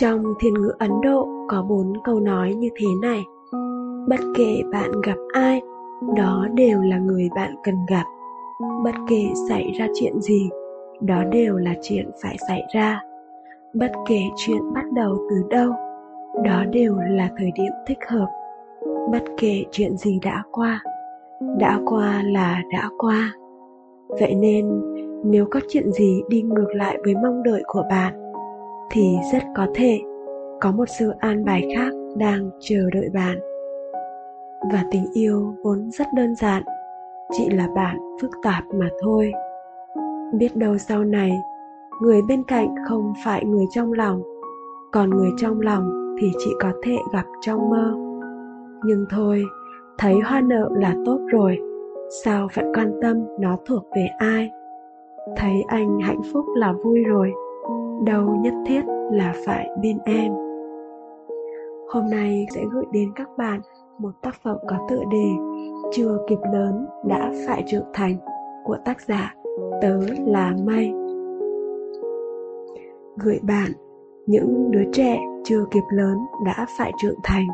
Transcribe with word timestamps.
trong 0.00 0.34
thiên 0.40 0.54
ngữ 0.54 0.72
ấn 0.78 0.90
độ 1.02 1.28
có 1.48 1.62
bốn 1.62 1.92
câu 2.04 2.20
nói 2.20 2.54
như 2.54 2.68
thế 2.76 2.86
này. 3.02 3.24
Bất 4.08 4.20
kể 4.36 4.62
bạn 4.72 4.90
gặp 5.06 5.16
ai, 5.32 5.60
đó 6.16 6.46
đều 6.54 6.80
là 6.80 6.98
người 6.98 7.28
bạn 7.34 7.54
cần 7.64 7.74
gặp. 7.88 8.04
Bất 8.84 8.94
kể 9.08 9.22
xảy 9.48 9.72
ra 9.78 9.86
chuyện 9.94 10.20
gì, 10.20 10.48
đó 11.00 11.24
đều 11.32 11.56
là 11.56 11.74
chuyện 11.82 12.10
phải 12.22 12.36
xảy 12.48 12.62
ra. 12.74 13.00
Bất 13.74 13.92
kể 14.08 14.20
chuyện 14.36 14.72
bắt 14.74 14.84
đầu 14.92 15.18
từ 15.30 15.36
đâu, 15.50 15.72
đó 16.44 16.64
đều 16.64 16.96
là 16.96 17.28
thời 17.38 17.50
điểm 17.54 17.72
thích 17.86 17.98
hợp. 18.08 18.26
Bất 19.12 19.24
kể 19.38 19.64
chuyện 19.70 19.96
gì 19.96 20.18
đã 20.22 20.42
qua 20.52 20.82
đã 21.58 21.80
qua 21.86 22.22
là 22.26 22.62
đã 22.72 22.88
qua. 22.98 23.34
Vậy 24.08 24.34
nên, 24.34 24.80
nếu 25.24 25.46
có 25.50 25.60
chuyện 25.68 25.92
gì 25.92 26.22
đi 26.28 26.42
ngược 26.42 26.74
lại 26.74 26.98
với 27.04 27.14
mong 27.14 27.42
đợi 27.42 27.62
của 27.66 27.82
bạn 27.90 28.19
thì 28.90 29.16
rất 29.32 29.42
có 29.56 29.66
thể 29.74 30.00
có 30.60 30.72
một 30.72 30.84
sự 30.98 31.10
an 31.18 31.44
bài 31.44 31.68
khác 31.76 31.90
đang 32.16 32.50
chờ 32.60 32.90
đợi 32.92 33.10
bạn. 33.14 33.38
Và 34.72 34.84
tình 34.90 35.04
yêu 35.12 35.54
vốn 35.64 35.90
rất 35.90 36.06
đơn 36.16 36.34
giản, 36.34 36.62
chỉ 37.32 37.50
là 37.50 37.68
bạn 37.74 37.98
phức 38.22 38.30
tạp 38.42 38.64
mà 38.74 38.88
thôi. 39.02 39.32
Biết 40.32 40.56
đâu 40.56 40.78
sau 40.78 41.04
này, 41.04 41.32
người 42.02 42.22
bên 42.28 42.42
cạnh 42.44 42.74
không 42.88 43.12
phải 43.24 43.44
người 43.44 43.64
trong 43.70 43.92
lòng, 43.92 44.22
còn 44.92 45.10
người 45.10 45.30
trong 45.38 45.60
lòng 45.60 45.90
thì 46.20 46.32
chỉ 46.38 46.50
có 46.60 46.72
thể 46.82 46.96
gặp 47.12 47.24
trong 47.40 47.70
mơ. 47.70 47.94
Nhưng 48.84 49.06
thôi, 49.10 49.44
thấy 49.98 50.14
hoa 50.24 50.40
nợ 50.40 50.68
là 50.72 50.94
tốt 51.06 51.18
rồi, 51.32 51.58
sao 52.24 52.48
phải 52.52 52.64
quan 52.74 52.92
tâm 53.02 53.24
nó 53.40 53.56
thuộc 53.66 53.82
về 53.96 54.08
ai? 54.18 54.50
Thấy 55.36 55.54
anh 55.68 55.98
hạnh 56.00 56.20
phúc 56.32 56.44
là 56.54 56.72
vui 56.72 57.04
rồi 57.04 57.32
đâu 58.04 58.36
nhất 58.36 58.54
thiết 58.66 58.82
là 59.12 59.34
phải 59.46 59.68
bên 59.82 59.98
em. 60.04 60.32
Hôm 61.88 62.10
nay 62.10 62.46
sẽ 62.54 62.60
gửi 62.72 62.84
đến 62.92 63.12
các 63.16 63.28
bạn 63.38 63.60
một 63.98 64.10
tác 64.22 64.34
phẩm 64.42 64.56
có 64.68 64.76
tựa 64.88 65.02
đề 65.10 65.28
chưa 65.92 66.18
kịp 66.28 66.38
lớn 66.52 66.86
đã 67.04 67.32
phải 67.46 67.64
trưởng 67.66 67.84
thành 67.92 68.16
của 68.64 68.76
tác 68.84 69.00
giả 69.00 69.34
tớ 69.82 70.00
là 70.26 70.54
may. 70.64 70.92
Gửi 73.16 73.40
bạn 73.42 73.72
những 74.26 74.70
đứa 74.70 74.84
trẻ 74.92 75.18
chưa 75.44 75.64
kịp 75.70 75.84
lớn 75.92 76.18
đã 76.46 76.66
phải 76.78 76.92
trưởng 77.02 77.18
thành. 77.24 77.46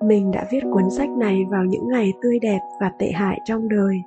Mình 0.00 0.30
đã 0.30 0.44
viết 0.52 0.60
cuốn 0.72 0.90
sách 0.90 1.10
này 1.10 1.46
vào 1.50 1.64
những 1.64 1.88
ngày 1.88 2.12
tươi 2.22 2.38
đẹp 2.38 2.60
và 2.80 2.92
tệ 2.98 3.10
hại 3.10 3.40
trong 3.44 3.68
đời. 3.68 4.02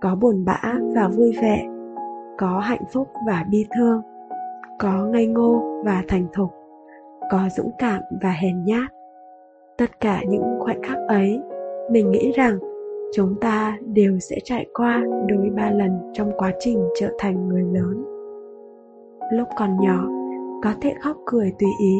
Có 0.00 0.14
buồn 0.14 0.44
bã 0.44 0.74
và 0.94 1.08
vui 1.08 1.32
vẻ, 1.42 1.66
có 2.38 2.58
hạnh 2.58 2.84
phúc 2.92 3.08
và 3.26 3.44
bi 3.50 3.66
thương 3.76 4.02
có 4.82 5.04
ngây 5.04 5.26
ngô 5.26 5.62
và 5.84 6.02
thành 6.08 6.26
thục, 6.32 6.50
có 7.30 7.48
dũng 7.56 7.70
cảm 7.78 8.02
và 8.22 8.30
hèn 8.30 8.64
nhát. 8.64 8.90
Tất 9.78 10.00
cả 10.00 10.22
những 10.28 10.42
khoảnh 10.60 10.82
khắc 10.82 10.98
ấy, 11.08 11.40
mình 11.90 12.10
nghĩ 12.10 12.32
rằng 12.36 12.58
chúng 13.14 13.34
ta 13.40 13.78
đều 13.86 14.18
sẽ 14.18 14.36
trải 14.44 14.66
qua 14.74 15.02
đôi 15.28 15.50
ba 15.56 15.70
lần 15.70 16.12
trong 16.12 16.32
quá 16.36 16.52
trình 16.58 16.84
trở 17.00 17.12
thành 17.18 17.48
người 17.48 17.64
lớn. 17.72 18.04
Lúc 19.32 19.48
còn 19.56 19.76
nhỏ, 19.80 20.08
có 20.64 20.72
thể 20.80 20.94
khóc 21.00 21.16
cười 21.26 21.52
tùy 21.58 21.68
ý, 21.80 21.96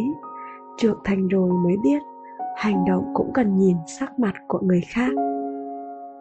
trưởng 0.77 0.99
thành 1.05 1.29
rồi 1.29 1.51
mới 1.51 1.77
biết 1.85 2.03
hành 2.57 2.85
động 2.89 3.05
cũng 3.15 3.33
cần 3.35 3.57
nhìn 3.57 3.77
sắc 3.87 4.19
mặt 4.19 4.35
của 4.49 4.59
người 4.63 4.83
khác. 4.95 5.11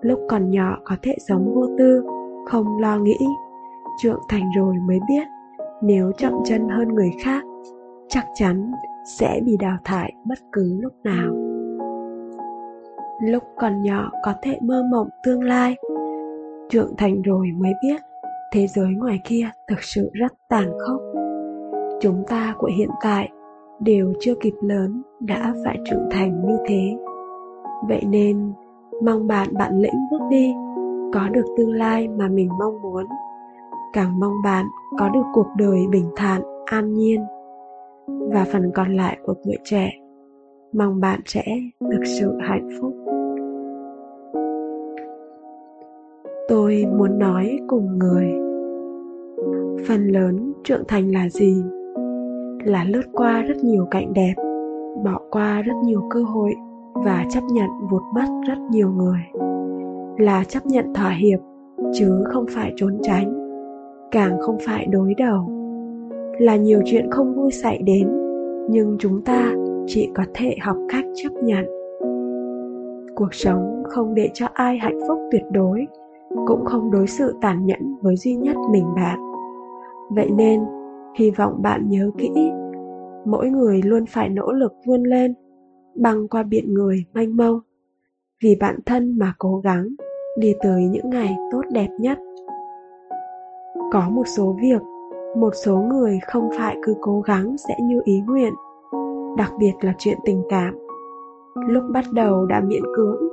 Lúc 0.02 0.20
còn 0.30 0.52
nhỏ 0.52 0.78
có 0.84 0.96
thể 1.02 1.16
sống 1.28 1.54
vô 1.56 1.68
tư, 1.78 2.04
không 2.46 2.80
lo 2.80 2.98
nghĩ, 2.98 3.18
trưởng 4.04 4.20
thành 4.30 4.44
rồi 4.58 4.76
mới 4.88 5.00
biết 5.10 5.28
nếu 5.82 6.12
chậm 6.18 6.34
chân 6.46 6.70
hơn 6.70 6.88
người 6.88 7.12
khác, 7.24 7.44
chắc 8.08 8.26
chắn 8.36 8.72
sẽ 9.06 9.42
bị 9.46 9.58
đào 9.60 9.78
thải 9.84 10.14
bất 10.26 10.40
cứ 10.52 10.78
lúc 10.82 10.94
nào. 11.04 11.36
Lúc 13.24 13.44
còn 13.58 13.84
nhỏ 13.84 14.12
có 14.26 14.34
thể 14.42 14.58
mơ 14.62 14.84
mộng 14.92 15.10
tương 15.24 15.44
lai, 15.44 15.76
trưởng 16.70 16.94
thành 16.98 17.22
rồi 17.22 17.48
mới 17.58 17.74
biết 17.84 18.02
thế 18.54 18.68
giới 18.68 18.88
ngoài 18.88 19.22
kia 19.24 19.50
thực 19.68 19.84
sự 19.84 20.10
rất 20.14 20.34
tàn 20.50 20.70
khốc. 20.80 21.02
Chúng 22.02 22.24
ta 22.28 22.56
của 22.58 22.70
hiện 22.78 22.90
tại 23.02 23.30
đều 23.80 24.14
chưa 24.20 24.36
kịp 24.42 24.54
lớn 24.62 25.02
đã 25.20 25.54
phải 25.66 25.78
trưởng 25.90 26.08
thành 26.12 26.46
như 26.46 26.58
thế. 26.68 26.98
Vậy 27.88 28.02
nên, 28.10 28.54
mong 29.04 29.28
bạn 29.28 29.48
bạn 29.54 29.80
lĩnh 29.80 30.08
bước 30.12 30.22
đi, 30.30 30.54
có 31.14 31.30
được 31.30 31.46
tương 31.58 31.74
lai 31.74 32.08
mà 32.08 32.28
mình 32.28 32.50
mong 32.60 32.82
muốn 32.82 33.06
càng 33.94 34.20
mong 34.20 34.42
bạn 34.44 34.66
có 35.00 35.10
được 35.10 35.24
cuộc 35.34 35.48
đời 35.58 35.88
bình 35.92 36.06
thản, 36.16 36.42
an 36.66 36.94
nhiên. 36.94 37.22
Và 38.08 38.46
phần 38.52 38.72
còn 38.76 38.96
lại 38.96 39.18
của 39.26 39.34
tuổi 39.44 39.58
trẻ, 39.64 39.92
mong 40.74 41.00
bạn 41.00 41.20
sẽ 41.26 41.44
thực 41.80 42.04
sự 42.06 42.38
hạnh 42.40 42.70
phúc. 42.82 42.94
Tôi 46.48 46.86
muốn 46.98 47.20
nói 47.20 47.60
cùng 47.68 48.00
người, 48.00 48.28
phần 49.88 50.08
lớn 50.08 50.54
trưởng 50.64 50.84
thành 50.88 51.12
là 51.12 51.30
gì? 51.30 51.64
Là 52.64 52.84
lướt 52.84 53.04
qua 53.14 53.42
rất 53.42 53.58
nhiều 53.64 53.88
cảnh 53.92 54.14
đẹp, 54.14 54.34
bỏ 55.06 55.20
qua 55.32 55.62
rất 55.62 55.76
nhiều 55.84 56.04
cơ 56.10 56.24
hội 56.24 56.56
và 56.94 57.26
chấp 57.30 57.42
nhận 57.52 57.70
vụt 57.90 58.04
mất 58.16 58.28
rất 58.48 58.58
nhiều 58.72 58.90
người. 58.90 59.20
Là 60.18 60.44
chấp 60.44 60.66
nhận 60.66 60.94
thỏa 60.94 61.10
hiệp, 61.10 61.40
chứ 61.94 62.24
không 62.26 62.46
phải 62.50 62.74
trốn 62.76 62.98
tránh 63.02 63.39
càng 64.12 64.40
không 64.42 64.58
phải 64.66 64.86
đối 64.86 65.14
đầu. 65.14 65.52
Là 66.40 66.56
nhiều 66.56 66.82
chuyện 66.86 67.12
không 67.12 67.34
vui 67.36 67.52
xảy 67.52 67.78
đến, 67.78 68.10
nhưng 68.70 68.96
chúng 69.00 69.22
ta 69.24 69.54
chỉ 69.88 70.10
có 70.16 70.24
thể 70.34 70.56
học 70.62 70.78
cách 70.90 71.06
chấp 71.16 71.30
nhận. 71.44 71.66
Cuộc 73.16 73.34
sống 73.34 73.84
không 73.90 74.16
để 74.16 74.30
cho 74.34 74.48
ai 74.54 74.78
hạnh 74.78 75.00
phúc 75.08 75.18
tuyệt 75.32 75.44
đối, 75.52 75.88
cũng 76.48 76.66
không 76.66 76.92
đối 76.92 77.08
xử 77.08 77.36
tàn 77.42 77.66
nhẫn 77.66 77.96
với 78.02 78.16
duy 78.16 78.36
nhất 78.36 78.56
mình 78.72 78.86
bạn. 78.96 79.20
Vậy 80.16 80.30
nên, 80.38 80.62
hy 81.16 81.32
vọng 81.32 81.62
bạn 81.62 81.90
nhớ 81.90 82.12
kỹ, 82.18 82.32
mỗi 83.26 83.50
người 83.50 83.82
luôn 83.82 84.06
phải 84.06 84.30
nỗ 84.30 84.52
lực 84.52 84.74
vươn 84.86 85.04
lên, 85.04 85.34
băng 85.96 86.28
qua 86.28 86.44
biển 86.44 86.74
người 86.74 87.06
mênh 87.14 87.38
mông, 87.38 87.60
vì 88.44 88.56
bản 88.60 88.80
thân 88.86 89.18
mà 89.20 89.34
cố 89.38 89.62
gắng 89.64 89.88
đi 90.40 90.54
tới 90.62 90.84
những 90.84 91.10
ngày 91.10 91.36
tốt 91.52 91.62
đẹp 91.72 91.90
nhất 92.00 92.18
có 93.92 94.10
một 94.10 94.28
số 94.28 94.56
việc, 94.62 94.82
một 95.38 95.54
số 95.66 95.78
người 95.78 96.20
không 96.28 96.50
phải 96.58 96.78
cứ 96.84 96.96
cố 97.02 97.22
gắng 97.22 97.56
sẽ 97.68 97.74
như 97.82 98.02
ý 98.04 98.22
nguyện, 98.28 98.54
đặc 99.38 99.52
biệt 99.60 99.74
là 99.82 99.94
chuyện 99.98 100.18
tình 100.26 100.44
cảm. 100.50 100.78
Lúc 101.56 101.84
bắt 101.94 102.06
đầu 102.14 102.46
đã 102.46 102.62
miễn 102.68 102.84
cưỡng, 102.96 103.30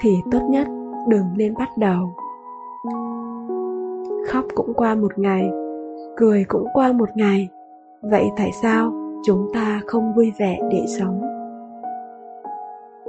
thì 0.00 0.16
tốt 0.30 0.40
nhất 0.50 0.66
đừng 1.08 1.24
nên 1.36 1.54
bắt 1.54 1.68
đầu. 1.78 2.14
Khóc 4.28 4.44
cũng 4.54 4.74
qua 4.74 4.94
một 4.94 5.18
ngày, 5.18 5.50
cười 6.16 6.44
cũng 6.48 6.66
qua 6.74 6.92
một 6.92 7.08
ngày. 7.14 7.48
Vậy 8.02 8.30
tại 8.36 8.50
sao 8.62 8.92
chúng 9.24 9.50
ta 9.54 9.80
không 9.86 10.12
vui 10.16 10.32
vẻ 10.38 10.58
để 10.70 10.84
sống? 10.98 11.20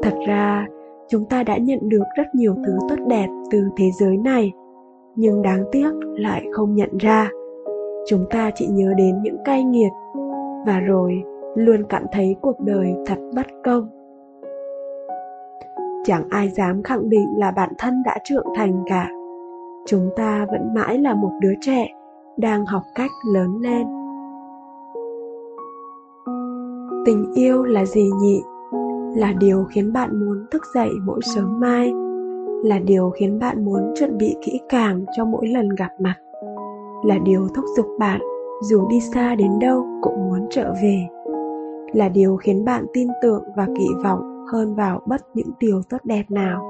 Thật 0.02 0.14
ra, 0.28 0.68
chúng 1.10 1.26
ta 1.26 1.44
đã 1.44 1.58
nhận 1.58 1.90
được 1.90 2.04
rất 2.18 2.36
nhiều 2.36 2.56
thứ 2.66 2.78
tốt 2.90 2.96
đẹp 3.08 3.28
từ 3.52 3.70
thế 3.78 3.86
giới 4.00 4.18
này 4.18 4.54
nhưng 5.16 5.42
đáng 5.42 5.64
tiếc 5.72 5.92
lại 6.16 6.46
không 6.52 6.76
nhận 6.76 6.98
ra. 6.98 7.30
Chúng 8.08 8.26
ta 8.30 8.52
chỉ 8.56 8.68
nhớ 8.68 8.94
đến 8.98 9.22
những 9.24 9.38
cay 9.46 9.64
nghiệt 9.64 9.92
và 10.66 10.80
rồi 10.80 11.24
luôn 11.56 11.84
cảm 11.90 12.04
thấy 12.12 12.36
cuộc 12.42 12.60
đời 12.60 12.94
thật 13.06 13.18
bất 13.36 13.48
công. 13.64 13.90
Chẳng 16.06 16.24
ai 16.30 16.50
dám 16.50 16.84
khẳng 16.84 17.10
định 17.10 17.28
là 17.38 17.52
bản 17.52 17.70
thân 17.78 18.04
đã 18.06 18.18
trưởng 18.24 18.46
thành 18.56 18.84
cả. 18.88 19.10
Chúng 19.86 20.10
ta 20.16 20.46
vẫn 20.52 20.74
mãi 20.74 20.98
là 20.98 21.14
một 21.14 21.32
đứa 21.42 21.54
trẻ 21.62 21.88
đang 22.38 22.66
học 22.66 22.84
cách 22.96 23.12
lớn 23.34 23.60
lên. 23.62 23.88
Tình 27.06 27.32
yêu 27.36 27.64
là 27.64 27.86
gì 27.86 28.10
nhỉ? 28.22 28.42
Là 29.16 29.34
điều 29.40 29.66
khiến 29.70 29.94
bạn 29.94 30.20
muốn 30.20 30.46
thức 30.52 30.64
dậy 30.74 30.90
mỗi 31.06 31.20
sớm 31.36 31.60
mai 31.60 31.94
là 32.64 32.80
điều 32.80 33.10
khiến 33.10 33.40
bạn 33.40 33.66
muốn 33.66 33.94
chuẩn 33.96 34.18
bị 34.18 34.36
kỹ 34.42 34.60
càng 34.70 35.06
cho 35.18 35.26
mỗi 35.26 35.48
lần 35.48 35.70
gặp 35.70 35.92
mặt, 36.00 36.16
là 37.04 37.18
điều 37.26 37.48
thúc 37.56 37.66
giục 37.78 37.86
bạn 38.00 38.22
dù 38.62 38.88
đi 38.88 39.00
xa 39.00 39.36
đến 39.36 39.60
đâu 39.60 39.86
cũng 40.02 40.30
muốn 40.30 40.48
trở 40.50 40.74
về, 40.84 41.08
là 41.94 42.10
điều 42.10 42.38
khiến 42.38 42.66
bạn 42.66 42.86
tin 42.94 43.08
tưởng 43.22 43.44
và 43.56 43.68
kỳ 43.78 43.88
vọng 44.04 44.46
hơn 44.52 44.76
vào 44.76 45.02
bất 45.08 45.22
những 45.34 45.52
điều 45.60 45.82
tốt 45.90 45.98
đẹp 46.04 46.24
nào. 46.30 46.62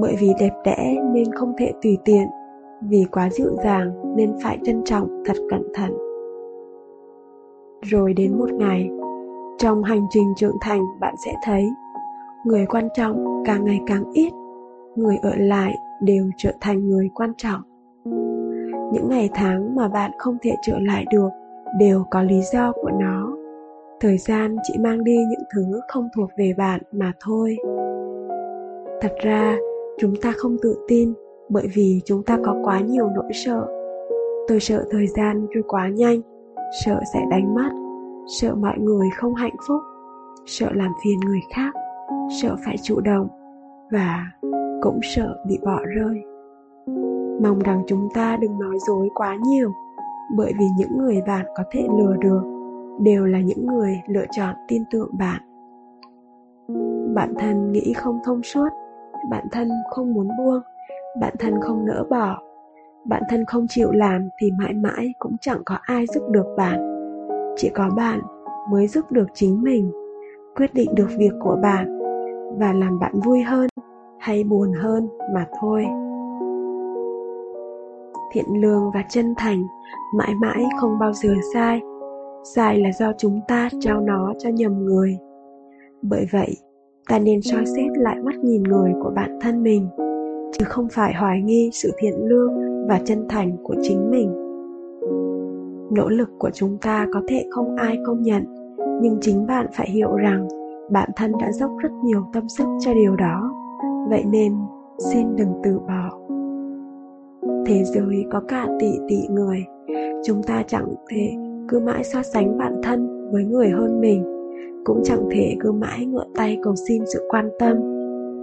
Bởi 0.00 0.16
vì 0.20 0.32
đẹp 0.40 0.52
đẽ 0.64 0.96
nên 1.12 1.32
không 1.32 1.52
thể 1.58 1.72
tùy 1.82 1.98
tiện, 2.04 2.26
vì 2.80 3.04
quá 3.12 3.30
dịu 3.30 3.50
dàng 3.64 4.16
nên 4.16 4.34
phải 4.42 4.58
trân 4.64 4.84
trọng 4.84 5.22
thật 5.26 5.36
cẩn 5.50 5.62
thận. 5.74 5.90
Rồi 7.82 8.12
đến 8.14 8.38
một 8.38 8.52
ngày, 8.52 8.90
trong 9.58 9.82
hành 9.82 10.06
trình 10.10 10.32
trưởng 10.36 10.56
thành 10.60 10.80
bạn 11.00 11.14
sẽ 11.24 11.32
thấy, 11.44 11.64
người 12.44 12.66
quan 12.66 12.88
trọng 12.94 13.42
càng 13.44 13.64
ngày 13.64 13.80
càng 13.86 14.04
ít 14.12 14.32
người 14.96 15.16
ở 15.22 15.32
lại 15.36 15.74
đều 16.02 16.30
trở 16.36 16.52
thành 16.60 16.88
người 16.88 17.08
quan 17.14 17.32
trọng. 17.36 17.62
Những 18.92 19.08
ngày 19.08 19.30
tháng 19.34 19.74
mà 19.74 19.88
bạn 19.88 20.10
không 20.18 20.36
thể 20.42 20.50
trở 20.62 20.78
lại 20.78 21.04
được 21.12 21.28
đều 21.78 22.04
có 22.10 22.22
lý 22.22 22.40
do 22.52 22.72
của 22.72 22.90
nó. 23.00 23.32
Thời 24.00 24.18
gian 24.18 24.56
chỉ 24.62 24.74
mang 24.80 25.04
đi 25.04 25.16
những 25.30 25.42
thứ 25.54 25.80
không 25.88 26.08
thuộc 26.16 26.30
về 26.38 26.54
bạn 26.58 26.80
mà 26.92 27.12
thôi. 27.20 27.56
Thật 29.00 29.12
ra, 29.22 29.56
chúng 29.98 30.14
ta 30.22 30.32
không 30.36 30.56
tự 30.62 30.76
tin 30.88 31.14
bởi 31.48 31.68
vì 31.74 32.00
chúng 32.04 32.22
ta 32.22 32.38
có 32.44 32.56
quá 32.64 32.80
nhiều 32.80 33.10
nỗi 33.14 33.32
sợ. 33.32 33.66
Tôi 34.48 34.60
sợ 34.60 34.84
thời 34.90 35.06
gian 35.06 35.46
trôi 35.54 35.62
quá 35.68 35.88
nhanh, 35.88 36.20
sợ 36.84 37.00
sẽ 37.14 37.20
đánh 37.30 37.54
mất, 37.54 37.70
sợ 38.40 38.54
mọi 38.54 38.78
người 38.78 39.08
không 39.16 39.34
hạnh 39.34 39.56
phúc, 39.68 39.82
sợ 40.46 40.68
làm 40.72 40.92
phiền 41.04 41.20
người 41.20 41.40
khác, 41.54 41.74
sợ 42.42 42.56
phải 42.64 42.76
chủ 42.82 43.00
động 43.00 43.28
và 43.90 44.24
cũng 44.82 45.00
sợ 45.02 45.36
bị 45.46 45.58
bỏ 45.64 45.80
rơi. 45.96 46.22
Mong 47.42 47.58
rằng 47.58 47.82
chúng 47.86 48.08
ta 48.14 48.36
đừng 48.40 48.58
nói 48.58 48.78
dối 48.86 49.08
quá 49.14 49.38
nhiều, 49.46 49.72
bởi 50.36 50.52
vì 50.58 50.64
những 50.78 50.98
người 50.98 51.22
bạn 51.26 51.46
có 51.56 51.62
thể 51.70 51.86
lừa 51.98 52.16
được 52.16 52.42
đều 53.00 53.26
là 53.26 53.40
những 53.40 53.66
người 53.66 54.00
lựa 54.08 54.26
chọn 54.30 54.54
tin 54.68 54.82
tưởng 54.90 55.10
bạn. 55.18 55.42
Bản 57.14 57.34
thân 57.38 57.72
nghĩ 57.72 57.92
không 57.92 58.18
thông 58.24 58.42
suốt 58.42 58.68
bản 59.30 59.44
thân 59.52 59.68
không 59.90 60.14
muốn 60.14 60.28
buông 60.38 60.60
bản 61.20 61.34
thân 61.38 61.54
không 61.60 61.86
nỡ 61.86 62.04
bỏ 62.10 62.38
bản 63.08 63.22
thân 63.28 63.44
không 63.44 63.66
chịu 63.68 63.90
làm 63.92 64.28
thì 64.38 64.50
mãi 64.58 64.74
mãi 64.74 65.14
cũng 65.18 65.36
chẳng 65.40 65.62
có 65.64 65.78
ai 65.82 66.06
giúp 66.06 66.22
được 66.30 66.46
bạn. 66.56 66.80
Chỉ 67.56 67.70
có 67.74 67.90
bạn 67.96 68.20
mới 68.70 68.86
giúp 68.86 69.12
được 69.12 69.26
chính 69.34 69.62
mình, 69.62 69.92
quyết 70.56 70.74
định 70.74 70.94
được 70.94 71.08
việc 71.18 71.32
của 71.40 71.58
bạn 71.62 71.98
và 72.58 72.72
làm 72.72 72.98
bạn 72.98 73.20
vui 73.20 73.42
hơn 73.42 73.68
hay 74.18 74.44
buồn 74.44 74.72
hơn 74.72 75.08
mà 75.34 75.46
thôi. 75.60 75.86
Thiện 78.32 78.44
lương 78.60 78.90
và 78.94 79.04
chân 79.10 79.34
thành 79.38 79.62
mãi 80.16 80.34
mãi 80.40 80.64
không 80.80 80.98
bao 80.98 81.12
giờ 81.12 81.34
sai. 81.54 81.80
Sai 82.54 82.78
là 82.78 82.92
do 82.92 83.12
chúng 83.18 83.40
ta 83.48 83.68
trao 83.80 84.00
nó 84.00 84.32
cho 84.38 84.50
nhầm 84.50 84.84
người. 84.84 85.18
Bởi 86.02 86.26
vậy, 86.32 86.56
ta 87.08 87.18
nên 87.18 87.42
soi 87.42 87.66
xét 87.66 87.90
lại 87.98 88.16
mắt 88.22 88.34
nhìn 88.38 88.62
người 88.62 88.92
của 89.02 89.10
bản 89.14 89.38
thân 89.40 89.62
mình, 89.62 89.88
chứ 90.52 90.64
không 90.64 90.88
phải 90.92 91.14
hoài 91.14 91.42
nghi 91.42 91.70
sự 91.72 91.92
thiện 91.98 92.14
lương 92.24 92.52
và 92.88 93.00
chân 93.04 93.26
thành 93.28 93.56
của 93.62 93.74
chính 93.82 94.10
mình. 94.10 94.32
Nỗ 95.90 96.08
lực 96.08 96.28
của 96.38 96.50
chúng 96.50 96.78
ta 96.80 97.06
có 97.12 97.22
thể 97.28 97.46
không 97.50 97.76
ai 97.76 97.98
công 98.06 98.22
nhận, 98.22 98.44
nhưng 99.02 99.18
chính 99.20 99.46
bạn 99.46 99.66
phải 99.72 99.90
hiểu 99.90 100.16
rằng 100.16 100.48
bản 100.90 101.10
thân 101.16 101.32
đã 101.40 101.52
dốc 101.52 101.70
rất 101.82 101.92
nhiều 102.04 102.22
tâm 102.32 102.48
sức 102.48 102.66
cho 102.80 102.94
điều 102.94 103.16
đó 103.16 103.57
vậy 104.08 104.24
nên, 104.24 104.52
xin 105.12 105.36
đừng 105.36 105.52
từ 105.62 105.78
bỏ. 105.78 106.18
Thế 107.66 107.84
giới 107.84 108.24
có 108.30 108.40
cả 108.48 108.66
tỷ 108.80 108.92
tỷ 109.08 109.28
người, 109.30 109.64
chúng 110.24 110.42
ta 110.42 110.62
chẳng 110.66 110.94
thể 111.10 111.32
cứ 111.68 111.80
mãi 111.80 112.04
so 112.04 112.22
sánh 112.22 112.58
bản 112.58 112.80
thân 112.82 113.30
với 113.32 113.44
người 113.44 113.68
hơn 113.68 114.00
mình, 114.00 114.24
cũng 114.84 115.00
chẳng 115.04 115.28
thể 115.30 115.56
cứ 115.60 115.72
mãi 115.72 116.06
ngựa 116.06 116.26
tay 116.34 116.58
cầu 116.62 116.74
xin 116.88 117.02
sự 117.14 117.26
quan 117.28 117.48
tâm. 117.58 117.76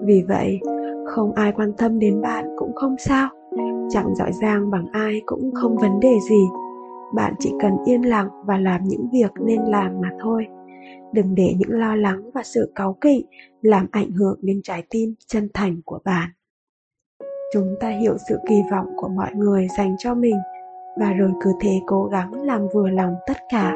Vì 0.04 0.24
vậy, 0.28 0.60
không 1.06 1.32
ai 1.32 1.52
quan 1.52 1.74
tâm 1.74 2.00
đến 2.00 2.22
bạn 2.22 2.46
cũng 2.58 2.74
không 2.76 2.96
sao, 3.00 3.30
chẳng 3.90 4.16
giỏi 4.16 4.32
giang 4.42 4.72
bằng 4.72 4.86
ai 4.92 5.22
cũng 5.26 5.52
không 5.54 5.78
vấn 5.78 6.00
đề 6.00 6.14
gì. 6.30 6.46
Bạn 7.16 7.34
chỉ 7.40 7.54
cần 7.62 7.72
yên 7.86 8.02
lặng 8.02 8.28
và 8.46 8.58
làm 8.58 8.84
những 8.84 9.08
việc 9.14 9.32
nên 9.46 9.62
làm 9.62 10.02
mà 10.02 10.10
thôi 10.22 10.48
đừng 11.14 11.36
để 11.36 11.54
những 11.58 11.80
lo 11.80 11.96
lắng 11.96 12.30
và 12.34 12.44
sự 12.44 12.72
cáu 12.76 12.98
kỵ 13.02 13.26
làm 13.62 13.88
ảnh 13.92 14.12
hưởng 14.12 14.40
đến 14.42 14.62
trái 14.64 14.84
tim 14.90 15.14
chân 15.28 15.50
thành 15.54 15.82
của 15.86 16.00
bạn. 16.06 16.30
Chúng 17.54 17.76
ta 17.80 17.90
hiểu 17.90 18.18
sự 18.30 18.40
kỳ 18.48 18.56
vọng 18.72 18.88
của 18.98 19.08
mọi 19.08 19.34
người 19.36 19.68
dành 19.78 19.96
cho 20.00 20.16
mình 20.16 20.36
và 21.00 21.14
rồi 21.14 21.32
cứ 21.42 21.52
thế 21.60 21.82
cố 21.86 22.04
gắng 22.04 22.44
làm 22.44 22.68
vừa 22.74 22.90
lòng 22.90 23.16
tất 23.28 23.38
cả. 23.50 23.76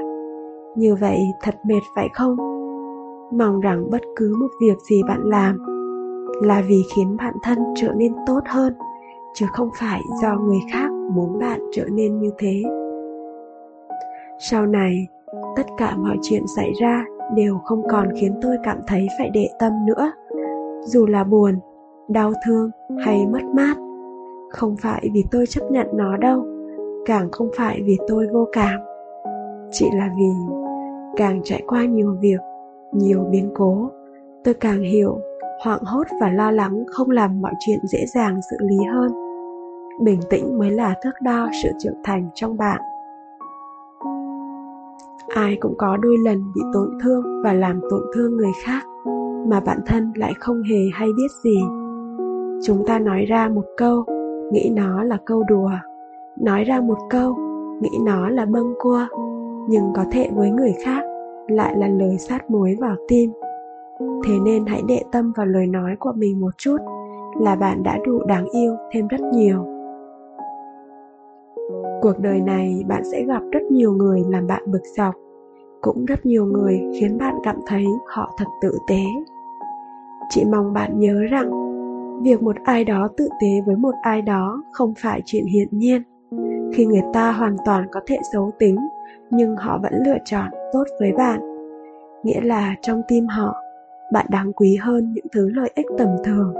Như 0.77 0.95
vậy 0.95 1.19
thật 1.41 1.55
mệt 1.65 1.81
phải 1.95 2.09
không? 2.13 2.35
Mong 3.31 3.59
rằng 3.59 3.89
bất 3.91 4.01
cứ 4.15 4.35
một 4.39 4.49
việc 4.61 4.77
gì 4.89 5.03
bạn 5.07 5.21
làm 5.23 5.57
là 6.43 6.63
vì 6.67 6.83
khiến 6.95 7.17
bản 7.17 7.33
thân 7.43 7.57
trở 7.75 7.93
nên 7.97 8.13
tốt 8.27 8.39
hơn, 8.45 8.73
chứ 9.33 9.45
không 9.53 9.69
phải 9.79 10.01
do 10.21 10.35
người 10.35 10.59
khác 10.71 10.89
muốn 11.11 11.39
bạn 11.39 11.59
trở 11.73 11.85
nên 11.91 12.19
như 12.19 12.31
thế. 12.37 12.63
Sau 14.39 14.65
này 14.65 15.07
tất 15.55 15.65
cả 15.77 15.95
mọi 15.97 16.17
chuyện 16.21 16.43
xảy 16.55 16.71
ra 16.81 17.05
đều 17.35 17.57
không 17.65 17.83
còn 17.89 18.09
khiến 18.19 18.39
tôi 18.41 18.57
cảm 18.63 18.77
thấy 18.87 19.07
phải 19.17 19.29
để 19.33 19.49
tâm 19.59 19.73
nữa. 19.85 20.11
Dù 20.83 21.05
là 21.05 21.23
buồn, 21.23 21.59
đau 22.07 22.33
thương 22.45 22.69
hay 23.05 23.27
mất 23.27 23.43
mát, 23.43 23.75
không 24.49 24.75
phải 24.81 25.09
vì 25.13 25.23
tôi 25.31 25.45
chấp 25.47 25.71
nhận 25.71 25.87
nó 25.93 26.17
đâu, 26.17 26.45
càng 27.05 27.31
không 27.31 27.49
phải 27.57 27.81
vì 27.85 27.97
tôi 28.07 28.27
vô 28.33 28.47
cảm. 28.51 28.79
Chỉ 29.71 29.89
là 29.93 30.09
vì 30.17 30.55
càng 31.15 31.41
trải 31.43 31.63
qua 31.67 31.85
nhiều 31.85 32.17
việc, 32.19 32.39
nhiều 32.93 33.27
biến 33.31 33.51
cố, 33.55 33.89
tôi 34.43 34.53
càng 34.53 34.81
hiểu 34.81 35.19
hoảng 35.63 35.83
hốt 35.83 36.03
và 36.21 36.29
lo 36.29 36.51
lắng 36.51 36.83
không 36.87 37.09
làm 37.09 37.41
mọi 37.41 37.53
chuyện 37.59 37.79
dễ 37.83 38.05
dàng 38.15 38.39
xử 38.49 38.57
lý 38.59 38.77
hơn. 38.93 39.11
Bình 40.03 40.19
tĩnh 40.29 40.57
mới 40.59 40.71
là 40.71 40.95
thước 41.03 41.11
đo 41.21 41.49
sự 41.63 41.69
trưởng 41.79 42.03
thành 42.03 42.29
trong 42.35 42.57
bạn 42.57 42.81
ai 45.29 45.57
cũng 45.61 45.73
có 45.77 45.97
đôi 45.97 46.17
lần 46.17 46.43
bị 46.55 46.61
tổn 46.73 46.89
thương 47.03 47.41
và 47.43 47.53
làm 47.53 47.81
tổn 47.89 48.01
thương 48.15 48.37
người 48.37 48.51
khác, 48.63 48.83
mà 49.47 49.59
bản 49.59 49.79
thân 49.85 50.11
lại 50.15 50.33
không 50.39 50.61
hề 50.61 50.79
hay 50.93 51.07
biết 51.17 51.31
gì. 51.43 51.59
Chúng 52.65 52.85
ta 52.87 52.99
nói 52.99 53.25
ra 53.25 53.49
một 53.49 53.65
câu, 53.77 54.05
nghĩ 54.51 54.71
nó 54.75 55.03
là 55.03 55.17
câu 55.25 55.43
đùa. 55.49 55.71
Nói 56.39 56.63
ra 56.63 56.81
một 56.81 56.97
câu, 57.09 57.35
nghĩ 57.81 57.89
nó 58.05 58.29
là 58.29 58.45
bâng 58.45 58.73
cua 58.79 59.07
nhưng 59.69 59.83
có 59.95 60.05
thể 60.11 60.29
với 60.35 60.49
người 60.49 60.73
khác 60.83 61.03
lại 61.47 61.77
là 61.77 61.87
lời 61.87 62.17
sát 62.17 62.51
muối 62.51 62.75
vào 62.79 62.95
tim. 63.07 63.31
Thế 63.99 64.33
nên 64.45 64.65
hãy 64.65 64.81
đệ 64.87 65.01
tâm 65.11 65.33
vào 65.35 65.45
lời 65.45 65.67
nói 65.67 65.95
của 65.99 66.13
mình 66.15 66.41
một 66.41 66.57
chút, 66.57 66.77
là 67.39 67.55
bạn 67.55 67.83
đã 67.83 67.97
đủ 68.05 68.23
đáng 68.27 68.45
yêu 68.49 68.75
thêm 68.91 69.07
rất 69.07 69.21
nhiều 69.33 69.78
cuộc 72.01 72.19
đời 72.19 72.41
này 72.41 72.83
bạn 72.87 73.03
sẽ 73.11 73.23
gặp 73.23 73.41
rất 73.51 73.63
nhiều 73.71 73.93
người 73.93 74.23
làm 74.29 74.47
bạn 74.47 74.63
bực 74.65 74.81
dọc, 74.97 75.15
cũng 75.81 76.05
rất 76.05 76.25
nhiều 76.25 76.45
người 76.45 76.81
khiến 76.99 77.17
bạn 77.17 77.35
cảm 77.43 77.55
thấy 77.67 77.85
họ 78.07 78.31
thật 78.37 78.45
tử 78.61 78.77
tế. 78.89 79.01
Chị 80.29 80.43
mong 80.51 80.73
bạn 80.73 80.99
nhớ 80.99 81.13
rằng, 81.31 81.49
việc 82.23 82.41
một 82.41 82.55
ai 82.63 82.83
đó 82.83 83.09
tự 83.17 83.29
tế 83.41 83.47
với 83.65 83.75
một 83.75 83.93
ai 84.01 84.21
đó 84.21 84.63
không 84.71 84.93
phải 84.97 85.21
chuyện 85.25 85.45
hiển 85.45 85.67
nhiên. 85.71 86.01
Khi 86.73 86.85
người 86.85 87.03
ta 87.13 87.31
hoàn 87.31 87.55
toàn 87.65 87.87
có 87.91 87.99
thể 88.07 88.17
xấu 88.33 88.51
tính, 88.59 88.77
nhưng 89.31 89.55
họ 89.55 89.79
vẫn 89.83 89.93
lựa 90.05 90.17
chọn 90.25 90.49
tốt 90.73 90.83
với 90.99 91.11
bạn. 91.11 91.39
Nghĩa 92.23 92.41
là 92.41 92.75
trong 92.81 93.01
tim 93.07 93.27
họ, 93.27 93.55
bạn 94.13 94.25
đáng 94.29 94.53
quý 94.53 94.75
hơn 94.81 95.13
những 95.13 95.25
thứ 95.31 95.49
lợi 95.49 95.71
ích 95.75 95.85
tầm 95.97 96.09
thường. 96.23 96.53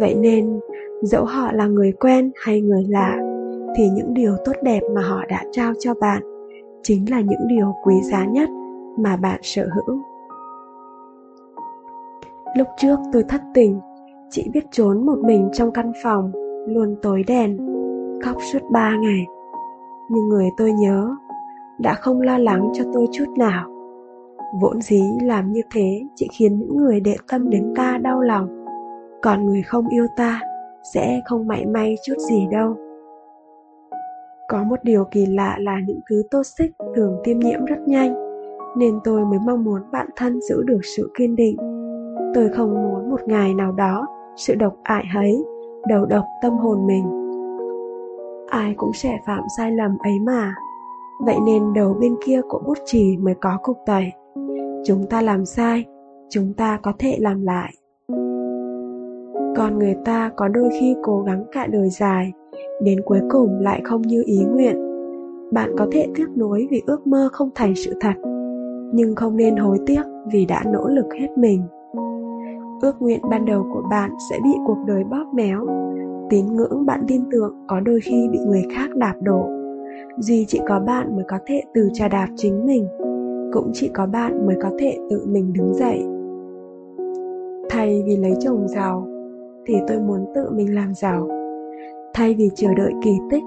Vậy 0.00 0.14
nên, 0.14 0.60
dẫu 1.02 1.24
họ 1.24 1.52
là 1.52 1.66
người 1.66 1.92
quen 1.92 2.30
hay 2.44 2.60
người 2.60 2.84
lạ 2.88 3.23
thì 3.76 3.88
những 3.90 4.14
điều 4.14 4.36
tốt 4.44 4.52
đẹp 4.62 4.80
mà 4.94 5.00
họ 5.00 5.24
đã 5.28 5.44
trao 5.52 5.72
cho 5.80 5.94
bạn 5.94 6.22
chính 6.82 7.10
là 7.10 7.20
những 7.20 7.48
điều 7.48 7.74
quý 7.84 7.94
giá 8.02 8.24
nhất 8.24 8.48
mà 8.98 9.16
bạn 9.16 9.40
sở 9.42 9.68
hữu. 9.74 9.98
Lúc 12.56 12.66
trước 12.76 12.96
tôi 13.12 13.24
thất 13.28 13.40
tình, 13.54 13.80
chị 14.30 14.50
biết 14.52 14.64
trốn 14.70 15.06
một 15.06 15.18
mình 15.24 15.48
trong 15.52 15.72
căn 15.72 15.92
phòng, 16.02 16.32
luôn 16.66 16.96
tối 17.02 17.24
đèn 17.26 17.58
khóc 18.24 18.36
suốt 18.52 18.58
ba 18.72 18.96
ngày. 18.96 19.26
Nhưng 20.10 20.28
người 20.28 20.48
tôi 20.56 20.72
nhớ, 20.72 21.14
đã 21.78 21.94
không 21.94 22.20
lo 22.20 22.38
lắng 22.38 22.70
cho 22.74 22.84
tôi 22.94 23.06
chút 23.12 23.28
nào. 23.38 23.70
Vốn 24.60 24.82
dĩ 24.82 25.02
làm 25.22 25.52
như 25.52 25.60
thế 25.72 26.02
chỉ 26.14 26.28
khiến 26.38 26.58
những 26.58 26.76
người 26.76 27.00
đệ 27.00 27.16
tâm 27.30 27.50
đến 27.50 27.72
ta 27.76 27.98
đau 27.98 28.20
lòng. 28.20 28.64
Còn 29.22 29.46
người 29.46 29.62
không 29.62 29.88
yêu 29.88 30.06
ta 30.16 30.40
sẽ 30.94 31.20
không 31.24 31.46
mảy 31.46 31.66
may 31.66 31.94
chút 32.06 32.14
gì 32.18 32.46
đâu 32.50 32.76
có 34.48 34.62
một 34.64 34.76
điều 34.82 35.04
kỳ 35.04 35.26
lạ 35.26 35.56
là 35.60 35.80
những 35.86 36.00
thứ 36.10 36.22
toxic 36.30 36.70
thường 36.96 37.16
tiêm 37.24 37.38
nhiễm 37.38 37.64
rất 37.64 37.78
nhanh, 37.86 38.14
nên 38.76 38.98
tôi 39.04 39.24
mới 39.24 39.38
mong 39.46 39.64
muốn 39.64 39.82
bản 39.92 40.06
thân 40.16 40.40
giữ 40.40 40.62
được 40.62 40.80
sự 40.96 41.10
kiên 41.18 41.36
định. 41.36 41.56
Tôi 42.34 42.48
không 42.48 42.74
muốn 42.74 43.10
một 43.10 43.20
ngày 43.26 43.54
nào 43.54 43.72
đó 43.72 44.06
sự 44.36 44.54
độc 44.54 44.74
ải 44.82 45.04
ấy 45.14 45.44
đầu 45.88 46.06
độc 46.06 46.24
tâm 46.42 46.52
hồn 46.52 46.86
mình. 46.86 47.04
Ai 48.48 48.74
cũng 48.76 48.92
sẽ 48.94 49.18
phạm 49.26 49.42
sai 49.56 49.72
lầm 49.72 49.90
ấy 49.98 50.20
mà. 50.26 50.54
Vậy 51.20 51.36
nên 51.46 51.72
đầu 51.74 51.96
bên 52.00 52.16
kia 52.26 52.40
của 52.48 52.62
bút 52.66 52.78
chì 52.84 53.16
mới 53.16 53.34
có 53.34 53.58
cục 53.62 53.76
tẩy. 53.86 54.12
Chúng 54.84 55.06
ta 55.10 55.22
làm 55.22 55.44
sai, 55.44 55.84
chúng 56.30 56.54
ta 56.56 56.78
có 56.82 56.92
thể 56.98 57.16
làm 57.20 57.42
lại. 57.42 57.72
Còn 59.56 59.78
người 59.78 59.96
ta 60.04 60.30
có 60.36 60.48
đôi 60.48 60.70
khi 60.80 60.96
cố 61.02 61.20
gắng 61.20 61.44
cả 61.52 61.66
đời 61.66 61.90
dài 61.90 62.32
đến 62.82 63.00
cuối 63.04 63.20
cùng 63.30 63.60
lại 63.60 63.80
không 63.84 64.02
như 64.02 64.22
ý 64.26 64.44
nguyện. 64.44 64.76
Bạn 65.52 65.70
có 65.78 65.86
thể 65.92 66.06
tiếc 66.14 66.26
nuối 66.36 66.68
vì 66.70 66.82
ước 66.86 67.06
mơ 67.06 67.28
không 67.32 67.50
thành 67.54 67.74
sự 67.74 67.92
thật, 68.00 68.14
nhưng 68.92 69.14
không 69.14 69.36
nên 69.36 69.56
hối 69.56 69.78
tiếc 69.86 70.02
vì 70.32 70.46
đã 70.46 70.62
nỗ 70.72 70.88
lực 70.88 71.14
hết 71.20 71.28
mình. 71.38 71.62
Ước 72.82 73.02
nguyện 73.02 73.20
ban 73.30 73.44
đầu 73.44 73.66
của 73.72 73.82
bạn 73.90 74.10
sẽ 74.30 74.38
bị 74.44 74.50
cuộc 74.66 74.78
đời 74.86 75.04
bóp 75.04 75.24
méo. 75.34 75.66
Tín 76.30 76.46
ngưỡng 76.46 76.86
bạn 76.86 77.00
tin 77.08 77.22
tưởng 77.30 77.54
có 77.66 77.80
đôi 77.80 78.00
khi 78.00 78.28
bị 78.32 78.38
người 78.46 78.62
khác 78.76 78.96
đạp 78.96 79.14
đổ. 79.22 79.46
Duy 80.18 80.44
chỉ 80.48 80.60
có 80.68 80.80
bạn 80.80 81.16
mới 81.16 81.24
có 81.28 81.38
thể 81.46 81.62
từ 81.74 81.88
trà 81.92 82.08
đạp 82.08 82.28
chính 82.36 82.66
mình, 82.66 82.86
cũng 83.52 83.70
chỉ 83.72 83.90
có 83.94 84.06
bạn 84.06 84.46
mới 84.46 84.56
có 84.62 84.70
thể 84.78 84.98
tự 85.10 85.26
mình 85.26 85.52
đứng 85.52 85.74
dậy. 85.74 86.04
Thay 87.70 88.02
vì 88.06 88.16
lấy 88.16 88.32
chồng 88.40 88.68
giàu, 88.68 89.06
thì 89.66 89.74
tôi 89.88 89.98
muốn 90.00 90.26
tự 90.34 90.50
mình 90.50 90.74
làm 90.74 90.94
giàu 90.94 91.28
thay 92.14 92.34
vì 92.34 92.50
chờ 92.54 92.74
đợi 92.74 92.92
kỳ 93.02 93.18
tích, 93.30 93.44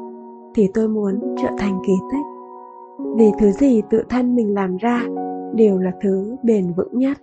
thì 0.56 0.70
tôi 0.74 0.88
muốn 0.88 1.36
trở 1.42 1.50
thành 1.58 1.80
kỳ 1.88 1.94
tích. 2.12 2.26
Vì 3.16 3.32
thứ 3.40 3.52
gì 3.52 3.82
tự 3.90 4.04
thân 4.10 4.36
mình 4.36 4.54
làm 4.54 4.78
ra 4.78 5.04
đều 5.56 5.78
là 5.78 5.92
thứ 6.02 6.36
bền 6.44 6.74
vững 6.74 7.00
nhất. 7.00 7.18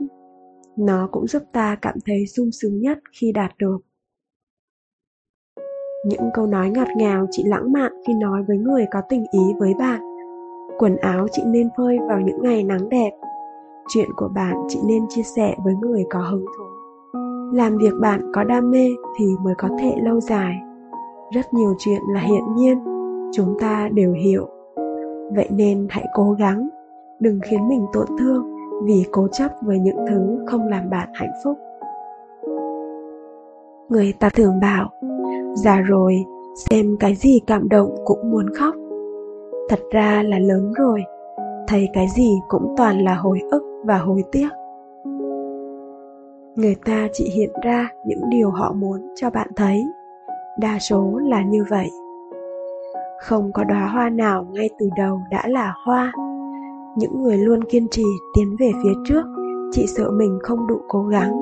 Nó 0.77 1.09
cũng 1.13 1.27
giúp 1.27 1.43
ta 1.53 1.77
cảm 1.83 1.95
thấy 2.07 2.27
sung 2.27 2.51
sướng 2.53 2.81
nhất 2.81 2.99
khi 3.13 3.33
đạt 3.33 3.53
được. 3.59 3.79
Những 6.07 6.31
câu 6.35 6.47
nói 6.47 6.71
ngọt 6.71 6.89
ngào 6.97 7.27
chị 7.31 7.45
lãng 7.47 7.73
mạn 7.73 7.93
khi 8.07 8.15
nói 8.15 8.43
với 8.49 8.59
người 8.59 8.87
có 8.91 9.01
tình 9.09 9.25
ý 9.33 9.55
với 9.59 9.75
bạn. 9.79 10.01
Quần 10.79 10.97
áo 10.97 11.27
chị 11.33 11.43
nên 11.47 11.69
phơi 11.77 11.99
vào 12.09 12.21
những 12.21 12.43
ngày 12.43 12.65
nắng 12.65 12.89
đẹp. 12.89 13.11
Chuyện 13.89 14.09
của 14.17 14.29
bạn 14.35 14.57
chị 14.69 14.79
nên 14.87 15.03
chia 15.09 15.23
sẻ 15.23 15.57
với 15.65 15.75
người 15.75 16.05
có 16.11 16.21
hứng 16.21 16.45
thú. 16.45 16.65
Làm 17.53 17.79
việc 17.79 17.93
bạn 18.01 18.33
có 18.35 18.45
đam 18.45 18.71
mê 18.71 18.89
thì 19.19 19.25
mới 19.43 19.55
có 19.59 19.69
thể 19.81 19.95
lâu 20.03 20.21
dài 20.21 20.55
rất 21.35 21.55
nhiều 21.55 21.75
chuyện 21.79 22.03
là 22.15 22.21
hiển 22.21 22.55
nhiên, 22.57 22.79
chúng 23.33 23.57
ta 23.61 23.89
đều 23.93 24.13
hiểu. 24.13 24.49
Vậy 25.37 25.49
nên 25.51 25.87
hãy 25.91 26.07
cố 26.15 26.33
gắng, 26.39 26.69
đừng 27.21 27.41
khiến 27.43 27.69
mình 27.69 27.87
tổn 27.93 28.07
thương 28.19 28.45
vì 28.85 29.05
cố 29.13 29.29
chấp 29.33 29.51
với 29.63 29.79
những 29.79 29.97
thứ 30.11 30.45
không 30.47 30.69
làm 30.69 30.91
bạn 30.91 31.09
hạnh 31.15 31.33
phúc. 31.45 31.59
Người 33.89 34.15
ta 34.21 34.29
thường 34.29 34.61
bảo, 34.61 34.91
già 35.55 35.81
rồi, 35.81 36.25
xem 36.71 36.97
cái 37.01 37.15
gì 37.15 37.41
cảm 37.47 37.69
động 37.69 37.95
cũng 38.05 38.31
muốn 38.31 38.47
khóc. 38.55 38.75
Thật 39.69 39.81
ra 39.91 40.23
là 40.23 40.39
lớn 40.39 40.73
rồi, 40.73 41.01
thấy 41.69 41.89
cái 41.93 42.07
gì 42.17 42.41
cũng 42.49 42.75
toàn 42.77 43.05
là 43.05 43.15
hồi 43.15 43.41
ức 43.51 43.63
và 43.85 43.99
hối 43.99 44.23
tiếc. 44.33 44.49
Người 46.57 46.77
ta 46.85 47.09
chỉ 47.13 47.31
hiện 47.37 47.51
ra 47.65 47.89
những 48.07 48.31
điều 48.31 48.51
họ 48.51 48.73
muốn 48.73 49.01
cho 49.15 49.31
bạn 49.31 49.49
thấy 49.57 49.85
đa 50.59 50.79
số 50.79 51.21
là 51.23 51.43
như 51.43 51.65
vậy. 51.71 51.91
Không 53.21 53.53
có 53.53 53.65
đóa 53.65 53.87
hoa 53.87 54.11
nào 54.11 54.47
ngay 54.53 54.71
từ 54.79 54.89
đầu 54.97 55.21
đã 55.31 55.43
là 55.49 55.75
hoa. 55.85 56.13
Những 56.97 57.23
người 57.23 57.39
luôn 57.39 57.65
kiên 57.65 57.89
trì 57.91 58.05
tiến 58.35 58.57
về 58.59 58.73
phía 58.83 58.93
trước, 59.05 59.23
chỉ 59.73 59.87
sợ 59.87 60.11
mình 60.11 60.39
không 60.43 60.67
đủ 60.67 60.81
cố 60.89 61.03
gắng. 61.03 61.33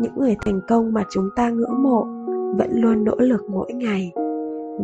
Những 0.00 0.12
người 0.16 0.36
thành 0.44 0.60
công 0.68 0.92
mà 0.92 1.04
chúng 1.10 1.28
ta 1.36 1.50
ngưỡng 1.50 1.82
mộ, 1.82 2.06
vẫn 2.58 2.70
luôn 2.72 3.04
nỗ 3.04 3.14
lực 3.18 3.50
mỗi 3.50 3.72
ngày. 3.72 4.12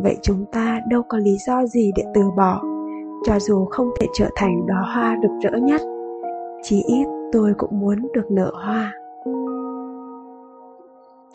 Vậy 0.03 0.17
chúng 0.21 0.45
ta 0.51 0.81
đâu 0.89 1.01
có 1.09 1.17
lý 1.17 1.37
do 1.47 1.65
gì 1.65 1.91
để 1.95 2.03
từ 2.15 2.21
bỏ, 2.37 2.61
cho 3.25 3.39
dù 3.39 3.65
không 3.65 3.89
thể 3.99 4.07
trở 4.13 4.29
thành 4.35 4.65
đóa 4.67 4.81
hoa 4.93 5.17
rực 5.21 5.31
rỡ 5.43 5.57
nhất. 5.57 5.81
Chí 6.63 6.83
ít 6.87 7.05
tôi 7.31 7.53
cũng 7.57 7.79
muốn 7.79 8.07
được 8.13 8.31
nở 8.31 8.51
hoa 8.53 8.93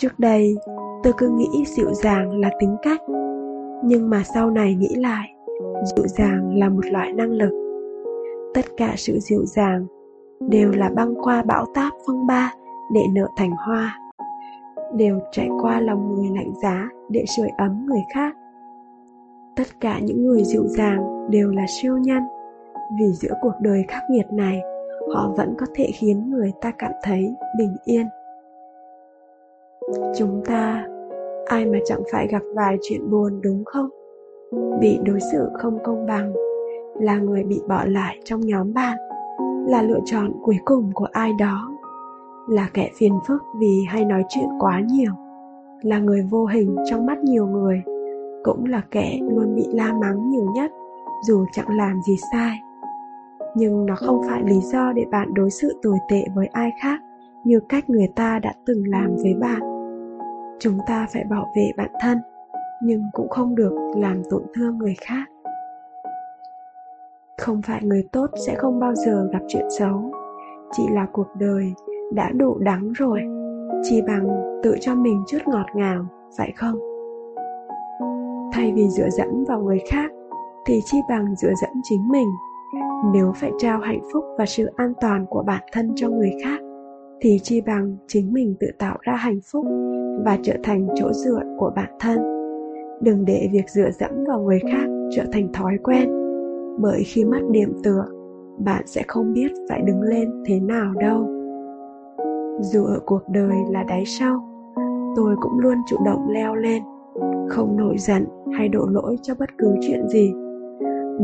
trước 0.02 0.18
đây, 0.18 0.56
tôi 1.02 1.12
cứ 1.18 1.28
nghĩ 1.28 1.64
dịu 1.66 1.94
dàng 1.94 2.40
là 2.40 2.50
tính 2.58 2.76
cách. 2.82 3.00
Nhưng 3.84 4.10
mà 4.10 4.22
sau 4.34 4.50
này 4.50 4.74
nghĩ 4.74 4.94
lại, 4.94 5.28
dịu 5.84 6.06
dàng 6.06 6.58
là 6.58 6.68
một 6.68 6.86
loại 6.90 7.12
năng 7.12 7.30
lực. 7.30 7.52
Tất 8.54 8.64
cả 8.76 8.94
sự 8.96 9.18
dịu 9.18 9.44
dàng 9.44 9.86
đều 10.40 10.70
là 10.70 10.90
băng 10.96 11.14
qua 11.22 11.42
bão 11.42 11.66
táp 11.74 11.92
phong 12.06 12.26
ba 12.26 12.52
để 12.94 13.00
nở 13.12 13.26
thành 13.36 13.50
hoa. 13.50 13.98
Đều 14.96 15.20
trải 15.32 15.48
qua 15.60 15.80
lòng 15.80 16.14
người 16.14 16.30
lạnh 16.34 16.52
giá 16.62 16.88
để 17.10 17.24
sưởi 17.36 17.48
ấm 17.58 17.86
người 17.86 18.02
khác. 18.14 18.36
Tất 19.56 19.80
cả 19.80 19.98
những 19.98 20.26
người 20.26 20.44
dịu 20.44 20.66
dàng 20.66 21.28
đều 21.30 21.50
là 21.50 21.64
siêu 21.68 21.98
nhân. 21.98 22.22
Vì 22.98 23.12
giữa 23.12 23.34
cuộc 23.42 23.54
đời 23.60 23.84
khắc 23.88 24.02
nghiệt 24.10 24.26
này, 24.32 24.60
họ 25.14 25.32
vẫn 25.36 25.54
có 25.58 25.66
thể 25.74 25.90
khiến 25.94 26.30
người 26.30 26.52
ta 26.60 26.72
cảm 26.78 26.92
thấy 27.02 27.34
bình 27.58 27.76
yên 27.84 28.06
chúng 30.18 30.42
ta, 30.44 30.86
ai 31.46 31.66
mà 31.66 31.78
chẳng 31.84 32.02
phải 32.12 32.26
gặp 32.26 32.42
vài 32.54 32.78
chuyện 32.82 33.10
buồn 33.10 33.40
đúng 33.42 33.64
không? 33.64 33.88
Bị 34.80 34.98
đối 35.04 35.20
xử 35.20 35.48
không 35.58 35.78
công 35.84 36.06
bằng, 36.06 36.32
là 37.00 37.18
người 37.18 37.44
bị 37.44 37.60
bỏ 37.68 37.84
lại 37.84 38.18
trong 38.24 38.40
nhóm 38.40 38.74
bạn, 38.74 38.96
là 39.66 39.82
lựa 39.82 40.00
chọn 40.04 40.32
cuối 40.42 40.58
cùng 40.64 40.90
của 40.94 41.08
ai 41.12 41.30
đó, 41.38 41.72
là 42.48 42.68
kẻ 42.74 42.90
phiền 42.98 43.12
phức 43.28 43.42
vì 43.60 43.84
hay 43.88 44.04
nói 44.04 44.24
chuyện 44.28 44.48
quá 44.60 44.80
nhiều, 44.80 45.12
là 45.82 45.98
người 45.98 46.26
vô 46.30 46.46
hình 46.46 46.76
trong 46.90 47.06
mắt 47.06 47.18
nhiều 47.18 47.46
người, 47.46 47.82
cũng 48.42 48.64
là 48.66 48.82
kẻ 48.90 49.18
luôn 49.20 49.54
bị 49.54 49.66
la 49.72 49.92
mắng 49.92 50.30
nhiều 50.30 50.46
nhất, 50.54 50.70
dù 51.26 51.44
chẳng 51.52 51.76
làm 51.76 52.02
gì 52.02 52.16
sai. 52.32 52.58
Nhưng 53.56 53.86
nó 53.86 53.94
không 53.94 54.22
phải 54.28 54.42
lý 54.46 54.60
do 54.60 54.92
để 54.92 55.04
bạn 55.10 55.34
đối 55.34 55.50
xử 55.50 55.78
tồi 55.82 55.98
tệ 56.08 56.24
với 56.36 56.46
ai 56.46 56.70
khác 56.82 57.00
như 57.44 57.60
cách 57.68 57.90
người 57.90 58.08
ta 58.16 58.38
đã 58.38 58.52
từng 58.66 58.82
làm 58.88 59.16
với 59.16 59.34
bạn 59.40 59.71
chúng 60.60 60.78
ta 60.86 61.06
phải 61.12 61.24
bảo 61.30 61.52
vệ 61.56 61.70
bản 61.76 61.90
thân, 62.00 62.18
nhưng 62.82 63.02
cũng 63.12 63.28
không 63.28 63.54
được 63.54 63.72
làm 63.96 64.22
tổn 64.30 64.42
thương 64.54 64.78
người 64.78 64.94
khác. 65.00 65.26
Không 67.38 67.62
phải 67.62 67.82
người 67.82 68.08
tốt 68.12 68.26
sẽ 68.46 68.54
không 68.54 68.80
bao 68.80 68.94
giờ 68.94 69.28
gặp 69.32 69.42
chuyện 69.48 69.66
xấu, 69.78 70.12
chỉ 70.72 70.82
là 70.90 71.06
cuộc 71.12 71.26
đời 71.38 71.72
đã 72.12 72.30
đủ 72.30 72.58
đắng 72.58 72.92
rồi, 72.92 73.20
chỉ 73.82 74.02
bằng 74.02 74.28
tự 74.62 74.76
cho 74.80 74.94
mình 74.94 75.24
chút 75.28 75.38
ngọt 75.46 75.66
ngào, 75.74 76.06
phải 76.36 76.52
không? 76.56 76.78
Thay 78.52 78.72
vì 78.74 78.88
dựa 78.88 79.08
dẫm 79.10 79.44
vào 79.48 79.60
người 79.60 79.80
khác, 79.90 80.10
thì 80.66 80.80
chi 80.84 80.98
bằng 81.08 81.34
dựa 81.36 81.52
dẫm 81.62 81.80
chính 81.82 82.08
mình, 82.08 82.28
nếu 83.12 83.32
phải 83.36 83.50
trao 83.58 83.78
hạnh 83.78 84.00
phúc 84.12 84.24
và 84.38 84.46
sự 84.46 84.70
an 84.76 84.92
toàn 85.00 85.26
của 85.26 85.42
bản 85.42 85.62
thân 85.72 85.92
cho 85.96 86.08
người 86.08 86.32
khác 86.44 86.60
thì 87.22 87.38
chi 87.42 87.60
bằng 87.60 87.96
chính 88.06 88.32
mình 88.32 88.54
tự 88.60 88.66
tạo 88.78 88.96
ra 89.00 89.16
hạnh 89.16 89.40
phúc 89.52 89.66
và 90.24 90.38
trở 90.42 90.54
thành 90.62 90.88
chỗ 90.94 91.12
dựa 91.12 91.40
của 91.58 91.72
bản 91.76 91.90
thân. 92.00 92.18
Đừng 93.00 93.24
để 93.24 93.48
việc 93.52 93.70
dựa 93.70 93.90
dẫm 93.90 94.10
vào 94.28 94.42
người 94.42 94.60
khác 94.72 94.88
trở 95.16 95.24
thành 95.32 95.52
thói 95.52 95.78
quen, 95.82 96.10
bởi 96.80 97.02
khi 97.04 97.24
mất 97.24 97.40
điểm 97.50 97.72
tựa, 97.84 98.04
bạn 98.58 98.82
sẽ 98.86 99.02
không 99.08 99.32
biết 99.32 99.52
phải 99.68 99.82
đứng 99.86 100.00
lên 100.00 100.30
thế 100.46 100.60
nào 100.60 100.92
đâu. 101.00 101.28
Dù 102.60 102.84
ở 102.84 103.00
cuộc 103.06 103.22
đời 103.28 103.56
là 103.70 103.82
đáy 103.82 104.04
sâu 104.06 104.40
tôi 105.16 105.36
cũng 105.40 105.58
luôn 105.58 105.78
chủ 105.86 105.96
động 106.04 106.28
leo 106.30 106.54
lên, 106.54 106.82
không 107.48 107.76
nổi 107.76 107.98
giận 107.98 108.26
hay 108.52 108.68
đổ 108.68 108.86
lỗi 108.86 109.18
cho 109.22 109.34
bất 109.38 109.48
cứ 109.58 109.74
chuyện 109.80 110.08
gì, 110.08 110.32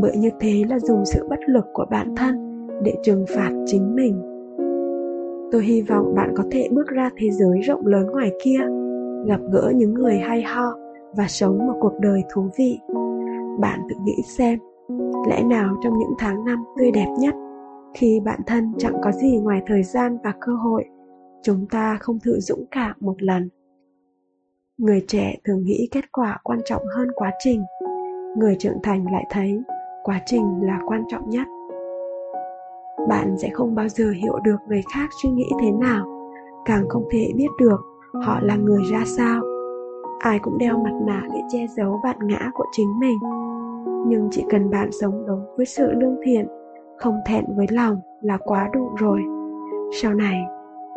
bởi 0.01 0.17
như 0.17 0.29
thế 0.39 0.63
là 0.69 0.79
dùng 0.79 1.05
sự 1.05 1.27
bất 1.29 1.39
lực 1.47 1.65
của 1.73 1.85
bản 1.91 2.15
thân 2.15 2.65
để 2.83 2.95
trừng 3.03 3.25
phạt 3.35 3.51
chính 3.65 3.95
mình 3.95 4.28
tôi 5.51 5.63
hy 5.63 5.81
vọng 5.81 6.15
bạn 6.15 6.33
có 6.37 6.43
thể 6.51 6.67
bước 6.71 6.87
ra 6.87 7.09
thế 7.17 7.29
giới 7.31 7.59
rộng 7.59 7.85
lớn 7.85 8.05
ngoài 8.05 8.31
kia, 8.43 8.59
gặp 9.27 9.39
gỡ 9.51 9.71
những 9.75 9.93
người 9.93 10.17
hay 10.17 10.41
ho 10.41 10.73
và 11.17 11.27
sống 11.27 11.57
một 11.57 11.73
cuộc 11.79 11.93
đời 11.99 12.23
thú 12.33 12.49
vị. 12.57 12.79
Bạn 13.59 13.79
tự 13.89 13.95
nghĩ 14.03 14.21
xem, 14.37 14.59
lẽ 15.29 15.43
nào 15.43 15.75
trong 15.83 15.93
những 15.99 16.13
tháng 16.19 16.45
năm 16.45 16.63
tươi 16.77 16.91
đẹp 16.91 17.07
nhất, 17.19 17.35
khi 17.93 18.19
bản 18.25 18.39
thân 18.47 18.73
chẳng 18.77 18.95
có 19.03 19.11
gì 19.11 19.37
ngoài 19.37 19.61
thời 19.67 19.83
gian 19.83 20.17
và 20.23 20.33
cơ 20.41 20.51
hội, 20.51 20.85
chúng 21.43 21.65
ta 21.71 21.97
không 22.01 22.19
thử 22.19 22.39
dũng 22.39 22.65
cảm 22.71 22.95
một 22.99 23.23
lần? 23.23 23.49
Người 24.77 25.05
trẻ 25.07 25.35
thường 25.43 25.63
nghĩ 25.63 25.87
kết 25.91 26.11
quả 26.11 26.37
quan 26.43 26.59
trọng 26.65 26.81
hơn 26.95 27.07
quá 27.15 27.31
trình, 27.39 27.63
người 28.37 28.55
trưởng 28.59 28.77
thành 28.83 29.05
lại 29.11 29.25
thấy 29.29 29.59
quá 30.03 30.21
trình 30.25 30.43
là 30.61 30.79
quan 30.85 31.03
trọng 31.09 31.29
nhất 31.29 31.47
bạn 33.07 33.37
sẽ 33.37 33.49
không 33.53 33.75
bao 33.75 33.87
giờ 33.87 34.11
hiểu 34.11 34.39
được 34.43 34.57
người 34.67 34.81
khác 34.93 35.09
suy 35.21 35.29
nghĩ 35.29 35.49
thế 35.61 35.71
nào, 35.71 36.05
càng 36.65 36.89
không 36.89 37.07
thể 37.11 37.31
biết 37.35 37.47
được 37.59 37.81
họ 38.13 38.39
là 38.41 38.55
người 38.55 38.81
ra 38.91 39.03
sao. 39.05 39.41
Ai 40.19 40.39
cũng 40.39 40.57
đeo 40.57 40.77
mặt 40.77 40.93
nạ 41.07 41.21
để 41.33 41.39
che 41.49 41.65
giấu 41.77 41.99
bạn 42.03 42.17
ngã 42.21 42.51
của 42.53 42.65
chính 42.71 42.99
mình. 42.99 43.17
Nhưng 44.07 44.27
chỉ 44.31 44.45
cần 44.49 44.69
bạn 44.69 44.89
sống 44.91 45.25
đúng 45.27 45.45
với 45.57 45.65
sự 45.65 45.91
lương 45.91 46.15
thiện, 46.23 46.47
không 46.97 47.15
thẹn 47.25 47.45
với 47.55 47.65
lòng 47.69 47.97
là 48.21 48.37
quá 48.37 48.69
đủ 48.73 48.89
rồi. 48.97 49.19
Sau 50.01 50.13
này, 50.13 50.43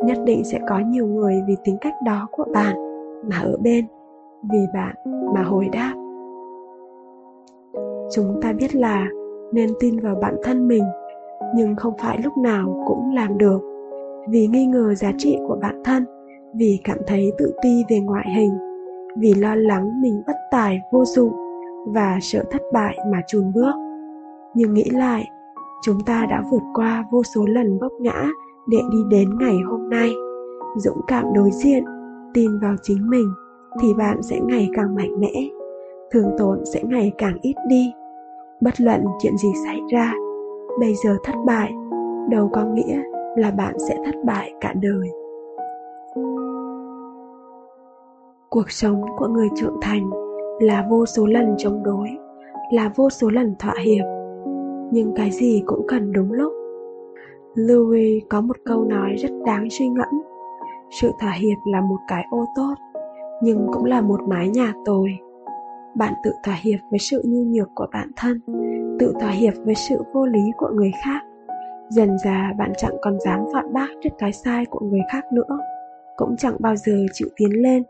nhất 0.05 0.19
định 0.25 0.45
sẽ 0.45 0.61
có 0.69 0.79
nhiều 0.79 1.07
người 1.07 1.43
vì 1.47 1.57
tính 1.65 1.77
cách 1.81 1.95
đó 2.07 2.29
của 2.31 2.45
bạn 2.53 2.77
mà 3.29 3.37
ở 3.39 3.57
bên, 3.63 3.87
vì 4.53 4.59
bạn 4.75 4.97
mà 5.35 5.43
hồi 5.43 5.69
đáp. 5.73 5.95
Chúng 8.15 8.41
ta 8.43 8.53
biết 8.53 8.75
là 8.75 9.09
nên 9.53 9.71
tin 9.81 10.01
vào 10.01 10.15
bản 10.15 10.37
thân 10.43 10.69
mình 10.69 10.85
nhưng 11.55 11.77
không 11.77 11.95
phải 11.99 12.19
lúc 12.25 12.37
nào 12.37 12.85
cũng 12.87 13.15
làm 13.15 13.39
được. 13.39 13.61
Vì 14.29 14.47
nghi 14.47 14.67
ngờ 14.67 14.95
giá 14.95 15.13
trị 15.19 15.39
của 15.49 15.59
bản 15.63 15.83
thân, 15.85 16.05
vì 16.55 16.81
cảm 16.85 16.99
thấy 17.07 17.33
tự 17.39 17.55
ti 17.63 17.85
về 17.91 18.01
ngoại 18.01 18.27
hình, 18.37 18.51
vì 19.19 19.35
lo 19.35 19.55
lắng 19.55 20.03
mình 20.03 20.23
bất 20.27 20.37
tài 20.51 20.81
vô 20.93 21.05
dụng 21.05 21.33
và 21.87 22.19
sợ 22.23 22.45
thất 22.51 22.63
bại 22.73 22.99
mà 23.13 23.21
chùn 23.29 23.53
bước. 23.53 23.75
Nhưng 24.55 24.75
nghĩ 24.75 24.91
lại, 24.91 25.25
chúng 25.83 26.01
ta 26.07 26.27
đã 26.31 26.43
vượt 26.51 26.63
qua 26.75 27.05
vô 27.13 27.23
số 27.23 27.47
lần 27.47 27.79
vấp 27.79 27.93
ngã 28.01 28.27
để 28.69 28.79
đi 28.93 28.99
đến 29.11 29.39
ngày 29.39 29.57
hôm 29.67 29.91
nay. 29.91 30.13
Dũng 30.77 31.01
cảm 31.07 31.25
đối 31.35 31.51
diện, 31.51 31.85
tin 32.35 32.59
vào 32.59 32.75
chính 32.83 33.11
mình 33.11 33.33
thì 33.81 33.95
bạn 33.95 34.23
sẽ 34.23 34.41
ngày 34.41 34.69
càng 34.77 34.95
mạnh 34.95 35.21
mẽ 35.21 35.49
thường 36.13 36.31
tổn 36.39 36.65
sẽ 36.65 36.83
ngày 36.83 37.13
càng 37.19 37.39
ít 37.43 37.55
đi. 37.69 37.93
Bất 38.61 38.81
luận 38.81 39.05
chuyện 39.23 39.37
gì 39.37 39.49
xảy 39.67 39.81
ra 39.93 40.13
bây 40.81 40.95
giờ 40.95 41.17
thất 41.25 41.35
bại, 41.47 41.73
đâu 42.31 42.49
có 42.53 42.65
nghĩa 42.65 43.03
là 43.37 43.51
bạn 43.51 43.79
sẽ 43.89 43.97
thất 44.05 44.15
bại 44.25 44.55
cả 44.61 44.75
đời. 44.83 45.11
Cuộc 48.51 48.71
sống 48.71 49.03
của 49.19 49.27
người 49.27 49.49
trưởng 49.57 49.77
thành 49.83 50.11
là 50.61 50.87
vô 50.91 51.07
số 51.07 51.27
lần 51.27 51.55
chống 51.59 51.83
đối, 51.83 52.09
là 52.73 52.93
vô 52.97 53.11
số 53.11 53.31
lần 53.31 53.55
thỏa 53.59 53.75
hiệp. 53.85 54.05
Nhưng 54.91 55.13
cái 55.17 55.31
gì 55.31 55.63
cũng 55.67 55.87
cần 55.89 56.13
đúng 56.13 56.33
lúc. 56.33 56.53
Louis 57.55 58.23
có 58.29 58.41
một 58.41 58.57
câu 58.65 58.85
nói 58.85 59.15
rất 59.19 59.31
đáng 59.47 59.71
suy 59.71 59.89
ngẫm. 59.89 60.23
Sự 61.01 61.11
thỏa 61.21 61.33
hiệp 61.33 61.59
là 61.73 61.81
một 61.81 61.99
cái 62.09 62.25
ô 62.31 62.45
tốt, 62.57 62.75
nhưng 63.43 63.67
cũng 63.73 63.85
là 63.85 64.01
một 64.01 64.21
mái 64.29 64.49
nhà 64.49 64.75
tồi. 64.85 65.19
Bạn 65.95 66.13
tự 66.25 66.33
thỏa 66.45 66.55
hiệp 66.55 66.79
với 66.91 66.99
sự 66.99 67.23
nhu 67.25 67.43
nhược 67.45 67.69
của 67.75 67.87
bản 67.93 68.11
thân 68.17 68.41
tự 69.03 69.13
thỏa 69.21 69.31
hiệp 69.31 69.55
với 69.65 69.75
sự 69.75 70.03
vô 70.13 70.27
lý 70.27 70.53
của 70.57 70.69
người 70.75 70.93
khác. 71.05 71.23
Dần 71.89 72.19
già 72.25 72.53
bạn 72.59 72.73
chẳng 72.77 72.97
còn 73.03 73.21
dám 73.21 73.41
phản 73.53 73.73
bác 73.73 73.89
trước 74.03 74.11
cái 74.19 74.33
sai 74.33 74.65
của 74.71 74.81
người 74.81 75.01
khác 75.13 75.25
nữa. 75.33 75.59
Cũng 76.17 76.37
chẳng 76.37 76.57
bao 76.59 76.77
giờ 76.77 76.93
chịu 77.13 77.29
tiến 77.37 77.63
lên, 77.63 77.83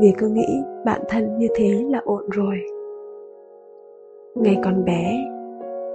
vì 0.00 0.12
cứ 0.18 0.28
nghĩ 0.28 0.62
bản 0.84 1.00
thân 1.08 1.38
như 1.38 1.48
thế 1.54 1.84
là 1.88 2.00
ổn 2.04 2.22
rồi. 2.30 2.60
Ngày 4.34 4.58
còn 4.64 4.84
bé, 4.84 5.30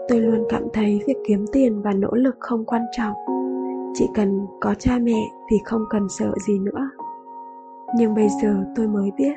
tôi 0.08 0.20
luôn 0.20 0.44
cảm 0.50 0.64
thấy 0.74 1.02
việc 1.08 1.18
kiếm 1.28 1.46
tiền 1.52 1.82
và 1.82 1.94
nỗ 1.94 2.12
lực 2.12 2.36
không 2.40 2.66
quan 2.66 2.82
trọng. 2.92 3.14
Chỉ 3.94 4.06
cần 4.16 4.40
có 4.62 4.74
cha 4.80 5.00
mẹ 5.02 5.20
thì 5.52 5.58
không 5.66 5.82
cần 5.90 6.08
sợ 6.10 6.32
gì 6.48 6.60
nữa. 6.60 6.90
Nhưng 7.98 8.16
bây 8.16 8.28
giờ 8.44 8.56
tôi 8.76 8.88
mới 8.88 9.12
biết, 9.18 9.36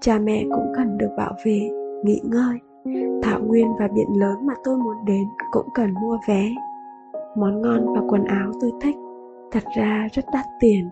cha 0.00 0.18
mẹ 0.18 0.44
cũng 0.50 0.72
cần 0.76 0.98
được 0.98 1.10
bảo 1.16 1.32
vệ, 1.44 1.60
nghỉ 2.04 2.20
ngơi 2.24 2.58
thảo 3.22 3.40
nguyên 3.40 3.76
và 3.78 3.88
biển 3.88 4.08
lớn 4.16 4.46
mà 4.46 4.54
tôi 4.64 4.78
muốn 4.78 5.04
đến 5.06 5.24
cũng 5.50 5.68
cần 5.74 5.94
mua 5.94 6.18
vé. 6.28 6.50
Món 7.36 7.62
ngon 7.62 7.94
và 7.94 8.00
quần 8.08 8.24
áo 8.24 8.52
tôi 8.60 8.72
thích, 8.80 8.96
thật 9.50 9.62
ra 9.76 10.08
rất 10.12 10.24
đắt 10.32 10.44
tiền. 10.60 10.90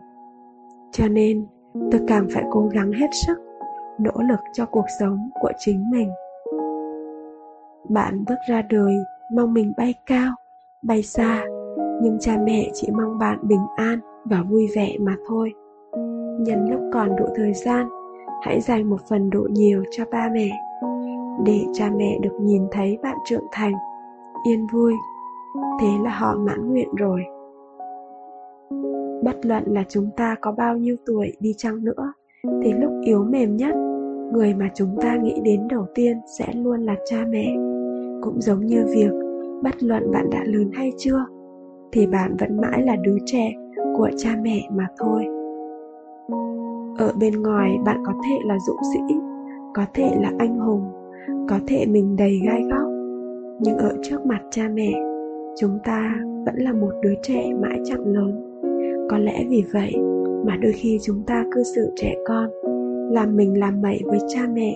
Cho 0.92 1.08
nên, 1.08 1.46
tôi 1.92 2.00
càng 2.06 2.26
phải 2.34 2.44
cố 2.50 2.68
gắng 2.72 2.92
hết 2.92 3.08
sức, 3.12 3.38
nỗ 3.98 4.22
lực 4.28 4.40
cho 4.52 4.66
cuộc 4.66 4.86
sống 5.00 5.30
của 5.40 5.52
chính 5.58 5.90
mình. 5.90 6.10
Bạn 7.88 8.24
bước 8.28 8.38
ra 8.48 8.62
đời, 8.62 8.94
mong 9.32 9.54
mình 9.54 9.72
bay 9.76 9.94
cao, 10.06 10.34
bay 10.82 11.02
xa, 11.02 11.44
nhưng 12.02 12.18
cha 12.20 12.36
mẹ 12.44 12.70
chỉ 12.74 12.88
mong 12.90 13.18
bạn 13.18 13.38
bình 13.42 13.66
an 13.76 13.98
và 14.24 14.42
vui 14.42 14.68
vẻ 14.76 14.96
mà 15.00 15.16
thôi. 15.28 15.52
Nhân 16.40 16.70
lúc 16.70 16.80
còn 16.92 17.16
đủ 17.16 17.24
thời 17.36 17.54
gian, 17.54 17.88
hãy 18.42 18.60
dành 18.60 18.90
một 18.90 19.00
phần 19.08 19.30
độ 19.30 19.46
nhiều 19.50 19.84
cho 19.90 20.04
ba 20.12 20.28
mẹ 20.34 20.65
để 21.44 21.66
cha 21.72 21.90
mẹ 21.96 22.18
được 22.22 22.34
nhìn 22.40 22.62
thấy 22.70 22.98
bạn 23.02 23.16
trưởng 23.24 23.46
thành. 23.52 23.72
Yên 24.46 24.66
vui. 24.72 24.92
Thế 25.80 25.88
là 26.04 26.10
họ 26.10 26.36
mãn 26.38 26.70
nguyện 26.70 26.94
rồi. 26.96 27.20
Bất 29.24 29.46
luận 29.46 29.62
là 29.66 29.84
chúng 29.88 30.10
ta 30.16 30.36
có 30.40 30.52
bao 30.52 30.76
nhiêu 30.76 30.96
tuổi 31.06 31.32
đi 31.40 31.54
chăng 31.56 31.84
nữa, 31.84 32.12
thì 32.62 32.72
lúc 32.72 32.90
yếu 33.04 33.24
mềm 33.24 33.56
nhất, 33.56 33.74
người 34.32 34.54
mà 34.54 34.70
chúng 34.74 34.96
ta 35.00 35.16
nghĩ 35.16 35.34
đến 35.44 35.68
đầu 35.68 35.86
tiên 35.94 36.16
sẽ 36.38 36.46
luôn 36.54 36.80
là 36.80 36.94
cha 37.10 37.24
mẹ. 37.28 37.56
Cũng 38.22 38.40
giống 38.40 38.66
như 38.66 38.84
việc, 38.94 39.10
bất 39.62 39.82
luận 39.82 40.12
bạn 40.12 40.30
đã 40.30 40.44
lớn 40.44 40.70
hay 40.74 40.92
chưa, 40.98 41.24
thì 41.92 42.06
bạn 42.06 42.36
vẫn 42.40 42.60
mãi 42.60 42.82
là 42.82 42.96
đứa 42.96 43.16
trẻ 43.24 43.52
của 43.96 44.10
cha 44.16 44.30
mẹ 44.42 44.68
mà 44.70 44.86
thôi. 44.98 45.26
Ở 46.98 47.12
bên 47.20 47.42
ngoài, 47.42 47.78
bạn 47.84 48.02
có 48.06 48.12
thể 48.12 48.38
là 48.44 48.58
dũng 48.66 48.80
sĩ, 48.94 49.14
có 49.74 49.84
thể 49.94 50.16
là 50.20 50.32
anh 50.38 50.58
hùng 50.58 51.05
có 51.48 51.58
thể 51.66 51.86
mình 51.86 52.16
đầy 52.16 52.40
gai 52.46 52.62
góc. 52.70 52.88
Nhưng 53.60 53.76
ở 53.76 53.96
trước 54.02 54.26
mặt 54.26 54.40
cha 54.50 54.68
mẹ, 54.74 54.92
chúng 55.60 55.78
ta 55.84 56.14
vẫn 56.46 56.54
là 56.56 56.72
một 56.72 56.92
đứa 57.02 57.14
trẻ 57.22 57.52
mãi 57.62 57.80
chẳng 57.84 58.06
lớn 58.06 58.46
có 59.10 59.18
lẽ 59.18 59.44
vì 59.48 59.64
vậy 59.72 59.94
mà 60.46 60.56
đôi 60.56 60.72
khi 60.72 60.98
chúng 61.02 61.22
ta 61.26 61.44
cư 61.52 61.62
xử 61.62 61.90
trẻ 61.96 62.14
con, 62.26 62.50
làm 63.12 63.36
mình 63.36 63.58
làm 63.58 63.82
mẩy 63.82 64.00
với 64.04 64.18
cha 64.28 64.40
mẹ, 64.52 64.74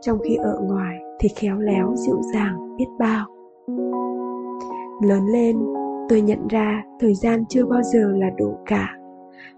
trong 0.00 0.18
khi 0.18 0.36
ở 0.36 0.60
ngoài 0.62 0.98
thì 1.20 1.28
khéo 1.28 1.58
léo 1.58 1.94
dịu 1.96 2.20
dàng, 2.34 2.76
biết 2.76 2.86
bao. 2.98 3.26
Lớn 5.02 5.26
lên, 5.32 5.56
tôi 6.08 6.20
nhận 6.20 6.48
ra 6.48 6.82
thời 7.00 7.14
gian 7.14 7.44
chưa 7.48 7.64
bao 7.64 7.82
giờ 7.82 8.12
là 8.16 8.30
đủ 8.38 8.58
cả. 8.66 8.96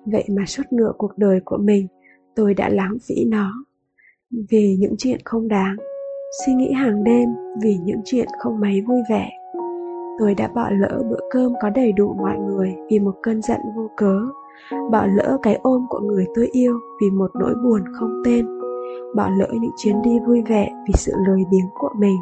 Vậy 0.06 0.24
mà 0.30 0.44
suốt 0.46 0.62
nửa 0.70 0.92
cuộc 0.98 1.18
đời 1.18 1.40
của 1.44 1.58
mình, 1.58 1.86
tôi 2.34 2.54
đã 2.54 2.68
lãng 2.68 2.96
phí 3.08 3.24
nó. 3.24 3.64
Vì 4.50 4.76
những 4.80 4.94
chuyện 4.98 5.18
không 5.24 5.48
đáng 5.48 5.76
suy 6.32 6.54
nghĩ 6.54 6.72
hàng 6.72 7.04
đêm 7.04 7.28
vì 7.62 7.78
những 7.84 8.00
chuyện 8.04 8.28
không 8.38 8.60
mấy 8.60 8.80
vui 8.88 8.98
vẻ. 9.10 9.30
Tôi 10.18 10.34
đã 10.34 10.48
bỏ 10.54 10.68
lỡ 10.70 11.02
bữa 11.10 11.20
cơm 11.30 11.52
có 11.62 11.70
đầy 11.70 11.92
đủ 11.92 12.14
mọi 12.18 12.38
người 12.38 12.74
vì 12.90 12.98
một 12.98 13.14
cơn 13.22 13.42
giận 13.42 13.60
vô 13.76 13.90
cớ. 13.96 14.20
Bỏ 14.90 15.06
lỡ 15.16 15.38
cái 15.42 15.58
ôm 15.62 15.86
của 15.88 15.98
người 15.98 16.26
tôi 16.34 16.48
yêu 16.52 16.78
vì 17.02 17.10
một 17.10 17.30
nỗi 17.34 17.54
buồn 17.64 17.80
không 17.92 18.22
tên. 18.24 18.46
Bỏ 19.16 19.28
lỡ 19.38 19.48
những 19.52 19.72
chuyến 19.76 20.02
đi 20.02 20.18
vui 20.26 20.42
vẻ 20.42 20.72
vì 20.86 20.92
sự 20.96 21.12
lười 21.28 21.42
biếng 21.50 21.66
của 21.74 21.90
mình. 21.98 22.16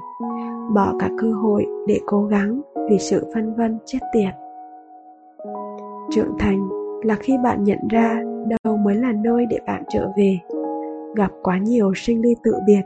Bỏ 0.75 0.95
cả 0.99 1.11
cơ 1.19 1.33
hội 1.33 1.67
để 1.87 2.01
cố 2.07 2.25
gắng 2.25 2.61
vì 2.91 2.99
sự 2.99 3.27
phân 3.35 3.55
vân 3.55 3.79
chết 3.85 3.99
tiệt. 4.13 4.35
Trưởng 6.11 6.39
thành 6.39 6.69
là 7.03 7.15
khi 7.15 7.37
bạn 7.45 7.65
nhận 7.65 7.89
ra 7.91 8.23
đâu 8.65 8.77
mới 8.77 8.95
là 8.95 9.13
nơi 9.13 9.47
để 9.51 9.59
bạn 9.67 9.83
trở 9.89 10.09
về. 10.17 10.39
Gặp 11.17 11.31
quá 11.43 11.59
nhiều 11.59 11.93
sinh 11.95 12.23
ly 12.23 12.37
tự 12.43 12.55
biệt 12.67 12.83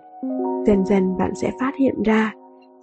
dần 0.67 0.85
dần 0.85 1.17
bạn 1.17 1.35
sẽ 1.35 1.53
phát 1.61 1.73
hiện 1.79 2.03
ra, 2.03 2.33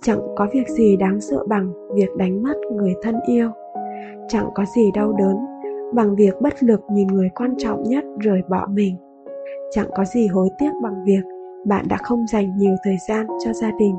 chẳng 0.01 0.19
có 0.35 0.47
việc 0.53 0.67
gì 0.69 0.97
đáng 0.97 1.21
sợ 1.21 1.45
bằng 1.47 1.73
việc 1.95 2.09
đánh 2.17 2.43
mất 2.43 2.53
người 2.73 2.93
thân 3.01 3.15
yêu. 3.27 3.49
Chẳng 4.27 4.49
có 4.55 4.65
gì 4.75 4.91
đau 4.93 5.13
đớn 5.13 5.37
bằng 5.93 6.15
việc 6.15 6.41
bất 6.41 6.63
lực 6.63 6.81
nhìn 6.91 7.07
người 7.07 7.29
quan 7.35 7.53
trọng 7.57 7.83
nhất 7.83 8.03
rời 8.19 8.41
bỏ 8.49 8.67
mình. 8.73 8.95
Chẳng 9.71 9.87
có 9.95 10.05
gì 10.05 10.27
hối 10.27 10.49
tiếc 10.59 10.71
bằng 10.83 11.03
việc 11.05 11.21
bạn 11.65 11.85
đã 11.89 11.97
không 11.97 12.27
dành 12.27 12.57
nhiều 12.57 12.75
thời 12.83 12.97
gian 13.09 13.27
cho 13.45 13.53
gia 13.53 13.71
đình. 13.79 13.95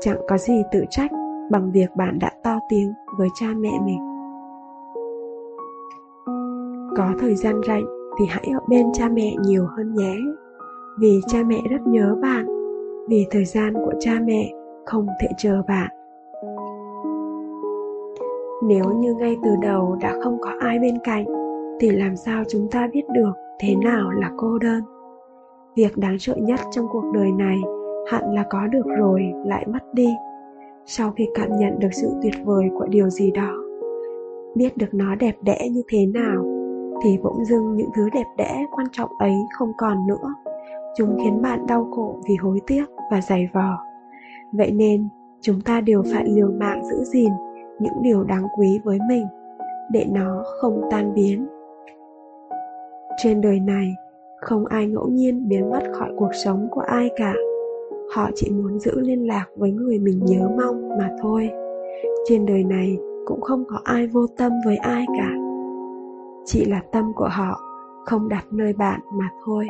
Chẳng 0.00 0.18
có 0.28 0.38
gì 0.38 0.62
tự 0.72 0.84
trách 0.90 1.10
bằng 1.50 1.72
việc 1.72 1.96
bạn 1.96 2.18
đã 2.18 2.30
to 2.44 2.58
tiếng 2.68 2.92
với 3.18 3.28
cha 3.40 3.46
mẹ 3.56 3.72
mình. 3.86 4.00
Có 6.96 7.12
thời 7.20 7.34
gian 7.34 7.60
rảnh 7.68 7.84
thì 8.18 8.26
hãy 8.28 8.48
ở 8.54 8.60
bên 8.68 8.86
cha 8.92 9.08
mẹ 9.08 9.34
nhiều 9.42 9.66
hơn 9.76 9.94
nhé, 9.94 10.16
vì 10.98 11.20
cha 11.26 11.38
mẹ 11.46 11.60
rất 11.70 11.80
nhớ 11.86 12.16
bạn 12.22 12.57
vì 13.08 13.26
thời 13.30 13.44
gian 13.44 13.74
của 13.74 13.92
cha 14.00 14.12
mẹ 14.24 14.52
không 14.86 15.06
thể 15.20 15.28
chờ 15.38 15.62
bạn. 15.68 15.90
Nếu 18.64 18.84
như 18.84 19.14
ngay 19.14 19.36
từ 19.44 19.50
đầu 19.62 19.96
đã 20.00 20.14
không 20.22 20.38
có 20.40 20.50
ai 20.60 20.78
bên 20.78 20.98
cạnh, 21.04 21.24
thì 21.80 21.90
làm 21.90 22.16
sao 22.16 22.44
chúng 22.48 22.68
ta 22.70 22.88
biết 22.92 23.04
được 23.14 23.32
thế 23.58 23.74
nào 23.84 24.10
là 24.10 24.30
cô 24.36 24.58
đơn? 24.58 24.82
Việc 25.76 25.96
đáng 25.96 26.18
sợ 26.18 26.34
nhất 26.36 26.60
trong 26.70 26.86
cuộc 26.92 27.04
đời 27.14 27.32
này 27.32 27.58
hẳn 28.10 28.34
là 28.34 28.44
có 28.50 28.66
được 28.66 28.86
rồi, 28.98 29.22
lại 29.44 29.66
mất 29.66 29.94
đi. 29.94 30.08
Sau 30.86 31.12
khi 31.16 31.28
cảm 31.34 31.48
nhận 31.58 31.78
được 31.78 31.88
sự 31.92 32.08
tuyệt 32.22 32.34
vời 32.44 32.64
của 32.78 32.86
điều 32.86 33.10
gì 33.10 33.30
đó, 33.30 33.52
biết 34.54 34.76
được 34.76 34.94
nó 34.94 35.14
đẹp 35.14 35.34
đẽ 35.42 35.68
như 35.72 35.82
thế 35.88 36.06
nào, 36.06 36.44
thì 37.04 37.18
bỗng 37.22 37.44
dưng 37.44 37.76
những 37.76 37.90
thứ 37.96 38.08
đẹp 38.14 38.26
đẽ 38.36 38.66
quan 38.76 38.86
trọng 38.92 39.10
ấy 39.18 39.34
không 39.58 39.72
còn 39.78 40.06
nữa. 40.06 40.34
Chúng 40.96 41.18
khiến 41.22 41.42
bạn 41.42 41.66
đau 41.66 41.88
khổ 41.90 42.16
vì 42.28 42.36
hối 42.36 42.60
tiếc 42.66 42.84
và 43.10 43.20
dày 43.20 43.48
vò. 43.52 43.78
Vậy 44.52 44.70
nên, 44.72 45.08
chúng 45.40 45.60
ta 45.60 45.80
đều 45.80 46.02
phải 46.12 46.24
liều 46.26 46.50
mạng 46.60 46.84
giữ 46.84 47.04
gìn 47.04 47.32
những 47.80 48.02
điều 48.02 48.24
đáng 48.24 48.46
quý 48.58 48.80
với 48.84 48.98
mình, 49.08 49.26
để 49.92 50.06
nó 50.12 50.44
không 50.60 50.82
tan 50.90 51.14
biến. 51.14 51.46
Trên 53.22 53.40
đời 53.40 53.60
này, 53.60 53.94
không 54.40 54.66
ai 54.66 54.86
ngẫu 54.86 55.08
nhiên 55.08 55.48
biến 55.48 55.70
mất 55.70 55.82
khỏi 55.92 56.10
cuộc 56.16 56.30
sống 56.44 56.68
của 56.70 56.80
ai 56.80 57.10
cả. 57.16 57.34
Họ 58.14 58.30
chỉ 58.34 58.50
muốn 58.50 58.78
giữ 58.78 59.00
liên 59.00 59.26
lạc 59.26 59.46
với 59.56 59.70
người 59.70 59.98
mình 59.98 60.20
nhớ 60.24 60.48
mong 60.56 60.88
mà 60.98 61.10
thôi. 61.22 61.50
Trên 62.28 62.46
đời 62.46 62.64
này 62.64 62.98
cũng 63.26 63.40
không 63.40 63.64
có 63.68 63.80
ai 63.84 64.06
vô 64.06 64.26
tâm 64.36 64.52
với 64.64 64.76
ai 64.76 65.06
cả. 65.18 65.30
Chỉ 66.44 66.64
là 66.64 66.80
tâm 66.92 67.12
của 67.16 67.28
họ 67.30 67.60
không 68.04 68.28
đặt 68.28 68.44
nơi 68.50 68.72
bạn 68.72 69.00
mà 69.12 69.30
thôi 69.46 69.66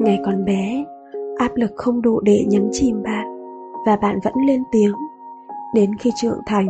ngày 0.00 0.20
còn 0.24 0.44
bé, 0.44 0.84
áp 1.36 1.50
lực 1.54 1.70
không 1.76 2.02
đủ 2.02 2.20
để 2.20 2.44
nhấn 2.48 2.68
chìm 2.72 3.02
bạn, 3.02 3.26
và 3.86 3.96
bạn 3.96 4.18
vẫn 4.24 4.34
lên 4.46 4.62
tiếng. 4.72 4.94
Đến 5.74 5.90
khi 5.98 6.10
trưởng 6.22 6.38
thành, 6.46 6.66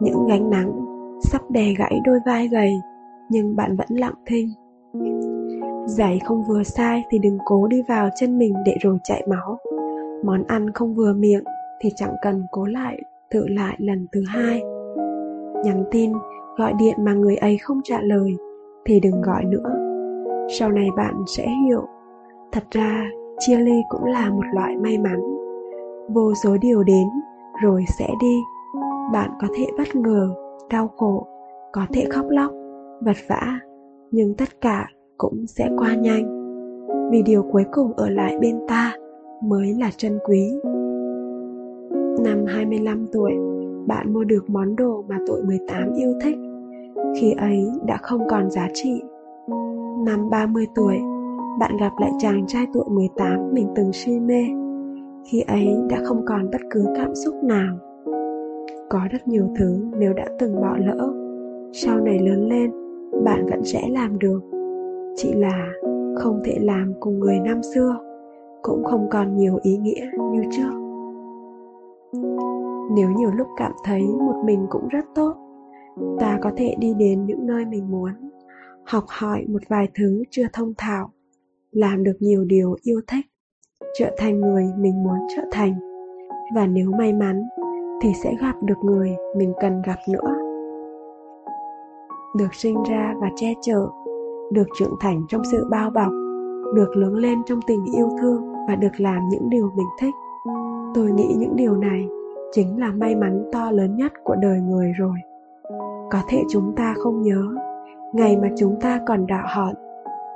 những 0.00 0.26
gánh 0.28 0.50
nắng 0.50 0.72
sắp 1.20 1.50
đè 1.50 1.74
gãy 1.78 2.00
đôi 2.04 2.18
vai 2.26 2.48
gầy, 2.48 2.72
nhưng 3.28 3.56
bạn 3.56 3.76
vẫn 3.76 3.88
lặng 3.90 4.14
thinh. 4.26 4.48
Giày 5.86 6.20
không 6.24 6.44
vừa 6.48 6.62
sai 6.62 7.04
thì 7.10 7.18
đừng 7.18 7.38
cố 7.44 7.66
đi 7.66 7.82
vào 7.88 8.08
chân 8.20 8.38
mình 8.38 8.54
để 8.66 8.74
rồi 8.80 8.98
chạy 9.04 9.26
máu. 9.30 9.58
Món 10.24 10.44
ăn 10.46 10.70
không 10.70 10.94
vừa 10.94 11.14
miệng 11.14 11.44
thì 11.80 11.90
chẳng 11.96 12.14
cần 12.22 12.42
cố 12.52 12.64
lại, 12.64 12.98
thử 13.30 13.48
lại 13.48 13.76
lần 13.78 14.06
thứ 14.12 14.22
hai. 14.28 14.62
Nhắn 15.64 15.84
tin, 15.90 16.12
gọi 16.56 16.72
điện 16.78 16.94
mà 17.04 17.14
người 17.14 17.36
ấy 17.36 17.58
không 17.58 17.80
trả 17.84 18.00
lời 18.00 18.36
thì 18.84 19.00
đừng 19.00 19.22
gọi 19.22 19.44
nữa. 19.44 19.74
Sau 20.58 20.70
này 20.70 20.88
bạn 20.96 21.14
sẽ 21.26 21.46
hiểu 21.66 21.86
thật 22.52 22.64
ra 22.70 23.04
chia 23.38 23.56
ly 23.56 23.82
cũng 23.88 24.04
là 24.04 24.30
một 24.30 24.44
loại 24.54 24.76
may 24.76 24.98
mắn 24.98 25.20
vô 26.08 26.32
số 26.44 26.56
điều 26.60 26.82
đến 26.82 27.08
rồi 27.62 27.84
sẽ 27.98 28.08
đi 28.20 28.36
bạn 29.12 29.30
có 29.40 29.48
thể 29.56 29.66
bất 29.78 29.96
ngờ 29.96 30.34
đau 30.70 30.88
khổ 30.96 31.26
có 31.72 31.86
thể 31.92 32.04
khóc 32.10 32.26
lóc 32.28 32.52
vật 33.00 33.16
vã 33.28 33.58
nhưng 34.10 34.34
tất 34.34 34.60
cả 34.60 34.88
cũng 35.18 35.46
sẽ 35.46 35.70
qua 35.78 35.94
nhanh 35.94 36.40
vì 37.10 37.22
điều 37.22 37.42
cuối 37.42 37.64
cùng 37.72 37.92
ở 37.92 38.08
lại 38.08 38.38
bên 38.40 38.60
ta 38.68 38.94
mới 39.42 39.74
là 39.78 39.90
chân 39.96 40.18
quý. 40.24 40.52
Năm 42.24 42.44
25 42.46 43.06
tuổi, 43.12 43.32
bạn 43.86 44.12
mua 44.12 44.24
được 44.24 44.50
món 44.50 44.76
đồ 44.76 45.04
mà 45.08 45.18
tuổi 45.26 45.42
18 45.42 45.92
yêu 45.92 46.14
thích. 46.24 46.36
Khi 47.16 47.32
ấy 47.32 47.66
đã 47.86 47.96
không 47.96 48.28
còn 48.28 48.50
giá 48.50 48.68
trị. 48.74 49.02
Năm 50.04 50.30
30 50.30 50.66
tuổi, 50.74 50.96
bạn 51.58 51.76
gặp 51.76 51.92
lại 52.00 52.10
chàng 52.18 52.46
trai 52.46 52.66
tuổi 52.72 52.84
18 52.88 53.54
mình 53.54 53.68
từng 53.74 53.92
si 53.92 54.20
mê. 54.20 54.44
Khi 55.24 55.40
ấy 55.40 55.68
đã 55.88 55.98
không 56.04 56.24
còn 56.26 56.50
bất 56.52 56.60
cứ 56.70 56.84
cảm 56.96 57.14
xúc 57.14 57.34
nào. 57.44 57.76
Có 58.88 59.00
rất 59.10 59.28
nhiều 59.28 59.48
thứ 59.58 59.84
nếu 59.98 60.12
đã 60.12 60.26
từng 60.38 60.60
bỏ 60.60 60.76
lỡ, 60.78 61.12
sau 61.72 62.00
này 62.00 62.18
lớn 62.18 62.48
lên, 62.48 62.70
bạn 63.24 63.46
vẫn 63.46 63.64
sẽ 63.64 63.88
làm 63.88 64.18
được. 64.18 64.40
Chỉ 65.16 65.32
là 65.32 65.72
không 66.16 66.40
thể 66.44 66.58
làm 66.60 66.92
cùng 67.00 67.20
người 67.20 67.38
năm 67.40 67.62
xưa 67.62 67.96
cũng 68.62 68.84
không 68.84 69.08
còn 69.10 69.36
nhiều 69.36 69.58
ý 69.62 69.76
nghĩa 69.76 70.10
như 70.32 70.42
trước 70.50 70.80
nếu 72.94 73.10
nhiều 73.10 73.30
lúc 73.30 73.48
cảm 73.56 73.72
thấy 73.84 74.02
một 74.02 74.42
mình 74.44 74.66
cũng 74.70 74.88
rất 74.88 75.04
tốt 75.14 75.36
ta 76.20 76.38
có 76.42 76.50
thể 76.56 76.74
đi 76.78 76.94
đến 76.98 77.26
những 77.26 77.46
nơi 77.46 77.64
mình 77.64 77.90
muốn 77.90 78.12
học 78.84 79.04
hỏi 79.08 79.44
một 79.48 79.62
vài 79.68 79.88
thứ 79.94 80.22
chưa 80.30 80.46
thông 80.52 80.72
thạo 80.78 81.10
làm 81.72 82.04
được 82.04 82.16
nhiều 82.20 82.44
điều 82.44 82.76
yêu 82.82 83.00
thích, 83.06 83.26
trở 83.98 84.10
thành 84.18 84.40
người 84.40 84.64
mình 84.78 85.02
muốn 85.02 85.18
trở 85.36 85.42
thành. 85.52 85.74
Và 86.54 86.66
nếu 86.66 86.90
may 86.90 87.12
mắn, 87.12 87.42
thì 88.02 88.12
sẽ 88.24 88.34
gặp 88.40 88.54
được 88.62 88.78
người 88.82 89.10
mình 89.36 89.52
cần 89.60 89.82
gặp 89.86 89.98
nữa. 90.08 90.36
Được 92.38 92.54
sinh 92.54 92.82
ra 92.90 93.14
và 93.20 93.28
che 93.36 93.54
chở, 93.62 93.88
được 94.52 94.66
trưởng 94.78 94.94
thành 95.00 95.22
trong 95.28 95.42
sự 95.52 95.66
bao 95.70 95.90
bọc, 95.90 96.12
được 96.74 96.96
lớn 96.96 97.14
lên 97.14 97.38
trong 97.46 97.60
tình 97.66 97.84
yêu 97.96 98.08
thương 98.20 98.42
và 98.68 98.76
được 98.76 99.00
làm 99.00 99.28
những 99.28 99.50
điều 99.50 99.70
mình 99.76 99.88
thích. 100.00 100.14
Tôi 100.94 101.10
nghĩ 101.10 101.34
những 101.38 101.56
điều 101.56 101.76
này 101.76 102.08
chính 102.52 102.80
là 102.80 102.92
may 102.92 103.16
mắn 103.16 103.48
to 103.52 103.70
lớn 103.70 103.96
nhất 103.96 104.12
của 104.24 104.36
đời 104.42 104.60
người 104.60 104.92
rồi. 104.98 105.16
Có 106.10 106.22
thể 106.28 106.42
chúng 106.50 106.72
ta 106.76 106.94
không 106.98 107.22
nhớ, 107.22 107.54
ngày 108.12 108.36
mà 108.36 108.48
chúng 108.58 108.80
ta 108.80 109.00
còn 109.06 109.26
đỏ 109.26 109.42
hòn 109.46 109.74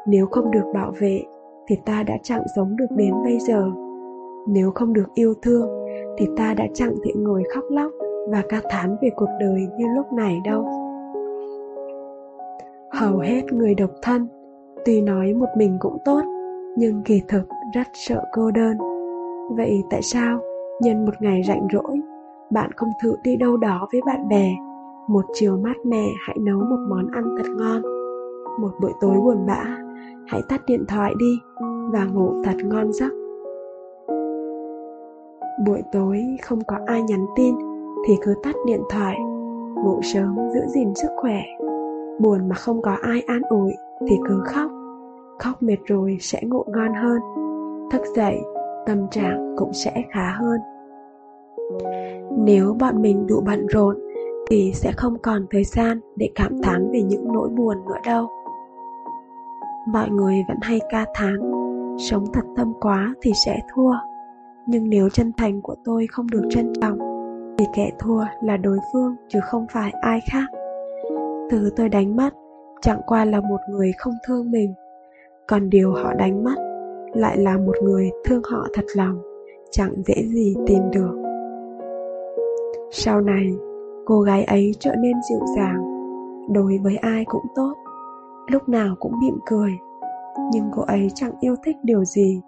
nếu 0.06 0.26
không 0.26 0.50
được 0.50 0.64
bảo 0.74 0.92
vệ, 1.00 1.22
thì 1.66 1.76
ta 1.84 2.02
đã 2.02 2.18
chẳng 2.22 2.42
sống 2.56 2.76
được 2.76 2.86
đến 2.90 3.14
bây 3.24 3.38
giờ. 3.38 3.70
Nếu 4.46 4.70
không 4.70 4.92
được 4.92 5.14
yêu 5.14 5.34
thương, 5.42 5.68
thì 6.18 6.26
ta 6.36 6.54
đã 6.54 6.66
chẳng 6.74 6.94
thể 7.04 7.12
ngồi 7.16 7.42
khóc 7.54 7.64
lóc 7.70 7.90
và 8.30 8.42
ca 8.48 8.60
thán 8.70 8.96
về 9.02 9.10
cuộc 9.16 9.28
đời 9.40 9.66
như 9.78 9.86
lúc 9.96 10.12
này 10.12 10.40
đâu. 10.44 10.66
Hầu 12.92 13.18
hết 13.18 13.52
người 13.52 13.74
độc 13.74 13.90
thân, 14.02 14.28
tuy 14.84 15.00
nói 15.00 15.34
một 15.34 15.48
mình 15.56 15.76
cũng 15.80 15.98
tốt, 16.04 16.22
nhưng 16.76 17.02
kỳ 17.02 17.22
thực 17.28 17.42
rất 17.74 17.86
sợ 17.94 18.24
cô 18.32 18.50
đơn. 18.50 18.76
Vậy 19.50 19.82
tại 19.90 20.02
sao 20.02 20.40
nhân 20.82 21.04
một 21.04 21.14
ngày 21.20 21.42
rảnh 21.48 21.66
rỗi, 21.72 22.00
bạn 22.50 22.70
không 22.76 22.90
thử 23.02 23.16
đi 23.24 23.36
đâu 23.36 23.56
đó 23.56 23.88
với 23.92 24.00
bạn 24.06 24.28
bè? 24.28 24.50
Một 25.08 25.24
chiều 25.32 25.56
mát 25.56 25.76
mẻ 25.84 26.06
hãy 26.26 26.36
nấu 26.40 26.58
một 26.58 26.86
món 26.88 27.10
ăn 27.12 27.24
thật 27.38 27.48
ngon. 27.58 27.82
Một 28.60 28.70
buổi 28.80 28.92
tối 29.00 29.16
buồn 29.20 29.46
bã 29.46 29.83
hãy 30.26 30.42
tắt 30.48 30.60
điện 30.66 30.84
thoại 30.88 31.12
đi 31.18 31.38
và 31.92 32.04
ngủ 32.04 32.42
thật 32.44 32.56
ngon 32.64 32.92
giấc. 32.92 33.12
Buổi 35.66 35.82
tối 35.92 36.22
không 36.42 36.58
có 36.66 36.76
ai 36.86 37.02
nhắn 37.02 37.26
tin 37.36 37.54
thì 38.06 38.14
cứ 38.22 38.34
tắt 38.42 38.54
điện 38.66 38.80
thoại, 38.90 39.16
ngủ 39.84 40.00
sớm 40.02 40.36
giữ 40.54 40.60
gìn 40.74 40.94
sức 40.94 41.10
khỏe. 41.16 41.42
Buồn 42.20 42.48
mà 42.48 42.54
không 42.54 42.82
có 42.82 42.96
ai 43.02 43.22
an 43.26 43.42
ủi 43.48 43.72
thì 44.08 44.16
cứ 44.28 44.42
khóc. 44.44 44.70
Khóc 45.38 45.62
mệt 45.62 45.78
rồi 45.84 46.16
sẽ 46.20 46.42
ngủ 46.42 46.64
ngon 46.66 46.94
hơn. 46.94 47.20
Thức 47.90 48.02
dậy, 48.16 48.38
tâm 48.86 49.08
trạng 49.10 49.54
cũng 49.58 49.72
sẽ 49.72 50.04
khá 50.10 50.36
hơn. 50.38 50.60
Nếu 52.38 52.76
bọn 52.80 53.02
mình 53.02 53.26
đủ 53.26 53.42
bận 53.46 53.66
rộn 53.66 53.96
thì 54.50 54.72
sẽ 54.74 54.92
không 54.96 55.18
còn 55.22 55.46
thời 55.50 55.64
gian 55.64 56.00
để 56.16 56.30
cảm 56.34 56.62
thán 56.62 56.90
về 56.92 57.02
những 57.02 57.32
nỗi 57.32 57.48
buồn 57.48 57.76
nữa 57.86 57.98
đâu 58.06 58.26
mọi 59.86 60.10
người 60.10 60.44
vẫn 60.48 60.56
hay 60.62 60.80
ca 60.90 61.06
thán, 61.14 61.36
sống 61.98 62.24
thật 62.32 62.44
tâm 62.56 62.72
quá 62.80 63.14
thì 63.22 63.32
sẽ 63.46 63.60
thua, 63.74 63.92
nhưng 64.66 64.90
nếu 64.90 65.08
chân 65.08 65.32
thành 65.36 65.60
của 65.62 65.74
tôi 65.84 66.06
không 66.10 66.26
được 66.30 66.42
trân 66.50 66.72
trọng, 66.80 66.98
thì 67.58 67.64
kẻ 67.74 67.90
thua 67.98 68.24
là 68.42 68.56
đối 68.56 68.78
phương 68.92 69.16
chứ 69.28 69.38
không 69.42 69.66
phải 69.72 69.92
ai 70.00 70.20
khác. 70.32 70.46
Từ 71.50 71.70
tôi 71.76 71.88
đánh 71.88 72.16
mất, 72.16 72.34
chẳng 72.80 73.00
qua 73.06 73.24
là 73.24 73.40
một 73.40 73.60
người 73.70 73.92
không 73.98 74.14
thương 74.26 74.50
mình. 74.50 74.74
Còn 75.46 75.70
điều 75.70 75.92
họ 75.92 76.14
đánh 76.14 76.44
mất, 76.44 76.54
lại 77.14 77.38
là 77.38 77.58
một 77.58 77.76
người 77.82 78.10
thương 78.24 78.42
họ 78.50 78.66
thật 78.74 78.84
lòng, 78.96 79.22
chẳng 79.70 79.92
dễ 80.06 80.14
gì 80.26 80.54
tìm 80.66 80.82
được. 80.92 81.22
Sau 82.90 83.20
này, 83.20 83.54
cô 84.04 84.20
gái 84.20 84.44
ấy 84.44 84.74
trở 84.78 84.94
nên 84.94 85.12
dịu 85.30 85.40
dàng, 85.56 85.84
đối 86.52 86.78
với 86.82 86.96
ai 86.96 87.24
cũng 87.24 87.46
tốt 87.54 87.74
lúc 88.46 88.68
nào 88.68 88.94
cũng 89.00 89.12
mỉm 89.20 89.38
cười. 89.46 89.78
Nhưng 90.52 90.70
cô 90.76 90.82
ấy 90.82 91.08
chẳng 91.14 91.32
yêu 91.40 91.54
thích 91.64 91.76
điều 91.82 92.04
gì. 92.04 92.40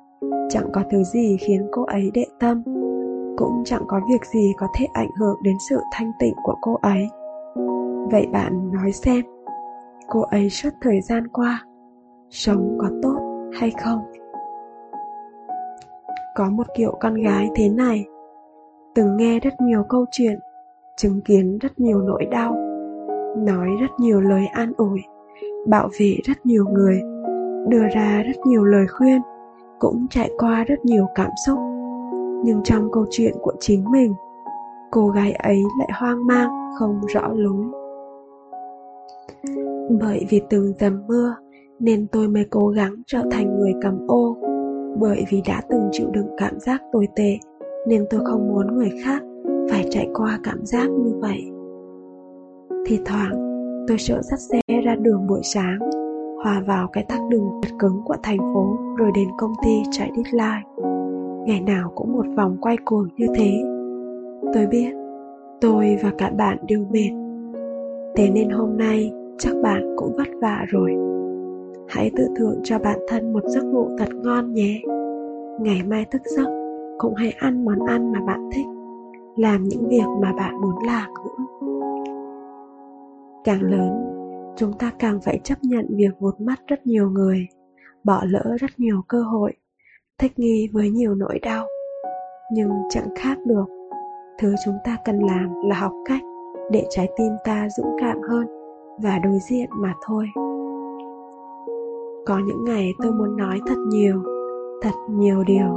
Chẳng 0.50 0.68
có 0.72 0.82
thứ 0.90 1.02
gì 1.04 1.37
khiến 1.40 1.66
cô 1.72 1.85
ấy 1.85 2.11
đệ 2.14 2.26
tâm. 2.40 2.62
Cũng 3.37 3.62
chẳng 3.64 3.82
có 3.87 4.00
việc 4.11 4.24
gì 4.26 4.52
có 4.59 4.66
thể 4.78 4.87
ảnh 4.92 5.11
hưởng 5.20 5.37
đến 5.42 5.56
sự 5.70 5.78
thanh 5.92 6.12
tịnh 6.18 6.35
của 6.42 6.56
cô 6.61 6.78
ấy. 6.82 7.09
Vậy 8.11 8.26
bạn 8.32 8.72
nói 8.72 8.92
xem, 8.92 9.24
cô 10.09 10.20
ấy 10.20 10.50
suốt 10.50 10.70
thời 10.80 11.00
gian 11.00 11.28
qua 11.28 11.64
sống 12.30 12.78
có 12.78 12.88
tốt 13.02 13.16
hay 13.52 13.72
không? 13.85 13.98
Có 16.35 16.50
một 16.50 16.66
kiểu 16.76 16.96
con 17.00 17.14
gái 17.14 17.48
thế 17.54 17.68
này. 17.68 18.04
Từng 18.94 19.16
nghe 19.16 19.40
rất 19.40 19.54
nhiều 19.61 19.82
câu 19.88 20.04
chuyện, 20.11 20.38
chứng 20.96 21.20
kiến 21.20 21.59
rất 21.59 21.80
nhiều 21.80 22.02
nỗi 22.02 22.24
đau, 22.24 22.54
nói 23.37 23.68
rất 23.80 23.90
nhiều 23.98 24.20
lời 24.20 24.46
an 24.46 24.72
ủi 24.76 25.00
bảo 25.66 25.88
vệ 26.01 26.16
rất 26.25 26.46
nhiều 26.46 26.64
người, 26.72 27.01
đưa 27.68 27.88
ra 27.94 28.22
rất 28.27 28.46
nhiều 28.46 28.64
lời 28.64 28.87
khuyên, 28.87 29.20
cũng 29.79 30.07
trải 30.11 30.31
qua 30.38 30.64
rất 30.64 30.85
nhiều 30.85 31.07
cảm 31.14 31.31
xúc. 31.46 31.59
Nhưng 32.44 32.61
trong 32.64 32.92
câu 32.92 33.07
chuyện 33.11 33.35
của 33.42 33.53
chính 33.61 33.90
mình, 33.90 34.14
cô 34.90 35.09
gái 35.09 35.33
ấy 35.33 35.62
lại 35.79 35.88
hoang 36.01 36.27
mang, 36.27 36.49
không 36.79 37.01
rõ 37.14 37.29
lối. 37.35 37.64
Bởi 40.01 40.27
vì 40.31 40.42
từng 40.51 40.72
dầm 40.79 41.03
mưa, 41.07 41.37
nên 41.79 42.07
tôi 42.12 42.29
mới 42.29 42.44
cố 42.51 42.68
gắng 42.68 42.94
trở 43.07 43.22
thành 43.31 43.59
người 43.59 43.72
cầm 43.83 44.07
ô. 44.07 44.37
Bởi 44.99 45.25
vì 45.31 45.42
đã 45.49 45.62
từng 45.70 45.88
chịu 45.92 46.07
đựng 46.12 46.29
cảm 46.37 46.61
giác 46.61 46.83
tồi 46.92 47.09
tệ, 47.16 47.38
nên 47.88 48.07
tôi 48.11 48.20
không 48.25 48.49
muốn 48.49 48.77
người 48.77 48.90
khác 49.05 49.22
phải 49.70 49.85
trải 49.90 50.09
qua 50.14 50.38
cảm 50.44 50.66
giác 50.66 50.90
như 50.90 51.12
vậy. 51.20 51.51
Thì 52.87 53.01
thoảng 53.05 53.55
tôi 53.88 53.99
sợ 53.99 54.22
dắt 54.22 54.40
xe 54.40 54.61
ra 54.85 54.94
đường 54.94 55.27
buổi 55.27 55.40
sáng, 55.42 55.79
hòa 56.44 56.62
vào 56.66 56.88
cái 56.92 57.05
tắc 57.05 57.20
đường 57.29 57.51
chật 57.62 57.72
cứng 57.79 58.03
của 58.05 58.16
thành 58.22 58.38
phố 58.38 58.79
rồi 58.96 59.11
đến 59.14 59.29
công 59.38 59.53
ty 59.64 59.83
chạy 59.90 60.11
deadline. 60.16 60.62
Ngày 61.46 61.61
nào 61.61 61.92
cũng 61.94 62.12
một 62.12 62.27
vòng 62.37 62.57
quay 62.61 62.77
cuồng 62.85 63.09
như 63.16 63.27
thế. 63.37 63.53
Tôi 64.55 64.66
biết, 64.66 64.92
tôi 65.61 65.99
và 66.03 66.12
cả 66.18 66.31
bạn 66.31 66.59
đều 66.68 66.85
mệt. 66.90 67.11
Thế 68.16 68.31
nên 68.31 68.51
hôm 68.51 68.77
nay 68.77 69.12
chắc 69.38 69.53
bạn 69.62 69.96
cũng 69.96 70.16
vất 70.16 70.29
vả 70.42 70.64
rồi. 70.68 70.92
Hãy 71.88 72.11
tự 72.16 72.27
thưởng 72.37 72.61
cho 72.64 72.79
bản 72.79 72.99
thân 73.09 73.33
một 73.33 73.42
giấc 73.46 73.64
ngủ 73.64 73.88
thật 73.99 74.09
ngon 74.14 74.53
nhé. 74.53 74.81
Ngày 75.61 75.83
mai 75.88 76.05
thức 76.11 76.22
giấc, 76.37 76.49
cũng 76.99 77.14
hãy 77.14 77.35
ăn 77.38 77.64
món 77.64 77.87
ăn 77.87 78.12
mà 78.12 78.20
bạn 78.27 78.51
thích. 78.53 78.66
Làm 79.37 79.64
những 79.64 79.88
việc 79.88 80.07
mà 80.22 80.33
bạn 80.33 80.61
muốn 80.61 80.75
làm 80.87 81.11
nữa 81.14 81.44
càng 83.46 83.62
lớn, 83.62 84.04
chúng 84.56 84.72
ta 84.72 84.92
càng 84.98 85.20
phải 85.20 85.40
chấp 85.44 85.54
nhận 85.62 85.87
việc 85.96 86.20
vụt 86.20 86.40
mắt 86.40 86.61
rất 86.66 86.87
nhiều 86.87 87.11
người, 87.11 87.46
bỏ 88.04 88.22
lỡ 88.26 88.56
rất 88.61 88.70
nhiều 88.78 89.02
cơ 89.09 89.22
hội, 89.22 89.52
thích 90.18 90.32
nghi 90.37 90.68
với 90.72 90.90
nhiều 90.90 91.14
nỗi 91.14 91.38
đau. 91.38 91.66
Nhưng 92.52 92.70
chẳng 92.90 93.09
khác 93.18 93.38
được, 93.46 93.64
thứ 94.38 94.54
chúng 94.64 94.74
ta 94.85 94.96
cần 95.04 95.18
làm 95.18 95.48
là 95.64 95.76
học 95.76 95.92
cách 96.09 96.22
để 96.70 96.87
trái 96.90 97.09
tim 97.16 97.32
ta 97.44 97.68
dũng 97.76 97.96
cảm 98.00 98.16
hơn 98.30 98.46
và 99.02 99.18
đối 99.18 99.38
diện 99.50 99.68
mà 99.72 99.94
thôi. 100.06 100.26
Có 102.26 102.38
những 102.46 102.64
ngày 102.64 102.90
tôi 103.02 103.12
muốn 103.12 103.37
nói 103.37 103.61
thật 103.66 103.78
nhiều 103.88 104.22
thật 104.82 104.94
nhiều 105.11 105.44
điều, 105.44 105.76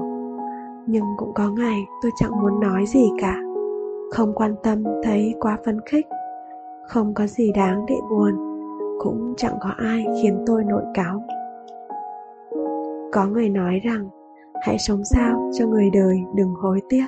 nhưng 0.88 1.06
cũng 1.18 1.34
có 1.34 1.52
ngày 1.52 1.80
tôi 2.02 2.12
chẳng 2.16 2.42
muốn 2.42 2.60
nói 2.60 2.86
gì 2.86 3.10
cả. 3.22 3.42
Không 4.12 4.34
quan 4.36 4.56
tâm 4.64 4.84
thấy 5.04 5.34
quá 5.40 5.58
phấn 5.66 5.80
khích 5.86 6.06
không 6.90 7.14
có 7.14 7.28
gì 7.28 7.52
đáng 7.52 7.86
để 7.88 7.96
buồn, 8.10 8.32
cũng 9.00 9.34
chẳng 9.38 9.58
có 9.62 9.70
ai 9.78 10.06
khiến 10.22 10.44
tôi 10.46 10.64
nội 10.64 10.84
cáo 10.94 11.22
có 13.12 13.26
người 13.26 13.50
nói 13.50 13.80
rằng, 13.84 14.10
hãy 14.62 14.78
sống 14.80 15.04
sao 15.04 15.52
cho 15.54 15.68
người 15.68 15.90
đời 15.94 16.18
đừng 16.36 16.54
hối 16.54 16.82
tiếc. 16.90 17.06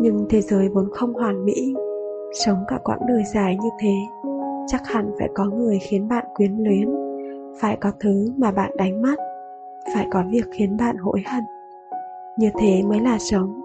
Nhưng 0.00 0.26
thế 0.30 0.40
giới 0.40 0.68
vốn 0.68 0.88
không 0.92 1.14
hoàn 1.14 1.44
mỹ, 1.44 1.74
sống 2.44 2.64
cả 2.68 2.78
quãng 2.84 3.06
đời 3.08 3.22
dài 3.34 3.56
như 3.62 3.68
thế, 3.80 3.94
chắc 4.66 4.86
hẳn 4.86 5.10
phải 5.18 5.28
có 5.34 5.44
người 5.44 5.78
khiến 5.78 6.08
bạn 6.08 6.24
quyến 6.34 6.56
luyến, 6.56 6.94
phải 7.60 7.78
có 7.80 7.90
thứ 8.00 8.32
mà 8.36 8.50
bạn 8.52 8.70
đánh 8.76 9.02
mất, 9.02 9.14
phải 9.94 10.06
có 10.12 10.22
việc 10.30 10.44
khiến 10.52 10.76
bạn 10.76 10.96
hối 10.96 11.22
hận. 11.26 11.44
Như 12.38 12.50
thế 12.58 12.82
mới 12.82 13.00
là 13.00 13.18
sống, 13.18 13.60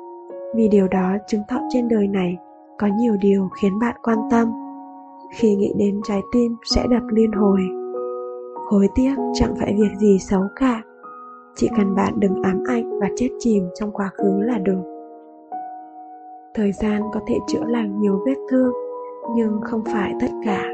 vì 0.56 0.68
điều 0.68 0.88
đó 0.88 1.18
chứng 1.28 1.42
tỏ 1.48 1.56
trên 1.70 1.88
đời 1.88 2.08
này 2.08 2.38
có 2.80 2.88
nhiều 2.88 3.18
điều 3.22 3.50
khiến 3.62 3.80
bạn 3.80 3.96
quan 4.04 4.18
tâm 4.32 4.52
khi 5.36 5.56
nghĩ 5.56 5.74
đến 5.78 6.02
trái 6.04 6.22
tim 6.32 6.56
sẽ 6.76 6.86
đập 6.90 7.04
liên 7.10 7.32
hồi. 7.32 7.60
Hối 8.72 8.88
tiếc 8.96 9.14
chẳng 9.34 9.56
phải 9.60 9.76
việc 9.80 9.98
gì 10.00 10.20
xấu 10.20 10.42
cả. 10.56 10.82
Chỉ 11.56 11.70
cần 11.78 11.96
bạn 11.96 12.14
đừng 12.20 12.44
ám 12.44 12.64
ảnh 12.68 13.00
và 13.00 13.10
chết 13.16 13.30
chìm 13.40 13.64
trong 13.80 13.92
quá 13.92 14.10
khứ 14.18 14.42
là 14.42 14.58
được 14.58 15.00
thời 16.60 16.72
gian 16.72 17.02
có 17.14 17.20
thể 17.28 17.36
chữa 17.48 17.64
lành 17.68 18.02
nhiều 18.02 18.20
vết 18.26 18.36
thương, 18.50 18.74
nhưng 19.36 19.62
không 19.62 19.82
phải 19.86 20.14
tất 20.20 20.28
cả. 20.46 20.70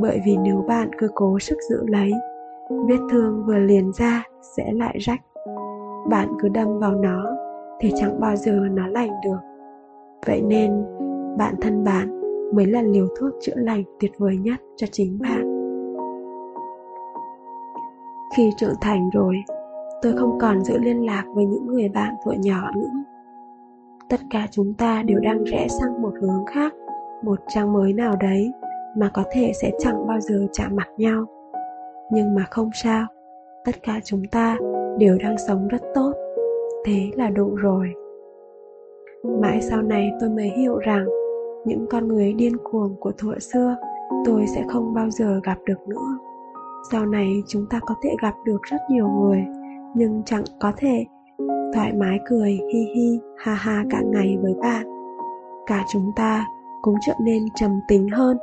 Bởi 0.00 0.20
vì 0.26 0.36
nếu 0.36 0.64
bạn 0.68 0.90
cứ 0.98 1.08
cố 1.14 1.38
sức 1.38 1.58
giữ 1.68 1.86
lấy, 1.86 2.12
vết 2.70 2.98
thương 3.10 3.44
vừa 3.46 3.58
liền 3.58 3.92
ra 3.92 4.24
sẽ 4.56 4.72
lại 4.72 4.98
rách. 4.98 5.20
Bạn 6.08 6.28
cứ 6.38 6.48
đâm 6.48 6.78
vào 6.78 6.94
nó 6.94 7.24
thì 7.80 7.92
chẳng 8.00 8.20
bao 8.20 8.36
giờ 8.36 8.52
nó 8.52 8.86
lành 8.86 9.10
được. 9.24 9.38
Vậy 10.26 10.42
nên, 10.42 10.84
bạn 11.38 11.54
thân 11.60 11.84
bạn 11.84 12.17
mới 12.52 12.66
là 12.66 12.82
liều 12.82 13.08
thuốc 13.18 13.30
chữa 13.40 13.56
lành 13.56 13.82
tuyệt 14.00 14.12
vời 14.18 14.36
nhất 14.36 14.60
cho 14.76 14.86
chính 14.92 15.18
bạn. 15.18 15.58
Khi 18.36 18.50
trưởng 18.56 18.74
thành 18.80 19.10
rồi, 19.10 19.36
tôi 20.02 20.12
không 20.16 20.38
còn 20.40 20.64
giữ 20.64 20.78
liên 20.78 21.06
lạc 21.06 21.24
với 21.34 21.44
những 21.44 21.66
người 21.66 21.88
bạn 21.88 22.14
thuở 22.24 22.32
nhỏ 22.32 22.70
nữa. 22.74 23.04
Tất 24.08 24.20
cả 24.30 24.46
chúng 24.50 24.74
ta 24.74 25.02
đều 25.02 25.18
đang 25.18 25.44
rẽ 25.44 25.66
sang 25.68 26.02
một 26.02 26.12
hướng 26.20 26.46
khác, 26.46 26.74
một 27.22 27.38
trang 27.48 27.72
mới 27.72 27.92
nào 27.92 28.16
đấy 28.20 28.52
mà 28.96 29.10
có 29.14 29.24
thể 29.32 29.52
sẽ 29.62 29.70
chẳng 29.78 30.06
bao 30.06 30.20
giờ 30.20 30.46
chạm 30.52 30.76
mặt 30.76 30.88
nhau. 30.96 31.26
Nhưng 32.12 32.34
mà 32.34 32.44
không 32.50 32.70
sao, 32.74 33.06
tất 33.64 33.82
cả 33.82 34.00
chúng 34.04 34.22
ta 34.30 34.56
đều 34.98 35.18
đang 35.18 35.38
sống 35.38 35.68
rất 35.68 35.82
tốt, 35.94 36.12
thế 36.84 37.10
là 37.16 37.28
đủ 37.30 37.54
rồi. 37.54 37.92
Mãi 39.40 39.60
sau 39.62 39.82
này 39.82 40.10
tôi 40.20 40.30
mới 40.30 40.48
hiểu 40.48 40.78
rằng 40.78 41.06
những 41.68 41.86
con 41.90 42.08
người 42.08 42.32
điên 42.32 42.52
cuồng 42.70 42.96
của 43.00 43.12
thuở 43.18 43.38
xưa, 43.38 43.76
tôi 44.24 44.46
sẽ 44.54 44.64
không 44.68 44.94
bao 44.94 45.10
giờ 45.10 45.40
gặp 45.44 45.58
được 45.66 45.88
nữa. 45.88 46.18
Sau 46.90 47.06
này 47.06 47.42
chúng 47.48 47.66
ta 47.70 47.80
có 47.86 47.94
thể 48.02 48.10
gặp 48.22 48.34
được 48.44 48.62
rất 48.62 48.80
nhiều 48.90 49.08
người, 49.08 49.44
nhưng 49.94 50.22
chẳng 50.26 50.44
có 50.60 50.72
thể 50.76 51.04
thoải 51.74 51.92
mái 51.92 52.18
cười, 52.28 52.50
hi 52.72 52.80
hi, 52.94 53.20
ha 53.36 53.54
ha 53.54 53.84
cả 53.90 54.00
ngày 54.04 54.36
với 54.42 54.54
bạn. 54.54 54.86
Cả 55.66 55.84
chúng 55.92 56.12
ta 56.16 56.46
cũng 56.82 56.94
trở 57.06 57.12
nên 57.24 57.42
trầm 57.54 57.70
tính 57.88 58.08
hơn. 58.08 58.38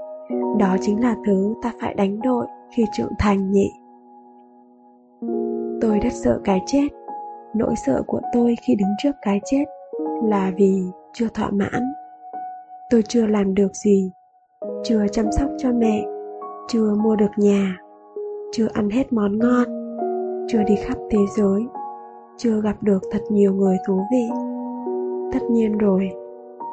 Đó 0.60 0.78
chính 0.82 1.02
là 1.02 1.16
thứ 1.26 1.54
ta 1.62 1.74
phải 1.82 1.94
đánh 1.94 2.20
đổi 2.22 2.46
khi 2.72 2.86
trưởng 2.94 3.12
thành 3.20 3.52
nhỉ. 3.52 3.72
Tôi 5.82 6.00
rất 6.00 6.14
sợ 6.14 6.40
cái 6.44 6.62
chết. 6.66 6.88
Nỗi 7.56 7.76
sợ 7.86 8.04
của 8.08 8.22
tôi 8.34 8.56
khi 8.68 8.76
đứng 8.76 8.90
trước 9.04 9.16
cái 9.22 9.42
chết 9.46 9.66
là 10.24 10.52
vì 10.58 10.84
chưa 11.14 11.28
thỏa 11.34 11.50
mãn 11.50 11.84
tôi 12.96 13.04
chưa 13.08 13.28
làm 13.28 13.56
được 13.56 13.76
gì, 13.76 14.12
chưa 14.84 15.08
chăm 15.12 15.26
sóc 15.32 15.50
cho 15.58 15.72
mẹ, 15.72 16.06
chưa 16.68 16.96
mua 17.04 17.16
được 17.16 17.32
nhà, 17.38 17.78
chưa 18.52 18.68
ăn 18.74 18.90
hết 18.90 19.14
món 19.14 19.40
ngon, 19.40 19.68
chưa 20.48 20.64
đi 20.68 20.76
khắp 20.76 20.98
thế 21.12 21.20
giới, 21.38 21.62
chưa 22.38 22.62
gặp 22.62 22.84
được 22.84 23.00
thật 23.12 23.20
nhiều 23.30 23.54
người 23.54 23.78
thú 23.88 24.02
vị. 24.12 24.28
Tất 25.34 25.40
nhiên 25.52 25.78
rồi, 25.78 26.10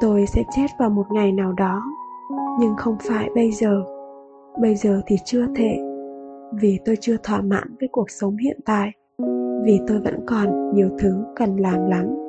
tôi 0.01 0.25
sẽ 0.27 0.43
chết 0.55 0.65
vào 0.79 0.89
một 0.89 1.05
ngày 1.11 1.31
nào 1.31 1.53
đó, 1.53 1.81
nhưng 2.59 2.75
không 2.77 2.95
phải 3.09 3.29
bây 3.35 3.51
giờ. 3.51 3.83
Bây 4.61 4.75
giờ 4.75 5.01
thì 5.07 5.15
chưa 5.25 5.45
thể, 5.55 5.77
vì 6.61 6.79
tôi 6.85 6.95
chưa 7.01 7.17
thỏa 7.23 7.41
mãn 7.41 7.75
với 7.79 7.89
cuộc 7.91 8.09
sống 8.09 8.37
hiện 8.37 8.59
tại, 8.65 8.91
vì 9.63 9.79
tôi 9.87 9.99
vẫn 9.99 10.25
còn 10.27 10.75
nhiều 10.75 10.89
thứ 10.99 11.23
cần 11.35 11.57
làm 11.57 11.89
lắm 11.89 12.22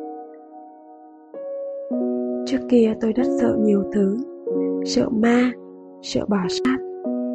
trước 2.47 2.59
kia 2.69 2.95
tôi 3.01 3.13
rất 3.13 3.27
sợ 3.41 3.57
nhiều 3.61 3.83
thứ. 3.93 4.17
Sợ 4.85 5.09
ma, 5.09 5.53
sợ 6.03 6.25
bò 6.29 6.39
sát, 6.49 6.79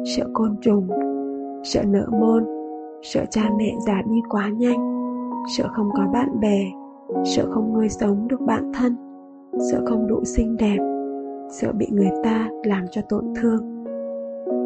sợ 0.04 0.24
côn 0.32 0.56
trùng, 0.60 0.88
sợ 1.64 1.82
nợ 1.88 2.06
môn, 2.20 2.44
sợ 3.02 3.24
cha 3.30 3.50
mẹ 3.58 3.74
già 3.86 4.02
đi 4.10 4.16
quá 4.28 4.48
nhanh, 4.48 4.78
sợ 5.56 5.68
không 5.72 5.88
có 5.96 6.02
bạn 6.12 6.40
bè, 6.40 6.64
sợ 7.24 7.46
không 7.50 7.74
nuôi 7.74 7.88
sống 7.88 8.28
được 8.28 8.40
bạn 8.40 8.72
thân, 8.74 8.96
sợ 9.70 9.82
không 9.86 10.06
đủ 10.06 10.24
xinh 10.24 10.56
đẹp, 10.56 10.78
sợ 11.50 11.72
bị 11.72 11.86
người 11.90 12.10
ta 12.24 12.48
làm 12.64 12.84
cho 12.90 13.02
tổn 13.08 13.24
thương. 13.34 13.84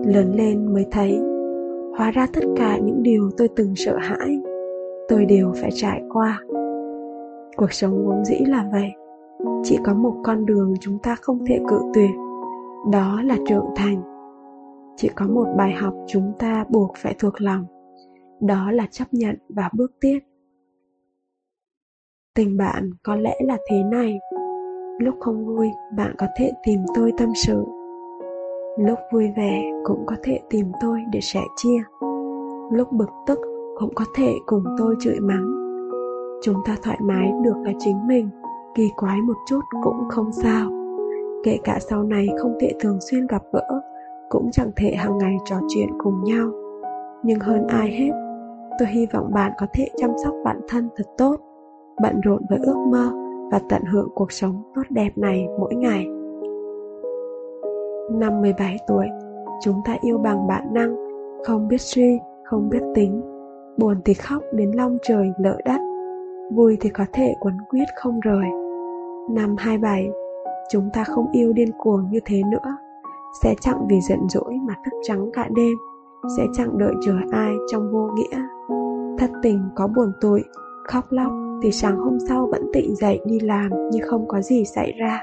Lớn 0.07 0.33
lên 0.35 0.75
mới 0.75 0.87
thấy, 0.91 1.21
hóa 1.99 2.11
ra 2.11 2.27
tất 2.33 2.45
cả 2.57 2.79
những 2.79 3.03
điều 3.03 3.31
tôi 3.37 3.49
từng 3.57 3.75
sợ 3.77 3.97
hãi, 3.99 4.41
tôi 5.09 5.25
đều 5.25 5.53
phải 5.57 5.71
trải 5.75 6.03
qua. 6.13 6.41
Cuộc 7.57 7.73
sống 7.73 8.07
vốn 8.07 8.25
dĩ 8.25 8.37
là 8.47 8.69
vậy 8.73 8.91
chỉ 9.65 9.79
có 9.85 9.95
một 9.95 10.15
con 10.25 10.47
đường 10.47 10.75
chúng 10.81 10.99
ta 10.99 11.17
không 11.21 11.47
thể 11.47 11.61
cự 11.69 11.81
tuyệt, 11.95 12.11
đó 12.93 13.23
là 13.23 13.37
trưởng 13.47 13.67
thành. 13.77 14.03
Chỉ 14.97 15.09
có 15.15 15.27
một 15.27 15.47
bài 15.57 15.73
học 15.73 15.95
chúng 16.07 16.33
ta 16.39 16.65
buộc 16.71 16.93
phải 16.97 17.15
thuộc 17.19 17.41
lòng, 17.41 17.65
đó 18.41 18.71
là 18.71 18.87
chấp 18.91 19.05
nhận 19.13 19.37
và 19.49 19.71
bước 19.73 19.93
tiếp. 20.01 20.19
Tình 22.35 22.57
bạn 22.57 22.91
có 23.03 23.17
lẽ 23.17 23.37
là 23.41 23.57
thế 23.71 23.83
này. 23.83 24.19
Lúc 24.99 25.15
không 25.21 25.47
vui, 25.47 25.69
bạn 25.97 26.15
có 26.19 26.27
thể 26.37 26.53
tìm 26.67 26.81
tôi 26.95 27.13
tâm 27.19 27.29
sự. 27.35 27.65
Lúc 28.79 28.99
vui 29.13 29.29
vẻ, 29.37 29.63
cũng 29.85 30.03
có 30.07 30.17
thể 30.23 30.41
tìm 30.51 30.67
tôi 30.81 31.01
để 31.13 31.21
sẻ 31.21 31.41
chia. 31.57 31.83
Lúc 32.73 32.93
bực 32.93 33.11
tức, 33.27 33.39
cũng 33.79 33.95
có 33.95 34.05
thể 34.17 34.35
cùng 34.47 34.65
tôi 34.79 34.95
chửi 35.01 35.21
mắng. 35.21 35.47
Chúng 36.43 36.57
ta 36.67 36.77
thoải 36.83 36.99
mái 37.03 37.33
được 37.45 37.57
là 37.65 37.73
chính 37.79 38.07
mình 38.07 38.31
kỳ 38.75 38.91
quái 38.97 39.23
một 39.23 39.37
chút 39.49 39.61
cũng 39.83 40.09
không 40.09 40.33
sao 40.33 40.71
kể 41.45 41.59
cả 41.65 41.79
sau 41.81 42.03
này 42.03 42.29
không 42.39 42.57
thể 42.61 42.73
thường 42.81 42.99
xuyên 43.01 43.27
gặp 43.27 43.43
gỡ 43.53 43.81
cũng 44.29 44.51
chẳng 44.53 44.71
thể 44.77 44.95
hàng 44.95 45.19
ngày 45.19 45.37
trò 45.45 45.57
chuyện 45.69 45.89
cùng 45.99 46.25
nhau 46.25 46.51
nhưng 47.23 47.41
hơn 47.41 47.67
ai 47.67 47.91
hết 47.91 48.11
tôi 48.79 48.89
hy 48.89 49.07
vọng 49.07 49.31
bạn 49.35 49.53
có 49.59 49.67
thể 49.75 49.89
chăm 49.97 50.11
sóc 50.25 50.35
bản 50.45 50.61
thân 50.69 50.89
thật 50.97 51.07
tốt 51.19 51.37
bận 52.03 52.21
rộn 52.21 52.43
với 52.51 52.59
ước 52.59 52.77
mơ 52.91 53.11
và 53.51 53.61
tận 53.69 53.83
hưởng 53.85 54.09
cuộc 54.15 54.33
sống 54.33 54.63
tốt 54.75 54.83
đẹp 54.91 55.11
này 55.17 55.47
mỗi 55.59 55.75
ngày. 55.75 56.07
Năm 58.11 58.41
17 58.41 58.77
tuổi, 58.87 59.07
chúng 59.63 59.81
ta 59.85 59.97
yêu 60.01 60.19
bằng 60.19 60.47
bản 60.47 60.75
năng, 60.75 60.97
không 61.45 61.69
biết 61.69 61.81
suy, 61.81 62.19
không 62.45 62.69
biết 62.69 62.83
tính. 62.95 63.23
Buồn 63.77 63.97
thì 64.05 64.15
khóc 64.15 64.43
đến 64.53 64.71
long 64.75 64.99
trời 65.03 65.33
lỡ 65.39 65.59
đất, 65.65 65.81
vui 66.55 66.77
thì 66.81 66.89
có 66.91 67.05
thể 67.13 67.35
quấn 67.41 67.57
quyết 67.69 67.85
không 67.97 68.21
rời. 68.21 68.64
Năm 69.31 69.57
27, 69.59 70.11
chúng 70.71 70.91
ta 70.93 71.05
không 71.05 71.27
yêu 71.33 71.53
điên 71.53 71.71
cuồng 71.79 72.11
như 72.11 72.21
thế 72.25 72.43
nữa, 72.51 72.77
sẽ 73.43 73.55
chẳng 73.61 73.87
vì 73.89 74.01
giận 74.01 74.19
dỗi 74.29 74.55
mà 74.69 74.75
thức 74.85 74.93
trắng 75.03 75.31
cả 75.33 75.49
đêm, 75.57 75.77
sẽ 76.37 76.43
chẳng 76.55 76.79
đợi 76.79 76.93
chờ 77.07 77.15
ai 77.33 77.53
trong 77.73 77.93
vô 77.93 78.09
nghĩa. 78.15 78.43
Thất 79.19 79.31
tình 79.43 79.61
có 79.75 79.87
buồn 79.87 80.13
tủi, 80.21 80.45
khóc 80.85 81.05
lóc 81.11 81.33
thì 81.63 81.73
sáng 81.73 81.97
hôm 81.97 82.19
sau 82.29 82.49
vẫn 82.53 82.63
tỉnh 82.73 82.97
dậy 82.97 83.21
đi 83.27 83.41
làm 83.41 83.71
như 83.91 84.01
không 84.07 84.29
có 84.29 84.41
gì 84.41 84.65
xảy 84.65 84.93
ra. 84.99 85.23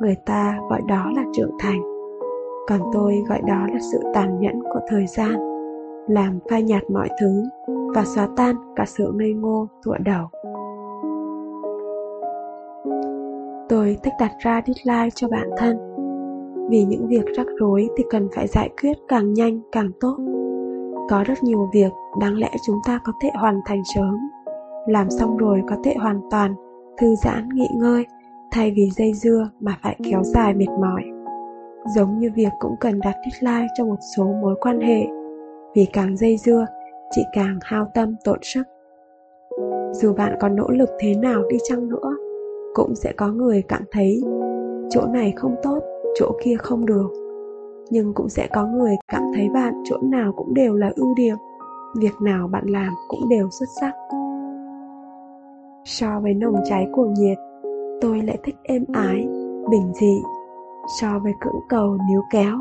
Người 0.00 0.16
ta 0.26 0.58
gọi 0.70 0.80
đó 0.88 1.10
là 1.16 1.24
trưởng 1.32 1.56
thành. 1.58 1.80
Còn 2.68 2.80
tôi 2.92 3.14
gọi 3.28 3.40
đó 3.46 3.66
là 3.72 3.78
sự 3.92 3.98
tàn 4.14 4.40
nhẫn 4.40 4.62
của 4.62 4.80
thời 4.88 5.06
gian. 5.06 5.32
Làm 6.08 6.38
phai 6.50 6.62
nhạt 6.62 6.82
mọi 6.90 7.08
thứ 7.20 7.42
và 7.94 8.04
xóa 8.04 8.28
tan 8.36 8.56
cả 8.76 8.84
sự 8.86 9.12
ngây 9.14 9.32
ngô 9.32 9.68
thuở 9.84 9.94
đầu. 9.98 10.26
Tôi 13.68 13.98
thích 14.02 14.14
đặt 14.20 14.32
ra 14.38 14.62
deadline 14.66 15.10
cho 15.14 15.28
bản 15.28 15.50
thân. 15.56 15.78
Vì 16.70 16.84
những 16.84 17.08
việc 17.08 17.24
rắc 17.36 17.46
rối 17.60 17.88
thì 17.96 18.04
cần 18.10 18.28
phải 18.34 18.46
giải 18.46 18.68
quyết 18.82 18.92
càng 19.08 19.34
nhanh 19.34 19.60
càng 19.72 19.90
tốt. 20.00 20.16
Có 21.10 21.24
rất 21.24 21.42
nhiều 21.42 21.70
việc 21.74 21.92
đáng 22.20 22.38
lẽ 22.38 22.50
chúng 22.66 22.78
ta 22.86 23.00
có 23.04 23.12
thể 23.22 23.30
hoàn 23.34 23.60
thành 23.66 23.82
sớm. 23.94 24.18
Làm 24.86 25.10
xong 25.10 25.36
rồi 25.36 25.62
có 25.68 25.76
thể 25.84 25.94
hoàn 26.00 26.20
toàn, 26.30 26.54
thư 26.98 27.14
giãn, 27.24 27.48
nghỉ 27.54 27.68
ngơi, 27.76 28.06
thay 28.50 28.72
vì 28.76 28.90
dây 28.90 29.12
dưa 29.14 29.50
mà 29.60 29.78
phải 29.82 29.96
kéo 30.04 30.22
dài 30.24 30.54
mệt 30.54 30.68
mỏi. 30.80 31.02
Giống 31.96 32.18
như 32.18 32.30
việc 32.34 32.52
cũng 32.58 32.74
cần 32.80 33.00
đặt 33.00 33.14
deadline 33.24 33.66
cho 33.78 33.84
một 33.84 33.98
số 34.16 34.24
mối 34.24 34.54
quan 34.60 34.80
hệ. 34.80 35.06
Vì 35.74 35.86
càng 35.92 36.16
dây 36.16 36.36
dưa, 36.36 36.66
chị 37.10 37.22
càng 37.32 37.58
hao 37.62 37.90
tâm 37.94 38.14
tổn 38.24 38.38
sức. 38.42 38.62
Dù 39.92 40.14
bạn 40.14 40.36
có 40.40 40.48
nỗ 40.48 40.68
lực 40.68 40.88
thế 40.98 41.14
nào 41.14 41.42
đi 41.50 41.56
chăng 41.68 41.88
nữa 41.88 42.17
cũng 42.78 42.94
sẽ 42.94 43.12
có 43.12 43.28
người 43.28 43.62
cảm 43.68 43.82
thấy 43.90 44.22
chỗ 44.90 45.06
này 45.06 45.32
không 45.36 45.54
tốt, 45.62 45.78
chỗ 46.18 46.32
kia 46.44 46.56
không 46.58 46.86
được. 46.86 47.08
Nhưng 47.90 48.14
cũng 48.14 48.28
sẽ 48.28 48.48
có 48.52 48.66
người 48.66 48.96
cảm 49.08 49.22
thấy 49.34 49.48
bạn 49.54 49.74
chỗ 49.84 49.96
nào 50.02 50.32
cũng 50.36 50.54
đều 50.54 50.74
là 50.74 50.90
ưu 50.96 51.14
điểm, 51.14 51.36
việc 51.96 52.12
nào 52.20 52.48
bạn 52.48 52.66
làm 52.66 52.92
cũng 53.08 53.28
đều 53.28 53.48
xuất 53.50 53.66
sắc. 53.80 53.92
So 55.84 56.20
với 56.22 56.34
nồng 56.34 56.54
cháy 56.64 56.86
cuồng 56.92 57.14
nhiệt, 57.14 57.38
tôi 58.00 58.22
lại 58.22 58.38
thích 58.44 58.56
êm 58.62 58.84
ái, 58.92 59.28
bình 59.70 59.92
dị. 59.94 60.16
So 61.00 61.18
với 61.22 61.32
cưỡng 61.40 61.60
cầu 61.68 61.98
níu 62.08 62.20
kéo, 62.30 62.58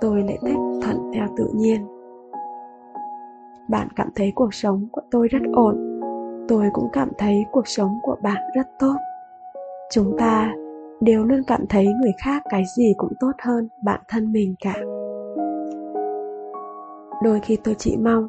tôi 0.00 0.22
lại 0.22 0.38
thích 0.46 0.80
thuận 0.82 1.12
theo 1.14 1.26
tự 1.36 1.50
nhiên. 1.54 1.86
Bạn 3.68 3.88
cảm 3.96 4.08
thấy 4.14 4.32
cuộc 4.34 4.54
sống 4.54 4.88
của 4.92 5.02
tôi 5.10 5.28
rất 5.28 5.42
ổn, 5.52 6.00
tôi 6.48 6.70
cũng 6.72 6.88
cảm 6.92 7.08
thấy 7.18 7.44
cuộc 7.52 7.68
sống 7.68 7.98
của 8.02 8.16
bạn 8.22 8.42
rất 8.56 8.66
tốt 8.78 8.96
chúng 9.92 10.16
ta 10.18 10.54
đều 11.00 11.24
luôn 11.24 11.42
cảm 11.46 11.66
thấy 11.68 11.86
người 11.86 12.12
khác 12.24 12.42
cái 12.50 12.62
gì 12.76 12.94
cũng 12.96 13.12
tốt 13.20 13.32
hơn 13.42 13.68
bản 13.84 14.00
thân 14.08 14.32
mình 14.32 14.54
cả. 14.60 14.74
Đôi 17.22 17.40
khi 17.42 17.58
tôi 17.64 17.74
chỉ 17.78 17.96
mong 17.96 18.26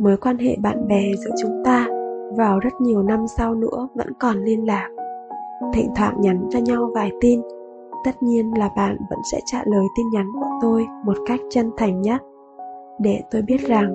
mối 0.00 0.16
quan 0.16 0.38
hệ 0.38 0.56
bạn 0.62 0.88
bè 0.88 1.12
giữa 1.24 1.30
chúng 1.42 1.62
ta 1.64 1.86
vào 2.36 2.58
rất 2.58 2.72
nhiều 2.80 3.02
năm 3.02 3.26
sau 3.36 3.54
nữa 3.54 3.88
vẫn 3.94 4.08
còn 4.20 4.44
liên 4.44 4.66
lạc, 4.66 4.88
thỉnh 5.72 5.88
thoảng 5.96 6.20
nhắn 6.20 6.48
cho 6.50 6.58
nhau 6.58 6.90
vài 6.94 7.10
tin. 7.20 7.40
Tất 8.04 8.22
nhiên 8.22 8.58
là 8.58 8.70
bạn 8.76 8.96
vẫn 9.10 9.18
sẽ 9.32 9.40
trả 9.46 9.62
lời 9.66 9.84
tin 9.96 10.06
nhắn 10.12 10.26
của 10.40 10.50
tôi 10.62 10.86
một 11.04 11.16
cách 11.26 11.40
chân 11.50 11.70
thành 11.76 12.02
nhất. 12.02 12.22
Để 13.00 13.22
tôi 13.30 13.42
biết 13.42 13.60
rằng 13.60 13.94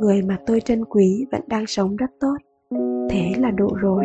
người 0.00 0.22
mà 0.22 0.38
tôi 0.46 0.60
trân 0.60 0.84
quý 0.84 1.26
vẫn 1.32 1.40
đang 1.46 1.66
sống 1.66 1.96
rất 1.96 2.10
tốt. 2.20 2.36
Thế 3.10 3.32
là 3.38 3.50
đủ 3.50 3.68
rồi. 3.80 4.04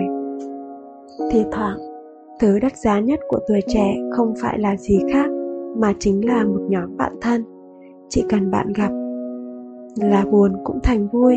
Thi 1.31 1.45
thoảng 1.51 1.94
thứ 2.39 2.59
đắt 2.59 2.77
giá 2.77 2.99
nhất 2.99 3.19
của 3.27 3.39
tuổi 3.47 3.59
trẻ 3.67 3.95
không 4.11 4.33
phải 4.41 4.59
là 4.59 4.77
gì 4.77 4.99
khác, 5.13 5.29
mà 5.77 5.93
chính 5.99 6.27
là 6.27 6.43
một 6.43 6.61
nhóm 6.69 6.97
bạn 6.97 7.13
thân. 7.21 7.43
Chỉ 8.09 8.23
cần 8.29 8.51
bạn 8.51 8.73
gặp 8.73 8.91
là 9.99 10.25
buồn 10.31 10.51
cũng 10.63 10.79
thành 10.83 11.07
vui, 11.07 11.35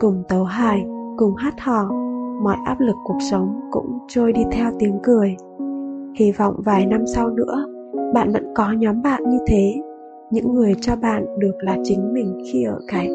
cùng 0.00 0.22
tấu 0.28 0.44
hài, 0.44 0.84
cùng 1.16 1.34
hát 1.36 1.54
hò, 1.60 1.90
mọi 2.42 2.56
áp 2.66 2.80
lực 2.80 2.96
cuộc 3.04 3.18
sống 3.30 3.60
cũng 3.70 3.98
trôi 4.08 4.32
đi 4.32 4.42
theo 4.52 4.70
tiếng 4.78 4.98
cười. 5.02 5.36
Hy 6.14 6.32
vọng 6.32 6.54
vài 6.64 6.86
năm 6.86 7.06
sau 7.06 7.30
nữa, 7.30 7.66
bạn 8.14 8.32
vẫn 8.32 8.54
có 8.54 8.72
nhóm 8.72 9.02
bạn 9.02 9.22
như 9.30 9.38
thế, 9.46 9.74
những 10.30 10.54
người 10.54 10.74
cho 10.80 10.96
bạn 10.96 11.38
được 11.38 11.54
là 11.58 11.76
chính 11.82 12.12
mình 12.12 12.42
khi 12.52 12.64
ở 12.64 12.78
cạnh. 12.88 13.08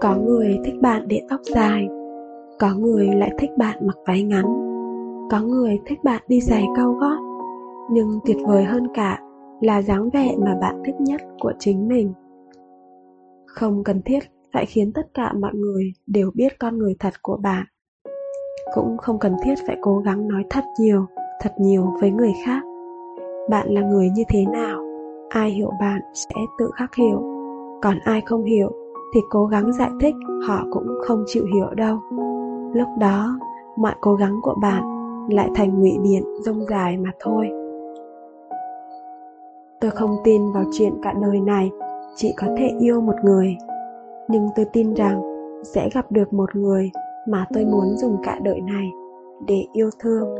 Có 0.00 0.16
người 0.16 0.58
thích 0.64 0.80
bạn 0.80 1.02
để 1.08 1.22
tóc 1.28 1.40
dài 1.54 1.88
có 2.58 2.74
người 2.74 3.06
lại 3.06 3.30
thích 3.38 3.50
bạn 3.56 3.86
mặc 3.86 3.96
váy 4.06 4.22
ngắn. 4.22 4.44
Có 5.30 5.40
người 5.40 5.80
thích 5.86 5.98
bạn 6.04 6.22
đi 6.28 6.40
giày 6.40 6.64
cao 6.76 6.92
gót. 6.92 7.18
Nhưng 7.90 8.20
tuyệt 8.26 8.36
vời 8.46 8.64
hơn 8.64 8.86
cả 8.94 9.20
là 9.60 9.82
dáng 9.82 10.10
vẻ 10.10 10.36
mà 10.38 10.54
bạn 10.60 10.82
thích 10.86 10.94
nhất 11.00 11.20
của 11.40 11.52
chính 11.58 11.88
mình. 11.88 12.12
Không 13.46 13.84
cần 13.84 14.02
thiết 14.02 14.18
phải 14.52 14.66
khiến 14.66 14.92
tất 14.92 15.14
cả 15.14 15.32
mọi 15.32 15.54
người 15.54 15.92
đều 16.06 16.30
biết 16.34 16.58
con 16.58 16.78
người 16.78 16.96
thật 16.98 17.14
của 17.22 17.36
bạn. 17.36 17.66
Cũng 18.74 18.96
không 18.98 19.18
cần 19.18 19.36
thiết 19.44 19.54
phải 19.66 19.76
cố 19.80 19.98
gắng 19.98 20.28
nói 20.28 20.44
thật 20.50 20.64
nhiều 20.78 21.06
thật 21.40 21.52
nhiều 21.58 21.86
với 22.00 22.10
người 22.10 22.32
khác. 22.44 22.62
Bạn 23.50 23.68
là 23.68 23.80
người 23.80 24.10
như 24.10 24.22
thế 24.28 24.44
nào, 24.52 24.82
ai 25.28 25.50
hiểu 25.50 25.70
bạn 25.80 26.00
sẽ 26.14 26.40
tự 26.58 26.70
khắc 26.74 26.94
hiểu. 26.94 27.22
Còn 27.82 27.98
ai 28.04 28.22
không 28.26 28.44
hiểu 28.44 28.72
thì 29.14 29.20
cố 29.30 29.46
gắng 29.46 29.72
giải 29.72 29.90
thích, 30.00 30.14
họ 30.48 30.64
cũng 30.70 30.86
không 31.06 31.24
chịu 31.26 31.44
hiểu 31.54 31.70
đâu 31.76 31.98
lúc 32.72 32.88
đó, 32.98 33.38
mọi 33.76 33.94
cố 34.00 34.14
gắng 34.14 34.40
của 34.42 34.54
bạn 34.62 34.82
lại 35.30 35.50
thành 35.54 35.80
ngụy 35.80 35.98
biện 36.02 36.24
rông 36.44 36.66
dài 36.70 36.96
mà 36.96 37.10
thôi. 37.20 37.50
Tôi 39.80 39.90
không 39.90 40.16
tin 40.24 40.52
vào 40.52 40.64
chuyện 40.72 40.92
cả 41.02 41.14
đời 41.22 41.40
này 41.40 41.70
chỉ 42.16 42.34
có 42.36 42.46
thể 42.58 42.70
yêu 42.80 43.00
một 43.00 43.14
người. 43.24 43.56
Nhưng 44.28 44.48
tôi 44.56 44.66
tin 44.72 44.94
rằng 44.94 45.22
sẽ 45.64 45.88
gặp 45.94 46.12
được 46.12 46.32
một 46.32 46.56
người 46.56 46.90
mà 47.28 47.46
tôi 47.54 47.64
muốn 47.64 47.96
dùng 47.96 48.16
cả 48.22 48.38
đời 48.42 48.60
này 48.60 48.90
để 49.46 49.64
yêu 49.72 49.90
thương. 49.98 50.34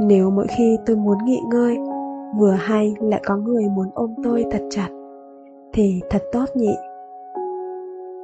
Nếu 0.00 0.30
mỗi 0.30 0.46
khi 0.56 0.78
tôi 0.86 0.96
muốn 0.96 1.18
nghỉ 1.24 1.40
ngơi, 1.50 1.78
vừa 2.38 2.50
hay 2.50 2.94
lại 3.00 3.22
có 3.26 3.36
người 3.36 3.64
muốn 3.68 3.86
ôm 3.94 4.14
tôi 4.24 4.44
thật 4.50 4.62
chặt, 4.70 4.88
thì 5.72 6.00
thật 6.10 6.22
tốt 6.32 6.44
nhỉ? 6.54 6.74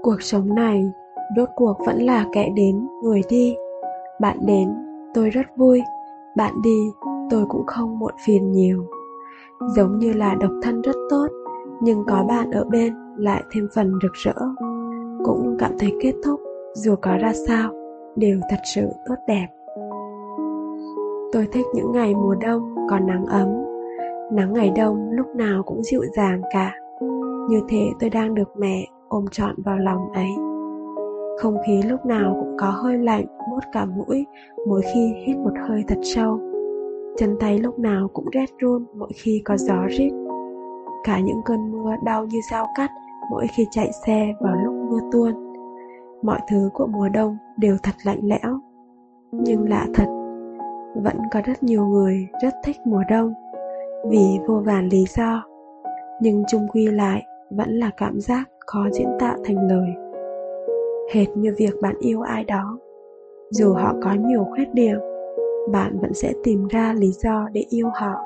Cuộc 0.07 0.23
sống 0.23 0.55
này 0.55 0.93
rốt 1.37 1.49
cuộc 1.55 1.77
vẫn 1.87 2.03
là 2.03 2.27
kẻ 2.33 2.51
đến, 2.57 2.89
người 3.03 3.23
đi. 3.29 3.57
Bạn 4.21 4.39
đến, 4.47 4.75
tôi 5.15 5.31
rất 5.31 5.47
vui. 5.57 5.83
Bạn 6.37 6.63
đi, 6.63 6.91
tôi 7.31 7.45
cũng 7.49 7.67
không 7.67 7.99
muộn 7.99 8.15
phiền 8.27 8.53
nhiều. 8.53 8.87
Giống 9.77 9.99
như 9.99 10.13
là 10.13 10.35
độc 10.35 10.51
thân 10.63 10.83
rất 10.83 10.97
tốt, 11.11 11.27
nhưng 11.83 12.05
có 12.07 12.25
bạn 12.29 12.51
ở 12.51 12.65
bên 12.65 12.95
lại 13.17 13.43
thêm 13.53 13.69
phần 13.75 13.99
rực 14.03 14.13
rỡ. 14.13 14.35
Cũng 15.25 15.57
cảm 15.59 15.79
thấy 15.79 15.93
kết 16.03 16.15
thúc, 16.25 16.41
dù 16.75 16.95
có 17.03 17.17
ra 17.17 17.33
sao, 17.49 17.73
đều 18.17 18.41
thật 18.51 18.61
sự 18.75 18.87
tốt 19.09 19.17
đẹp. 19.27 19.47
Tôi 21.33 21.49
thích 21.53 21.67
những 21.75 21.93
ngày 21.93 22.15
mùa 22.15 22.35
đông 22.35 22.75
còn 22.91 23.07
nắng 23.07 23.27
ấm. 23.27 23.49
Nắng 24.33 24.53
ngày 24.53 24.73
đông 24.77 25.11
lúc 25.11 25.27
nào 25.37 25.63
cũng 25.63 25.83
dịu 25.83 26.03
dàng 26.17 26.43
cả. 26.53 26.75
Như 27.49 27.61
thế 27.69 27.89
tôi 28.01 28.11
đang 28.11 28.35
được 28.35 28.49
mẹ 28.57 28.87
ôm 29.17 29.27
trọn 29.31 29.55
vào 29.65 29.79
lòng 29.79 30.13
ấy. 30.13 30.31
Không 31.39 31.57
khí 31.67 31.83
lúc 31.83 32.07
nào 32.07 32.37
cũng 32.41 32.57
có 32.59 32.71
hơi 32.71 32.99
lạnh 32.99 33.25
buốt 33.51 33.61
cả 33.73 33.85
mũi, 33.85 34.27
mỗi 34.67 34.83
khi 34.83 35.15
hít 35.27 35.37
một 35.37 35.53
hơi 35.69 35.85
thật 35.89 35.99
sâu. 36.03 36.41
Chân 37.17 37.37
tay 37.41 37.59
lúc 37.59 37.79
nào 37.79 38.09
cũng 38.13 38.31
rét 38.33 38.47
run 38.59 38.85
mỗi 38.95 39.11
khi 39.15 39.43
có 39.45 39.57
gió 39.57 39.87
rít. 39.89 40.13
Cả 41.05 41.21
những 41.21 41.41
cơn 41.45 41.73
mưa 41.73 41.95
đau 42.05 42.27
như 42.27 42.39
dao 42.51 42.67
cắt 42.77 42.91
mỗi 43.31 43.47
khi 43.57 43.67
chạy 43.71 43.91
xe 44.07 44.33
vào 44.41 44.55
lúc 44.65 44.75
mưa 44.91 45.01
tuôn. 45.13 45.33
Mọi 46.23 46.41
thứ 46.51 46.71
của 46.75 46.87
mùa 46.87 47.09
đông 47.09 47.37
đều 47.57 47.77
thật 47.83 47.95
lạnh 48.05 48.21
lẽo. 48.23 48.59
Nhưng 49.33 49.69
lạ 49.69 49.87
thật, 49.95 50.07
vẫn 50.95 51.17
có 51.33 51.41
rất 51.45 51.63
nhiều 51.63 51.87
người 51.87 52.29
rất 52.43 52.55
thích 52.65 52.77
mùa 52.87 53.03
đông, 53.11 53.33
vì 54.09 54.39
vô 54.47 54.63
vàn 54.65 54.89
lý 54.89 55.05
do. 55.17 55.45
Nhưng 56.21 56.45
chung 56.49 56.67
quy 56.73 56.87
lại 56.87 57.23
vẫn 57.51 57.71
là 57.71 57.91
cảm 57.97 58.21
giác 58.21 58.49
khó 58.67 58.87
diễn 58.93 59.09
tả 59.19 59.37
thành 59.45 59.69
lời. 59.69 59.89
Hệt 61.13 61.37
như 61.37 61.55
việc 61.59 61.75
bạn 61.83 61.95
yêu 61.99 62.21
ai 62.21 62.45
đó. 62.45 62.79
Dù 63.51 63.73
họ 63.73 63.95
có 64.03 64.13
nhiều 64.13 64.45
khuyết 64.45 64.75
điểm, 64.75 64.99
bạn 65.73 65.99
vẫn 66.01 66.15
sẽ 66.15 66.33
tìm 66.45 66.67
ra 66.69 66.93
lý 66.93 67.13
do 67.13 67.49
để 67.53 67.65
yêu 67.69 67.89
họ 67.95 68.25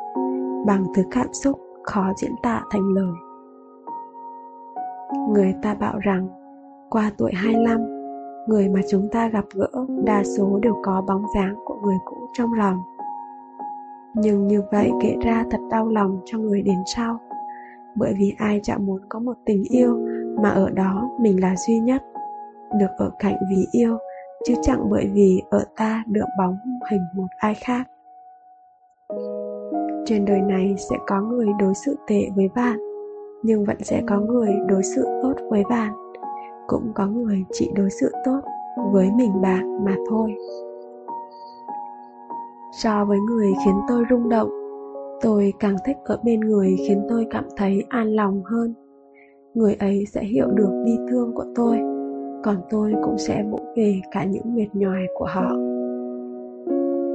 bằng 0.66 0.84
thứ 0.94 1.02
cảm 1.10 1.32
xúc 1.32 1.60
khó 1.82 2.12
diễn 2.16 2.32
tả 2.42 2.62
thành 2.70 2.92
lời. 2.92 3.12
Người 5.30 5.54
ta 5.62 5.74
bảo 5.74 5.98
rằng, 5.98 6.28
qua 6.90 7.10
tuổi 7.18 7.32
25 7.34 8.00
người 8.48 8.68
mà 8.68 8.80
chúng 8.90 9.08
ta 9.12 9.28
gặp 9.28 9.44
gỡ 9.54 9.68
đa 10.04 10.24
số 10.24 10.58
đều 10.62 10.76
có 10.82 11.04
bóng 11.08 11.22
dáng 11.34 11.54
của 11.64 11.76
người 11.84 11.96
cũ 12.04 12.16
trong 12.32 12.52
lòng. 12.52 12.76
Nhưng 14.14 14.46
như 14.46 14.62
vậy 14.72 14.90
kể 15.02 15.16
ra 15.24 15.44
thật 15.50 15.60
đau 15.70 15.88
lòng 15.88 16.20
cho 16.24 16.38
người 16.38 16.62
đến 16.62 16.78
sau. 16.96 17.18
Bởi 17.94 18.14
vì 18.18 18.34
ai 18.38 18.60
chẳng 18.62 18.86
muốn 18.86 19.00
có 19.08 19.18
một 19.18 19.34
tình 19.46 19.62
yêu 19.70 19.98
mà 20.38 20.50
ở 20.50 20.70
đó 20.70 21.10
mình 21.20 21.40
là 21.40 21.56
duy 21.56 21.78
nhất, 21.78 22.02
được 22.80 22.90
ở 22.98 23.10
cạnh 23.18 23.36
vì 23.50 23.66
yêu, 23.72 23.98
chứ 24.46 24.54
chẳng 24.62 24.90
bởi 24.90 25.10
vì 25.12 25.42
ở 25.50 25.64
ta 25.76 26.04
được 26.06 26.26
bóng 26.38 26.58
hình 26.90 27.02
một 27.14 27.26
ai 27.38 27.54
khác. 27.54 27.88
Trên 30.04 30.24
đời 30.24 30.40
này 30.40 30.74
sẽ 30.90 30.96
có 31.06 31.20
người 31.20 31.46
đối 31.58 31.74
xử 31.74 31.96
tệ 32.06 32.28
với 32.36 32.48
bạn, 32.54 32.78
nhưng 33.42 33.64
vẫn 33.64 33.76
sẽ 33.80 34.02
có 34.08 34.20
người 34.20 34.50
đối 34.68 34.82
xử 34.82 35.04
tốt 35.22 35.34
với 35.50 35.62
bạn. 35.70 35.92
Cũng 36.66 36.92
có 36.94 37.06
người 37.06 37.44
chỉ 37.52 37.70
đối 37.74 37.90
xử 37.90 38.12
tốt 38.24 38.40
với 38.92 39.10
mình 39.16 39.40
bạn 39.42 39.84
mà 39.84 39.96
thôi. 40.10 40.34
So 42.72 43.04
với 43.04 43.18
người 43.18 43.52
khiến 43.64 43.74
tôi 43.88 44.04
rung 44.10 44.28
động, 44.28 44.50
tôi 45.20 45.52
càng 45.58 45.76
thích 45.84 45.96
ở 46.04 46.20
bên 46.24 46.40
người 46.40 46.76
khiến 46.88 47.06
tôi 47.08 47.26
cảm 47.30 47.44
thấy 47.56 47.84
an 47.88 48.06
lòng 48.06 48.42
hơn 48.44 48.74
người 49.54 49.74
ấy 49.74 50.04
sẽ 50.06 50.24
hiểu 50.24 50.46
được 50.50 50.82
bi 50.84 50.98
thương 51.10 51.32
của 51.34 51.44
tôi, 51.54 51.78
còn 52.44 52.56
tôi 52.70 52.94
cũng 53.04 53.18
sẽ 53.18 53.44
vỗ 53.50 53.58
về 53.76 54.00
cả 54.10 54.24
những 54.24 54.54
mệt 54.54 54.68
nhòi 54.72 55.06
của 55.14 55.26
họ. 55.28 55.50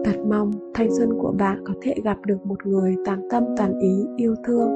Thật 0.05 0.19
mong 0.29 0.51
thanh 0.73 0.95
xuân 0.97 1.09
của 1.21 1.33
bạn 1.37 1.63
có 1.65 1.73
thể 1.81 1.93
gặp 2.03 2.17
được 2.25 2.45
một 2.45 2.65
người 2.65 2.95
toàn 3.05 3.27
tâm 3.29 3.43
toàn 3.57 3.79
ý 3.79 4.05
yêu 4.17 4.35
thương. 4.43 4.69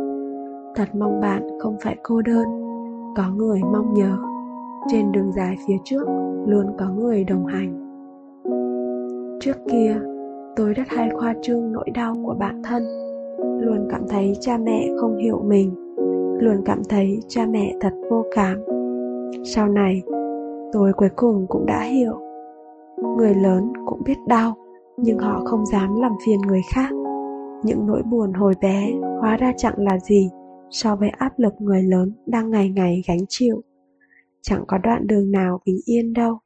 Thật 0.76 0.96
mong 0.96 1.22
bạn 1.22 1.44
không 1.60 1.78
phải 1.82 1.98
cô 2.04 2.22
đơn, 2.22 2.46
có 3.16 3.32
người 3.36 3.60
mong 3.72 3.94
nhớ 3.94 4.18
trên 4.92 5.12
đường 5.12 5.32
dài 5.32 5.58
phía 5.68 5.78
trước, 5.84 6.08
luôn 6.48 6.66
có 6.80 6.86
người 6.90 7.24
đồng 7.24 7.46
hành. 7.46 7.86
Trước 9.40 9.58
kia, 9.72 9.96
tôi 10.56 10.74
rất 10.74 10.88
hay 10.88 11.10
khoa 11.14 11.34
trương 11.42 11.72
nỗi 11.72 11.90
đau 11.94 12.16
của 12.24 12.36
bản 12.40 12.62
thân, 12.64 12.84
luôn 13.62 13.88
cảm 13.90 14.08
thấy 14.10 14.38
cha 14.40 14.58
mẹ 14.58 14.90
không 15.02 15.18
hiểu 15.18 15.42
mình 15.48 15.89
luôn 16.40 16.62
cảm 16.66 16.84
thấy 16.90 17.20
cha 17.28 17.46
mẹ 17.46 17.76
thật 17.82 17.94
vô 18.10 18.26
cảm. 18.36 18.58
Sau 19.44 19.68
này, 19.68 20.04
tôi 20.72 20.94
cuối 20.94 21.10
cùng 21.16 21.46
cũng 21.50 21.66
đã 21.66 21.82
hiểu. 21.82 22.14
Người 23.18 23.36
lớn 23.36 23.74
cũng 23.86 24.04
biết 24.06 24.18
đau, 24.28 24.54
nhưng 24.98 25.18
họ 25.18 25.42
không 25.46 25.66
dám 25.66 26.02
làm 26.02 26.12
phiền 26.26 26.42
người 26.48 26.62
khác. 26.74 26.90
Những 27.64 27.88
nỗi 27.88 28.02
buồn 28.12 28.34
hồi 28.34 28.54
bé 28.62 28.92
hóa 29.22 29.38
ra 29.38 29.54
chẳng 29.58 29.76
là 29.78 29.98
gì 30.00 30.30
so 30.70 30.96
với 30.96 31.10
áp 31.10 31.40
lực 31.40 31.54
người 31.60 31.84
lớn 31.84 32.14
đang 32.26 32.52
ngày 32.52 32.70
ngày 32.70 33.04
gánh 33.08 33.26
chịu. 33.30 33.62
Chẳng 34.42 34.64
có 34.68 34.78
đoạn 34.78 35.08
đường 35.08 35.32
nào 35.32 35.60
bình 35.66 35.80
yên 35.86 36.14
đâu, 36.14 36.38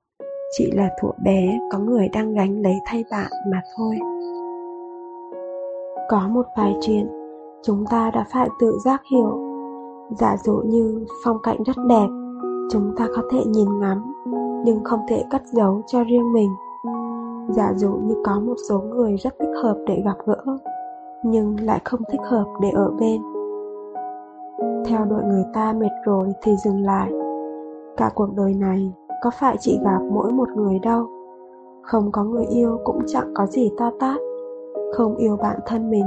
chỉ 0.57 0.71
là 0.71 0.89
thủa 1.01 1.11
bé 1.23 1.59
có 1.71 1.79
người 1.79 2.09
đang 2.13 2.33
gánh 2.33 2.61
lấy 2.61 2.75
thay 2.85 3.03
bạn 3.11 3.31
mà 3.51 3.61
thôi. 3.77 3.95
Có 6.09 6.27
một 6.27 6.45
vài 6.57 6.73
chuyện 6.81 7.07
chúng 7.63 7.85
ta 7.89 8.11
đã 8.13 8.25
phải 8.33 8.49
tự 8.59 8.73
giác 8.85 9.01
hiểu 9.11 9.52
giả 10.17 10.37
dụ 10.43 10.53
như 10.65 11.05
phong 11.23 11.37
cảnh 11.43 11.63
rất 11.63 11.77
đẹp, 11.89 12.07
chúng 12.71 12.93
ta 12.97 13.07
có 13.15 13.21
thể 13.31 13.43
nhìn 13.45 13.79
ngắm, 13.79 14.13
nhưng 14.65 14.83
không 14.83 14.99
thể 15.09 15.23
cất 15.31 15.41
giấu 15.45 15.81
cho 15.87 16.03
riêng 16.03 16.33
mình. 16.33 16.49
Giả 17.49 17.73
dụ 17.75 17.89
như 17.93 18.15
có 18.25 18.39
một 18.39 18.55
số 18.69 18.79
người 18.79 19.15
rất 19.15 19.33
thích 19.39 19.53
hợp 19.63 19.77
để 19.87 20.01
gặp 20.05 20.17
gỡ, 20.25 20.43
nhưng 21.23 21.55
lại 21.61 21.81
không 21.83 22.01
thích 22.11 22.21
hợp 22.23 22.45
để 22.61 22.69
ở 22.69 22.91
bên. 22.99 23.21
Theo 24.85 25.05
đuổi 25.05 25.23
người 25.23 25.43
ta 25.53 25.73
mệt 25.73 25.91
rồi 26.05 26.33
thì 26.41 26.51
dừng 26.65 26.81
lại. 26.81 27.11
Cả 27.97 28.11
cuộc 28.15 28.29
đời 28.35 28.53
này, 28.53 28.93
có 29.23 29.29
phải 29.39 29.55
chỉ 29.59 29.79
gặp 29.83 29.99
mỗi 30.11 30.31
một 30.31 30.49
người 30.55 30.79
đâu? 30.79 31.07
Không 31.81 32.11
có 32.11 32.23
người 32.23 32.45
yêu 32.45 32.79
cũng 32.83 32.99
chẳng 33.07 33.33
có 33.35 33.45
gì 33.45 33.71
to 33.77 33.91
tát. 33.99 34.19
Không 34.93 35.15
yêu 35.15 35.37
bản 35.41 35.59
thân 35.65 35.89
mình 35.89 36.05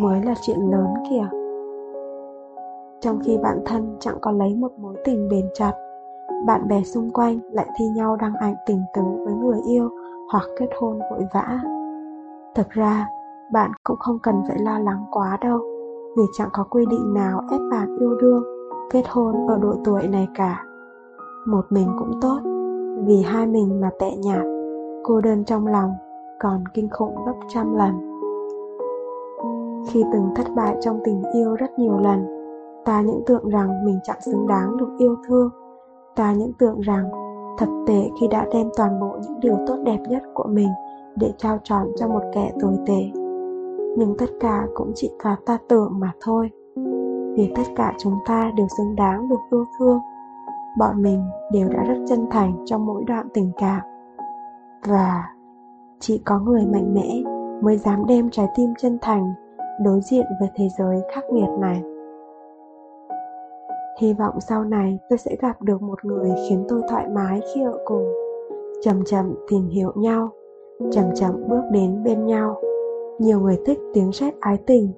mới 0.00 0.22
là 0.22 0.34
chuyện 0.42 0.58
lớn 0.70 0.86
kìa 1.10 1.45
trong 3.00 3.18
khi 3.24 3.38
bản 3.42 3.58
thân 3.66 3.96
chẳng 4.00 4.16
có 4.20 4.30
lấy 4.32 4.54
một 4.54 4.72
mối 4.78 4.94
tình 5.04 5.28
bền 5.28 5.48
chặt, 5.54 5.72
bạn 6.46 6.68
bè 6.68 6.82
xung 6.82 7.10
quanh 7.10 7.38
lại 7.52 7.66
thi 7.78 7.84
nhau 7.96 8.16
đăng 8.16 8.34
ảnh 8.34 8.54
tình 8.66 8.82
tứ 8.94 9.02
với 9.24 9.34
người 9.34 9.58
yêu 9.68 9.88
hoặc 10.32 10.44
kết 10.58 10.68
hôn 10.80 10.98
vội 10.98 11.26
vã. 11.34 11.60
Thực 12.54 12.70
ra, 12.70 13.08
bạn 13.52 13.70
cũng 13.84 13.96
không 13.96 14.18
cần 14.22 14.42
phải 14.48 14.58
lo 14.58 14.78
lắng 14.78 15.04
quá 15.10 15.38
đâu, 15.40 15.58
vì 16.16 16.22
chẳng 16.38 16.48
có 16.52 16.64
quy 16.70 16.86
định 16.86 17.14
nào 17.14 17.42
ép 17.50 17.60
bạn 17.70 17.96
yêu 17.98 18.16
đương, 18.20 18.42
kết 18.90 19.02
hôn 19.08 19.46
ở 19.48 19.58
độ 19.58 19.74
tuổi 19.84 20.08
này 20.08 20.28
cả. 20.34 20.64
Một 21.46 21.64
mình 21.70 21.88
cũng 21.98 22.20
tốt, 22.20 22.38
vì 23.06 23.22
hai 23.22 23.46
mình 23.46 23.80
mà 23.80 23.90
tệ 23.98 24.10
nhạt, 24.16 24.42
cô 25.04 25.20
đơn 25.20 25.44
trong 25.44 25.66
lòng, 25.66 25.92
còn 26.40 26.64
kinh 26.74 26.88
khủng 26.90 27.14
gấp 27.26 27.34
trăm 27.48 27.76
lần. 27.76 27.92
Khi 29.88 30.04
từng 30.12 30.28
thất 30.36 30.46
bại 30.56 30.76
trong 30.80 31.00
tình 31.04 31.22
yêu 31.34 31.54
rất 31.54 31.78
nhiều 31.78 31.98
lần 31.98 32.35
ta 32.86 33.00
những 33.00 33.22
tưởng 33.26 33.48
rằng 33.48 33.84
mình 33.84 33.98
chẳng 34.04 34.20
xứng 34.20 34.46
đáng 34.48 34.76
được 34.76 34.88
yêu 34.98 35.16
thương. 35.28 35.50
Ta 36.16 36.32
những 36.32 36.52
tưởng 36.58 36.80
rằng 36.80 37.04
thật 37.58 37.66
tệ 37.86 38.10
khi 38.20 38.28
đã 38.28 38.46
đem 38.52 38.68
toàn 38.76 39.00
bộ 39.00 39.16
những 39.22 39.40
điều 39.40 39.56
tốt 39.66 39.76
đẹp 39.84 39.98
nhất 40.08 40.22
của 40.34 40.48
mình 40.48 40.68
để 41.16 41.32
trao 41.38 41.58
tròn 41.64 41.86
cho 41.96 42.08
một 42.08 42.22
kẻ 42.34 42.52
tồi 42.60 42.78
tệ. 42.86 43.10
Nhưng 43.96 44.14
tất 44.18 44.26
cả 44.40 44.66
cũng 44.74 44.92
chỉ 44.94 45.10
là 45.24 45.36
ta 45.46 45.58
tưởng 45.68 45.92
mà 45.98 46.12
thôi. 46.20 46.50
Vì 47.36 47.52
tất 47.56 47.62
cả 47.76 47.94
chúng 47.98 48.14
ta 48.26 48.50
đều 48.56 48.66
xứng 48.78 48.96
đáng 48.96 49.28
được 49.28 49.40
yêu 49.50 49.64
thương. 49.78 49.98
Bọn 50.78 51.02
mình 51.02 51.24
đều 51.52 51.68
đã 51.68 51.84
rất 51.84 52.04
chân 52.08 52.26
thành 52.30 52.64
trong 52.64 52.86
mỗi 52.86 53.04
đoạn 53.06 53.28
tình 53.34 53.50
cảm. 53.56 53.80
Và 54.88 55.24
chỉ 56.00 56.22
có 56.24 56.38
người 56.38 56.66
mạnh 56.66 56.94
mẽ 56.94 57.22
mới 57.62 57.76
dám 57.76 58.06
đem 58.06 58.30
trái 58.30 58.46
tim 58.56 58.74
chân 58.78 58.98
thành 59.02 59.32
đối 59.84 60.00
diện 60.00 60.26
với 60.40 60.48
thế 60.54 60.68
giới 60.78 61.02
khắc 61.14 61.24
nghiệt 61.32 61.48
này 61.60 61.82
hy 64.00 64.12
vọng 64.12 64.40
sau 64.40 64.64
này 64.64 64.98
tôi 65.08 65.18
sẽ 65.18 65.36
gặp 65.40 65.62
được 65.62 65.82
một 65.82 66.04
người 66.04 66.30
khiến 66.48 66.64
tôi 66.68 66.82
thoải 66.88 67.08
mái 67.08 67.40
khi 67.54 67.62
ở 67.62 67.78
cùng. 67.84 68.12
Chậm 68.82 69.04
chậm 69.04 69.34
tìm 69.48 69.68
hiểu 69.68 69.92
nhau, 69.96 70.28
chậm 70.90 71.04
chậm 71.14 71.48
bước 71.48 71.62
đến 71.70 72.04
bên 72.04 72.26
nhau. 72.26 72.56
Nhiều 73.18 73.40
người 73.40 73.58
thích 73.66 73.78
tiếng 73.94 74.12
sét 74.12 74.34
ái 74.40 74.58
tình, 74.66 74.92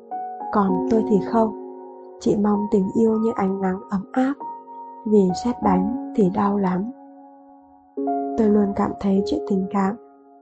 còn 0.52 0.86
tôi 0.90 1.04
thì 1.10 1.16
không. 1.26 1.64
Chỉ 2.20 2.36
mong 2.36 2.66
tình 2.70 2.88
yêu 2.98 3.12
như 3.18 3.32
ánh 3.34 3.60
nắng 3.60 3.80
ấm 3.90 4.04
áp, 4.12 4.34
vì 5.06 5.28
sét 5.44 5.54
đánh 5.64 6.12
thì 6.16 6.30
đau 6.34 6.58
lắm. 6.58 6.84
Tôi 8.38 8.48
luôn 8.48 8.72
cảm 8.76 8.92
thấy 9.00 9.22
chuyện 9.26 9.40
tình 9.48 9.66
cảm 9.70 9.96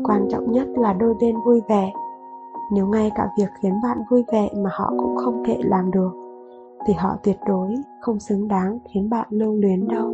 quan 0.04 0.28
trọng 0.30 0.52
nhất 0.52 0.68
là 0.76 0.92
đôi 0.92 1.14
bên 1.20 1.36
vui 1.46 1.62
vẻ. 1.68 1.92
Nếu 2.72 2.86
ngay 2.86 3.10
cả 3.14 3.28
việc 3.38 3.48
khiến 3.62 3.72
bạn 3.82 3.98
vui 4.10 4.24
vẻ 4.32 4.48
mà 4.56 4.70
họ 4.72 4.92
cũng 4.98 5.16
không 5.16 5.42
thể 5.46 5.58
làm 5.64 5.90
được 5.90 6.25
thì 6.86 6.94
họ 6.94 7.16
tuyệt 7.22 7.36
đối 7.46 7.74
không 8.00 8.20
xứng 8.20 8.48
đáng 8.48 8.78
khiến 8.88 9.10
bạn 9.10 9.26
lưu 9.30 9.54
luyến 9.54 9.88
đâu. 9.88 10.12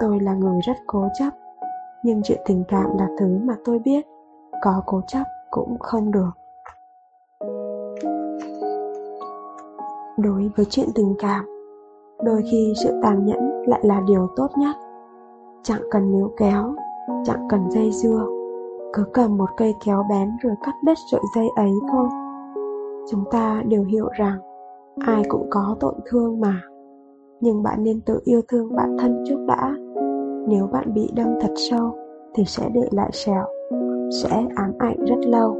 Tôi 0.00 0.20
là 0.20 0.34
người 0.34 0.60
rất 0.66 0.76
cố 0.86 1.08
chấp, 1.18 1.30
nhưng 2.02 2.22
chuyện 2.24 2.40
tình 2.46 2.64
cảm 2.68 2.96
là 2.98 3.08
thứ 3.18 3.38
mà 3.44 3.54
tôi 3.64 3.78
biết, 3.78 4.06
có 4.62 4.82
cố 4.86 5.00
chấp 5.06 5.24
cũng 5.50 5.78
không 5.80 6.10
được. 6.10 6.30
Đối 10.16 10.50
với 10.56 10.66
chuyện 10.70 10.88
tình 10.94 11.14
cảm, 11.18 11.44
đôi 12.24 12.42
khi 12.50 12.72
sự 12.84 13.00
tàn 13.02 13.26
nhẫn 13.26 13.62
lại 13.66 13.80
là 13.82 14.02
điều 14.08 14.28
tốt 14.36 14.48
nhất. 14.58 14.76
Chẳng 15.62 15.82
cần 15.90 16.12
níu 16.12 16.30
kéo, 16.36 16.74
chẳng 17.24 17.48
cần 17.50 17.70
dây 17.70 17.90
dưa, 17.92 18.26
cứ 18.92 19.04
cầm 19.14 19.36
một 19.36 19.48
cây 19.56 19.74
kéo 19.84 20.06
bén 20.10 20.30
rồi 20.42 20.54
cắt 20.62 20.74
đứt 20.84 20.98
sợi 21.12 21.20
dây 21.36 21.46
ấy 21.56 21.72
thôi. 21.92 22.08
Chúng 23.10 23.24
ta 23.30 23.62
đều 23.66 23.84
hiểu 23.84 24.08
rằng 24.18 24.38
ai 25.00 25.22
cũng 25.28 25.46
có 25.50 25.76
tổn 25.80 25.94
thương 26.06 26.40
mà. 26.40 26.62
Nhưng 27.40 27.62
bạn 27.62 27.84
nên 27.84 28.00
tự 28.00 28.20
yêu 28.24 28.40
thương 28.48 28.76
bản 28.76 28.96
thân 28.98 29.24
trước 29.28 29.44
đã. 29.48 29.74
Nếu 30.48 30.66
bạn 30.72 30.94
bị 30.94 31.10
đâm 31.16 31.28
thật 31.40 31.52
sâu, 31.70 31.96
thì 32.34 32.44
sẽ 32.46 32.68
để 32.74 32.88
lại 32.90 33.10
sẹo, 33.12 33.44
sẽ 34.22 34.46
ám 34.56 34.72
ảnh 34.78 35.04
rất 35.04 35.28
lâu. 35.28 35.56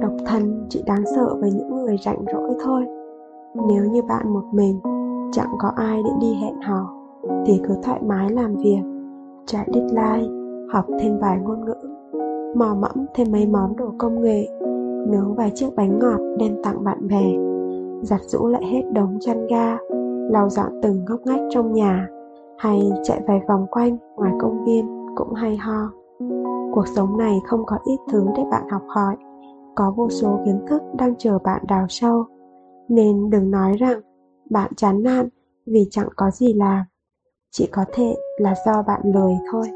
Độc 0.00 0.12
thân 0.26 0.66
chỉ 0.68 0.82
đáng 0.86 1.04
sợ 1.16 1.34
với 1.40 1.50
những 1.52 1.74
người 1.74 1.96
rảnh 2.04 2.24
rỗi 2.32 2.54
thôi. 2.64 2.84
Nếu 3.68 3.84
như 3.84 4.02
bạn 4.02 4.32
một 4.32 4.44
mình, 4.52 4.80
chẳng 5.32 5.50
có 5.58 5.68
ai 5.76 6.02
để 6.02 6.10
đi 6.20 6.34
hẹn 6.34 6.60
hò, 6.60 6.94
thì 7.46 7.60
cứ 7.68 7.74
thoải 7.82 8.00
mái 8.06 8.30
làm 8.30 8.54
việc 8.54 8.82
chạy 9.46 9.68
deadline, 9.74 10.32
học 10.72 10.84
thêm 11.00 11.18
vài 11.18 11.38
ngôn 11.38 11.64
ngữ, 11.64 11.74
mò 12.56 12.76
mẫm 12.80 13.06
thêm 13.14 13.26
mấy 13.32 13.46
món 13.46 13.76
đồ 13.76 13.92
công 13.98 14.22
nghệ 14.22 14.48
nướng 15.10 15.34
vài 15.34 15.52
chiếc 15.54 15.68
bánh 15.76 15.98
ngọt 15.98 16.18
đem 16.38 16.62
tặng 16.62 16.84
bạn 16.84 17.08
bè. 17.08 17.24
Giặt 18.02 18.20
rũ 18.20 18.46
lại 18.46 18.64
hết 18.66 18.82
đống 18.92 19.18
chăn 19.20 19.46
ga, 19.46 19.76
lau 20.30 20.50
dọn 20.50 20.80
từng 20.82 21.04
ngóc 21.04 21.20
ngách 21.24 21.40
trong 21.50 21.72
nhà, 21.72 22.08
hay 22.58 22.90
chạy 23.04 23.20
vài 23.26 23.40
vòng 23.48 23.66
quanh 23.70 23.96
ngoài 24.16 24.32
công 24.40 24.64
viên 24.64 24.86
cũng 25.16 25.34
hay 25.34 25.56
ho. 25.56 25.90
Cuộc 26.74 26.84
sống 26.96 27.18
này 27.18 27.38
không 27.46 27.66
có 27.66 27.78
ít 27.84 27.98
thứ 28.12 28.26
để 28.36 28.42
bạn 28.50 28.68
học 28.70 28.82
hỏi, 28.88 29.16
có 29.74 29.92
vô 29.96 30.08
số 30.10 30.38
kiến 30.44 30.60
thức 30.68 30.82
đang 30.98 31.14
chờ 31.18 31.38
bạn 31.38 31.62
đào 31.68 31.86
sâu. 31.88 32.24
Nên 32.88 33.30
đừng 33.30 33.50
nói 33.50 33.76
rằng 33.76 34.00
bạn 34.50 34.70
chán 34.76 35.02
nản 35.02 35.28
vì 35.66 35.88
chẳng 35.90 36.08
có 36.16 36.30
gì 36.30 36.52
làm, 36.52 36.84
chỉ 37.50 37.68
có 37.72 37.84
thể 37.92 38.14
là 38.38 38.54
do 38.66 38.82
bạn 38.82 39.00
lười 39.04 39.32
thôi. 39.52 39.66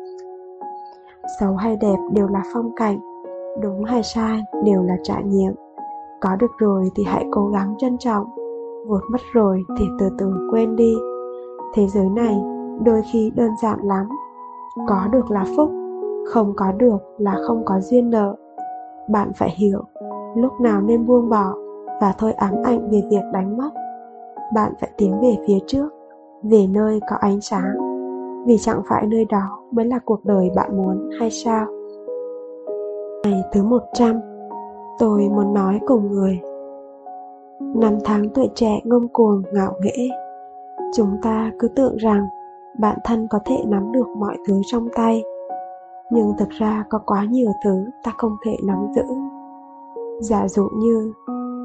Xấu 1.40 1.54
hay 1.54 1.76
đẹp 1.76 1.96
đều 2.12 2.28
là 2.28 2.42
phong 2.54 2.70
cảnh 2.76 2.98
đúng 3.60 3.84
hay 3.84 4.02
sai 4.02 4.42
đều 4.64 4.82
là 4.82 4.96
trải 5.02 5.24
nghiệm. 5.24 5.52
Có 6.20 6.36
được 6.36 6.50
rồi 6.58 6.90
thì 6.94 7.04
hãy 7.06 7.26
cố 7.30 7.48
gắng 7.48 7.74
trân 7.78 7.98
trọng, 7.98 8.26
vụt 8.86 9.02
mất 9.10 9.20
rồi 9.32 9.62
thì 9.78 9.84
từ 9.98 10.08
từ 10.18 10.48
quên 10.50 10.76
đi. 10.76 10.94
Thế 11.74 11.86
giới 11.86 12.08
này 12.08 12.40
đôi 12.84 13.02
khi 13.12 13.32
đơn 13.36 13.50
giản 13.62 13.78
lắm, 13.82 14.08
có 14.88 15.08
được 15.12 15.30
là 15.30 15.44
phúc, 15.56 15.70
không 16.28 16.52
có 16.56 16.72
được 16.72 16.98
là 17.18 17.36
không 17.46 17.64
có 17.64 17.80
duyên 17.80 18.10
nợ. 18.10 18.34
Bạn 19.08 19.32
phải 19.36 19.50
hiểu, 19.56 19.80
lúc 20.36 20.52
nào 20.60 20.80
nên 20.80 21.06
buông 21.06 21.28
bỏ 21.28 21.54
và 22.00 22.14
thôi 22.18 22.32
ám 22.32 22.54
ảnh 22.64 22.90
về 22.90 23.02
việc 23.10 23.22
đánh 23.32 23.56
mất. 23.56 23.70
Bạn 24.54 24.72
phải 24.80 24.90
tiến 24.96 25.20
về 25.20 25.36
phía 25.46 25.58
trước, 25.66 25.88
về 26.42 26.66
nơi 26.66 27.00
có 27.10 27.16
ánh 27.16 27.40
sáng, 27.40 27.76
vì 28.46 28.58
chẳng 28.58 28.82
phải 28.88 29.06
nơi 29.06 29.24
đó 29.24 29.58
mới 29.70 29.84
là 29.84 29.98
cuộc 30.04 30.24
đời 30.24 30.50
bạn 30.56 30.76
muốn 30.76 31.10
hay 31.20 31.30
sao? 31.30 31.66
Ngày 33.24 33.42
thứ 33.52 33.62
100 33.62 34.20
tôi 34.98 35.28
muốn 35.28 35.54
nói 35.54 35.80
cùng 35.86 36.12
người. 36.12 36.40
Năm 37.60 37.98
tháng 38.04 38.28
tuổi 38.34 38.50
trẻ 38.54 38.80
ngông 38.84 39.08
cuồng, 39.08 39.42
ngạo 39.52 39.74
nghễ, 39.80 40.08
chúng 40.96 41.16
ta 41.22 41.52
cứ 41.58 41.68
tưởng 41.68 41.96
rằng 41.96 42.26
bản 42.78 42.98
thân 43.04 43.26
có 43.30 43.38
thể 43.44 43.56
nắm 43.66 43.92
được 43.92 44.06
mọi 44.18 44.36
thứ 44.48 44.60
trong 44.66 44.88
tay, 44.96 45.22
nhưng 46.10 46.32
thực 46.38 46.48
ra 46.48 46.84
có 46.90 46.98
quá 47.06 47.24
nhiều 47.24 47.52
thứ 47.64 47.84
ta 48.04 48.12
không 48.18 48.36
thể 48.44 48.56
nắm 48.64 48.78
giữ. 48.94 49.02
Giả 50.20 50.48
dụ 50.48 50.68
như 50.78 51.12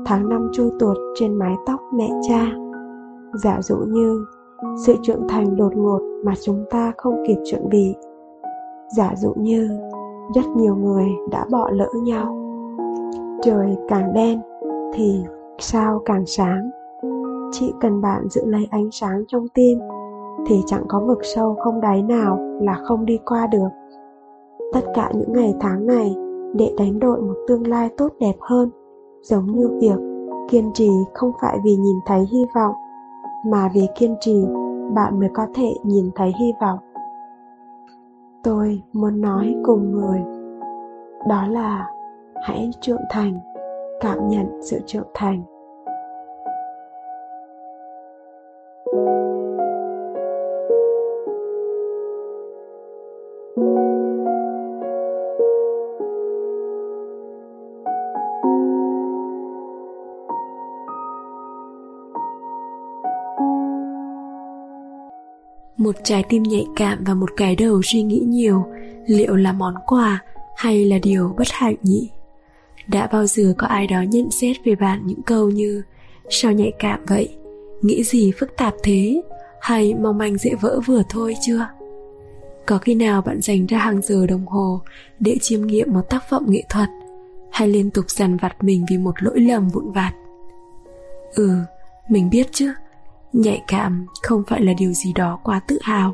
tháng 0.06 0.30
năm 0.30 0.50
trôi 0.54 0.72
tuột 0.80 0.98
trên 1.20 1.34
mái 1.34 1.56
tóc 1.66 1.80
mẹ 1.94 2.10
cha, 2.30 2.46
giả 3.44 3.62
dụ 3.62 3.76
như 3.76 4.26
sự 4.86 4.96
trưởng 5.02 5.28
thành 5.28 5.56
đột 5.56 5.76
ngột 5.76 6.02
mà 6.26 6.34
chúng 6.42 6.66
ta 6.70 6.94
không 6.98 7.24
kịp 7.28 7.38
chuẩn 7.46 7.70
bị, 7.70 7.96
giả 8.98 9.14
dụ 9.18 9.34
như 9.38 9.80
rất 10.34 10.48
nhiều 10.56 10.76
người 10.76 11.08
đã 11.32 11.46
bỏ 11.52 11.70
lỡ 11.72 11.90
nhau. 12.04 12.38
Trời 13.42 13.78
càng 13.88 14.14
đen 14.14 14.40
thì 14.94 15.24
sao 15.60 16.02
càng 16.06 16.26
sáng? 16.26 16.70
Chỉ 17.52 17.74
cần 17.82 18.02
bạn 18.02 18.30
giữ 18.30 18.46
lấy 18.46 18.68
ánh 18.72 18.92
sáng 18.92 19.24
trong 19.28 19.48
tim 19.54 19.80
thì 20.48 20.64
chẳng 20.66 20.84
có 20.88 21.00
vực 21.00 21.20
sâu 21.36 21.56
không 21.56 21.82
đáy 21.82 22.02
nào 22.02 22.38
là 22.62 22.74
không 22.74 23.06
đi 23.06 23.20
qua 23.26 23.48
được. 23.48 23.70
Tất 24.74 24.82
cả 24.94 25.12
những 25.14 25.34
ngày 25.34 25.54
tháng 25.60 25.86
này 25.88 26.16
để 26.54 26.74
đánh 26.78 27.00
đổi 27.00 27.22
một 27.22 27.36
tương 27.48 27.68
lai 27.68 27.90
tốt 27.98 28.14
đẹp 28.20 28.36
hơn, 28.40 28.70
giống 29.22 29.46
như 29.46 29.70
việc 29.80 29.98
kiên 30.50 30.72
trì 30.74 30.90
không 31.14 31.32
phải 31.42 31.58
vì 31.64 31.76
nhìn 31.76 31.96
thấy 32.06 32.26
hy 32.32 32.46
vọng, 32.56 32.76
mà 33.46 33.70
vì 33.74 33.88
kiên 33.96 34.16
trì 34.20 34.46
bạn 34.96 35.20
mới 35.20 35.30
có 35.34 35.48
thể 35.56 35.74
nhìn 35.84 36.12
thấy 36.16 36.34
hy 36.40 36.54
vọng 36.62 36.80
tôi 38.46 38.82
muốn 38.94 39.22
nói 39.22 39.56
cùng 39.64 39.92
người. 39.92 40.20
Đó 41.30 41.48
là, 41.48 41.88
hãy 42.44 42.70
trưởng 42.82 43.02
thành, 43.10 43.40
cảm 44.02 44.30
nhận 44.30 44.46
sự 44.62 44.80
trưởng 44.86 45.08
thành. 45.14 45.44
Một 65.96 66.02
trái 66.04 66.24
tim 66.30 66.44
nhạy 66.44 66.66
cảm 66.76 67.04
và 67.04 67.14
một 67.14 67.30
cái 67.38 67.56
đầu 67.56 67.82
suy 67.84 68.02
nghĩ 68.02 68.20
nhiều, 68.20 68.66
liệu 69.08 69.36
là 69.36 69.52
món 69.52 69.76
quà 69.86 70.24
hay 70.56 70.86
là 70.86 70.98
điều 71.04 71.34
bất 71.38 71.48
hạnh 71.52 71.76
nhỉ? 71.84 72.10
Đã 72.88 73.08
bao 73.08 73.26
giờ 73.26 73.54
có 73.58 73.68
ai 73.68 73.88
đó 73.88 74.02
nhận 74.02 74.32
xét 74.32 74.58
về 74.66 74.76
bạn 74.76 75.02
những 75.06 75.22
câu 75.22 75.50
như, 75.50 75.84
sao 76.30 76.52
nhạy 76.52 76.72
cảm 76.80 77.00
vậy? 77.08 77.36
Nghĩ 77.82 78.04
gì 78.04 78.32
phức 78.40 78.58
tạp 78.58 78.74
thế? 78.84 79.22
Hay 79.62 79.94
mong 79.94 80.18
manh 80.18 80.38
dễ 80.38 80.52
vỡ 80.62 80.80
vừa 80.86 81.02
thôi 81.10 81.36
chưa? 81.46 81.68
Có 82.66 82.78
khi 82.78 82.96
nào 82.96 83.22
bạn 83.22 83.42
dành 83.42 83.66
ra 83.66 83.78
hàng 83.78 84.02
giờ 84.02 84.28
đồng 84.28 84.46
hồ 84.48 84.82
để 85.20 85.38
chiêm 85.42 85.62
nghiệm 85.62 85.94
một 85.94 86.10
tác 86.10 86.30
phẩm 86.30 86.46
nghệ 86.48 86.64
thuật 86.70 86.90
hay 87.52 87.68
liên 87.68 87.92
tục 87.92 88.06
dằn 88.10 88.38
vặt 88.38 88.64
mình 88.64 88.86
vì 88.90 88.98
một 88.98 89.24
lỗi 89.24 89.40
lầm 89.40 89.70
vụn 89.70 89.92
vặt? 89.92 90.12
Ừ 91.36 91.50
mình 92.10 92.30
biết 92.30 92.48
chứ 92.52 92.74
nhạy 93.36 93.64
cảm 93.68 94.06
không 94.24 94.44
phải 94.48 94.62
là 94.62 94.74
điều 94.78 94.94
gì 94.94 95.14
đó 95.14 95.40
quá 95.44 95.62
tự 95.68 95.80
hào, 95.82 96.14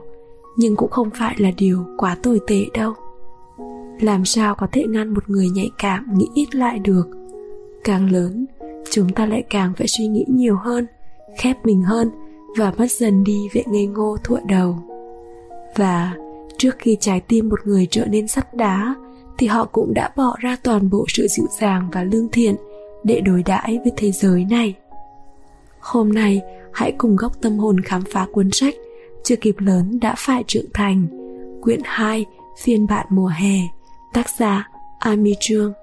nhưng 0.58 0.76
cũng 0.76 0.90
không 0.90 1.10
phải 1.10 1.36
là 1.38 1.52
điều 1.58 1.86
quá 1.98 2.18
tồi 2.24 2.40
tệ 2.48 2.66
đâu. 2.74 2.94
Làm 4.00 4.26
sao 4.26 4.56
có 4.56 4.68
thể 4.72 4.84
ngăn 4.90 5.14
một 5.14 5.30
người 5.30 5.50
nhạy 5.50 5.70
cảm 5.78 6.18
nghĩ 6.18 6.28
ít 6.34 6.56
lại 6.56 6.80
được? 6.80 7.08
Càng 7.84 8.12
lớn, 8.12 8.46
chúng 8.92 9.10
ta 9.10 9.26
lại 9.26 9.44
càng 9.50 9.74
phải 9.78 9.88
suy 9.88 10.08
nghĩ 10.08 10.26
nhiều 10.28 10.58
hơn, 10.58 10.88
khép 11.38 11.66
mình 11.66 11.82
hơn 11.82 12.10
và 12.58 12.74
mất 12.78 12.92
dần 12.92 13.24
đi 13.24 13.48
vẻ 13.54 13.64
ngây 13.68 13.86
ngô 13.86 14.18
thụa 14.24 14.40
đầu. 14.46 14.76
Và 15.76 16.14
trước 16.58 16.76
khi 16.80 16.98
trái 17.00 17.20
tim 17.20 17.50
một 17.50 17.60
người 17.66 17.88
trở 17.92 18.06
nên 18.06 18.28
sắt 18.28 18.54
đá, 18.54 18.96
thì 19.38 19.48
họ 19.48 19.66
cũng 19.66 19.94
đã 19.94 20.12
bỏ 20.16 20.36
ra 20.40 20.58
toàn 20.64 20.90
bộ 20.90 21.06
sự 21.08 21.28
dịu 21.28 21.46
dàng 21.60 21.90
và 21.92 22.04
lương 22.04 22.30
thiện 22.30 22.56
để 23.04 23.22
đối 23.22 23.44
đãi 23.44 23.80
với 23.84 23.92
thế 23.98 24.12
giới 24.12 24.46
này. 24.50 24.76
Hôm 25.80 26.14
nay 26.14 26.42
hãy 26.74 26.92
cùng 26.98 27.16
góc 27.16 27.42
tâm 27.42 27.58
hồn 27.58 27.82
khám 27.82 28.02
phá 28.12 28.28
cuốn 28.32 28.50
sách 28.52 28.76
chưa 29.24 29.36
kịp 29.36 29.56
lớn 29.58 30.00
đã 30.02 30.16
phải 30.18 30.44
trưởng 30.48 30.66
thành. 30.74 31.08
Quyển 31.62 31.80
2 31.84 32.26
phiên 32.62 32.88
bản 32.88 33.06
mùa 33.10 33.28
hè, 33.28 33.58
tác 34.14 34.26
giả 34.38 34.70
Ami 35.00 35.36
Trương 35.40 35.74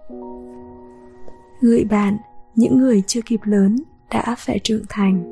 Gửi 1.61 1.84
bạn, 1.84 2.16
những 2.55 2.78
người 2.78 3.03
chưa 3.07 3.20
kịp 3.26 3.41
lớn 3.45 3.76
đã 4.11 4.34
phải 4.39 4.59
trưởng 4.59 4.82
thành. 4.89 5.22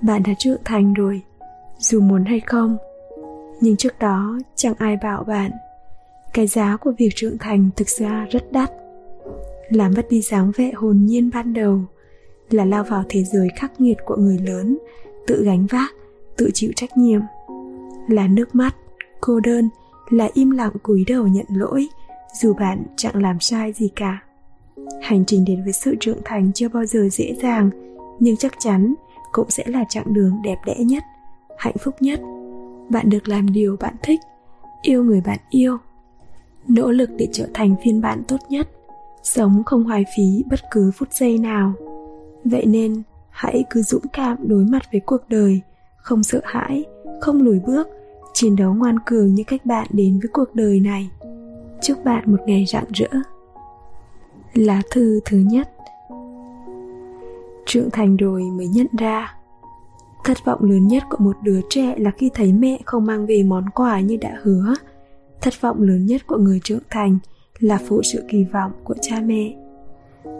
Bạn 0.00 0.22
đã 0.26 0.32
trưởng 0.38 0.60
thành 0.64 0.94
rồi, 0.94 1.22
dù 1.78 2.00
muốn 2.00 2.24
hay 2.24 2.40
không. 2.40 2.76
Nhưng 3.60 3.76
trước 3.76 3.98
đó, 3.98 4.38
chẳng 4.54 4.74
ai 4.78 4.96
bảo 5.02 5.24
bạn, 5.24 5.50
cái 6.34 6.46
giá 6.46 6.76
của 6.76 6.92
việc 6.98 7.10
trưởng 7.14 7.38
thành 7.38 7.70
thực 7.76 7.88
ra 7.88 8.26
rất 8.30 8.52
đắt. 8.52 8.70
Làm 9.70 9.92
mất 9.96 10.06
đi 10.10 10.20
dáng 10.20 10.52
vẻ 10.56 10.72
hồn 10.74 11.04
nhiên 11.04 11.30
ban 11.34 11.52
đầu 11.52 11.80
là 12.50 12.64
lao 12.64 12.84
vào 12.84 13.04
thế 13.08 13.24
giới 13.24 13.48
khắc 13.56 13.80
nghiệt 13.80 13.96
của 14.04 14.16
người 14.16 14.38
lớn, 14.38 14.78
tự 15.26 15.44
gánh 15.44 15.66
vác, 15.66 15.94
tự 16.36 16.50
chịu 16.54 16.72
trách 16.76 16.96
nhiệm. 16.96 17.20
Là 18.08 18.28
nước 18.28 18.54
mắt, 18.54 18.76
cô 19.20 19.40
đơn, 19.40 19.68
là 20.10 20.28
im 20.34 20.50
lặng 20.50 20.72
cúi 20.82 21.04
đầu 21.06 21.26
nhận 21.26 21.46
lỗi, 21.48 21.88
dù 22.40 22.54
bạn 22.54 22.82
chẳng 22.96 23.22
làm 23.22 23.40
sai 23.40 23.72
gì 23.72 23.88
cả. 23.96 24.22
Hành 25.02 25.24
trình 25.24 25.44
đến 25.44 25.64
với 25.64 25.72
sự 25.72 25.94
trưởng 26.00 26.18
thành 26.24 26.52
chưa 26.52 26.68
bao 26.68 26.84
giờ 26.84 27.08
dễ 27.12 27.36
dàng, 27.42 27.70
nhưng 28.18 28.36
chắc 28.36 28.52
chắn 28.58 28.94
cũng 29.32 29.50
sẽ 29.50 29.64
là 29.66 29.84
chặng 29.88 30.14
đường 30.14 30.42
đẹp 30.44 30.56
đẽ 30.66 30.74
nhất, 30.78 31.02
hạnh 31.58 31.76
phúc 31.80 31.94
nhất. 32.00 32.20
Bạn 32.88 33.10
được 33.10 33.28
làm 33.28 33.52
điều 33.52 33.76
bạn 33.80 33.94
thích, 34.02 34.20
yêu 34.82 35.04
người 35.04 35.20
bạn 35.20 35.38
yêu. 35.50 35.78
Nỗ 36.68 36.90
lực 36.90 37.10
để 37.16 37.28
trở 37.32 37.46
thành 37.54 37.76
phiên 37.84 38.00
bản 38.00 38.22
tốt 38.28 38.38
nhất, 38.48 38.68
sống 39.22 39.62
không 39.66 39.84
hoài 39.84 40.04
phí 40.16 40.44
bất 40.50 40.60
cứ 40.70 40.90
phút 40.90 41.12
giây 41.12 41.38
nào 41.38 41.72
vậy 42.48 42.66
nên, 42.66 43.02
hãy 43.30 43.64
cứ 43.70 43.82
dũng 43.82 44.08
cảm 44.12 44.36
đối 44.48 44.64
mặt 44.64 44.82
với 44.92 45.00
cuộc 45.00 45.28
đời, 45.28 45.60
không 45.96 46.22
sợ 46.22 46.40
hãi, 46.44 46.84
không 47.20 47.42
lùi 47.42 47.60
bước, 47.60 47.88
chiến 48.32 48.56
đấu 48.56 48.74
ngoan 48.74 48.98
cường 49.06 49.34
như 49.34 49.44
cách 49.46 49.66
bạn 49.66 49.86
đến 49.90 50.18
với 50.18 50.28
cuộc 50.32 50.54
đời 50.54 50.80
này. 50.80 51.10
Chúc 51.82 52.04
bạn 52.04 52.22
một 52.26 52.38
ngày 52.46 52.64
rạng 52.68 52.84
rỡ. 52.94 53.08
Lá 54.54 54.82
thư 54.90 55.20
thứ 55.24 55.36
nhất. 55.38 55.68
Trưởng 57.66 57.90
thành 57.90 58.16
rồi 58.16 58.42
mới 58.42 58.68
nhận 58.68 58.86
ra. 58.98 59.34
Thất 60.24 60.44
vọng 60.44 60.62
lớn 60.62 60.86
nhất 60.86 61.02
của 61.10 61.24
một 61.24 61.36
đứa 61.42 61.60
trẻ 61.68 61.94
là 61.98 62.10
khi 62.10 62.30
thấy 62.34 62.52
mẹ 62.52 62.78
không 62.84 63.04
mang 63.04 63.26
về 63.26 63.42
món 63.42 63.70
quà 63.70 64.00
như 64.00 64.16
đã 64.16 64.36
hứa. 64.42 64.74
Thất 65.40 65.60
vọng 65.60 65.82
lớn 65.82 66.06
nhất 66.06 66.26
của 66.26 66.36
người 66.36 66.60
trưởng 66.64 66.82
thành 66.90 67.18
là 67.58 67.78
phụ 67.86 68.02
sự 68.02 68.24
kỳ 68.28 68.44
vọng 68.44 68.72
của 68.84 68.94
cha 69.00 69.16
mẹ 69.24 69.65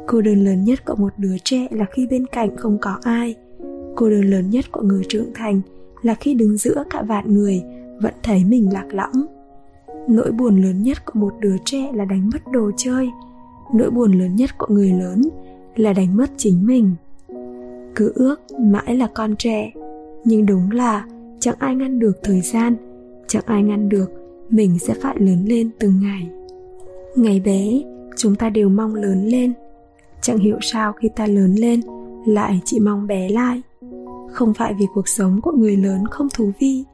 cô 0.07 0.21
đơn 0.21 0.45
lớn 0.45 0.65
nhất 0.65 0.85
của 0.85 0.95
một 0.95 1.13
đứa 1.17 1.37
trẻ 1.45 1.67
là 1.71 1.85
khi 1.93 2.07
bên 2.07 2.27
cạnh 2.27 2.57
không 2.57 2.79
có 2.81 2.99
ai. 3.03 3.35
Cô 3.97 4.11
đơn 4.11 4.31
lớn 4.31 4.51
nhất 4.51 4.65
của 4.73 4.83
người 4.83 5.05
trưởng 5.09 5.31
thành 5.35 5.61
là 6.03 6.15
khi 6.15 6.35
đứng 6.35 6.57
giữa 6.57 6.85
cả 6.91 7.03
vạn 7.03 7.35
người, 7.35 7.63
vẫn 8.01 8.15
thấy 8.23 8.45
mình 8.45 8.73
lạc 8.73 8.87
lõng. 8.91 9.27
Nỗi 10.09 10.33
buồn 10.33 10.63
lớn 10.63 10.83
nhất 10.83 11.05
của 11.05 11.21
một 11.21 11.35
đứa 11.41 11.57
trẻ 11.65 11.91
là 11.95 12.05
đánh 12.05 12.31
mất 12.33 12.53
đồ 12.53 12.71
chơi. 12.77 13.11
Nỗi 13.75 13.91
buồn 13.91 14.13
lớn 14.13 14.37
nhất 14.37 14.51
của 14.59 14.75
người 14.75 14.93
lớn 14.93 15.23
là 15.77 15.93
đánh 15.93 16.17
mất 16.17 16.31
chính 16.37 16.67
mình. 16.67 16.95
Cứ 17.95 18.13
ước 18.15 18.41
mãi 18.61 18.97
là 18.97 19.07
con 19.15 19.37
trẻ, 19.39 19.73
nhưng 20.25 20.47
đúng 20.47 20.71
là 20.71 21.07
chẳng 21.41 21.57
ai 21.59 21.75
ngăn 21.75 21.99
được 21.99 22.19
thời 22.23 22.41
gian, 22.41 22.77
chẳng 23.27 23.43
ai 23.47 23.63
ngăn 23.63 23.89
được 23.89 24.11
mình 24.51 24.79
sẽ 24.79 24.95
phải 24.95 25.17
lớn 25.19 25.45
lên 25.47 25.71
từng 25.79 26.01
ngày. 26.03 26.29
Ngày 27.17 27.41
bé, 27.41 27.83
chúng 28.17 28.35
ta 28.35 28.51
đều 28.51 28.69
mong 28.69 28.95
lớn 28.95 29.27
lên 29.27 29.53
chẳng 30.21 30.39
hiểu 30.39 30.59
sao 30.61 30.93
khi 30.93 31.09
ta 31.17 31.27
lớn 31.27 31.55
lên, 31.55 31.81
lại 32.27 32.61
chỉ 32.65 32.81
mong 32.81 33.07
bé 33.07 33.29
lại. 33.29 33.63
Không 34.31 34.55
phải 34.55 34.75
vì 34.75 34.87
cuộc 34.95 35.09
sống 35.09 35.41
của 35.41 35.53
người 35.53 35.77
lớn 35.77 36.07
không 36.11 36.29
thú 36.35 36.53
vị, 36.61 36.85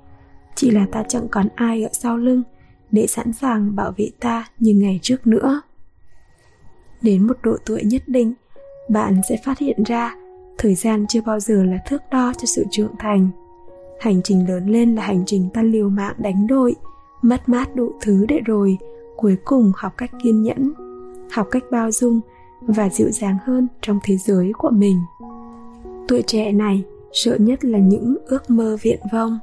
chỉ 0.54 0.70
là 0.70 0.86
ta 0.92 1.02
chẳng 1.08 1.28
còn 1.30 1.48
ai 1.54 1.82
ở 1.82 1.88
sau 1.92 2.16
lưng 2.16 2.42
để 2.90 3.06
sẵn 3.06 3.32
sàng 3.32 3.76
bảo 3.76 3.92
vệ 3.96 4.10
ta 4.20 4.48
như 4.58 4.74
ngày 4.74 4.98
trước 5.02 5.26
nữa. 5.26 5.62
Đến 7.02 7.26
một 7.26 7.36
độ 7.42 7.56
tuổi 7.66 7.82
nhất 7.84 8.02
định, 8.06 8.34
bạn 8.88 9.20
sẽ 9.28 9.36
phát 9.44 9.58
hiện 9.58 9.82
ra 9.82 10.16
thời 10.58 10.74
gian 10.74 11.06
chưa 11.06 11.20
bao 11.20 11.40
giờ 11.40 11.64
là 11.64 11.78
thước 11.86 12.02
đo 12.10 12.32
cho 12.38 12.46
sự 12.46 12.64
trưởng 12.70 12.94
thành. 12.98 13.28
Hành 14.00 14.22
trình 14.24 14.48
lớn 14.48 14.66
lên 14.66 14.94
là 14.94 15.02
hành 15.02 15.22
trình 15.26 15.48
ta 15.54 15.62
liều 15.62 15.88
mạng 15.88 16.14
đánh 16.18 16.46
đổi, 16.46 16.74
mất 17.22 17.48
mát 17.48 17.76
đủ 17.76 17.92
thứ 18.00 18.26
để 18.28 18.40
rồi 18.44 18.78
cuối 19.16 19.36
cùng 19.44 19.72
học 19.76 19.92
cách 19.96 20.10
kiên 20.22 20.42
nhẫn, 20.42 20.72
học 21.32 21.48
cách 21.50 21.62
bao 21.70 21.90
dung 21.90 22.20
và 22.66 22.88
dịu 22.88 23.10
dàng 23.10 23.36
hơn 23.44 23.68
trong 23.80 23.98
thế 24.04 24.16
giới 24.16 24.52
của 24.58 24.70
mình. 24.70 24.96
Tuổi 26.08 26.22
trẻ 26.26 26.52
này 26.52 26.82
sợ 27.12 27.36
nhất 27.36 27.64
là 27.64 27.78
những 27.78 28.16
ước 28.26 28.50
mơ 28.50 28.76
viễn 28.82 29.00
vông 29.12 29.38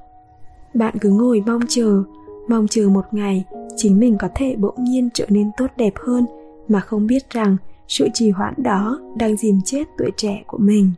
bạn 0.74 0.94
cứ 1.02 1.10
ngồi 1.10 1.44
mong 1.46 1.62
chờ 1.68 2.04
mong 2.48 2.68
chờ 2.68 2.90
một 2.90 3.06
ngày 3.12 3.46
chính 3.76 4.00
mình 4.00 4.18
có 4.20 4.28
thể 4.36 4.56
bỗng 4.56 4.84
nhiên 4.84 5.10
trở 5.14 5.26
nên 5.30 5.52
tốt 5.58 5.68
đẹp 5.78 5.94
hơn 5.96 6.26
mà 6.68 6.80
không 6.80 7.08
biết 7.08 7.30
rằng 7.30 7.58
sự 7.88 8.08
trì 8.14 8.30
hoãn 8.30 8.54
đó 8.58 9.00
đang 9.18 9.38
dìm 9.38 9.62
chết 9.66 9.84
tuổi 9.98 10.12
trẻ 10.18 10.44
của 10.48 10.58
mình. 10.58 10.92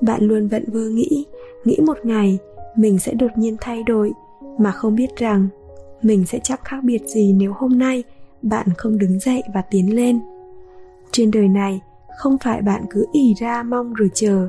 Bạn 0.00 0.22
luôn 0.22 0.48
vận 0.48 0.64
vơ 0.66 0.80
nghĩ 0.80 1.24
nghĩ 1.64 1.78
một 1.86 1.98
ngày 2.04 2.38
mình 2.76 2.98
sẽ 2.98 3.14
đột 3.14 3.30
nhiên 3.36 3.56
thay 3.60 3.82
đổi 3.82 4.12
mà 4.58 4.72
không 4.72 4.96
biết 4.96 5.16
rằng 5.16 5.48
mình 6.02 6.26
sẽ 6.26 6.38
chắc 6.42 6.64
khác 6.64 6.84
biệt 6.84 7.02
gì 7.06 7.32
nếu 7.32 7.52
hôm 7.56 7.78
nay 7.78 8.02
bạn 8.42 8.66
không 8.76 8.98
đứng 8.98 9.18
dậy 9.18 9.42
và 9.54 9.62
tiến 9.62 9.94
lên 9.94 10.20
trên 11.14 11.30
đời 11.30 11.48
này, 11.48 11.80
không 12.18 12.38
phải 12.38 12.62
bạn 12.62 12.84
cứ 12.90 13.06
ỉ 13.12 13.34
ra 13.34 13.62
mong 13.62 13.94
rồi 13.94 14.10
chờ, 14.14 14.48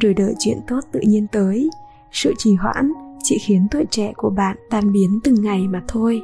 rồi 0.00 0.14
đợi 0.14 0.34
chuyện 0.38 0.58
tốt 0.68 0.80
tự 0.92 1.00
nhiên 1.00 1.26
tới. 1.32 1.70
Sự 2.12 2.34
trì 2.38 2.54
hoãn 2.54 2.92
chỉ 3.22 3.38
khiến 3.38 3.66
tuổi 3.70 3.84
trẻ 3.90 4.12
của 4.16 4.30
bạn 4.30 4.56
tan 4.70 4.92
biến 4.92 5.20
từng 5.24 5.42
ngày 5.42 5.68
mà 5.68 5.82
thôi. 5.88 6.22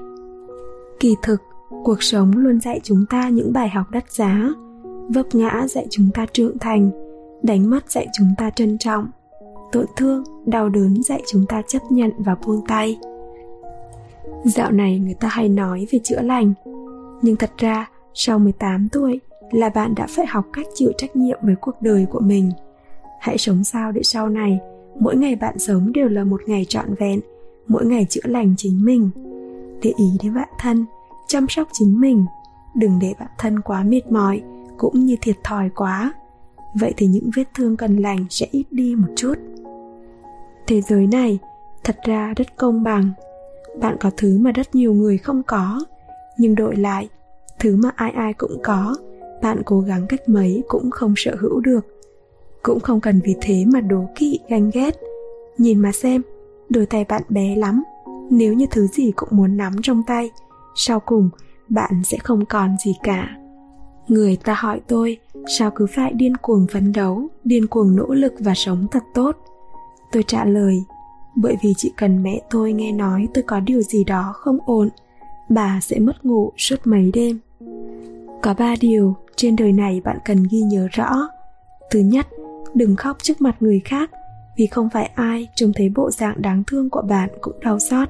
Kỳ 1.01 1.17
thực, 1.23 1.43
cuộc 1.85 2.03
sống 2.03 2.33
luôn 2.37 2.61
dạy 2.61 2.81
chúng 2.83 3.05
ta 3.11 3.29
những 3.29 3.53
bài 3.53 3.69
học 3.69 3.91
đắt 3.91 4.13
giá, 4.13 4.51
vấp 5.09 5.35
ngã 5.35 5.67
dạy 5.69 5.87
chúng 5.91 6.11
ta 6.15 6.27
trưởng 6.33 6.59
thành, 6.59 6.91
đánh 7.43 7.71
mất 7.71 7.91
dạy 7.91 8.07
chúng 8.19 8.29
ta 8.39 8.51
trân 8.51 8.79
trọng, 8.79 9.09
tổn 9.73 9.87
thương, 9.97 10.25
đau 10.47 10.69
đớn 10.69 11.03
dạy 11.03 11.23
chúng 11.27 11.47
ta 11.49 11.63
chấp 11.69 11.83
nhận 11.91 12.11
và 12.19 12.35
buông 12.47 12.67
tay. 12.69 12.99
Dạo 14.45 14.71
này 14.71 14.99
người 14.99 15.15
ta 15.15 15.29
hay 15.29 15.49
nói 15.49 15.87
về 15.91 15.99
chữa 16.05 16.21
lành, 16.23 16.55
nhưng 17.23 17.37
thật 17.37 17.51
ra, 17.59 17.89
sau 18.15 18.39
18 18.39 18.89
tuổi 18.93 19.21
là 19.51 19.69
bạn 19.69 19.95
đã 19.95 20.07
phải 20.11 20.27
học 20.27 20.45
cách 20.53 20.67
chịu 20.75 20.93
trách 20.99 21.17
nhiệm 21.17 21.39
với 21.43 21.55
cuộc 21.61 21.83
đời 21.83 22.07
của 22.11 22.21
mình. 22.21 22.53
Hãy 23.21 23.39
sống 23.39 23.65
sao 23.65 23.93
để 23.93 24.01
sau 24.05 24.29
này, 24.29 24.61
mỗi 25.01 25.17
ngày 25.17 25.37
bạn 25.37 25.59
sống 25.59 25.93
đều 25.93 26.09
là 26.09 26.25
một 26.25 26.41
ngày 26.47 26.65
trọn 26.69 26.95
vẹn, 26.95 27.21
mỗi 27.67 27.87
ngày 27.87 28.07
chữa 28.11 28.21
lành 28.25 28.55
chính 28.57 28.85
mình. 28.85 29.11
Để 29.83 29.93
ý 29.97 30.07
đến 30.23 30.35
bản 30.35 30.49
thân, 30.59 30.87
chăm 31.29 31.47
sóc 31.49 31.69
chính 31.73 32.01
mình, 32.01 32.25
đừng 32.75 32.99
để 33.01 33.15
bản 33.19 33.29
thân 33.39 33.61
quá 33.61 33.83
mệt 33.83 34.13
mỏi 34.13 34.43
cũng 34.77 35.05
như 35.05 35.17
thiệt 35.21 35.37
thòi 35.45 35.69
quá. 35.69 36.13
Vậy 36.81 36.95
thì 36.97 37.07
những 37.07 37.31
vết 37.37 37.45
thương 37.55 37.77
cần 37.77 37.97
lành 37.97 38.27
sẽ 38.31 38.47
ít 38.51 38.65
đi 38.71 38.95
một 38.95 39.09
chút. 39.17 39.35
Thế 40.67 40.81
giới 40.81 41.07
này 41.07 41.39
thật 41.85 41.97
ra 42.05 42.35
rất 42.37 42.57
công 42.57 42.83
bằng. 42.83 43.11
Bạn 43.81 43.97
có 44.01 44.11
thứ 44.17 44.39
mà 44.39 44.53
rất 44.53 44.75
nhiều 44.75 44.95
người 44.95 45.19
không 45.19 45.43
có, 45.43 45.81
nhưng 46.39 46.55
đổi 46.55 46.77
lại, 46.77 47.09
thứ 47.59 47.77
mà 47.77 47.91
ai 47.97 48.11
ai 48.11 48.33
cũng 48.33 48.57
có 48.63 48.97
bạn 49.43 49.63
cố 49.65 49.81
gắng 49.81 50.07
cách 50.09 50.29
mấy 50.29 50.63
cũng 50.69 50.91
không 50.91 51.15
sở 51.17 51.37
hữu 51.39 51.61
được. 51.61 51.81
Cũng 52.63 52.81
không 52.81 53.01
cần 53.01 53.21
vì 53.25 53.35
thế 53.41 53.65
mà 53.73 53.81
đố 53.81 54.05
kỵ, 54.15 54.39
ganh 54.49 54.71
ghét. 54.75 54.97
Nhìn 55.59 55.79
mà 55.79 55.93
xem, 55.93 56.23
đôi 56.69 56.87
tay 56.87 57.05
bạn 57.05 57.23
bé 57.29 57.57
lắm. 57.57 57.83
Nếu 58.31 58.53
như 58.53 58.67
thứ 58.71 58.87
gì 58.87 59.13
cũng 59.17 59.29
muốn 59.33 59.57
nắm 59.57 59.73
trong 59.83 60.03
tay, 60.07 60.31
sau 60.75 61.01
cùng 61.01 61.31
bạn 61.69 62.03
sẽ 62.05 62.19
không 62.19 62.45
còn 62.45 62.77
gì 62.85 62.95
cả. 63.03 63.37
Người 64.09 64.37
ta 64.37 64.55
hỏi 64.59 64.81
tôi, 64.87 65.19
sao 65.59 65.71
cứ 65.71 65.87
phải 65.87 66.13
điên 66.13 66.37
cuồng 66.37 66.67
phấn 66.73 66.93
đấu, 66.93 67.29
điên 67.45 67.67
cuồng 67.67 67.97
nỗ 67.97 68.07
lực 68.07 68.33
và 68.39 68.55
sống 68.55 68.87
thật 68.91 69.03
tốt? 69.15 69.37
Tôi 70.13 70.23
trả 70.23 70.45
lời, 70.45 70.85
bởi 71.37 71.57
vì 71.63 71.75
chỉ 71.77 71.93
cần 71.97 72.23
mẹ 72.23 72.43
tôi 72.51 72.73
nghe 72.73 72.93
nói 72.93 73.29
tôi 73.35 73.45
có 73.47 73.61
điều 73.61 73.83
gì 73.83 74.05
đó 74.05 74.33
không 74.37 74.59
ổn, 74.67 74.89
bà 75.49 75.81
sẽ 75.83 75.99
mất 75.99 76.25
ngủ 76.25 76.53
suốt 76.57 76.77
mấy 76.85 77.11
đêm. 77.15 77.39
Có 78.43 78.55
ba 78.59 78.75
điều 78.81 79.17
trên 79.37 79.57
đời 79.57 79.73
này 79.73 80.01
bạn 80.05 80.19
cần 80.25 80.45
ghi 80.51 80.61
nhớ 80.61 80.89
rõ. 80.91 81.29
Thứ 81.91 82.01
nhất, 82.01 82.27
đừng 82.75 82.97
khóc 82.97 83.17
trước 83.23 83.41
mặt 83.41 83.57
người 83.61 83.81
khác, 83.85 84.11
vì 84.57 84.67
không 84.67 84.89
phải 84.93 85.11
ai 85.15 85.49
trông 85.55 85.73
thấy 85.73 85.89
bộ 85.89 86.11
dạng 86.11 86.43
đáng 86.43 86.63
thương 86.67 86.91
của 86.91 87.03
bạn 87.03 87.31
cũng 87.41 87.61
đau 87.61 87.79
xót. 87.79 88.09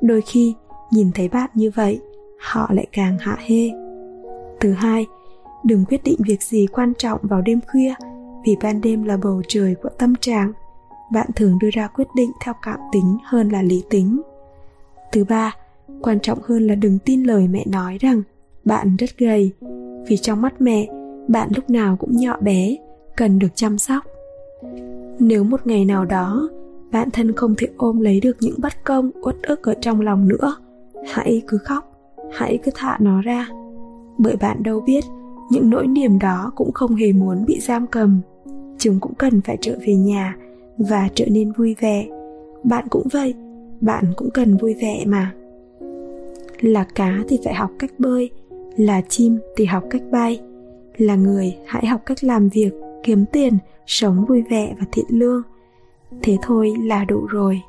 Đôi 0.00 0.20
khi, 0.20 0.54
nhìn 0.90 1.10
thấy 1.14 1.28
bạn 1.28 1.50
như 1.54 1.70
vậy, 1.74 2.00
họ 2.40 2.68
lại 2.72 2.86
càng 2.92 3.18
hạ 3.18 3.36
hê. 3.46 3.70
Thứ 4.60 4.72
hai, 4.72 5.06
đừng 5.64 5.84
quyết 5.84 6.04
định 6.04 6.18
việc 6.26 6.42
gì 6.42 6.66
quan 6.72 6.92
trọng 6.98 7.20
vào 7.22 7.42
đêm 7.42 7.60
khuya, 7.72 7.94
vì 8.46 8.56
ban 8.62 8.80
đêm 8.80 9.04
là 9.04 9.16
bầu 9.16 9.42
trời 9.48 9.74
của 9.82 9.88
tâm 9.88 10.14
trạng. 10.20 10.52
Bạn 11.12 11.26
thường 11.36 11.58
đưa 11.58 11.70
ra 11.72 11.86
quyết 11.86 12.08
định 12.16 12.30
theo 12.44 12.54
cảm 12.62 12.78
tính 12.92 13.18
hơn 13.24 13.48
là 13.48 13.62
lý 13.62 13.82
tính. 13.90 14.22
Thứ 15.12 15.24
ba, 15.24 15.56
quan 16.02 16.20
trọng 16.20 16.38
hơn 16.42 16.66
là 16.66 16.74
đừng 16.74 16.98
tin 16.98 17.22
lời 17.22 17.48
mẹ 17.48 17.64
nói 17.66 17.98
rằng 18.00 18.22
bạn 18.64 18.96
rất 18.96 19.18
gầy 19.18 19.52
vì 20.06 20.16
trong 20.16 20.42
mắt 20.42 20.60
mẹ, 20.60 20.86
bạn 21.28 21.48
lúc 21.56 21.70
nào 21.70 21.96
cũng 21.96 22.16
nhỏ 22.16 22.36
bé, 22.40 22.76
cần 23.16 23.38
được 23.38 23.48
chăm 23.54 23.78
sóc. 23.78 24.04
Nếu 25.18 25.44
một 25.44 25.66
ngày 25.66 25.84
nào 25.84 26.04
đó, 26.04 26.48
bạn 26.92 27.10
thân 27.10 27.32
không 27.32 27.54
thể 27.58 27.66
ôm 27.76 28.00
lấy 28.00 28.20
được 28.20 28.36
những 28.40 28.54
bất 28.58 28.84
công, 28.84 29.10
uất 29.22 29.36
ức 29.42 29.62
ở 29.62 29.74
trong 29.80 30.00
lòng 30.00 30.28
nữa, 30.28 30.56
hãy 31.12 31.42
cứ 31.48 31.58
khóc, 31.58 31.92
hãy 32.32 32.58
cứ 32.62 32.70
thả 32.74 32.96
nó 33.00 33.22
ra. 33.22 33.48
Bởi 34.18 34.36
bạn 34.36 34.62
đâu 34.62 34.80
biết, 34.80 35.04
những 35.50 35.70
nỗi 35.70 35.86
niềm 35.86 36.18
đó 36.18 36.52
cũng 36.54 36.72
không 36.72 36.94
hề 36.94 37.12
muốn 37.12 37.44
bị 37.46 37.60
giam 37.60 37.86
cầm. 37.86 38.20
Chúng 38.78 39.00
cũng 39.00 39.14
cần 39.14 39.40
phải 39.40 39.58
trở 39.60 39.78
về 39.86 39.94
nhà 39.94 40.36
và 40.78 41.08
trở 41.14 41.26
nên 41.30 41.52
vui 41.52 41.76
vẻ. 41.80 42.06
Bạn 42.64 42.84
cũng 42.90 43.06
vậy, 43.12 43.34
bạn 43.80 44.04
cũng 44.16 44.30
cần 44.30 44.56
vui 44.56 44.74
vẻ 44.74 45.04
mà. 45.06 45.32
Là 46.60 46.84
cá 46.94 47.18
thì 47.28 47.40
phải 47.44 47.54
học 47.54 47.70
cách 47.78 47.90
bơi 47.98 48.30
là 48.78 49.00
chim 49.08 49.38
thì 49.56 49.64
học 49.64 49.84
cách 49.90 50.02
bay. 50.10 50.40
Là 50.96 51.14
người, 51.14 51.56
hãy 51.66 51.86
học 51.86 52.00
cách 52.06 52.24
làm 52.24 52.48
việc, 52.48 52.70
kiếm 53.02 53.24
tiền, 53.32 53.58
sống 53.86 54.24
vui 54.28 54.42
vẻ 54.50 54.74
và 54.78 54.86
thiện 54.92 55.06
lương. 55.08 55.42
Thế 56.22 56.36
thôi 56.42 56.74
là 56.84 57.04
đủ 57.04 57.26
rồi. 57.26 57.62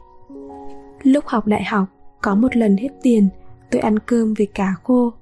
Lúc 1.04 1.26
học 1.28 1.48
đại 1.48 1.64
học, 1.64 1.86
có 2.22 2.36
một 2.36 2.56
lần 2.56 2.78
hết 2.78 2.90
tiền, 3.02 3.30
tôi 3.72 3.82
ăn 3.82 4.00
cơm 4.00 4.34
với 4.34 4.46
cá 4.46 4.74
khô 4.84 5.14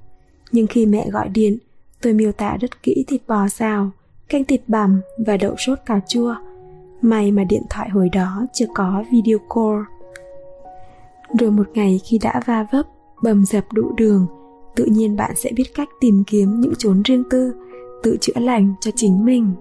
nhưng 0.51 0.67
khi 0.67 0.85
mẹ 0.85 1.09
gọi 1.09 1.29
điện, 1.29 1.57
tôi 2.01 2.13
miêu 2.13 2.31
tả 2.31 2.57
rất 2.61 2.83
kỹ 2.83 3.05
thịt 3.07 3.21
bò 3.27 3.47
xào, 3.47 3.89
canh 4.29 4.43
thịt 4.43 4.61
bằm 4.67 5.01
và 5.25 5.37
đậu 5.37 5.55
sốt 5.57 5.79
cà 5.85 5.99
chua. 6.07 6.35
May 7.01 7.31
mà 7.31 7.43
điện 7.43 7.63
thoại 7.69 7.89
hồi 7.89 8.09
đó 8.09 8.45
chưa 8.53 8.65
có 8.75 9.03
video 9.11 9.37
call. 9.55 9.81
Rồi 11.39 11.51
một 11.51 11.69
ngày 11.73 11.99
khi 12.03 12.17
đã 12.17 12.41
va 12.45 12.65
vấp, 12.71 12.85
bầm 13.23 13.45
dập 13.45 13.63
đủ 13.73 13.91
đường 13.97 14.27
tự 14.77 14.85
nhiên 14.85 15.15
bạn 15.15 15.31
sẽ 15.35 15.51
biết 15.55 15.75
cách 15.75 15.89
tìm 15.99 16.23
kiếm 16.27 16.61
những 16.61 16.73
chốn 16.77 17.01
riêng 17.05 17.23
tư, 17.29 17.53
tự 18.03 18.17
chữa 18.21 18.39
lành 18.39 18.73
cho 18.81 18.91
chính 18.95 19.25
mình. 19.25 19.53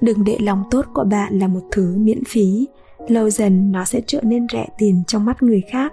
Đừng 0.00 0.24
để 0.24 0.36
lòng 0.40 0.64
tốt 0.70 0.86
của 0.94 1.04
bạn 1.04 1.38
là 1.38 1.48
một 1.48 1.60
thứ 1.70 1.96
miễn 1.96 2.24
phí. 2.24 2.68
Lâu 3.08 3.30
dần 3.30 3.72
nó 3.72 3.84
sẽ 3.84 4.00
trở 4.06 4.20
nên 4.22 4.46
rẻ 4.52 4.66
tiền 4.78 5.02
trong 5.06 5.24
mắt 5.24 5.42
người 5.42 5.62
khác. 5.70 5.92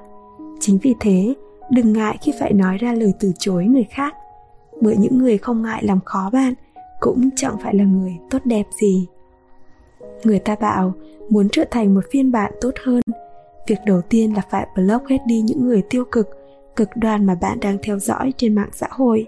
Chính 0.60 0.78
vì 0.78 0.96
thế, 1.00 1.34
đừng 1.72 1.94
ngại 1.94 2.18
khi 2.22 2.34
phải 2.40 2.54
nói 2.54 2.78
ra 2.78 2.94
lời 2.94 3.14
từ 3.20 3.32
chối 3.40 3.66
người 3.66 3.86
khác. 3.90 4.16
Bởi 4.82 4.98
những 4.98 5.18
người 5.18 5.38
không 5.38 5.62
ngại 5.62 5.84
làm 5.84 6.00
khó 6.06 6.30
bạn 6.34 6.54
cũng 7.00 7.30
chẳng 7.36 7.56
phải 7.64 7.76
là 7.76 7.84
người 7.84 8.18
tốt 8.30 8.40
đẹp 8.46 8.66
gì. 8.82 9.08
Người 10.24 10.40
ta 10.40 10.56
bảo, 10.62 10.94
muốn 11.30 11.48
trở 11.52 11.64
thành 11.72 11.94
một 11.94 12.02
phiên 12.12 12.32
bản 12.32 12.52
tốt 12.62 12.72
hơn, 12.84 13.02
việc 13.68 13.80
đầu 13.86 14.02
tiên 14.02 14.34
là 14.34 14.42
phải 14.50 14.68
block 14.76 15.08
hết 15.10 15.18
đi 15.28 15.42
những 15.42 15.68
người 15.68 15.82
tiêu 15.90 16.06
cực 16.12 16.30
cực 16.76 16.90
đoan 16.96 17.26
mà 17.26 17.36
bạn 17.36 17.60
đang 17.60 17.78
theo 17.84 18.00
dõi 18.00 18.34
trên 18.38 18.56
mạng 18.56 18.70
xã 18.72 18.88
hội. 18.92 19.28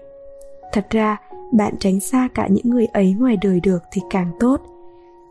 Thật 0.72 0.86
ra, 0.90 1.16
bạn 1.52 1.74
tránh 1.78 2.00
xa 2.00 2.28
cả 2.34 2.48
những 2.50 2.70
người 2.70 2.86
ấy 2.86 3.12
ngoài 3.18 3.38
đời 3.42 3.60
được 3.60 3.82
thì 3.92 4.02
càng 4.10 4.30
tốt. 4.40 4.60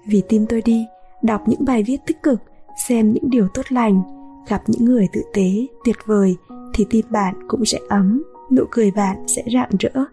Vì 0.07 0.24
tin 0.30 0.45
tôi 0.49 0.61
đi, 0.61 0.86
đọc 1.22 1.41
những 1.47 1.65
bài 1.65 1.84
viết 1.84 1.97
tích 2.05 2.24
cực, 2.24 2.39
xem 2.88 3.13
những 3.13 3.30
điều 3.30 3.47
tốt 3.53 3.65
lành, 3.70 4.01
gặp 4.49 4.61
những 4.68 4.86
người 4.86 5.07
tử 5.13 5.22
tế, 5.34 5.51
tuyệt 5.86 5.95
vời 6.05 6.36
thì 6.74 6.86
tim 6.89 7.05
bạn 7.09 7.36
cũng 7.47 7.65
sẽ 7.65 7.80
ấm, 7.89 8.24
nụ 8.51 8.63
cười 8.72 8.91
bạn 8.91 9.18
sẽ 9.28 9.43
rạng 9.53 9.70
rỡ, 9.80 10.03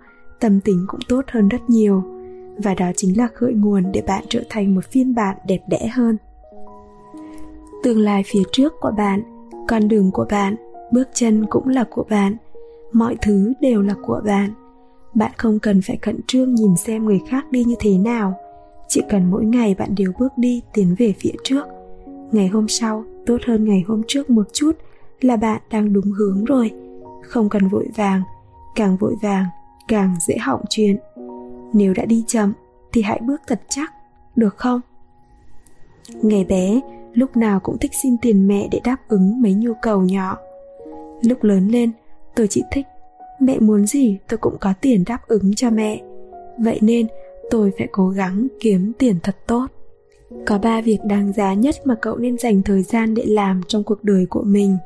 tâm 0.41 0.61
tính 0.61 0.85
cũng 0.89 1.01
tốt 1.09 1.23
hơn 1.29 1.49
rất 1.49 1.71
nhiều. 1.71 2.03
Và 2.57 2.75
đó 2.75 2.87
chính 2.97 3.19
là 3.19 3.29
khởi 3.35 3.53
nguồn 3.53 3.93
để 3.93 4.03
bạn 4.07 4.25
trở 4.29 4.41
thành 4.51 4.75
một 4.75 4.85
phiên 4.91 5.15
bản 5.15 5.37
đẹp 5.47 5.61
đẽ 5.69 5.87
hơn. 5.87 6.17
Tương 7.83 7.99
lai 7.99 8.23
phía 8.27 8.43
trước 8.53 8.73
của 8.81 8.91
bạn, 8.97 9.23
con 9.69 9.89
đường 9.89 10.11
của 10.11 10.27
bạn 10.31 10.57
bước 10.95 11.09
chân 11.15 11.47
cũng 11.51 11.69
là 11.69 11.85
của 11.91 12.05
bạn. 12.11 12.37
Mọi 12.93 13.17
thứ 13.23 13.53
đều 13.61 13.83
là 13.83 13.95
của 14.03 14.21
bạn. 14.25 14.51
Bạn 15.15 15.33
không 15.37 15.59
cần 15.59 15.81
phải 15.83 15.99
khẩn 16.03 16.21
trương 16.27 16.55
nhìn 16.55 16.77
xem 16.77 17.05
người 17.05 17.21
khác 17.29 17.51
đi 17.51 17.65
như 17.65 17.75
thế 17.79 17.99
nào. 17.99 18.35
Chỉ 18.89 19.03
cần 19.09 19.31
mỗi 19.31 19.45
ngày 19.45 19.75
bạn 19.75 19.95
đều 19.97 20.13
bước 20.19 20.33
đi 20.37 20.63
tiến 20.73 20.95
về 20.99 21.15
phía 21.19 21.33
trước. 21.45 21.65
Ngày 22.33 22.49
hôm 22.49 22.69
sau, 22.69 23.05
tốt 23.27 23.37
hơn 23.47 23.65
ngày 23.65 23.85
hôm 23.89 24.03
trước 24.09 24.31
một 24.31 24.47
chút 24.53 24.73
là 25.21 25.37
bạn 25.37 25.61
đang 25.71 25.93
đúng 25.93 26.13
hướng 26.13 26.45
rồi. 26.45 26.71
Không 27.23 27.49
cần 27.49 27.69
vội 27.69 27.89
vàng, 27.97 28.23
càng 28.75 28.97
vội 28.97 29.15
vàng, 29.23 29.45
càng 29.89 30.15
dễ 30.29 30.37
hỏng 30.37 30.63
chuyện. 30.71 30.97
Nếu 31.73 31.95
đã 31.95 32.05
đi 32.05 32.25
chậm, 32.27 32.53
thì 32.93 33.03
hãy 33.03 33.21
bước 33.27 33.41
thật 33.47 33.61
chắc, 33.69 33.93
được 34.37 34.57
không? 34.57 34.81
Ngày 36.23 36.45
bé, 36.45 36.81
lúc 37.15 37.37
nào 37.37 37.61
cũng 37.61 37.79
thích 37.79 37.93
xin 38.03 38.17
tiền 38.23 38.49
mẹ 38.49 38.69
để 38.73 38.81
đáp 38.85 38.97
ứng 39.09 39.43
mấy 39.43 39.55
nhu 39.55 39.73
cầu 39.83 40.03
nhỏ 40.03 40.39
lúc 41.27 41.45
lớn 41.45 41.69
lên, 41.69 41.91
tôi 42.35 42.47
chỉ 42.51 42.63
thích, 42.71 42.87
mẹ 43.41 43.59
muốn 43.59 43.87
gì 43.87 44.19
tôi 44.29 44.39
cũng 44.39 44.57
có 44.61 44.73
tiền 44.81 45.05
đáp 45.07 45.19
ứng 45.27 45.55
cho 45.55 45.71
mẹ. 45.71 46.03
Vậy 46.59 46.79
nên 46.83 47.07
tôi 47.51 47.73
phải 47.79 47.89
cố 47.93 48.09
gắng 48.09 48.47
kiếm 48.61 48.93
tiền 48.99 49.17
thật 49.23 49.37
tốt. 49.47 49.67
Có 50.47 50.59
ba 50.59 50.81
việc 50.81 50.99
đáng 51.05 51.33
giá 51.33 51.55
nhất 51.55 51.75
mà 51.85 51.95
cậu 52.03 52.17
nên 52.17 52.39
dành 52.39 52.63
thời 52.63 52.83
gian 52.83 53.15
để 53.15 53.25
làm 53.27 53.61
trong 53.69 53.85
cuộc 53.85 54.05
đời 54.05 54.27
của 54.27 54.43
mình. 54.43 54.77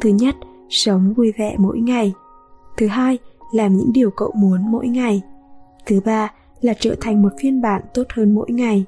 Thứ 0.00 0.10
nhất, 0.10 0.34
sống 0.70 1.14
vui 1.14 1.32
vẻ 1.38 1.54
mỗi 1.58 1.78
ngày. 1.78 2.12
Thứ 2.76 2.86
hai, 2.86 3.18
làm 3.52 3.76
những 3.76 3.92
điều 3.92 4.10
cậu 4.10 4.32
muốn 4.36 4.70
mỗi 4.70 4.88
ngày. 4.88 5.22
Thứ 5.86 6.00
ba 6.04 6.32
là 6.60 6.74
trở 6.80 6.94
thành 7.00 7.22
một 7.22 7.32
phiên 7.40 7.62
bản 7.62 7.82
tốt 7.94 8.02
hơn 8.14 8.34
mỗi 8.34 8.50
ngày. 8.50 8.84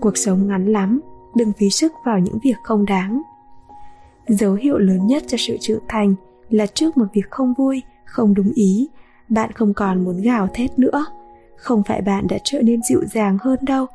Cuộc 0.00 0.16
sống 0.16 0.48
ngắn 0.48 0.66
lắm, 0.66 1.00
đừng 1.36 1.52
phí 1.58 1.70
sức 1.70 1.92
vào 2.04 2.18
những 2.18 2.38
việc 2.44 2.56
không 2.64 2.86
đáng 2.86 3.22
dấu 4.28 4.54
hiệu 4.54 4.78
lớn 4.78 5.06
nhất 5.06 5.22
cho 5.26 5.38
sự 5.38 5.56
trưởng 5.60 5.82
thành 5.88 6.14
là 6.50 6.66
trước 6.66 6.96
một 6.96 7.06
việc 7.12 7.30
không 7.30 7.54
vui, 7.54 7.82
không 8.04 8.34
đúng 8.34 8.52
ý, 8.54 8.88
bạn 9.28 9.52
không 9.52 9.74
còn 9.74 10.04
muốn 10.04 10.22
gào 10.22 10.48
thét 10.54 10.78
nữa. 10.78 11.04
Không 11.56 11.82
phải 11.82 12.02
bạn 12.02 12.26
đã 12.28 12.38
trở 12.44 12.62
nên 12.62 12.82
dịu 12.82 13.04
dàng 13.12 13.38
hơn 13.40 13.58
đâu, 13.62 13.86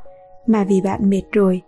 mà 0.47 0.63
vì 0.63 0.81
bạn 0.81 1.09
mệt 1.09 1.23
rồi, 1.31 1.61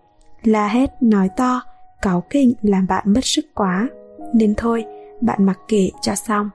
la 0.44 0.68
hét, 0.68 0.90
nói 1.02 1.30
to, 1.38 1.62
cáu 2.02 2.24
kỉnh 2.30 2.54
làm 2.62 2.88
bạn 2.88 3.14
mất 3.14 3.26
sức 3.26 3.46
quá. 3.54 3.90
Nên 4.34 4.54
thôi, 4.58 4.86
bạn 5.22 5.44
mặc 5.44 5.60
kệ 5.68 5.90
cho 6.02 6.16
xong. 6.16 6.50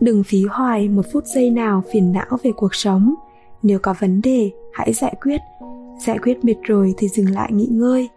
Đừng 0.00 0.24
phí 0.24 0.44
hoài 0.44 0.88
một 0.88 1.02
phút 1.12 1.24
giây 1.26 1.50
nào 1.50 1.82
phiền 1.92 2.12
não 2.12 2.38
về 2.42 2.52
cuộc 2.56 2.74
sống. 2.74 3.14
Nếu 3.62 3.78
có 3.82 3.94
vấn 3.98 4.20
đề, 4.22 4.50
hãy 4.72 4.92
giải 4.92 5.14
quyết. 5.22 5.40
Giải 6.06 6.18
quyết 6.18 6.44
mệt 6.44 6.54
rồi 6.62 6.94
thì 6.96 7.08
dừng 7.08 7.30
lại 7.30 7.52
nghỉ 7.52 7.66
ngơi 7.70 8.08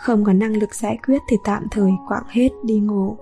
không 0.00 0.24
có 0.24 0.32
năng 0.32 0.56
lực 0.56 0.74
giải 0.74 0.98
quyết 1.06 1.22
thì 1.30 1.36
tạm 1.44 1.66
thời 1.70 1.90
quạng 2.08 2.24
hết 2.28 2.48
đi 2.64 2.78
ngủ. 2.78 3.16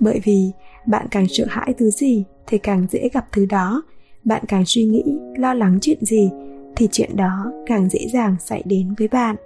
Bởi 0.00 0.20
vì 0.24 0.50
bạn 0.86 1.06
càng 1.10 1.26
sợ 1.28 1.44
hãi 1.48 1.74
thứ 1.78 1.90
gì 1.90 2.24
thì 2.46 2.58
càng 2.58 2.86
dễ 2.90 3.08
gặp 3.12 3.26
thứ 3.32 3.46
đó. 3.46 3.82
Bạn 4.24 4.42
càng 4.48 4.64
suy 4.66 4.84
nghĩ, 4.84 5.04
lo 5.36 5.54
lắng 5.54 5.78
chuyện 5.80 5.98
gì 6.00 6.30
thì 6.76 6.88
chuyện 6.92 7.16
đó 7.16 7.52
càng 7.66 7.88
dễ 7.88 8.08
dàng 8.12 8.36
xảy 8.40 8.62
đến 8.66 8.94
với 8.98 9.08
bạn. 9.08 9.36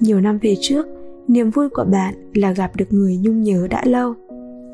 Nhiều 0.00 0.20
năm 0.20 0.38
về 0.42 0.54
trước, 0.60 0.86
niềm 1.28 1.50
vui 1.50 1.68
của 1.68 1.84
bạn 1.84 2.14
là 2.34 2.52
gặp 2.52 2.76
được 2.76 2.92
người 2.92 3.16
nhung 3.16 3.42
nhớ 3.42 3.66
đã 3.70 3.82
lâu. 3.84 4.14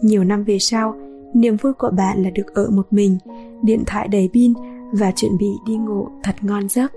Nhiều 0.02 0.24
năm 0.24 0.44
về 0.44 0.58
sau, 0.58 0.94
niềm 1.34 1.56
vui 1.56 1.72
của 1.72 1.90
bạn 1.90 2.22
là 2.22 2.30
được 2.30 2.54
ở 2.54 2.70
một 2.70 2.86
mình, 2.90 3.18
điện 3.62 3.82
thoại 3.86 4.08
đầy 4.08 4.30
pin 4.32 4.52
và 4.92 5.12
chuẩn 5.16 5.38
bị 5.38 5.50
đi 5.66 5.76
ngủ 5.76 6.08
thật 6.22 6.34
ngon 6.42 6.68
giấc. 6.68 6.92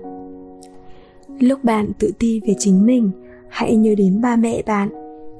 Lúc 1.40 1.64
bạn 1.64 1.92
tự 1.98 2.12
ti 2.18 2.40
về 2.46 2.54
chính 2.58 2.86
mình 2.86 3.10
hãy 3.48 3.76
nhớ 3.76 3.94
đến 3.94 4.20
ba 4.20 4.36
mẹ 4.36 4.62
bạn. 4.66 4.88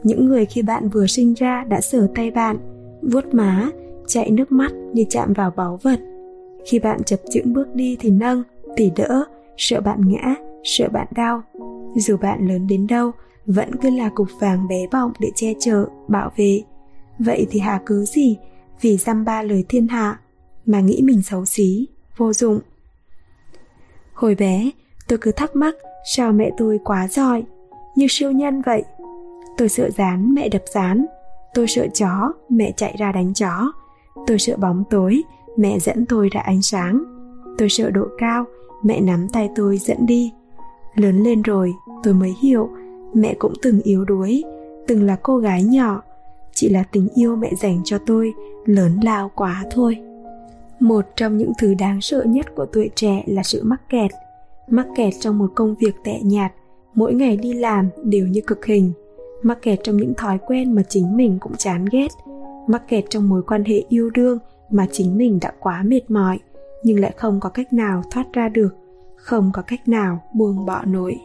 Những 0.02 0.26
người 0.26 0.46
khi 0.46 0.62
bạn 0.62 0.88
vừa 0.88 1.06
sinh 1.06 1.34
ra 1.34 1.64
đã 1.64 1.80
sờ 1.80 2.08
tay 2.14 2.30
bạn, 2.30 2.56
vuốt 3.02 3.34
má, 3.34 3.70
chạy 4.06 4.30
nước 4.30 4.52
mắt 4.52 4.72
như 4.92 5.04
chạm 5.10 5.32
vào 5.32 5.52
báu 5.56 5.78
vật. 5.82 6.00
Khi 6.66 6.78
bạn 6.78 7.04
chập 7.04 7.20
chững 7.30 7.52
bước 7.52 7.74
đi 7.74 7.96
thì 8.00 8.10
nâng, 8.10 8.42
tỉ 8.76 8.90
đỡ, 8.96 9.24
sợ 9.56 9.80
bạn 9.80 10.00
ngã, 10.08 10.34
sợ 10.64 10.88
bạn 10.88 11.06
đau. 11.10 11.42
Dù 11.96 12.16
bạn 12.16 12.48
lớn 12.48 12.66
đến 12.66 12.86
đâu, 12.86 13.10
vẫn 13.46 13.70
cứ 13.82 13.90
là 13.90 14.08
cục 14.14 14.28
vàng 14.40 14.68
bé 14.68 14.86
bỏng 14.92 15.12
để 15.20 15.28
che 15.34 15.54
chở, 15.60 15.86
bảo 16.08 16.30
vệ. 16.36 16.62
Vậy 17.18 17.46
thì 17.50 17.60
hà 17.60 17.82
cứ 17.86 18.04
gì? 18.04 18.36
Vì 18.80 18.96
dăm 18.96 19.24
ba 19.24 19.42
lời 19.42 19.64
thiên 19.68 19.88
hạ, 19.88 20.20
mà 20.66 20.80
nghĩ 20.80 21.00
mình 21.04 21.22
xấu 21.22 21.44
xí, 21.44 21.88
vô 22.16 22.32
dụng. 22.32 22.60
Hồi 24.12 24.34
bé, 24.34 24.70
tôi 25.08 25.18
cứ 25.18 25.32
thắc 25.32 25.56
mắc, 25.56 25.74
sao 26.14 26.32
mẹ 26.32 26.50
tôi 26.56 26.78
quá 26.84 27.08
giỏi? 27.08 27.42
Như 27.98 28.06
siêu 28.08 28.32
nhân 28.32 28.62
vậy. 28.62 28.84
Tôi 29.56 29.68
sợ 29.68 29.90
rán 29.90 30.34
mẹ 30.34 30.48
đập 30.48 30.62
rán 30.74 31.06
tôi 31.54 31.66
sợ 31.68 31.86
chó, 31.94 32.32
mẹ 32.48 32.72
chạy 32.76 32.96
ra 32.98 33.12
đánh 33.12 33.34
chó. 33.34 33.72
Tôi 34.26 34.38
sợ 34.38 34.56
bóng 34.56 34.84
tối, 34.90 35.22
mẹ 35.56 35.78
dẫn 35.78 36.06
tôi 36.06 36.28
ra 36.28 36.40
ánh 36.40 36.62
sáng. 36.62 37.02
Tôi 37.58 37.68
sợ 37.68 37.90
độ 37.90 38.06
cao, 38.18 38.44
mẹ 38.82 39.00
nắm 39.00 39.28
tay 39.32 39.50
tôi 39.56 39.78
dẫn 39.78 40.06
đi. 40.06 40.32
Lớn 40.94 41.22
lên 41.22 41.42
rồi, 41.42 41.74
tôi 42.02 42.14
mới 42.14 42.34
hiểu, 42.42 42.68
mẹ 43.14 43.34
cũng 43.38 43.52
từng 43.62 43.80
yếu 43.82 44.04
đuối, 44.04 44.44
từng 44.86 45.06
là 45.06 45.16
cô 45.22 45.38
gái 45.38 45.62
nhỏ. 45.64 46.02
Chỉ 46.54 46.68
là 46.68 46.82
tình 46.92 47.08
yêu 47.14 47.36
mẹ 47.36 47.52
dành 47.60 47.80
cho 47.84 47.98
tôi, 47.98 48.32
lớn 48.64 49.00
lao 49.02 49.30
quá 49.34 49.64
thôi. 49.70 49.96
Một 50.80 51.04
trong 51.16 51.36
những 51.36 51.52
thứ 51.58 51.74
đáng 51.74 52.00
sợ 52.00 52.24
nhất 52.26 52.46
của 52.54 52.66
tuổi 52.66 52.90
trẻ 52.94 53.22
là 53.26 53.42
sự 53.42 53.62
mắc 53.64 53.80
kẹt. 53.88 54.10
Mắc 54.68 54.86
kẹt 54.96 55.14
trong 55.20 55.38
một 55.38 55.50
công 55.54 55.74
việc 55.74 55.94
tệ 56.04 56.20
nhạt 56.22 56.52
mỗi 56.98 57.14
ngày 57.14 57.36
đi 57.36 57.52
làm 57.52 57.88
đều 58.04 58.26
như 58.26 58.40
cực 58.46 58.66
hình. 58.66 58.92
Mắc 59.42 59.58
kẹt 59.62 59.78
trong 59.82 59.96
những 59.96 60.14
thói 60.14 60.38
quen 60.46 60.74
mà 60.74 60.82
chính 60.88 61.16
mình 61.16 61.38
cũng 61.40 61.56
chán 61.56 61.84
ghét. 61.92 62.08
Mắc 62.68 62.88
kẹt 62.88 63.04
trong 63.10 63.28
mối 63.28 63.42
quan 63.42 63.64
hệ 63.64 63.84
yêu 63.88 64.10
đương 64.10 64.38
mà 64.70 64.86
chính 64.92 65.16
mình 65.16 65.38
đã 65.40 65.52
quá 65.60 65.82
mệt 65.82 66.10
mỏi, 66.10 66.38
nhưng 66.82 67.00
lại 67.00 67.14
không 67.16 67.40
có 67.40 67.48
cách 67.48 67.72
nào 67.72 68.02
thoát 68.10 68.32
ra 68.32 68.48
được, 68.48 68.74
không 69.16 69.50
có 69.54 69.62
cách 69.62 69.88
nào 69.88 70.22
buông 70.34 70.66
bỏ 70.66 70.84
nổi. 70.84 71.18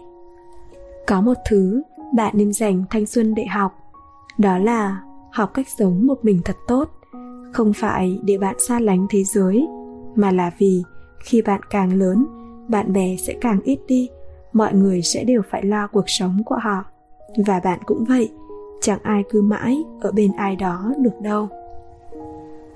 Có 1.08 1.22
một 1.22 1.38
thứ 1.50 1.82
bạn 2.16 2.34
nên 2.38 2.54
dành 2.54 2.84
thanh 2.90 3.06
xuân 3.06 3.36
để 3.36 3.46
học, 3.46 3.72
đó 4.38 4.58
là 4.58 5.02
học 5.32 5.52
cách 5.54 5.68
sống 5.78 6.08
một 6.08 6.26
mình 6.26 6.42
thật 6.46 6.56
tốt. 6.68 6.90
Không 7.54 7.74
phải 7.74 8.20
để 8.24 8.38
bạn 8.38 8.56
xa 8.60 8.80
lánh 8.80 9.08
thế 9.10 9.24
giới, 9.24 9.68
mà 10.16 10.32
là 10.32 10.52
vì 10.58 10.84
khi 11.24 11.42
bạn 11.42 11.62
càng 11.70 11.94
lớn, 11.94 12.26
bạn 12.68 12.94
bè 12.94 13.16
sẽ 13.18 13.34
càng 13.42 13.60
ít 13.64 13.80
đi 13.88 14.10
mọi 14.54 14.74
người 14.74 15.02
sẽ 15.02 15.24
đều 15.24 15.42
phải 15.50 15.66
lo 15.66 15.88
cuộc 15.88 16.10
sống 16.10 16.44
của 16.46 16.58
họ. 16.62 16.86
Và 17.46 17.60
bạn 17.60 17.80
cũng 17.86 18.06
vậy, 18.08 18.32
chẳng 18.82 19.00
ai 19.04 19.24
cứ 19.30 19.42
mãi 19.42 19.84
ở 20.02 20.12
bên 20.12 20.32
ai 20.38 20.56
đó 20.56 20.94
được 20.98 21.22
đâu. 21.22 21.48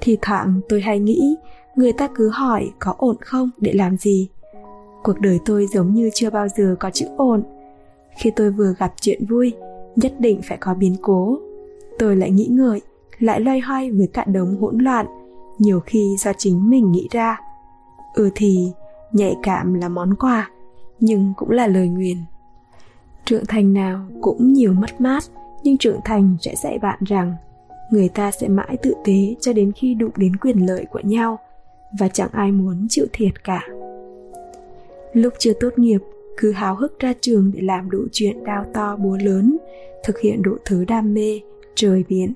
Thì 0.02 0.18
thoảng 0.22 0.62
tôi 0.70 0.82
hay 0.82 1.00
nghĩ, 1.00 1.36
người 1.76 1.94
ta 1.94 2.08
cứ 2.16 2.30
hỏi 2.30 2.72
có 2.80 2.94
ổn 2.98 3.16
không 3.22 3.50
để 3.58 3.74
làm 3.74 3.98
gì. 3.98 4.30
Cuộc 5.04 5.20
đời 5.20 5.40
tôi 5.46 5.68
giống 5.68 5.94
như 5.94 6.10
chưa 6.14 6.30
bao 6.30 6.48
giờ 6.48 6.76
có 6.80 6.90
chữ 6.90 7.06
ổn. 7.18 7.44
Khi 8.18 8.32
tôi 8.36 8.52
vừa 8.52 8.74
gặp 8.80 8.94
chuyện 9.02 9.26
vui, 9.26 9.54
nhất 9.96 10.14
định 10.20 10.42
phải 10.44 10.58
có 10.58 10.74
biến 10.74 10.96
cố. 11.02 11.40
Tôi 12.00 12.16
lại 12.16 12.32
nghĩ 12.32 12.48
ngợi, 12.52 12.82
lại 13.20 13.40
loay 13.40 13.60
hoay 13.60 13.92
với 13.92 14.08
cả 14.14 14.26
đống 14.26 14.62
hỗn 14.62 14.78
loạn, 14.78 15.06
nhiều 15.60 15.80
khi 15.80 16.16
do 16.20 16.32
chính 16.38 16.70
mình 16.70 16.92
nghĩ 16.92 17.08
ra. 17.12 17.42
Ừ 18.14 18.30
thì, 18.36 18.72
nhạy 19.12 19.36
cảm 19.44 19.74
là 19.74 19.90
món 19.90 20.16
quà 20.16 20.52
nhưng 21.00 21.34
cũng 21.38 21.50
là 21.50 21.68
lời 21.68 21.88
nguyền. 21.88 22.18
Trưởng 23.26 23.46
thành 23.46 23.74
nào 23.74 24.06
cũng 24.22 24.54
nhiều 24.54 24.74
mất 24.74 25.02
mát, 25.02 25.24
nhưng 25.64 25.78
trưởng 25.78 26.00
thành 26.06 26.38
sẽ 26.42 26.56
dạy 26.64 26.80
bạn 26.80 27.00
rằng 27.06 27.36
người 27.92 28.10
ta 28.10 28.32
sẽ 28.32 28.48
mãi 28.48 28.78
tự 28.82 28.94
tế 29.06 29.36
cho 29.42 29.54
đến 29.54 29.72
khi 29.72 29.94
đụng 29.94 30.12
đến 30.16 30.36
quyền 30.36 30.66
lợi 30.66 30.86
của 30.92 31.02
nhau, 31.04 31.40
và 32.00 32.08
chẳng 32.08 32.30
ai 32.32 32.52
muốn 32.52 32.88
chịu 32.90 33.06
thiệt 33.14 33.44
cả. 33.44 33.68
Lúc 35.14 35.34
chưa 35.40 35.54
tốt 35.60 35.70
nghiệp, 35.78 36.00
cứ 36.38 36.52
háo 36.52 36.76
hức 36.76 37.00
ra 37.00 37.14
trường 37.22 37.52
để 37.56 37.62
làm 37.62 37.90
đủ 37.90 38.00
chuyện 38.12 38.44
đao 38.44 38.66
to 38.74 38.96
búa 38.96 39.18
lớn, 39.22 39.58
thực 40.04 40.20
hiện 40.20 40.42
đủ 40.42 40.58
thứ 40.66 40.86
đam 40.86 41.14
mê, 41.14 41.40
trời 41.76 42.04
biển. 42.10 42.34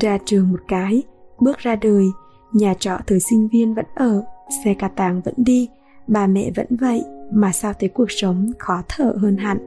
Ra 0.00 0.18
trường 0.24 0.52
một 0.52 0.60
cái, 0.68 1.02
bước 1.40 1.58
ra 1.58 1.76
đời, 1.76 2.04
nhà 2.52 2.74
trọ 2.78 2.98
thời 3.06 3.20
sinh 3.20 3.48
viên 3.48 3.74
vẫn 3.74 3.84
ở, 3.94 4.24
xe 4.64 4.74
cà 4.74 4.88
tàng 4.88 5.20
vẫn 5.24 5.34
đi, 5.36 5.68
bà 6.06 6.26
mẹ 6.26 6.50
vẫn 6.56 6.66
vậy 6.70 7.04
mà 7.34 7.52
sao 7.52 7.72
thấy 7.80 7.88
cuộc 7.88 8.10
sống 8.10 8.52
khó 8.58 8.82
thở 8.88 9.14
hơn 9.20 9.36
hẳn. 9.36 9.58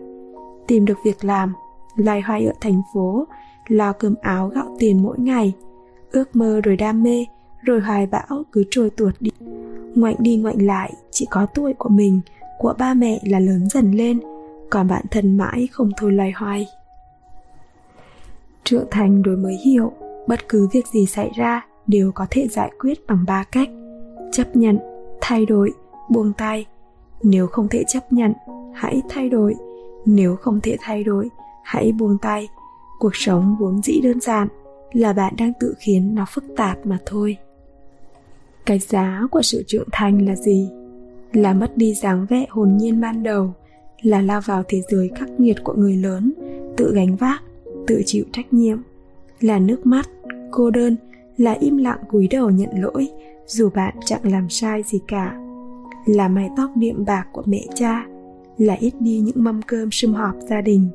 Tìm 0.67 0.85
được 0.85 0.97
việc 1.05 1.25
làm, 1.25 1.53
loay 1.95 2.21
hoay 2.21 2.45
ở 2.45 2.53
thành 2.61 2.81
phố, 2.93 3.27
lo 3.67 3.93
cơm 3.93 4.15
áo 4.21 4.47
gạo 4.47 4.75
tiền 4.79 5.03
mỗi 5.03 5.19
ngày, 5.19 5.53
ước 6.11 6.35
mơ 6.35 6.61
rồi 6.63 6.75
đam 6.77 7.03
mê, 7.03 7.25
rồi 7.61 7.81
hoài 7.81 8.05
bão 8.05 8.43
cứ 8.51 8.63
trôi 8.71 8.89
tuột 8.89 9.13
đi. 9.19 9.31
Ngoảnh 9.95 10.15
đi 10.19 10.37
ngoảnh 10.37 10.61
lại, 10.65 10.93
chỉ 11.11 11.25
có 11.29 11.45
tuổi 11.45 11.73
của 11.73 11.89
mình, 11.89 12.21
của 12.59 12.73
ba 12.77 12.93
mẹ 12.93 13.19
là 13.23 13.39
lớn 13.39 13.69
dần 13.69 13.91
lên, 13.91 14.19
còn 14.69 14.87
bản 14.87 15.05
thân 15.11 15.37
mãi 15.37 15.67
không 15.71 15.91
thôi 15.97 16.11
loay 16.11 16.31
hoay. 16.31 16.67
Trưởng 18.63 18.87
thành 18.91 19.21
rồi 19.21 19.37
mới 19.37 19.55
hiểu, 19.65 19.91
bất 20.27 20.49
cứ 20.49 20.67
việc 20.73 20.87
gì 20.93 21.05
xảy 21.05 21.31
ra 21.35 21.65
đều 21.87 22.11
có 22.11 22.25
thể 22.29 22.47
giải 22.47 22.71
quyết 22.79 23.07
bằng 23.07 23.23
ba 23.27 23.43
cách. 23.51 23.69
Chấp 24.31 24.55
nhận, 24.55 24.79
thay 25.21 25.45
đổi, 25.45 25.71
buông 26.09 26.33
tay 26.37 26.65
nếu 27.25 27.47
không 27.47 27.67
thể 27.67 27.83
chấp 27.87 28.13
nhận, 28.13 28.33
hãy 28.73 29.01
thay 29.09 29.29
đổi. 29.29 29.55
Nếu 30.05 30.35
không 30.35 30.59
thể 30.61 30.77
thay 30.79 31.03
đổi, 31.03 31.29
hãy 31.63 31.91
buông 31.91 32.17
tay. 32.17 32.47
Cuộc 32.99 33.15
sống 33.15 33.55
vốn 33.59 33.81
dĩ 33.83 34.01
đơn 34.03 34.21
giản 34.21 34.47
là 34.93 35.13
bạn 35.13 35.33
đang 35.37 35.51
tự 35.59 35.73
khiến 35.79 36.15
nó 36.15 36.25
phức 36.29 36.43
tạp 36.57 36.85
mà 36.85 36.97
thôi. 37.05 37.37
Cái 38.65 38.79
giá 38.79 39.21
của 39.31 39.41
sự 39.41 39.63
trưởng 39.67 39.87
thành 39.91 40.25
là 40.25 40.35
gì? 40.35 40.69
Là 41.33 41.53
mất 41.53 41.77
đi 41.77 41.93
dáng 41.93 42.25
vẻ 42.29 42.45
hồn 42.49 42.77
nhiên 42.77 43.01
ban 43.01 43.23
đầu, 43.23 43.53
là 44.01 44.21
lao 44.21 44.41
vào 44.41 44.63
thế 44.67 44.81
giới 44.89 45.11
khắc 45.15 45.29
nghiệt 45.39 45.57
của 45.63 45.73
người 45.73 45.97
lớn, 45.97 46.33
tự 46.77 46.93
gánh 46.95 47.15
vác, 47.15 47.43
tự 47.87 48.01
chịu 48.05 48.25
trách 48.33 48.53
nhiệm, 48.53 48.77
là 49.41 49.59
nước 49.59 49.85
mắt, 49.85 50.09
cô 50.51 50.69
đơn, 50.69 50.95
là 51.37 51.51
im 51.51 51.77
lặng 51.77 51.99
cúi 52.11 52.27
đầu 52.27 52.49
nhận 52.49 52.69
lỗi, 52.81 53.07
dù 53.47 53.69
bạn 53.69 53.95
chẳng 54.05 54.31
làm 54.31 54.49
sai 54.49 54.83
gì 54.83 54.99
cả 55.07 55.44
là 56.05 56.27
mái 56.27 56.49
tóc 56.57 56.71
điệm 56.75 57.05
bạc 57.05 57.27
của 57.31 57.43
mẹ 57.45 57.65
cha, 57.75 58.05
là 58.57 58.73
ít 58.73 58.93
đi 58.99 59.19
những 59.19 59.43
mâm 59.43 59.61
cơm 59.61 59.91
sum 59.91 60.13
họp 60.13 60.35
gia 60.49 60.61
đình. 60.61 60.87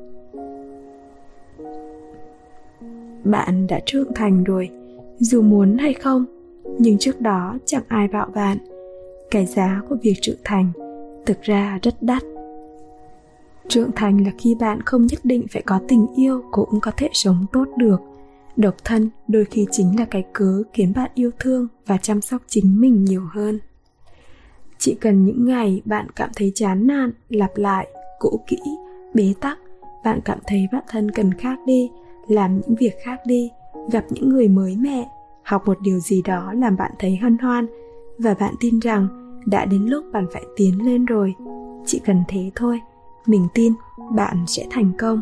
Bạn 3.23 3.67
đã 3.67 3.79
trưởng 3.85 4.13
thành 4.13 4.43
rồi, 4.43 4.69
dù 5.17 5.41
muốn 5.41 5.77
hay 5.77 5.93
không, 5.93 6.25
nhưng 6.79 6.97
trước 6.97 7.21
đó 7.21 7.57
chẳng 7.65 7.83
ai 7.87 8.07
bảo 8.07 8.29
bạn, 8.35 8.57
cái 9.31 9.45
giá 9.45 9.81
của 9.89 9.95
việc 10.01 10.15
trưởng 10.21 10.39
thành 10.43 10.71
thực 11.25 11.41
ra 11.41 11.79
rất 11.81 12.03
đắt. 12.03 12.23
Trưởng 13.67 13.91
thành 13.95 14.25
là 14.25 14.31
khi 14.37 14.55
bạn 14.55 14.81
không 14.81 15.05
nhất 15.05 15.19
định 15.23 15.45
phải 15.51 15.61
có 15.61 15.79
tình 15.87 16.07
yêu 16.15 16.43
cũng 16.51 16.79
có 16.81 16.91
thể 16.97 17.09
sống 17.13 17.45
tốt 17.51 17.65
được. 17.77 18.01
Độc 18.55 18.75
thân 18.83 19.09
đôi 19.27 19.45
khi 19.45 19.65
chính 19.71 19.99
là 19.99 20.05
cái 20.05 20.23
cớ 20.33 20.63
khiến 20.73 20.93
bạn 20.95 21.11
yêu 21.15 21.31
thương 21.39 21.67
và 21.85 21.97
chăm 21.97 22.21
sóc 22.21 22.41
chính 22.47 22.81
mình 22.81 23.05
nhiều 23.05 23.23
hơn 23.31 23.59
chỉ 24.81 24.95
cần 25.01 25.25
những 25.25 25.45
ngày 25.45 25.81
bạn 25.85 26.07
cảm 26.15 26.29
thấy 26.35 26.51
chán 26.55 26.87
nản, 26.87 27.11
lặp 27.29 27.51
lại, 27.55 27.87
cũ 28.19 28.39
kỹ, 28.47 28.57
bế 29.13 29.33
tắc, 29.41 29.59
bạn 30.03 30.19
cảm 30.25 30.39
thấy 30.47 30.67
bản 30.71 30.83
thân 30.89 31.11
cần 31.11 31.33
khác 31.33 31.59
đi, 31.65 31.91
làm 32.27 32.61
những 32.61 32.75
việc 32.75 32.93
khác 33.03 33.19
đi, 33.25 33.51
gặp 33.91 34.05
những 34.09 34.29
người 34.29 34.47
mới 34.47 34.77
mẻ, 34.77 35.09
học 35.43 35.63
một 35.65 35.77
điều 35.81 35.99
gì 35.99 36.21
đó 36.25 36.53
làm 36.53 36.77
bạn 36.77 36.91
thấy 36.99 37.15
hân 37.15 37.37
hoan, 37.37 37.67
và 38.17 38.33
bạn 38.33 38.53
tin 38.59 38.79
rằng 38.79 39.07
đã 39.45 39.65
đến 39.65 39.85
lúc 39.85 40.05
bạn 40.11 40.25
phải 40.33 40.43
tiến 40.55 40.85
lên 40.85 41.05
rồi. 41.05 41.35
Chỉ 41.85 42.01
cần 42.05 42.23
thế 42.27 42.51
thôi, 42.55 42.79
mình 43.25 43.47
tin 43.53 43.73
bạn 44.11 44.43
sẽ 44.47 44.67
thành 44.69 44.91
công. 44.97 45.21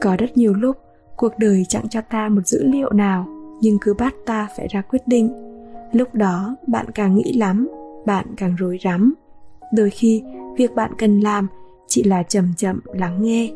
Có 0.00 0.16
rất 0.16 0.36
nhiều 0.36 0.54
lúc, 0.54 0.76
cuộc 1.16 1.32
đời 1.38 1.64
chẳng 1.68 1.88
cho 1.88 2.00
ta 2.00 2.28
một 2.28 2.46
dữ 2.46 2.64
liệu 2.64 2.92
nào, 2.92 3.26
nhưng 3.60 3.78
cứ 3.80 3.94
bắt 3.94 4.14
ta 4.26 4.48
phải 4.56 4.68
ra 4.70 4.82
quyết 4.82 5.02
định. 5.06 5.30
Lúc 5.92 6.14
đó, 6.14 6.56
bạn 6.66 6.86
càng 6.94 7.14
nghĩ 7.14 7.32
lắm 7.32 7.68
bạn 8.06 8.26
càng 8.36 8.56
rối 8.56 8.78
rắm. 8.84 9.14
Đôi 9.72 9.90
khi, 9.90 10.22
việc 10.56 10.74
bạn 10.74 10.92
cần 10.98 11.20
làm 11.20 11.46
chỉ 11.88 12.02
là 12.02 12.22
chậm 12.22 12.54
chậm 12.56 12.80
lắng 12.84 13.22
nghe. 13.22 13.50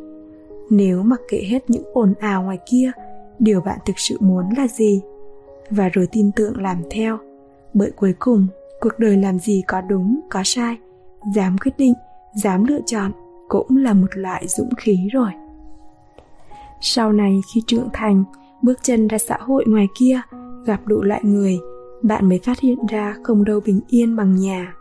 Nếu 0.71 1.03
mặc 1.03 1.21
kệ 1.29 1.43
hết 1.49 1.71
những 1.71 1.85
ồn 1.93 2.15
ào 2.21 2.43
ngoài 2.43 2.59
kia, 2.71 2.91
điều 3.39 3.61
bạn 3.61 3.79
thực 3.87 3.99
sự 3.99 4.17
muốn 4.21 4.45
là 4.57 4.69
gì? 4.69 5.03
Và 5.71 5.89
rồi 5.89 6.09
tin 6.13 6.33
tưởng 6.33 6.63
làm 6.63 6.77
theo. 6.91 7.19
Bởi 7.75 7.91
cuối 7.91 8.15
cùng, 8.19 8.47
cuộc 8.81 8.99
đời 8.99 9.17
làm 9.17 9.39
gì 9.39 9.63
có 9.69 9.81
đúng, 9.81 10.21
có 10.31 10.43
sai, 10.45 10.77
dám 11.35 11.57
quyết 11.59 11.73
định, 11.79 11.95
dám 12.43 12.65
lựa 12.65 12.81
chọn 12.87 13.13
cũng 13.49 13.77
là 13.77 13.95
một 13.95 14.17
loại 14.17 14.47
dũng 14.49 14.75
khí 14.77 15.09
rồi. 15.13 15.31
Sau 16.81 17.13
này 17.13 17.41
khi 17.55 17.63
trưởng 17.67 17.89
thành, 17.93 18.25
bước 18.63 18.79
chân 18.83 19.09
ra 19.09 19.19
xã 19.19 19.37
hội 19.41 19.65
ngoài 19.67 19.87
kia, 19.99 20.21
gặp 20.67 20.81
đủ 20.87 21.03
loại 21.03 21.21
người 21.25 21.59
bạn 22.05 22.29
mới 22.29 22.41
phát 22.45 22.61
hiện 22.61 22.87
ra 22.87 23.17
không 23.23 23.45
đâu 23.45 23.61
bình 23.67 23.81
yên 23.89 24.17
bằng 24.17 24.37
nhà. 24.37 24.75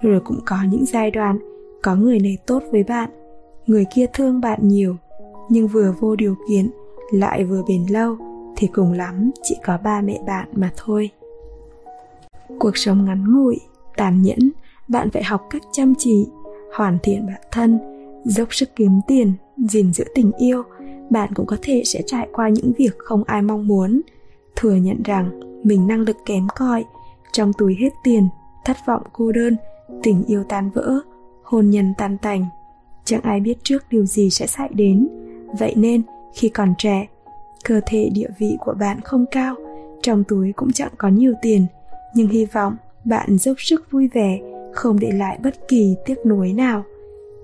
Rồi 0.00 0.20
cũng 0.24 0.40
có 0.46 0.56
những 0.70 0.84
giai 0.86 1.10
đoạn 1.10 1.38
có 1.82 1.94
người 1.94 2.20
này 2.20 2.38
tốt 2.46 2.62
với 2.72 2.82
bạn, 2.82 3.10
người 3.66 3.84
kia 3.94 4.06
thương 4.12 4.40
bạn 4.40 4.68
nhiều, 4.68 4.96
nhưng 5.48 5.68
vừa 5.68 5.94
vô 6.00 6.16
điều 6.16 6.36
kiện, 6.48 6.70
lại 7.12 7.44
vừa 7.44 7.62
bền 7.68 7.86
lâu, 7.90 8.16
thì 8.56 8.66
cùng 8.66 8.92
lắm 8.92 9.30
chỉ 9.42 9.56
có 9.64 9.78
ba 9.84 10.00
mẹ 10.00 10.20
bạn 10.26 10.48
mà 10.52 10.70
thôi. 10.76 11.10
Cuộc 12.58 12.76
sống 12.76 13.04
ngắn 13.04 13.34
ngủi, 13.34 13.56
tàn 13.96 14.22
nhẫn, 14.22 14.38
bạn 14.88 15.10
phải 15.10 15.24
học 15.24 15.46
cách 15.50 15.62
chăm 15.72 15.94
chỉ, 15.98 16.26
hoàn 16.76 16.98
thiện 17.02 17.26
bản 17.26 17.40
thân, 17.52 17.78
dốc 18.24 18.54
sức 18.54 18.68
kiếm 18.76 19.00
tiền, 19.06 19.32
gìn 19.56 19.92
giữ 19.92 20.04
tình 20.14 20.32
yêu. 20.38 20.62
Bạn 21.10 21.34
cũng 21.34 21.46
có 21.46 21.56
thể 21.62 21.82
sẽ 21.84 22.02
trải 22.06 22.28
qua 22.32 22.48
những 22.48 22.72
việc 22.78 22.98
không 22.98 23.24
ai 23.24 23.42
mong 23.42 23.66
muốn. 23.66 24.00
Thừa 24.56 24.74
nhận 24.74 25.02
rằng 25.02 25.40
mình 25.66 25.86
năng 25.86 26.00
lực 26.00 26.16
kém 26.26 26.48
cỏi. 26.56 26.84
Trong 27.32 27.52
túi 27.52 27.76
hết 27.80 27.90
tiền, 28.04 28.28
thất 28.64 28.76
vọng 28.86 29.02
cô 29.12 29.32
đơn, 29.32 29.56
tình 30.02 30.24
yêu 30.26 30.44
tan 30.48 30.70
vỡ, 30.70 31.00
hôn 31.42 31.70
nhân 31.70 31.94
tan 31.98 32.18
tành. 32.18 32.44
Chẳng 33.04 33.22
ai 33.22 33.40
biết 33.40 33.58
trước 33.62 33.84
điều 33.90 34.06
gì 34.06 34.30
sẽ 34.30 34.46
xảy 34.46 34.68
đến. 34.72 35.08
Vậy 35.58 35.74
nên, 35.76 36.02
khi 36.34 36.48
còn 36.48 36.74
trẻ, 36.78 37.06
cơ 37.64 37.80
thể 37.86 38.10
địa 38.14 38.28
vị 38.38 38.56
của 38.60 38.74
bạn 38.80 39.00
không 39.00 39.24
cao, 39.30 39.54
trong 40.02 40.24
túi 40.24 40.52
cũng 40.52 40.72
chẳng 40.72 40.92
có 40.98 41.08
nhiều 41.08 41.32
tiền. 41.42 41.66
Nhưng 42.14 42.28
hy 42.28 42.44
vọng 42.44 42.76
bạn 43.04 43.38
dốc 43.38 43.60
sức 43.60 43.90
vui 43.90 44.08
vẻ, 44.08 44.40
không 44.74 45.00
để 45.00 45.10
lại 45.12 45.38
bất 45.42 45.68
kỳ 45.68 45.96
tiếc 46.06 46.26
nuối 46.26 46.52
nào. 46.52 46.84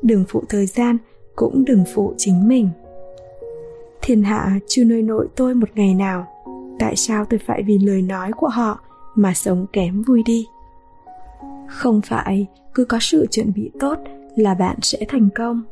Đừng 0.02 0.24
phụ 0.28 0.42
thời 0.48 0.66
gian, 0.66 0.98
cũng 1.36 1.64
đừng 1.64 1.84
phụ 1.94 2.14
chính 2.16 2.48
mình. 2.48 2.68
Thiên 4.02 4.22
hạ 4.22 4.58
chưa 4.66 4.84
nuôi 4.84 5.02
nội 5.02 5.28
tôi 5.36 5.54
một 5.54 5.68
ngày 5.74 5.94
nào 5.94 6.26
tại 6.78 6.96
sao 6.96 7.24
tôi 7.24 7.40
phải 7.46 7.62
vì 7.62 7.78
lời 7.78 8.02
nói 8.02 8.30
của 8.36 8.48
họ 8.48 8.80
mà 9.14 9.34
sống 9.34 9.66
kém 9.72 10.02
vui 10.02 10.22
đi? 10.26 10.46
Không 11.66 12.00
phải 12.00 12.46
cứ 12.74 12.84
có 12.84 12.98
sự 13.00 13.26
chuẩn 13.30 13.52
bị 13.52 13.70
tốt 13.80 13.98
là 14.36 14.54
bạn 14.54 14.76
sẽ 14.82 14.98
thành 15.08 15.28
công. 15.34 15.62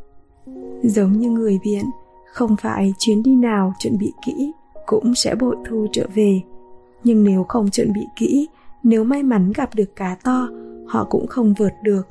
Giống 0.82 1.12
như 1.12 1.30
người 1.30 1.58
viện 1.64 1.84
không 2.32 2.56
phải 2.56 2.92
chuyến 2.98 3.22
đi 3.22 3.34
nào 3.34 3.74
chuẩn 3.78 3.98
bị 3.98 4.12
kỹ 4.26 4.52
cũng 4.86 5.14
sẽ 5.14 5.34
bội 5.34 5.56
thu 5.68 5.86
trở 5.92 6.06
về. 6.14 6.40
Nhưng 7.04 7.24
nếu 7.24 7.44
không 7.48 7.70
chuẩn 7.70 7.92
bị 7.92 8.06
kỹ, 8.16 8.48
nếu 8.82 9.04
may 9.04 9.22
mắn 9.22 9.52
gặp 9.52 9.74
được 9.74 9.96
cá 9.96 10.16
to, 10.22 10.48
họ 10.86 11.06
cũng 11.10 11.26
không 11.26 11.54
vượt 11.58 11.72
được. 11.82 12.08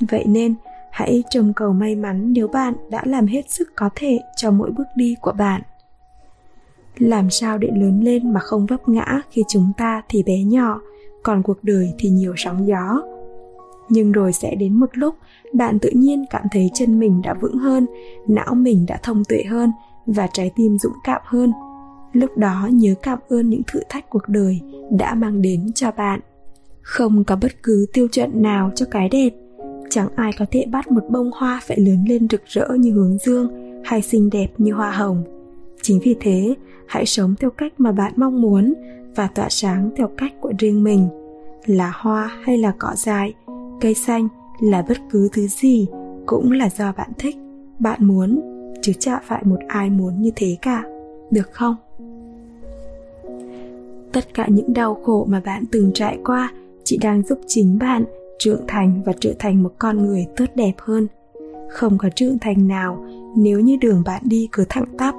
Vậy 0.00 0.24
nên, 0.26 0.54
hãy 0.90 1.24
trông 1.30 1.52
cầu 1.52 1.72
may 1.72 1.94
mắn 1.94 2.32
nếu 2.32 2.48
bạn 2.48 2.74
đã 2.90 3.02
làm 3.04 3.26
hết 3.26 3.50
sức 3.50 3.68
có 3.76 3.90
thể 3.94 4.18
cho 4.36 4.50
mỗi 4.50 4.70
bước 4.70 4.86
đi 4.96 5.16
của 5.20 5.32
bạn 5.32 5.62
làm 6.98 7.30
sao 7.30 7.58
để 7.58 7.68
lớn 7.74 8.00
lên 8.00 8.32
mà 8.32 8.40
không 8.40 8.66
vấp 8.66 8.88
ngã 8.88 9.20
khi 9.30 9.44
chúng 9.48 9.72
ta 9.76 10.02
thì 10.08 10.22
bé 10.22 10.42
nhỏ, 10.42 10.80
còn 11.22 11.42
cuộc 11.42 11.64
đời 11.64 11.92
thì 11.98 12.08
nhiều 12.08 12.34
sóng 12.36 12.66
gió. 12.66 13.02
Nhưng 13.88 14.12
rồi 14.12 14.32
sẽ 14.32 14.54
đến 14.54 14.74
một 14.74 14.90
lúc, 14.92 15.14
bạn 15.52 15.78
tự 15.78 15.90
nhiên 15.90 16.24
cảm 16.30 16.42
thấy 16.52 16.70
chân 16.74 17.00
mình 17.00 17.22
đã 17.22 17.34
vững 17.34 17.58
hơn, 17.58 17.86
não 18.28 18.54
mình 18.54 18.86
đã 18.88 18.98
thông 19.02 19.24
tuệ 19.24 19.42
hơn 19.42 19.70
và 20.06 20.28
trái 20.32 20.50
tim 20.56 20.78
dũng 20.78 20.92
cảm 21.04 21.22
hơn. 21.24 21.52
Lúc 22.12 22.36
đó 22.36 22.68
nhớ 22.72 22.94
cảm 23.02 23.18
ơn 23.28 23.50
những 23.50 23.62
thử 23.66 23.80
thách 23.88 24.10
cuộc 24.10 24.28
đời 24.28 24.60
đã 24.90 25.14
mang 25.14 25.42
đến 25.42 25.72
cho 25.74 25.90
bạn. 25.90 26.20
Không 26.82 27.24
có 27.24 27.36
bất 27.36 27.62
cứ 27.62 27.86
tiêu 27.92 28.08
chuẩn 28.08 28.42
nào 28.42 28.70
cho 28.74 28.86
cái 28.90 29.08
đẹp. 29.08 29.30
Chẳng 29.90 30.08
ai 30.16 30.32
có 30.38 30.46
thể 30.50 30.64
bắt 30.72 30.90
một 30.90 31.02
bông 31.10 31.30
hoa 31.34 31.60
phải 31.66 31.80
lớn 31.80 32.04
lên 32.08 32.28
rực 32.30 32.42
rỡ 32.46 32.68
như 32.78 32.92
hướng 32.92 33.18
dương 33.18 33.48
hay 33.84 34.02
xinh 34.02 34.30
đẹp 34.30 34.48
như 34.58 34.72
hoa 34.72 34.90
hồng 34.90 35.35
chính 35.86 36.00
vì 36.00 36.16
thế, 36.20 36.54
hãy 36.86 37.06
sống 37.06 37.34
theo 37.40 37.50
cách 37.50 37.72
mà 37.78 37.92
bạn 37.92 38.12
mong 38.16 38.40
muốn 38.42 38.74
và 39.16 39.26
tỏa 39.26 39.48
sáng 39.48 39.90
theo 39.96 40.08
cách 40.16 40.32
của 40.40 40.52
riêng 40.58 40.84
mình. 40.84 41.08
Là 41.66 41.92
hoa 41.94 42.30
hay 42.44 42.58
là 42.58 42.72
cỏ 42.78 42.92
dại, 42.96 43.34
cây 43.80 43.94
xanh 43.94 44.28
là 44.60 44.82
bất 44.88 44.98
cứ 45.10 45.28
thứ 45.32 45.46
gì 45.46 45.86
cũng 46.26 46.52
là 46.52 46.68
do 46.68 46.92
bạn 46.92 47.10
thích. 47.18 47.36
Bạn 47.78 48.06
muốn, 48.06 48.40
chứ 48.82 48.92
chả 48.98 49.20
phải 49.24 49.42
một 49.44 49.58
ai 49.68 49.90
muốn 49.90 50.22
như 50.22 50.30
thế 50.36 50.56
cả. 50.62 50.84
Được 51.30 51.52
không? 51.52 51.76
Tất 54.12 54.34
cả 54.34 54.46
những 54.48 54.72
đau 54.72 54.94
khổ 54.94 55.26
mà 55.28 55.40
bạn 55.40 55.64
từng 55.72 55.90
trải 55.94 56.18
qua 56.24 56.52
chỉ 56.84 56.98
đang 56.98 57.22
giúp 57.22 57.38
chính 57.46 57.78
bạn 57.78 58.04
trưởng 58.38 58.60
thành 58.68 59.02
và 59.06 59.12
trở 59.20 59.34
thành 59.38 59.62
một 59.62 59.72
con 59.78 60.06
người 60.06 60.26
tốt 60.36 60.46
đẹp 60.54 60.74
hơn. 60.78 61.06
Không 61.70 61.98
có 61.98 62.08
trưởng 62.16 62.38
thành 62.38 62.68
nào 62.68 63.04
nếu 63.36 63.60
như 63.60 63.76
đường 63.80 64.02
bạn 64.06 64.22
đi 64.24 64.48
cứ 64.52 64.64
thẳng 64.68 64.86
tắp 64.98 65.14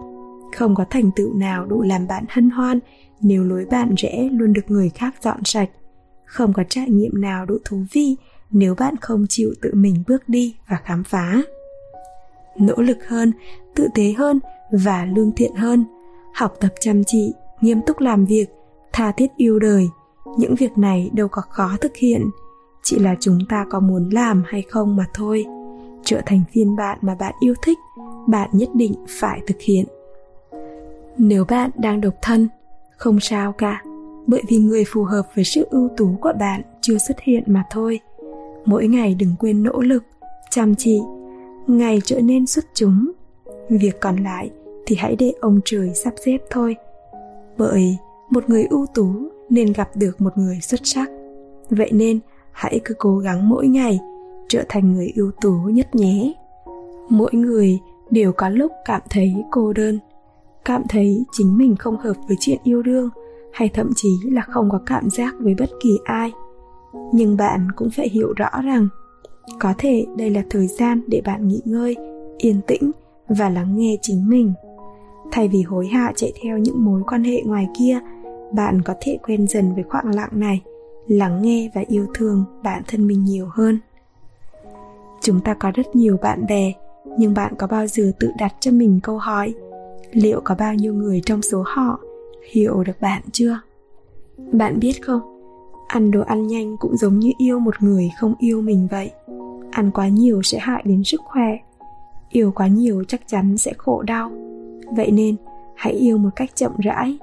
không 0.55 0.75
có 0.75 0.85
thành 0.89 1.11
tựu 1.15 1.33
nào 1.33 1.65
đủ 1.65 1.81
làm 1.81 2.07
bạn 2.07 2.25
hân 2.29 2.49
hoan 2.49 2.79
nếu 3.21 3.43
lối 3.43 3.65
bạn 3.65 3.95
rẽ 3.97 4.29
luôn 4.31 4.53
được 4.53 4.61
người 4.67 4.89
khác 4.89 5.15
dọn 5.21 5.43
sạch. 5.43 5.69
Không 6.25 6.53
có 6.53 6.63
trải 6.69 6.89
nghiệm 6.89 7.21
nào 7.21 7.45
đủ 7.45 7.57
thú 7.65 7.83
vị 7.91 8.15
nếu 8.51 8.75
bạn 8.75 8.95
không 9.01 9.25
chịu 9.29 9.53
tự 9.61 9.71
mình 9.73 10.03
bước 10.07 10.29
đi 10.29 10.55
và 10.69 10.77
khám 10.83 11.03
phá. 11.03 11.41
Nỗ 12.59 12.75
lực 12.75 13.07
hơn, 13.07 13.31
tự 13.75 13.87
tế 13.95 14.13
hơn 14.17 14.39
và 14.71 15.05
lương 15.05 15.31
thiện 15.31 15.55
hơn. 15.55 15.85
Học 16.33 16.53
tập 16.59 16.73
chăm 16.79 17.03
chỉ, 17.03 17.33
nghiêm 17.61 17.81
túc 17.85 17.99
làm 17.99 18.25
việc, 18.25 18.45
tha 18.93 19.11
thiết 19.11 19.27
yêu 19.37 19.59
đời. 19.59 19.89
Những 20.37 20.55
việc 20.55 20.77
này 20.77 21.09
đâu 21.13 21.27
có 21.27 21.41
khó 21.49 21.77
thực 21.81 21.95
hiện. 21.95 22.29
Chỉ 22.83 22.99
là 22.99 23.15
chúng 23.19 23.39
ta 23.49 23.65
có 23.69 23.79
muốn 23.79 24.09
làm 24.09 24.43
hay 24.47 24.61
không 24.61 24.95
mà 24.95 25.05
thôi. 25.13 25.45
Trở 26.03 26.21
thành 26.25 26.41
phiên 26.53 26.75
bản 26.75 26.97
mà 27.01 27.15
bạn 27.15 27.33
yêu 27.39 27.53
thích, 27.61 27.77
bạn 28.27 28.49
nhất 28.53 28.69
định 28.75 28.93
phải 29.07 29.41
thực 29.47 29.57
hiện 29.61 29.85
nếu 31.17 31.45
bạn 31.45 31.71
đang 31.75 32.01
độc 32.01 32.13
thân, 32.21 32.47
không 32.97 33.19
sao 33.19 33.51
cả. 33.51 33.83
Bởi 34.27 34.41
vì 34.47 34.57
người 34.57 34.83
phù 34.87 35.03
hợp 35.03 35.23
với 35.35 35.43
sự 35.43 35.67
ưu 35.69 35.89
tú 35.97 36.09
của 36.21 36.33
bạn 36.39 36.61
chưa 36.81 36.97
xuất 36.97 37.19
hiện 37.19 37.43
mà 37.47 37.63
thôi. 37.71 37.99
Mỗi 38.65 38.87
ngày 38.87 39.15
đừng 39.19 39.35
quên 39.39 39.63
nỗ 39.63 39.81
lực, 39.81 40.03
chăm 40.49 40.75
chỉ. 40.75 40.99
Ngày 41.67 42.01
trở 42.05 42.21
nên 42.21 42.45
xuất 42.45 42.65
chúng. 42.73 43.11
Việc 43.69 43.99
còn 43.99 44.15
lại 44.15 44.49
thì 44.85 44.95
hãy 44.95 45.15
để 45.15 45.33
ông 45.41 45.59
trời 45.65 45.91
sắp 45.93 46.13
xếp 46.25 46.37
thôi. 46.49 46.75
Bởi 47.57 47.97
một 48.29 48.49
người 48.49 48.65
ưu 48.69 48.85
tú 48.93 49.07
nên 49.49 49.73
gặp 49.73 49.89
được 49.95 50.21
một 50.21 50.37
người 50.37 50.59
xuất 50.61 50.79
sắc. 50.83 51.09
Vậy 51.69 51.89
nên 51.91 52.19
hãy 52.51 52.79
cứ 52.85 52.93
cố 52.97 53.17
gắng 53.17 53.49
mỗi 53.49 53.67
ngày 53.67 53.99
trở 54.49 54.63
thành 54.69 54.93
người 54.93 55.11
ưu 55.15 55.31
tú 55.41 55.51
nhất 55.51 55.95
nhé. 55.95 56.33
Mỗi 57.09 57.33
người 57.33 57.79
đều 58.11 58.31
có 58.31 58.49
lúc 58.49 58.71
cảm 58.85 59.01
thấy 59.09 59.35
cô 59.51 59.73
đơn 59.73 59.99
cảm 60.67 60.83
thấy 60.89 61.25
chính 61.31 61.57
mình 61.57 61.75
không 61.75 61.97
hợp 61.97 62.13
với 62.27 62.37
chuyện 62.39 62.57
yêu 62.63 62.83
đương, 62.83 63.09
hay 63.53 63.69
thậm 63.69 63.89
chí 63.95 64.09
là 64.23 64.41
không 64.41 64.69
có 64.69 64.79
cảm 64.85 65.09
giác 65.09 65.35
với 65.39 65.55
bất 65.59 65.69
kỳ 65.83 65.97
ai. 66.03 66.31
Nhưng 67.13 67.37
bạn 67.37 67.67
cũng 67.75 67.89
phải 67.89 68.09
hiểu 68.09 68.33
rõ 68.33 68.49
rằng, 68.63 68.87
có 69.59 69.73
thể 69.77 70.05
đây 70.17 70.29
là 70.29 70.43
thời 70.49 70.67
gian 70.67 71.01
để 71.07 71.21
bạn 71.25 71.47
nghỉ 71.47 71.61
ngơi, 71.65 71.95
yên 72.37 72.61
tĩnh 72.67 72.91
và 73.29 73.49
lắng 73.49 73.77
nghe 73.77 73.97
chính 74.01 74.29
mình. 74.29 74.53
Thay 75.31 75.47
vì 75.47 75.61
hối 75.61 75.87
hả 75.87 76.13
chạy 76.15 76.33
theo 76.43 76.57
những 76.57 76.85
mối 76.85 77.01
quan 77.07 77.23
hệ 77.23 77.41
ngoài 77.45 77.67
kia, 77.79 77.99
bạn 78.55 78.81
có 78.81 78.93
thể 79.01 79.17
quen 79.27 79.47
dần 79.47 79.75
với 79.75 79.83
khoảng 79.83 80.15
lặng 80.15 80.31
này, 80.31 80.61
lắng 81.07 81.41
nghe 81.41 81.69
và 81.75 81.83
yêu 81.87 82.05
thương 82.13 82.43
bản 82.63 82.83
thân 82.87 83.07
mình 83.07 83.23
nhiều 83.23 83.47
hơn. 83.51 83.79
Chúng 85.21 85.39
ta 85.41 85.53
có 85.53 85.71
rất 85.71 85.95
nhiều 85.95 86.17
bạn 86.21 86.45
bè, 86.49 86.73
nhưng 87.17 87.33
bạn 87.33 87.53
có 87.57 87.67
bao 87.67 87.87
giờ 87.87 88.11
tự 88.19 88.31
đặt 88.39 88.53
cho 88.59 88.71
mình 88.71 88.99
câu 89.03 89.17
hỏi 89.17 89.53
liệu 90.11 90.41
có 90.43 90.55
bao 90.55 90.73
nhiêu 90.73 90.93
người 90.93 91.21
trong 91.25 91.41
số 91.41 91.63
họ 91.67 91.99
hiểu 92.51 92.83
được 92.83 93.01
bạn 93.01 93.21
chưa? 93.31 93.59
Bạn 94.51 94.79
biết 94.79 94.93
không? 95.01 95.21
Ăn 95.87 96.11
đồ 96.11 96.21
ăn 96.21 96.47
nhanh 96.47 96.77
cũng 96.77 96.97
giống 96.97 97.19
như 97.19 97.31
yêu 97.37 97.59
một 97.59 97.75
người 97.79 98.09
không 98.19 98.35
yêu 98.39 98.61
mình 98.61 98.87
vậy. 98.91 99.11
Ăn 99.71 99.91
quá 99.91 100.07
nhiều 100.07 100.41
sẽ 100.41 100.59
hại 100.59 100.83
đến 100.85 101.03
sức 101.03 101.21
khỏe. 101.23 101.57
Yêu 102.29 102.51
quá 102.55 102.67
nhiều 102.67 103.03
chắc 103.07 103.21
chắn 103.27 103.57
sẽ 103.57 103.73
khổ 103.77 104.01
đau. 104.01 104.31
Vậy 104.95 105.11
nên, 105.11 105.35
hãy 105.75 105.93
yêu 105.93 106.17
một 106.17 106.29
cách 106.35 106.49
chậm 106.55 106.71
rãi, 106.77 107.17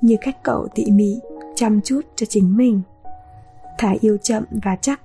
như 0.00 0.16
cách 0.20 0.42
cậu 0.42 0.68
tỉ 0.74 0.90
mỉ, 0.90 1.20
chăm 1.54 1.80
chút 1.80 2.00
cho 2.16 2.26
chính 2.26 2.56
mình. 2.56 2.80
Thà 3.78 3.94
yêu 4.00 4.16
chậm 4.22 4.44
và 4.64 4.76
chắc, 4.80 5.00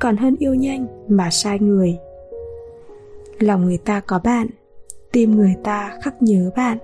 còn 0.00 0.16
hơn 0.16 0.36
yêu 0.38 0.54
nhanh 0.54 0.86
mà 1.08 1.30
sai 1.30 1.58
người. 1.58 1.98
Lòng 3.38 3.64
người 3.64 3.78
ta 3.78 4.00
có 4.00 4.20
bạn 4.24 4.46
tim 5.14 5.36
người 5.36 5.54
ta 5.64 5.98
khắc 6.02 6.22
nhớ 6.22 6.50
bạn. 6.56 6.78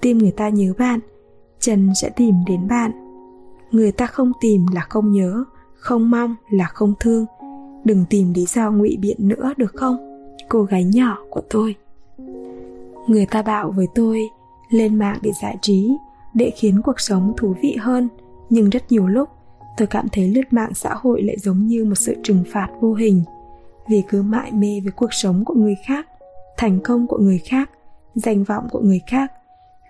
Tim 0.00 0.18
người 0.18 0.30
ta 0.30 0.48
nhớ 0.48 0.72
bạn 0.78 1.00
chân 1.60 1.90
sẽ 1.94 2.10
tìm 2.16 2.34
đến 2.46 2.68
bạn. 2.68 2.90
Người 3.70 3.92
ta 3.92 4.06
không 4.06 4.32
tìm 4.40 4.66
là 4.74 4.80
không 4.80 5.12
nhớ, 5.12 5.44
không 5.74 6.10
mong 6.10 6.34
là 6.50 6.64
không 6.64 6.94
thương. 7.00 7.26
Đừng 7.84 8.04
tìm 8.10 8.32
lý 8.32 8.46
do 8.46 8.70
ngụy 8.70 8.96
biện 9.00 9.16
nữa 9.18 9.52
được 9.56 9.72
không? 9.74 9.96
Cô 10.48 10.62
gái 10.62 10.84
nhỏ 10.84 11.18
của 11.30 11.42
tôi. 11.50 11.74
Người 13.06 13.26
ta 13.26 13.42
bảo 13.42 13.70
với 13.70 13.86
tôi, 13.94 14.20
lên 14.70 14.98
mạng 14.98 15.18
để 15.22 15.30
giải 15.42 15.56
trí, 15.62 15.90
để 16.34 16.52
khiến 16.56 16.80
cuộc 16.84 17.00
sống 17.00 17.32
thú 17.36 17.54
vị 17.62 17.76
hơn. 17.80 18.08
Nhưng 18.50 18.70
rất 18.70 18.92
nhiều 18.92 19.06
lúc, 19.06 19.28
tôi 19.76 19.86
cảm 19.86 20.06
thấy 20.12 20.28
lướt 20.28 20.52
mạng 20.52 20.74
xã 20.74 20.94
hội 20.94 21.22
lại 21.22 21.36
giống 21.38 21.66
như 21.66 21.84
một 21.84 21.94
sự 21.94 22.14
trừng 22.22 22.44
phạt 22.52 22.68
vô 22.80 22.94
hình. 22.94 23.22
Vì 23.88 24.02
cứ 24.08 24.22
mãi 24.22 24.52
mê 24.52 24.80
với 24.84 24.92
cuộc 24.92 25.12
sống 25.14 25.44
của 25.44 25.54
người 25.54 25.76
khác 25.86 26.06
thành 26.56 26.80
công 26.84 27.06
của 27.06 27.18
người 27.18 27.38
khác 27.38 27.70
danh 28.14 28.44
vọng 28.44 28.68
của 28.70 28.80
người 28.80 29.00
khác 29.06 29.32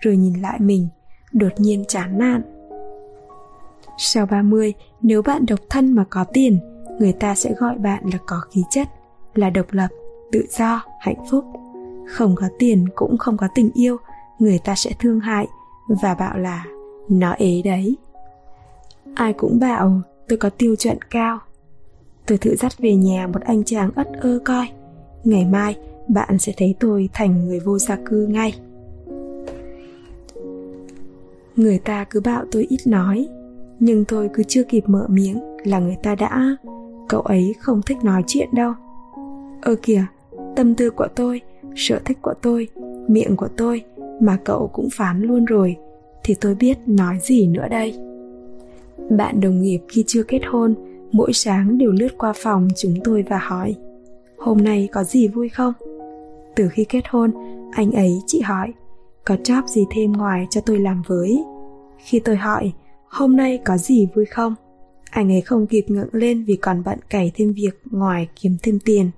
rồi 0.00 0.16
nhìn 0.16 0.34
lại 0.40 0.60
mình 0.60 0.88
đột 1.32 1.52
nhiên 1.58 1.84
chán 1.88 2.18
nản 2.18 2.54
sau 3.98 4.26
30, 4.26 4.74
nếu 5.02 5.22
bạn 5.22 5.46
độc 5.46 5.60
thân 5.70 5.92
mà 5.92 6.04
có 6.10 6.24
tiền, 6.24 6.58
người 6.98 7.12
ta 7.12 7.34
sẽ 7.34 7.54
gọi 7.54 7.78
bạn 7.78 8.04
là 8.12 8.18
có 8.26 8.40
khí 8.50 8.62
chất, 8.70 8.88
là 9.34 9.50
độc 9.50 9.66
lập, 9.70 9.88
tự 10.32 10.46
do, 10.50 10.84
hạnh 11.00 11.24
phúc. 11.30 11.44
Không 12.08 12.34
có 12.34 12.48
tiền 12.58 12.86
cũng 12.94 13.18
không 13.18 13.36
có 13.36 13.48
tình 13.54 13.70
yêu, 13.74 13.96
người 14.38 14.58
ta 14.64 14.74
sẽ 14.74 14.90
thương 14.98 15.20
hại 15.20 15.46
và 16.02 16.14
bảo 16.14 16.38
là 16.38 16.64
nó 17.08 17.32
ế 17.32 17.62
đấy. 17.64 17.96
Ai 19.14 19.32
cũng 19.32 19.58
bảo 19.60 20.00
tôi 20.28 20.38
có 20.38 20.50
tiêu 20.50 20.76
chuẩn 20.76 20.98
cao. 21.10 21.38
Tôi 22.26 22.38
thử 22.38 22.56
dắt 22.56 22.72
về 22.78 22.94
nhà 22.94 23.26
một 23.26 23.40
anh 23.44 23.64
chàng 23.64 23.90
ất 23.94 24.08
ơ 24.20 24.38
coi. 24.44 24.68
Ngày 25.24 25.44
mai 25.44 25.76
bạn 26.08 26.38
sẽ 26.38 26.52
thấy 26.56 26.74
tôi 26.80 27.08
thành 27.12 27.44
người 27.44 27.60
vô 27.60 27.78
gia 27.78 27.96
cư 27.96 28.26
ngay. 28.26 28.54
Người 31.56 31.78
ta 31.78 32.04
cứ 32.10 32.20
bảo 32.20 32.44
tôi 32.50 32.66
ít 32.68 32.80
nói, 32.86 33.28
nhưng 33.80 34.04
tôi 34.04 34.30
cứ 34.34 34.42
chưa 34.42 34.62
kịp 34.62 34.84
mở 34.86 35.06
miệng 35.08 35.40
là 35.64 35.78
người 35.78 35.96
ta 36.02 36.14
đã 36.14 36.56
cậu 37.08 37.20
ấy 37.20 37.54
không 37.60 37.82
thích 37.82 37.96
nói 38.04 38.22
chuyện 38.26 38.48
đâu. 38.54 38.72
Ơ 39.62 39.74
kìa 39.82 40.04
tâm 40.56 40.74
tư 40.74 40.90
của 40.90 41.08
tôi 41.14 41.40
sở 41.76 42.00
thích 42.04 42.18
của 42.22 42.34
tôi 42.42 42.68
miệng 43.08 43.36
của 43.36 43.48
tôi 43.56 43.82
mà 44.20 44.38
cậu 44.44 44.70
cũng 44.72 44.88
phán 44.92 45.22
luôn 45.22 45.44
rồi 45.44 45.76
thì 46.24 46.34
tôi 46.40 46.54
biết 46.54 46.78
nói 46.86 47.18
gì 47.22 47.46
nữa 47.46 47.66
đây. 47.70 47.94
Bạn 49.10 49.40
đồng 49.40 49.62
nghiệp 49.62 49.80
khi 49.88 50.04
chưa 50.06 50.22
kết 50.22 50.40
hôn 50.46 50.74
mỗi 51.12 51.32
sáng 51.32 51.78
đều 51.78 51.90
lướt 51.90 52.18
qua 52.18 52.32
phòng 52.36 52.68
chúng 52.76 52.94
tôi 53.04 53.24
và 53.28 53.38
hỏi 53.38 53.74
hôm 54.38 54.58
nay 54.58 54.88
có 54.92 55.04
gì 55.04 55.28
vui 55.28 55.48
không? 55.48 55.72
Từ 56.56 56.68
khi 56.68 56.84
kết 56.84 57.02
hôn, 57.10 57.32
anh 57.72 57.92
ấy, 57.92 58.22
chị 58.26 58.40
hỏi, 58.40 58.72
có 59.24 59.34
job 59.34 59.66
gì 59.66 59.84
thêm 59.90 60.12
ngoài 60.12 60.46
cho 60.50 60.60
tôi 60.60 60.78
làm 60.78 61.02
với? 61.06 61.44
Khi 61.98 62.20
tôi 62.20 62.36
hỏi, 62.36 62.72
hôm 63.08 63.36
nay 63.36 63.60
có 63.64 63.76
gì 63.76 64.08
vui 64.14 64.24
không? 64.24 64.54
Anh 65.10 65.32
ấy 65.32 65.40
không 65.40 65.66
kịp 65.66 65.84
ngẩng 65.88 66.08
lên 66.12 66.44
vì 66.44 66.56
còn 66.56 66.82
bận 66.84 66.98
cày 67.10 67.32
thêm 67.34 67.52
việc 67.52 67.80
ngoài 67.90 68.28
kiếm 68.40 68.56
thêm 68.62 68.78
tiền. 68.84 69.10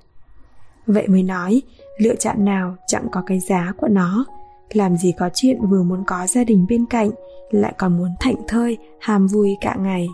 Vậy 0.87 1.09
mới 1.09 1.23
nói, 1.23 1.63
lựa 1.99 2.15
chọn 2.15 2.45
nào 2.45 2.77
chẳng 2.87 3.07
có 3.13 3.23
cái 3.27 3.41
giá 3.41 3.73
của 3.77 3.89
nó. 3.89 4.25
Làm 4.73 4.97
gì 4.97 5.13
có 5.19 5.31
chuyện 5.35 5.67
vừa 5.71 5.83
muốn 5.83 6.05
có 6.07 6.27
gia 6.27 6.45
đình 6.45 6.67
bên 6.69 6.87
cạnh, 6.87 7.11
lại 7.51 7.75
còn 7.79 7.99
muốn 7.99 8.11
thảnh 8.21 8.37
thơi 8.49 8.79
hàm 9.01 9.27
vui 9.27 9.57
cả 9.61 9.77
ngày. 9.81 10.09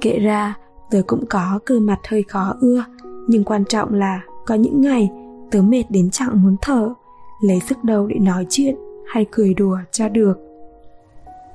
Kệ 0.00 0.18
ra, 0.18 0.54
tôi 0.90 1.02
cũng 1.02 1.26
có 1.26 1.58
cơ 1.64 1.80
mặt 1.80 1.98
hơi 2.08 2.22
khó 2.22 2.54
ưa, 2.60 2.84
nhưng 3.28 3.44
quan 3.44 3.64
trọng 3.64 3.94
là 3.94 4.20
có 4.46 4.54
những 4.54 4.80
ngày 4.80 5.10
tớ 5.50 5.62
mệt 5.62 5.84
đến 5.88 6.10
chẳng 6.10 6.42
muốn 6.42 6.56
thở, 6.62 6.94
lấy 7.40 7.60
sức 7.68 7.84
đâu 7.84 8.06
để 8.06 8.16
nói 8.18 8.46
chuyện 8.50 8.76
hay 9.06 9.26
cười 9.30 9.54
đùa 9.54 9.78
cho 9.90 10.08
được. 10.08 10.38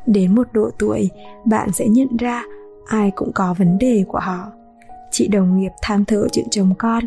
Đến 0.05 0.35
một 0.35 0.47
độ 0.53 0.69
tuổi, 0.79 1.09
bạn 1.45 1.71
sẽ 1.71 1.87
nhận 1.87 2.17
ra 2.17 2.43
ai 2.85 3.11
cũng 3.15 3.31
có 3.35 3.55
vấn 3.57 3.77
đề 3.77 4.05
của 4.07 4.19
họ. 4.19 4.51
Chị 5.11 5.27
đồng 5.27 5.59
nghiệp 5.59 5.71
than 5.81 6.05
thở 6.05 6.27
chuyện 6.31 6.45
chồng 6.51 6.73
con, 6.79 7.03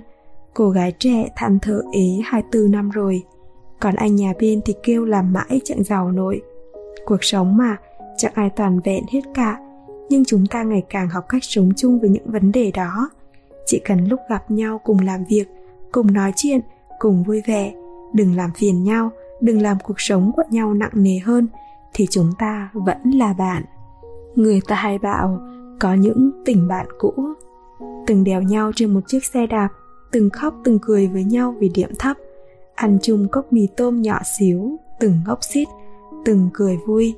cô 0.54 0.70
gái 0.70 0.92
trẻ 0.98 1.28
than 1.36 1.58
thở 1.62 1.82
ế 1.92 2.20
24 2.24 2.70
năm 2.70 2.90
rồi. 2.90 3.22
Còn 3.80 3.94
anh 3.94 4.16
nhà 4.16 4.32
bên 4.38 4.60
thì 4.64 4.74
kêu 4.82 5.04
làm 5.04 5.32
mãi 5.32 5.60
chẳng 5.64 5.84
giàu 5.84 6.12
nổi. 6.12 6.42
Cuộc 7.04 7.24
sống 7.24 7.56
mà, 7.56 7.76
chẳng 8.16 8.32
ai 8.34 8.50
toàn 8.50 8.80
vẹn 8.80 9.04
hết 9.12 9.20
cả, 9.34 9.58
nhưng 10.08 10.24
chúng 10.24 10.46
ta 10.46 10.62
ngày 10.62 10.82
càng 10.88 11.08
học 11.08 11.24
cách 11.28 11.44
sống 11.44 11.70
chung 11.76 12.00
với 12.00 12.10
những 12.10 12.30
vấn 12.30 12.52
đề 12.52 12.70
đó. 12.70 13.10
Chỉ 13.66 13.80
cần 13.84 14.04
lúc 14.04 14.20
gặp 14.30 14.50
nhau 14.50 14.80
cùng 14.84 14.98
làm 15.00 15.24
việc, 15.24 15.44
cùng 15.92 16.12
nói 16.12 16.32
chuyện 16.36 16.60
cùng 16.98 17.22
vui 17.22 17.42
vẻ. 17.46 17.74
Đừng 18.12 18.36
làm 18.36 18.50
phiền 18.56 18.84
nhau, 18.84 19.10
đừng 19.40 19.62
làm 19.62 19.76
cuộc 19.84 20.00
sống 20.00 20.32
của 20.36 20.42
nhau 20.50 20.74
nặng 20.74 20.90
nề 20.94 21.18
hơn, 21.18 21.48
thì 21.94 22.06
chúng 22.10 22.32
ta 22.38 22.70
vẫn 22.72 22.98
là 23.14 23.32
bạn. 23.32 23.62
Người 24.34 24.60
ta 24.68 24.74
hay 24.74 24.98
bảo, 24.98 25.40
có 25.80 25.94
những 25.94 26.30
tình 26.44 26.68
bạn 26.68 26.86
cũ. 26.98 27.14
Từng 28.06 28.24
đèo 28.24 28.42
nhau 28.42 28.72
trên 28.74 28.94
một 28.94 29.00
chiếc 29.06 29.24
xe 29.24 29.46
đạp, 29.46 29.68
từng 30.12 30.30
khóc 30.30 30.54
từng 30.64 30.78
cười 30.78 31.06
với 31.06 31.24
nhau 31.24 31.54
vì 31.58 31.68
điểm 31.68 31.90
thấp. 31.98 32.16
Ăn 32.74 32.98
chung 33.02 33.28
cốc 33.28 33.52
mì 33.52 33.66
tôm 33.76 34.02
nhỏ 34.02 34.18
xíu, 34.38 34.76
từng 35.00 35.20
ngốc 35.26 35.38
xít, 35.44 35.68
từng 36.24 36.48
cười 36.54 36.78
vui. 36.86 37.14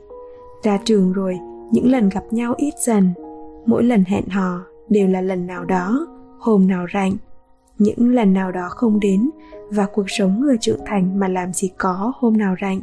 Ra 0.63 0.79
trường 0.85 1.13
rồi, 1.13 1.39
những 1.71 1.91
lần 1.91 2.09
gặp 2.09 2.25
nhau 2.31 2.55
ít 2.57 2.75
dần. 2.87 3.13
Mỗi 3.67 3.85
lần 3.85 4.05
hẹn 4.05 4.29
hò 4.29 4.61
đều 4.89 5.09
là 5.09 5.21
lần 5.21 5.47
nào 5.47 5.65
đó, 5.65 6.07
hôm 6.39 6.69
nào 6.69 6.87
rảnh 6.95 7.17
những 7.79 8.15
lần 8.15 8.33
nào 8.33 8.53
đó 8.53 8.69
không 8.71 9.01
đến 9.01 9.31
và 9.71 9.87
cuộc 9.87 10.05
sống 10.09 10.41
người 10.41 10.57
trưởng 10.61 10.81
thành 10.87 11.19
mà 11.19 11.29
làm 11.29 11.53
gì 11.53 11.69
có 11.79 12.13
hôm 12.17 12.37
nào 12.37 12.55
rảnh. 12.61 12.81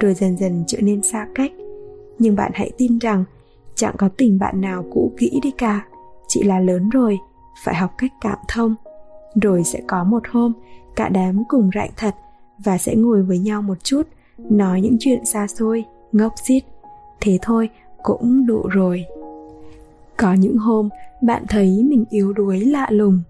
Rồi 0.00 0.14
dần 0.14 0.36
dần 0.36 0.64
trở 0.66 0.78
nên 0.80 1.02
xa 1.02 1.26
cách. 1.34 1.52
Nhưng 2.18 2.36
bạn 2.36 2.52
hãy 2.54 2.70
tin 2.78 2.98
rằng 2.98 3.24
chẳng 3.74 3.94
có 3.98 4.08
tình 4.16 4.38
bạn 4.38 4.60
nào 4.60 4.84
cũ 4.92 5.12
kỹ 5.18 5.40
đi 5.42 5.50
cả. 5.50 5.86
Chị 6.28 6.42
là 6.42 6.60
lớn 6.60 6.90
rồi, 6.90 7.18
phải 7.64 7.74
học 7.74 7.90
cách 7.98 8.12
cảm 8.20 8.38
thông. 8.48 8.74
Rồi 9.42 9.64
sẽ 9.64 9.80
có 9.86 10.04
một 10.04 10.22
hôm, 10.30 10.52
cả 10.96 11.08
đám 11.08 11.44
cùng 11.48 11.70
rạnh 11.70 11.90
thật 11.96 12.14
và 12.64 12.78
sẽ 12.78 12.94
ngồi 12.94 13.22
với 13.22 13.38
nhau 13.38 13.62
một 13.62 13.84
chút, 13.84 14.02
nói 14.38 14.80
những 14.80 14.96
chuyện 15.00 15.24
xa 15.24 15.46
xôi, 15.46 15.84
ngốc 16.12 16.32
xít 16.44 16.64
thế 17.20 17.38
thôi, 17.42 17.68
cũng 18.02 18.46
đủ 18.46 18.62
rồi. 18.68 19.04
Có 20.16 20.32
những 20.32 20.56
hôm, 20.56 20.88
bạn 21.22 21.44
thấy 21.48 21.82
mình 21.90 22.04
yếu 22.10 22.32
đuối 22.32 22.60
lạ 22.60 22.86
lùng 22.90 23.22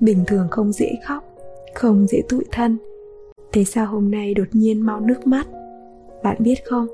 bình 0.00 0.24
thường 0.26 0.48
không 0.50 0.72
dễ 0.72 0.92
khóc, 1.04 1.24
không 1.74 2.06
dễ 2.06 2.22
tụi 2.28 2.44
thân. 2.52 2.78
Thế 3.52 3.64
sao 3.64 3.86
hôm 3.86 4.10
nay 4.10 4.34
đột 4.34 4.48
nhiên 4.52 4.80
mau 4.80 5.00
nước 5.00 5.26
mắt? 5.26 5.46
Bạn 6.22 6.36
biết 6.38 6.54
không, 6.64 6.86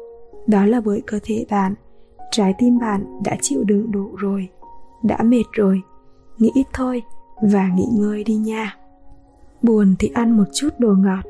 đó 0.46 0.66
là 0.66 0.80
bởi 0.80 1.03
cơ 1.07 1.18
thể 1.22 1.46
bạn, 1.50 1.74
trái 2.30 2.55
tim 2.59 2.78
bạn 2.78 3.22
đã 3.24 3.36
chịu 3.40 3.64
đựng 3.64 3.92
đủ 3.92 4.11
rồi, 4.16 4.48
đã 5.03 5.22
mệt 5.22 5.44
rồi. 5.53 5.82
Nghĩ 6.38 6.50
ít 6.55 6.66
thôi 6.72 7.03
và 7.42 7.68
nghỉ 7.76 7.86
ngơi 7.92 8.24
đi 8.24 8.34
nha. 8.34 8.76
Buồn 9.62 9.94
thì 9.98 10.11
ăn 10.14 10.36
một 10.36 10.44
chút 10.53 10.68
đồ 10.78 10.94
ngọt, 10.94 11.24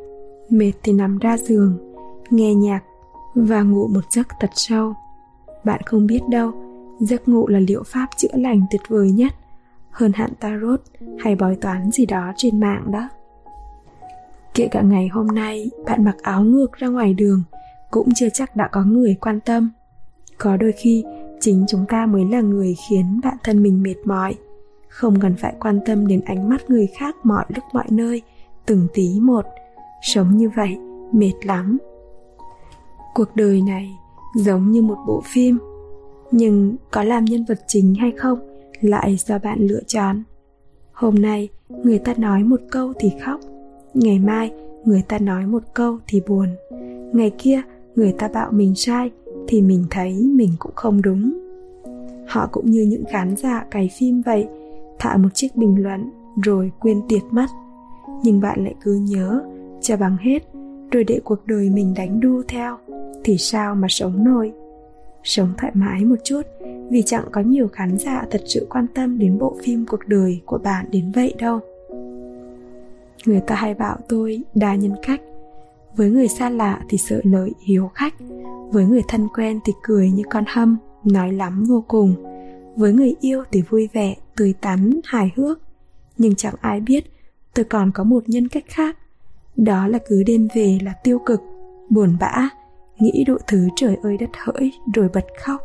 mệt 0.51 0.73
thì 0.83 0.93
nằm 0.93 1.19
ra 1.19 1.39
giường, 1.39 1.95
nghe 2.31 2.55
nhạc 2.55 2.81
và 3.35 3.63
ngủ 3.63 3.87
một 3.87 4.05
giấc 4.11 4.27
thật 4.41 4.51
sâu. 4.55 4.95
Bạn 5.65 5.81
không 5.87 6.07
biết 6.07 6.21
đâu, 6.31 6.51
giấc 7.01 7.29
ngủ 7.29 7.49
là 7.49 7.59
liệu 7.59 7.83
pháp 7.87 8.07
chữa 8.17 8.29
lành 8.33 8.61
tuyệt 8.71 8.81
vời 8.89 9.11
nhất 9.11 9.33
hơn 9.93 10.13
hạn 10.13 10.31
tarot 10.41 10.81
hay 11.19 11.37
bói 11.37 11.57
toán 11.61 11.91
gì 11.91 12.07
đó 12.07 12.33
trên 12.37 12.61
mạng 12.61 12.91
đó. 12.93 13.09
Kể 14.55 14.69
cả 14.71 14.83
ngày 14.83 15.09
hôm 15.09 15.27
nay, 15.27 15.71
bạn 15.87 16.05
mặc 16.05 16.17
áo 16.23 16.43
ngược 16.43 16.73
ra 16.73 16.89
ngoài 16.89 17.15
đường 17.15 17.43
cũng 17.91 18.09
chưa 18.15 18.29
chắc 18.35 18.57
đã 18.57 18.69
có 18.73 18.85
người 18.85 19.17
quan 19.21 19.41
tâm. 19.41 19.71
Có 20.39 20.57
đôi 20.57 20.73
khi, 20.73 21.05
chính 21.41 21.65
chúng 21.69 21.85
ta 21.89 22.07
mới 22.07 22.25
là 22.25 22.41
người 22.41 22.77
khiến 22.89 23.21
bản 23.25 23.37
thân 23.45 23.63
mình 23.63 23.83
mệt 23.83 23.97
mỏi, 24.05 24.35
không 24.89 25.21
cần 25.21 25.37
phải 25.37 25.55
quan 25.61 25.81
tâm 25.87 26.07
đến 26.07 26.21
ánh 26.25 26.49
mắt 26.49 26.71
người 26.71 26.87
khác 26.87 27.17
mọi 27.23 27.45
lúc 27.49 27.65
mọi 27.73 27.87
nơi, 27.91 28.23
từng 28.67 28.87
tí 28.95 29.21
một. 29.21 29.47
Sống 30.03 30.37
như 30.37 30.51
vậy, 30.57 30.79
mệt 31.13 31.33
lắm. 31.43 31.79
Cuộc 33.15 33.37
đời 33.37 33.63
này 33.67 33.91
giống 34.37 34.71
như 34.71 34.83
một 34.83 34.99
bộ 35.07 35.23
phim, 35.25 35.59
nhưng 36.31 36.77
có 36.91 37.03
làm 37.03 37.25
nhân 37.25 37.45
vật 37.49 37.61
chính 37.67 37.95
hay 37.95 38.13
không 38.19 38.52
lại 38.83 39.17
do 39.17 39.39
bạn 39.39 39.59
lựa 39.61 39.83
chọn. 39.87 40.23
Hôm 40.93 41.15
nay, 41.15 41.49
người 41.69 41.99
ta 41.99 42.15
nói 42.19 42.45
một 42.45 42.61
câu 42.71 42.93
thì 42.99 43.13
khóc, 43.25 43.41
ngày 43.95 44.19
mai, 44.19 44.53
người 44.85 45.03
ta 45.09 45.19
nói 45.19 45.47
một 45.47 45.63
câu 45.75 45.99
thì 46.07 46.23
buồn. 46.29 46.49
Ngày 47.13 47.33
kia, 47.39 47.63
người 47.97 48.13
ta 48.19 48.29
bảo 48.29 48.53
mình 48.53 48.75
sai 48.75 49.11
thì 49.49 49.63
mình 49.63 49.85
thấy 49.91 50.31
mình 50.35 50.51
cũng 50.59 50.73
không 50.75 51.03
đúng. 51.03 51.33
Họ 52.27 52.49
cũng 52.53 52.71
như 52.71 52.83
những 52.83 53.05
khán 53.11 53.37
giả 53.37 53.65
cày 53.71 53.91
phim 53.99 54.23
vậy, 54.23 54.47
thả 54.99 55.17
một 55.17 55.29
chiếc 55.35 55.57
bình 55.57 55.83
luận 55.83 56.11
rồi 56.43 56.73
quên 56.81 57.01
tiệt 57.09 57.23
mất. 57.31 57.47
Nhưng 58.23 58.41
bạn 58.41 58.65
lại 58.65 58.75
cứ 58.85 58.95
nhớ, 58.95 59.43
cho 59.81 59.97
bằng 59.97 60.17
hết, 60.21 60.39
rồi 60.91 61.05
để 61.05 61.21
cuộc 61.25 61.47
đời 61.47 61.71
mình 61.71 61.95
đánh 61.97 62.21
đu 62.21 62.43
theo, 62.49 62.77
thì 63.25 63.39
sao 63.39 63.75
mà 63.75 63.89
sống 63.91 64.25
nổi? 64.25 64.53
Sống 65.23 65.53
thoải 65.59 65.73
mái 65.75 66.05
một 66.05 66.17
chút. 66.25 66.43
Vì 66.91 67.03
chẳng 67.07 67.25
có 67.33 67.41
nhiều 67.41 67.69
khán 67.69 67.99
giả 67.99 68.27
thật 68.31 68.43
sự 68.47 68.67
quan 68.71 68.87
tâm 68.95 69.19
đến 69.19 69.39
bộ 69.39 69.57
phim 69.63 69.87
cuộc 69.87 70.07
đời 70.07 70.41
của 70.47 70.59
bạn 70.59 70.87
đến 70.91 71.13
vậy 71.15 71.35
đâu. 71.39 71.61
Người 73.27 73.41
ta 73.47 73.55
hay 73.55 73.75
bảo 73.75 73.99
tôi, 74.09 74.43
đa 74.55 74.75
nhân 74.75 74.95
cách. 75.03 75.21
Với 75.97 76.11
người 76.11 76.29
xa 76.29 76.51
lạ 76.51 76.83
thì 76.89 76.99
sợ 76.99 77.21
lời 77.25 77.53
hiếu 77.67 77.91
khách. 77.95 78.15
Với 78.71 78.85
người 78.85 79.03
thân 79.09 79.29
quen 79.35 79.61
thì 79.65 79.73
cười 79.83 80.11
như 80.11 80.23
con 80.31 80.45
hâm, 80.49 80.77
nói 81.05 81.33
lắm 81.33 81.65
vô 81.65 81.85
cùng. 81.89 82.15
Với 82.77 82.93
người 82.93 83.15
yêu 83.21 83.45
thì 83.53 83.63
vui 83.63 83.89
vẻ, 83.93 84.15
tươi 84.37 84.55
tắn, 84.61 85.01
hài 85.05 85.31
hước. 85.37 85.61
Nhưng 86.19 86.35
chẳng 86.35 86.55
ai 86.61 86.81
biết, 86.81 87.13
tôi 87.55 87.65
còn 87.65 87.93
có 87.93 88.05
một 88.05 88.23
nhân 88.27 88.49
cách 88.49 88.65
khác. 88.67 88.99
Đó 89.57 89.87
là 89.89 89.99
cứ 90.09 90.23
đêm 90.23 90.49
về 90.55 90.79
là 90.83 90.93
tiêu 91.05 91.19
cực, 91.27 91.41
buồn 91.91 92.17
bã 92.21 92.49
nghĩ 93.03 93.25
đủ 93.27 93.37
thứ 93.47 93.69
trời 93.77 93.97
ơi 94.03 94.17
đất 94.17 94.31
hỡi, 94.45 94.73
rồi 94.95 95.09
bật 95.15 95.27
khóc. 95.41 95.63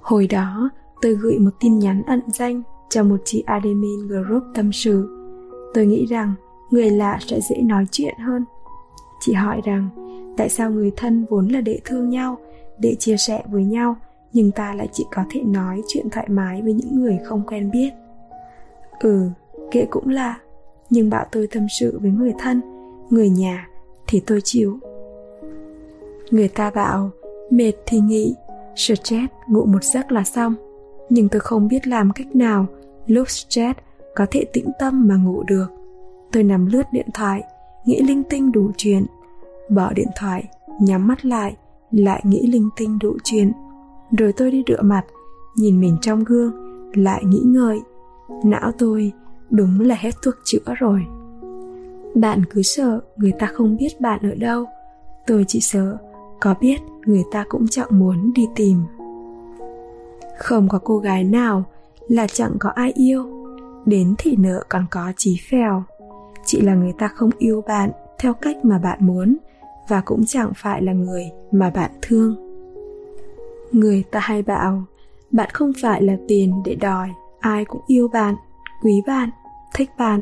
Hồi 0.00 0.26
đó, 0.26 0.70
tôi 1.02 1.14
gửi 1.14 1.38
một 1.38 1.50
tin 1.60 1.78
nhắn 1.78 2.02
ẩn 2.06 2.20
danh 2.26 2.62
cho 2.88 3.02
một 3.02 3.20
chị 3.24 3.44
admin 3.46 4.08
group 4.08 4.42
tâm 4.54 4.72
sự. 4.72 5.18
Tôi 5.74 5.86
nghĩ 5.86 6.06
rằng 6.06 6.34
người 6.70 6.90
lạ 6.90 7.18
sẽ 7.20 7.40
dễ 7.40 7.56
nói 7.62 7.86
chuyện 7.90 8.14
hơn. 8.18 8.44
Chị 9.20 9.32
hỏi 9.32 9.60
rằng, 9.64 9.88
tại 10.36 10.48
sao 10.48 10.70
người 10.70 10.92
thân 10.96 11.26
vốn 11.30 11.48
là 11.48 11.60
để 11.60 11.80
thương 11.84 12.10
nhau, 12.10 12.38
để 12.78 12.94
chia 12.98 13.16
sẻ 13.16 13.42
với 13.50 13.64
nhau, 13.64 13.96
nhưng 14.32 14.50
ta 14.50 14.74
lại 14.74 14.88
chỉ 14.92 15.06
có 15.14 15.24
thể 15.30 15.40
nói 15.40 15.82
chuyện 15.88 16.10
thoải 16.10 16.28
mái 16.28 16.62
với 16.62 16.72
những 16.72 17.02
người 17.02 17.18
không 17.24 17.42
quen 17.46 17.70
biết? 17.70 17.90
Ừ 19.00 19.30
kệ 19.72 19.86
cũng 19.90 20.08
là, 20.08 20.38
nhưng 20.90 21.10
bảo 21.10 21.26
tôi 21.32 21.46
tâm 21.46 21.66
sự 21.80 21.98
với 22.02 22.10
người 22.10 22.32
thân, 22.38 22.60
người 23.10 23.28
nhà 23.28 23.68
thì 24.06 24.22
tôi 24.26 24.40
chịu 24.44 24.78
người 26.30 26.48
ta 26.48 26.70
bảo, 26.70 27.10
mệt 27.50 27.72
thì 27.86 28.00
nghỉ, 28.00 28.34
stress 28.76 29.32
ngủ 29.48 29.64
một 29.64 29.84
giấc 29.84 30.12
là 30.12 30.24
xong. 30.24 30.54
Nhưng 31.08 31.28
tôi 31.28 31.40
không 31.40 31.68
biết 31.68 31.86
làm 31.86 32.12
cách 32.12 32.36
nào, 32.36 32.66
lúc 33.06 33.30
stress 33.30 33.78
có 34.14 34.26
thể 34.30 34.44
tĩnh 34.52 34.70
tâm 34.78 35.08
mà 35.08 35.16
ngủ 35.16 35.42
được. 35.42 35.66
Tôi 36.32 36.42
nằm 36.42 36.66
lướt 36.66 36.82
điện 36.92 37.06
thoại, 37.14 37.42
nghĩ 37.84 38.02
linh 38.02 38.22
tinh 38.30 38.52
đủ 38.52 38.70
chuyện. 38.76 39.06
Bỏ 39.68 39.92
điện 39.92 40.08
thoại, 40.16 40.44
nhắm 40.80 41.06
mắt 41.06 41.24
lại 41.24 41.56
lại 41.92 42.22
nghĩ 42.24 42.46
linh 42.46 42.68
tinh 42.76 42.98
đủ 42.98 43.16
chuyện. 43.24 43.52
Rồi 44.18 44.32
tôi 44.32 44.50
đi 44.50 44.62
rửa 44.66 44.82
mặt, 44.82 45.04
nhìn 45.56 45.80
mình 45.80 45.96
trong 46.00 46.24
gương, 46.24 46.52
lại 46.94 47.24
nghĩ 47.24 47.40
ngợi. 47.44 47.80
Não 48.44 48.72
tôi 48.78 49.12
đúng 49.50 49.80
là 49.80 49.94
hết 49.94 50.14
thuốc 50.22 50.34
chữa 50.44 50.74
rồi. 50.78 51.06
Bạn 52.14 52.42
cứ 52.50 52.62
sợ 52.62 53.00
người 53.16 53.32
ta 53.38 53.46
không 53.46 53.76
biết 53.76 54.00
bạn 54.00 54.20
ở 54.22 54.34
đâu. 54.34 54.64
Tôi 55.26 55.44
chỉ 55.48 55.60
sợ 55.60 55.96
có 56.42 56.54
biết 56.60 56.78
người 57.04 57.24
ta 57.30 57.44
cũng 57.48 57.68
chẳng 57.68 57.88
muốn 57.90 58.32
đi 58.34 58.48
tìm. 58.54 58.84
Không 60.38 60.68
có 60.68 60.80
cô 60.84 60.98
gái 60.98 61.24
nào 61.24 61.64
là 62.08 62.26
chẳng 62.26 62.52
có 62.58 62.68
ai 62.68 62.92
yêu. 62.92 63.26
Đến 63.86 64.14
thì 64.18 64.36
nợ 64.36 64.64
còn 64.68 64.86
có 64.90 65.12
chí 65.16 65.40
phèo. 65.50 65.82
Chỉ 66.44 66.60
là 66.60 66.74
người 66.74 66.92
ta 66.98 67.08
không 67.08 67.30
yêu 67.38 67.64
bạn 67.68 67.90
theo 68.18 68.34
cách 68.34 68.64
mà 68.64 68.78
bạn 68.78 68.98
muốn 69.00 69.36
và 69.88 70.00
cũng 70.00 70.24
chẳng 70.26 70.52
phải 70.56 70.82
là 70.82 70.92
người 70.92 71.24
mà 71.52 71.70
bạn 71.70 71.90
thương. 72.02 72.36
Người 73.72 74.04
ta 74.10 74.20
hay 74.20 74.42
bảo, 74.42 74.84
bạn 75.30 75.48
không 75.52 75.72
phải 75.82 76.02
là 76.02 76.16
tiền 76.28 76.62
để 76.64 76.74
đòi, 76.74 77.08
ai 77.40 77.64
cũng 77.64 77.82
yêu 77.86 78.08
bạn, 78.08 78.34
quý 78.82 79.02
bạn, 79.06 79.30
thích 79.74 79.90
bạn. 79.98 80.20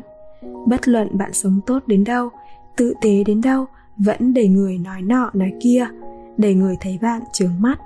Bất 0.67 0.87
luận 0.87 1.17
bạn 1.17 1.33
sống 1.33 1.59
tốt 1.65 1.79
đến 1.87 2.03
đâu 2.03 2.29
tự 2.77 2.93
tế 3.01 3.23
đến 3.23 3.41
đâu 3.41 3.65
vẫn 4.05 4.33
để 4.33 4.47
người 4.47 4.77
nói 4.77 5.01
nọ 5.01 5.31
nói 5.33 5.53
kia, 5.59 5.87
để 6.37 6.53
người 6.53 6.75
thấy 6.81 6.99
bạn 7.01 7.21
trướng 7.33 7.53
mắt. 7.59 7.79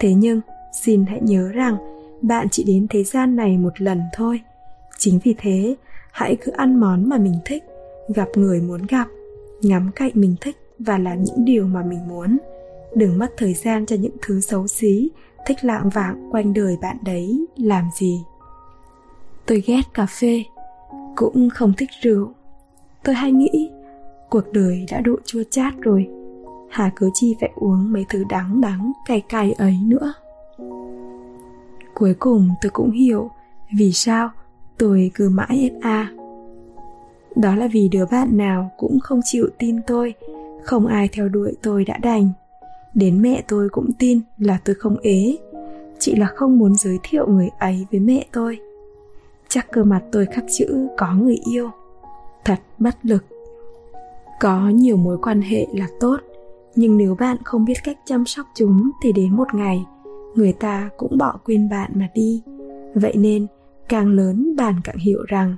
Thế 0.00 0.14
nhưng, 0.14 0.40
xin 0.72 1.06
hãy 1.06 1.20
nhớ 1.22 1.48
rằng, 1.48 1.76
bạn 2.22 2.46
chỉ 2.50 2.64
đến 2.64 2.86
thế 2.90 3.04
gian 3.04 3.36
này 3.36 3.58
một 3.58 3.80
lần 3.80 4.00
thôi. 4.12 4.40
Chính 4.98 5.18
vì 5.24 5.34
thế, 5.38 5.76
hãy 6.12 6.36
cứ 6.44 6.52
ăn 6.52 6.80
món 6.80 7.08
mà 7.08 7.18
mình 7.18 7.38
thích, 7.44 7.64
gặp 8.14 8.28
người 8.34 8.60
muốn 8.60 8.82
gặp, 8.88 9.08
ngắm 9.62 9.90
cạnh 9.94 10.10
mình 10.14 10.36
thích 10.40 10.56
và 10.78 10.98
làm 10.98 11.22
những 11.22 11.44
điều 11.44 11.66
mà 11.66 11.82
mình 11.82 12.08
muốn. 12.08 12.38
Đừng 12.94 13.18
mất 13.18 13.32
thời 13.36 13.54
gian 13.54 13.86
cho 13.86 13.96
những 13.96 14.16
thứ 14.22 14.40
xấu 14.40 14.66
xí, 14.66 15.10
thích 15.46 15.58
lạng 15.62 15.88
vạng 15.88 16.28
quanh 16.30 16.54
đời 16.54 16.76
bạn 16.82 16.96
đấy, 17.04 17.46
làm 17.56 17.84
gì? 17.98 18.20
Tôi 19.46 19.62
ghét 19.66 19.82
cà 19.94 20.06
phê, 20.06 20.44
cũng 21.16 21.50
không 21.50 21.72
thích 21.76 21.90
rượu. 22.02 22.32
Tôi 23.04 23.14
hay 23.14 23.32
nghĩ 23.32 23.70
cuộc 24.34 24.52
đời 24.52 24.86
đã 24.90 25.00
độ 25.00 25.16
chua 25.24 25.42
chát 25.50 25.74
rồi. 25.80 26.08
Hà 26.70 26.90
cớ 26.96 27.10
chi 27.14 27.36
phải 27.40 27.50
uống 27.54 27.92
mấy 27.92 28.06
thứ 28.08 28.24
đắng 28.28 28.60
đắng 28.60 28.92
cay 29.06 29.20
cay 29.20 29.52
ấy 29.52 29.78
nữa. 29.86 30.14
Cuối 31.94 32.14
cùng 32.14 32.48
tôi 32.62 32.70
cũng 32.70 32.90
hiểu 32.90 33.30
vì 33.76 33.92
sao 33.92 34.30
tôi 34.78 35.10
cứ 35.14 35.28
mãi 35.28 35.70
fa 35.80 36.04
đó 37.36 37.54
là 37.54 37.68
vì 37.72 37.88
đứa 37.88 38.06
bạn 38.10 38.36
nào 38.36 38.70
cũng 38.76 39.00
không 39.00 39.20
chịu 39.24 39.48
tin 39.58 39.82
tôi, 39.86 40.14
không 40.62 40.86
ai 40.86 41.08
theo 41.12 41.28
đuổi 41.28 41.56
tôi 41.62 41.84
đã 41.84 41.98
đành. 41.98 42.28
Đến 42.94 43.22
mẹ 43.22 43.42
tôi 43.48 43.68
cũng 43.68 43.90
tin 43.98 44.20
là 44.38 44.58
tôi 44.64 44.74
không 44.74 44.96
ế, 45.02 45.36
chỉ 45.98 46.14
là 46.16 46.26
không 46.26 46.58
muốn 46.58 46.74
giới 46.74 46.98
thiệu 47.02 47.26
người 47.26 47.48
ấy 47.58 47.86
với 47.90 48.00
mẹ 48.00 48.26
tôi. 48.32 48.58
Chắc 49.48 49.66
cơ 49.72 49.84
mặt 49.84 50.02
tôi 50.12 50.26
khắc 50.26 50.44
chữ 50.48 50.88
có 50.96 51.14
người 51.14 51.36
yêu. 51.52 51.70
Thật 52.44 52.58
bất 52.78 52.96
lực 53.02 53.33
có 54.40 54.68
nhiều 54.68 54.96
mối 54.96 55.18
quan 55.22 55.42
hệ 55.42 55.66
là 55.72 55.88
tốt, 56.00 56.16
nhưng 56.76 56.96
nếu 56.96 57.14
bạn 57.14 57.36
không 57.44 57.64
biết 57.64 57.84
cách 57.84 57.98
chăm 58.04 58.26
sóc 58.26 58.46
chúng 58.54 58.90
thì 59.02 59.12
đến 59.12 59.36
một 59.36 59.54
ngày, 59.54 59.86
người 60.34 60.52
ta 60.52 60.90
cũng 60.96 61.18
bỏ 61.18 61.38
quên 61.44 61.68
bạn 61.68 61.90
mà 61.94 62.08
đi. 62.14 62.42
Vậy 62.94 63.14
nên, 63.16 63.46
càng 63.88 64.08
lớn 64.08 64.56
bạn 64.56 64.74
càng 64.84 64.96
hiểu 64.96 65.24
rằng, 65.28 65.56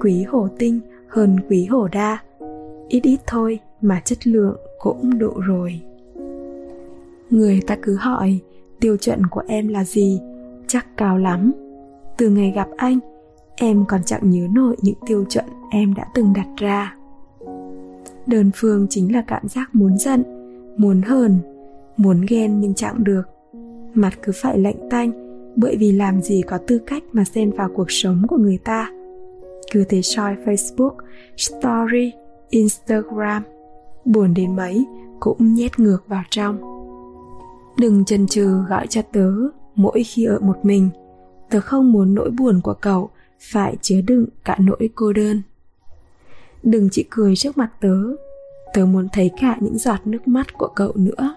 quý 0.00 0.22
hổ 0.22 0.48
tinh 0.58 0.80
hơn 1.08 1.36
quý 1.48 1.66
hổ 1.66 1.88
đa. 1.88 2.18
Ít 2.88 3.00
ít 3.02 3.20
thôi 3.26 3.60
mà 3.80 4.00
chất 4.04 4.26
lượng 4.26 4.56
cũng 4.78 5.18
đủ 5.18 5.32
rồi. 5.46 5.80
Người 7.30 7.60
ta 7.66 7.76
cứ 7.82 7.96
hỏi, 7.96 8.38
tiêu 8.80 8.96
chuẩn 8.96 9.26
của 9.26 9.42
em 9.46 9.68
là 9.68 9.84
gì? 9.84 10.20
Chắc 10.66 10.96
cao 10.96 11.18
lắm. 11.18 11.52
Từ 12.16 12.30
ngày 12.30 12.52
gặp 12.54 12.68
anh, 12.76 12.98
em 13.56 13.84
còn 13.88 14.00
chẳng 14.04 14.30
nhớ 14.30 14.46
nổi 14.52 14.76
những 14.82 14.98
tiêu 15.06 15.24
chuẩn 15.28 15.44
em 15.70 15.94
đã 15.94 16.04
từng 16.14 16.32
đặt 16.32 16.48
ra 16.56 16.96
đơn 18.26 18.50
phương 18.54 18.86
chính 18.90 19.14
là 19.14 19.24
cảm 19.26 19.48
giác 19.48 19.74
muốn 19.74 19.98
giận, 19.98 20.24
muốn 20.76 21.02
hờn, 21.02 21.38
muốn 21.96 22.20
ghen 22.28 22.60
nhưng 22.60 22.74
chẳng 22.74 23.04
được. 23.04 23.22
Mặt 23.94 24.12
cứ 24.22 24.32
phải 24.34 24.58
lạnh 24.58 24.88
tanh, 24.90 25.12
bởi 25.56 25.76
vì 25.76 25.92
làm 25.92 26.22
gì 26.22 26.42
có 26.42 26.58
tư 26.58 26.78
cách 26.86 27.02
mà 27.12 27.24
xen 27.24 27.50
vào 27.50 27.68
cuộc 27.74 27.90
sống 27.90 28.22
của 28.28 28.36
người 28.36 28.58
ta. 28.64 28.90
Cứ 29.72 29.84
thế 29.84 30.02
soi 30.02 30.36
facebook, 30.44 30.94
story, 31.36 32.12
instagram, 32.50 33.42
buồn 34.04 34.34
đến 34.34 34.56
mấy 34.56 34.86
cũng 35.20 35.54
nhét 35.54 35.78
ngược 35.78 35.98
vào 36.06 36.22
trong. 36.30 36.60
Đừng 37.78 38.04
chần 38.04 38.26
chừ 38.26 38.62
gọi 38.68 38.86
cho 38.86 39.02
tớ 39.02 39.30
mỗi 39.74 40.02
khi 40.02 40.24
ở 40.24 40.38
một 40.40 40.56
mình. 40.62 40.90
Tớ 41.50 41.60
không 41.60 41.92
muốn 41.92 42.14
nỗi 42.14 42.30
buồn 42.30 42.60
của 42.64 42.74
cậu 42.74 43.10
phải 43.40 43.76
chứa 43.80 44.00
đựng 44.00 44.26
cả 44.44 44.56
nỗi 44.60 44.90
cô 44.94 45.12
đơn 45.12 45.42
đừng 46.62 46.88
chỉ 46.92 47.04
cười 47.10 47.36
trước 47.36 47.58
mặt 47.58 47.70
tớ. 47.80 47.96
Tớ 48.74 48.86
muốn 48.86 49.08
thấy 49.12 49.30
cả 49.40 49.56
những 49.60 49.78
giọt 49.78 49.98
nước 50.04 50.28
mắt 50.28 50.46
của 50.58 50.68
cậu 50.74 50.92
nữa. 50.94 51.36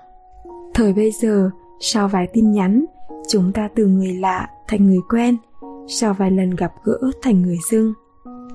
Thời 0.74 0.94
bây 0.94 1.12
giờ, 1.12 1.50
sau 1.80 2.08
vài 2.08 2.28
tin 2.34 2.52
nhắn, 2.52 2.86
chúng 3.30 3.52
ta 3.52 3.70
từ 3.76 3.88
người 3.88 4.14
lạ 4.14 4.50
thành 4.68 4.88
người 4.88 5.00
quen, 5.10 5.38
sau 5.88 6.14
vài 6.14 6.32
lần 6.32 6.56
gặp 6.56 6.74
gỡ 6.84 7.00
thành 7.22 7.42
người 7.42 7.58
dưng. 7.72 7.94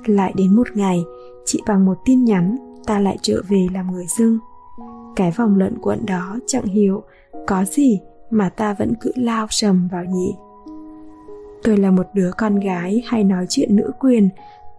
Lại 0.06 0.32
đến 0.36 0.56
một 0.56 0.68
ngày, 0.74 1.04
chỉ 1.44 1.60
bằng 1.66 1.86
một 1.86 1.98
tin 2.04 2.24
nhắn, 2.24 2.56
ta 2.86 3.00
lại 3.00 3.18
trở 3.22 3.42
về 3.48 3.66
làm 3.74 3.92
người 3.92 4.06
dưng. 4.18 4.38
Cái 5.16 5.30
vòng 5.30 5.56
luận 5.56 5.78
quẩn 5.82 6.06
đó 6.06 6.38
chẳng 6.46 6.64
hiểu 6.64 7.02
có 7.46 7.64
gì 7.64 8.00
mà 8.30 8.48
ta 8.48 8.74
vẫn 8.74 8.92
cứ 9.00 9.12
lao 9.14 9.46
sầm 9.50 9.88
vào 9.92 10.04
nhỉ. 10.04 10.34
Tôi 11.62 11.76
là 11.76 11.90
một 11.90 12.06
đứa 12.14 12.30
con 12.38 12.60
gái 12.60 13.02
hay 13.06 13.24
nói 13.24 13.46
chuyện 13.48 13.76
nữ 13.76 13.92
quyền, 14.00 14.28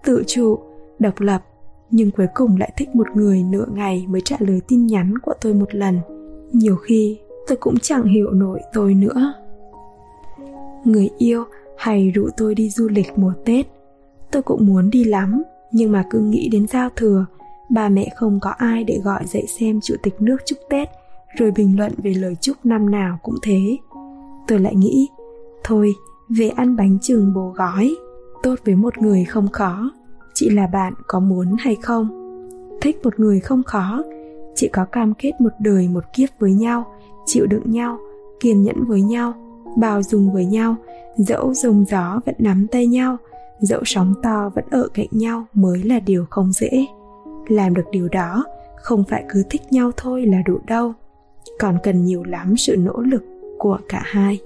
tự 0.04 0.24
chủ, 0.28 0.60
độc 1.00 1.20
lập 1.20 1.44
nhưng 1.92 2.12
cuối 2.12 2.28
cùng 2.34 2.58
lại 2.58 2.72
thích 2.78 2.96
một 2.96 3.08
người 3.16 3.44
nửa 3.44 3.66
ngày 3.74 4.06
mới 4.10 4.22
trả 4.26 4.36
lời 4.40 4.62
tin 4.68 4.88
nhắn 4.88 5.18
của 5.18 5.34
tôi 5.42 5.54
một 5.54 5.76
lần. 5.76 6.00
Nhiều 6.52 6.76
khi, 6.76 7.20
tôi 7.48 7.58
cũng 7.58 7.80
chẳng 7.82 8.04
hiểu 8.04 8.32
nổi 8.32 8.60
tôi 8.74 8.94
nữa. 8.94 9.34
Người 10.86 11.10
yêu 11.18 11.44
hay 11.78 12.12
rủ 12.12 12.30
tôi 12.38 12.56
đi 12.56 12.70
du 12.70 12.88
lịch 12.90 13.08
mùa 13.16 13.34
tết. 13.46 13.66
Tôi 14.32 14.42
cũng 14.42 14.66
muốn 14.66 14.90
đi 14.90 15.04
lắm, 15.04 15.44
nhưng 15.72 15.92
mà 15.92 16.06
cứ 16.10 16.20
nghĩ 16.20 16.50
đến 16.52 16.68
giao 16.68 16.90
thừa, 16.96 17.26
ba 17.70 17.90
mẹ 17.90 18.10
không 18.16 18.40
có 18.42 18.50
ai 18.50 18.84
để 18.84 19.00
gọi 19.04 19.26
dậy 19.26 19.46
xem 19.48 19.80
chủ 19.84 19.96
tịch 20.04 20.22
nước 20.22 20.38
chúc 20.46 20.60
tết, 20.70 20.90
rồi 21.38 21.52
bình 21.52 21.78
luận 21.78 21.92
về 21.98 22.14
lời 22.14 22.36
chúc 22.42 22.58
năm 22.64 22.92
nào 22.92 23.20
cũng 23.24 23.36
thế. 23.42 23.78
Tôi 24.48 24.60
lại 24.60 24.76
nghĩ, 24.76 25.10
thôi, 25.64 25.94
về 26.30 26.50
ăn 26.50 26.76
bánh 26.76 26.98
chừng 27.02 27.34
bồ 27.34 27.54
gói, 27.56 27.96
tốt 28.44 28.56
với 28.66 28.76
một 28.76 28.98
người 28.98 29.26
không 29.26 29.48
khó 29.48 29.92
chị 30.42 30.50
là 30.50 30.68
bạn 30.68 30.94
có 31.08 31.20
muốn 31.20 31.56
hay 31.60 31.76
không? 31.76 32.08
Thích 32.82 33.00
một 33.04 33.20
người 33.20 33.40
không 33.40 33.64
khó. 33.64 34.04
Chỉ 34.56 34.68
có 34.68 34.86
cam 34.86 35.14
kết 35.14 35.32
một 35.40 35.50
đời 35.60 35.88
một 35.88 36.04
kiếp 36.14 36.30
với 36.40 36.54
nhau, 36.54 36.94
chịu 37.26 37.46
đựng 37.46 37.72
nhau, 37.72 37.98
kiên 38.40 38.64
nhẫn 38.64 38.84
với 38.88 39.02
nhau, 39.02 39.34
bao 39.78 40.04
dung 40.04 40.34
với 40.34 40.46
nhau, 40.46 40.76
dẫu 41.18 41.54
rồng 41.54 41.86
gió 41.90 42.20
vẫn 42.26 42.36
nắm 42.40 42.68
tay 42.72 42.88
nhau, 42.88 43.18
dẫu 43.60 43.82
sóng 43.86 44.14
to 44.24 44.50
vẫn 44.56 44.66
ở 44.72 44.88
cạnh 44.94 45.08
nhau 45.12 45.46
mới 45.54 45.84
là 45.84 46.00
điều 46.00 46.26
không 46.30 46.52
dễ. 46.52 46.86
Làm 47.48 47.74
được 47.74 47.86
điều 47.92 48.08
đó, 48.08 48.46
không 48.76 49.04
phải 49.10 49.24
cứ 49.30 49.44
thích 49.50 49.62
nhau 49.72 49.92
thôi 49.98 50.26
là 50.26 50.42
đủ 50.46 50.60
đâu. 50.68 50.94
Còn 51.60 51.78
cần 51.84 52.06
nhiều 52.06 52.24
lắm 52.24 52.58
sự 52.58 52.78
nỗ 52.78 53.00
lực 53.02 53.24
của 53.58 53.78
cả 53.90 54.02
hai. 54.06 54.40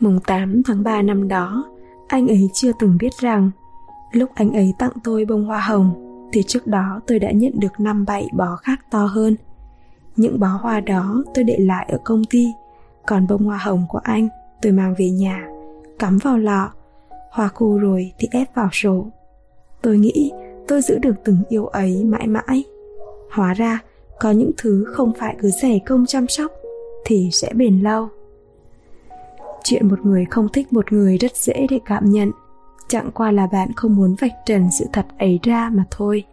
Mùng 0.00 0.20
8 0.26 0.62
tháng 0.62 0.82
3 0.82 1.02
năm 1.02 1.28
đó, 1.28 1.64
anh 2.08 2.28
ấy 2.28 2.50
chưa 2.52 2.72
từng 2.80 2.96
biết 3.00 3.12
rằng 3.20 3.50
lúc 4.12 4.30
anh 4.34 4.52
ấy 4.52 4.74
tặng 4.78 4.92
tôi 5.04 5.24
bông 5.24 5.44
hoa 5.44 5.60
hồng, 5.60 6.04
thì 6.32 6.42
trước 6.42 6.66
đó 6.66 7.00
tôi 7.06 7.18
đã 7.18 7.30
nhận 7.30 7.52
được 7.60 7.80
năm 7.80 8.04
bảy 8.04 8.28
bó 8.32 8.56
khác 8.56 8.80
to 8.90 9.04
hơn. 9.06 9.36
Những 10.16 10.40
bó 10.40 10.46
hoa 10.46 10.80
đó 10.80 11.24
tôi 11.34 11.44
để 11.44 11.56
lại 11.58 11.86
ở 11.88 11.98
công 12.04 12.24
ty, 12.24 12.46
còn 13.06 13.26
bông 13.26 13.44
hoa 13.44 13.56
hồng 13.56 13.86
của 13.88 14.00
anh 14.02 14.28
tôi 14.62 14.72
mang 14.72 14.94
về 14.98 15.10
nhà, 15.10 15.48
cắm 15.98 16.18
vào 16.18 16.38
lọ, 16.38 16.70
hoa 17.30 17.48
khô 17.48 17.78
rồi 17.78 18.12
thì 18.18 18.28
ép 18.30 18.54
vào 18.54 18.68
sổ. 18.72 19.06
Tôi 19.82 19.98
nghĩ 19.98 20.32
tôi 20.68 20.82
giữ 20.82 20.98
được 20.98 21.14
từng 21.24 21.38
yêu 21.48 21.66
ấy 21.66 22.04
mãi 22.04 22.26
mãi. 22.26 22.64
Hóa 23.32 23.54
ra, 23.54 23.78
có 24.20 24.30
những 24.30 24.50
thứ 24.56 24.84
không 24.92 25.12
phải 25.18 25.36
cứ 25.40 25.50
rẻ 25.62 25.78
công 25.86 26.06
chăm 26.06 26.28
sóc 26.28 26.52
thì 27.04 27.28
sẽ 27.32 27.52
bền 27.54 27.80
lâu. 27.80 28.08
Chuyện 29.64 29.88
một 29.88 30.00
người 30.06 30.26
không 30.30 30.48
thích 30.52 30.72
một 30.72 30.92
người 30.92 31.18
rất 31.18 31.36
dễ 31.36 31.66
để 31.70 31.80
cảm 31.84 32.10
nhận 32.10 32.30
chẳng 32.88 33.10
qua 33.14 33.30
là 33.30 33.46
bạn 33.46 33.72
không 33.76 33.96
muốn 33.96 34.14
vạch 34.20 34.34
trần 34.46 34.68
sự 34.78 34.86
thật 34.92 35.06
ấy 35.18 35.40
ra 35.42 35.70
mà 35.74 35.84
thôi. 35.90 36.24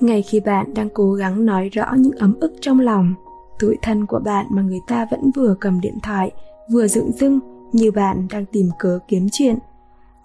Ngay 0.00 0.22
khi 0.22 0.40
bạn 0.40 0.74
đang 0.74 0.88
cố 0.94 1.12
gắng 1.12 1.46
nói 1.46 1.68
rõ 1.68 1.94
những 1.96 2.12
ấm 2.18 2.34
ức 2.40 2.52
trong 2.60 2.80
lòng, 2.80 3.14
tuổi 3.58 3.76
thân 3.82 4.06
của 4.06 4.18
bạn 4.18 4.46
mà 4.50 4.62
người 4.62 4.80
ta 4.88 5.06
vẫn 5.10 5.30
vừa 5.34 5.54
cầm 5.60 5.80
điện 5.80 5.98
thoại, 6.02 6.30
vừa 6.72 6.86
dựng 6.88 7.12
dưng 7.12 7.40
như 7.72 7.90
bạn 7.90 8.26
đang 8.30 8.44
tìm 8.46 8.70
cớ 8.78 8.98
kiếm 9.08 9.28
chuyện, 9.32 9.58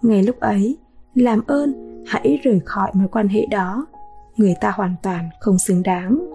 ngay 0.02 0.22
lúc 0.22 0.40
ấy, 0.40 0.78
làm 1.14 1.42
ơn, 1.46 2.04
hãy 2.06 2.40
rời 2.42 2.60
khỏi 2.64 2.90
mối 2.94 3.08
quan 3.08 3.28
hệ 3.28 3.46
đó. 3.46 3.86
Người 4.36 4.54
ta 4.60 4.70
hoàn 4.70 4.94
toàn 5.02 5.28
không 5.40 5.58
xứng 5.58 5.82
đáng. 5.82 6.26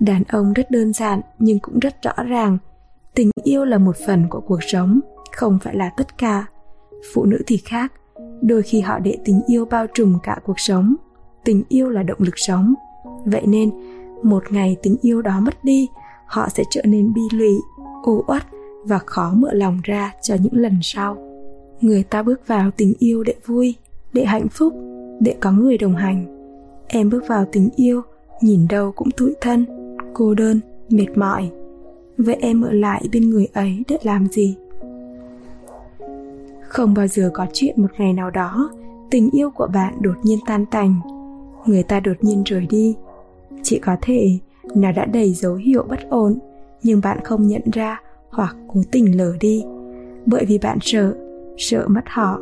Đàn 0.00 0.22
ông 0.28 0.52
rất 0.52 0.70
đơn 0.70 0.92
giản 0.92 1.20
nhưng 1.38 1.58
cũng 1.58 1.78
rất 1.78 2.02
rõ 2.02 2.12
ràng, 2.26 2.58
tình 3.14 3.30
yêu 3.42 3.64
là 3.64 3.78
một 3.78 3.96
phần 4.06 4.28
của 4.28 4.40
cuộc 4.40 4.62
sống, 4.62 5.00
không 5.32 5.58
phải 5.62 5.74
là 5.76 5.90
tất 5.96 6.18
cả 6.18 6.46
phụ 7.14 7.24
nữ 7.24 7.38
thì 7.46 7.56
khác, 7.56 7.92
đôi 8.42 8.62
khi 8.62 8.80
họ 8.80 8.98
để 8.98 9.18
tình 9.24 9.40
yêu 9.46 9.64
bao 9.64 9.86
trùm 9.94 10.18
cả 10.22 10.38
cuộc 10.44 10.60
sống. 10.60 10.94
Tình 11.44 11.62
yêu 11.68 11.88
là 11.88 12.02
động 12.02 12.18
lực 12.20 12.38
sống. 12.38 12.74
Vậy 13.24 13.42
nên, 13.46 13.70
một 14.22 14.42
ngày 14.50 14.76
tình 14.82 14.96
yêu 15.02 15.22
đó 15.22 15.40
mất 15.40 15.64
đi, 15.64 15.88
họ 16.26 16.48
sẽ 16.48 16.64
trở 16.70 16.82
nên 16.84 17.12
bi 17.14 17.20
lụy 17.32 17.54
u 18.02 18.24
uất 18.26 18.42
và 18.84 18.98
khó 18.98 19.32
mở 19.34 19.52
lòng 19.52 19.80
ra 19.82 20.12
cho 20.22 20.36
những 20.42 20.56
lần 20.56 20.78
sau. 20.82 21.16
Người 21.80 22.02
ta 22.02 22.22
bước 22.22 22.46
vào 22.46 22.70
tình 22.70 22.94
yêu 22.98 23.22
để 23.22 23.34
vui, 23.46 23.74
để 24.12 24.24
hạnh 24.24 24.48
phúc, 24.48 24.74
để 25.20 25.34
có 25.40 25.52
người 25.52 25.78
đồng 25.78 25.94
hành. 25.94 26.26
Em 26.88 27.10
bước 27.10 27.24
vào 27.28 27.46
tình 27.52 27.68
yêu, 27.76 28.02
nhìn 28.40 28.68
đâu 28.68 28.92
cũng 28.92 29.10
tủi 29.10 29.34
thân, 29.40 29.66
cô 30.14 30.34
đơn, 30.34 30.60
mệt 30.88 31.08
mỏi. 31.16 31.50
Vậy 32.18 32.36
em 32.40 32.62
ở 32.62 32.72
lại 32.72 33.08
bên 33.12 33.30
người 33.30 33.46
ấy 33.52 33.82
để 33.88 33.98
làm 34.02 34.26
gì? 34.26 34.56
Không 36.68 36.94
bao 36.94 37.06
giờ 37.06 37.30
có 37.34 37.46
chuyện 37.52 37.82
một 37.82 37.88
ngày 37.98 38.12
nào 38.12 38.30
đó, 38.30 38.70
tình 39.10 39.30
yêu 39.30 39.50
của 39.50 39.66
bạn 39.66 39.94
đột 40.00 40.16
nhiên 40.22 40.38
tan 40.46 40.66
tành. 40.66 41.00
Người 41.66 41.82
ta 41.82 42.00
đột 42.00 42.16
nhiên 42.20 42.42
rời 42.46 42.66
đi. 42.70 42.96
Chỉ 43.62 43.78
có 43.78 43.96
thể 44.02 44.38
nó 44.74 44.92
đã 44.92 45.04
đầy 45.04 45.32
dấu 45.32 45.54
hiệu 45.54 45.82
bất 45.88 45.98
ổn, 46.10 46.38
nhưng 46.82 47.00
bạn 47.04 47.18
không 47.24 47.46
nhận 47.46 47.62
ra 47.72 48.00
hoặc 48.30 48.56
cố 48.68 48.80
tình 48.90 49.16
lờ 49.16 49.32
đi. 49.40 49.64
Bởi 50.26 50.44
vì 50.44 50.58
bạn 50.58 50.78
sợ 50.80 51.14
sợ 51.58 51.88
mất 51.88 52.04
họ. 52.06 52.40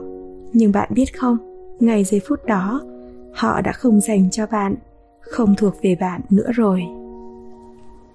Nhưng 0.53 0.73
bạn 0.73 0.89
biết 0.95 1.19
không 1.19 1.37
ngày 1.81 2.05
giây 2.05 2.21
phút 2.29 2.45
đó, 2.47 2.81
họ 3.35 3.61
đã 3.61 3.73
không 3.73 4.01
dành 4.01 4.31
cho 4.31 4.47
bạn, 4.47 4.75
không 5.21 5.55
thuộc 5.57 5.75
về 5.83 5.97
bạn 6.01 6.21
nữa 6.31 6.51
rồi. 6.55 6.83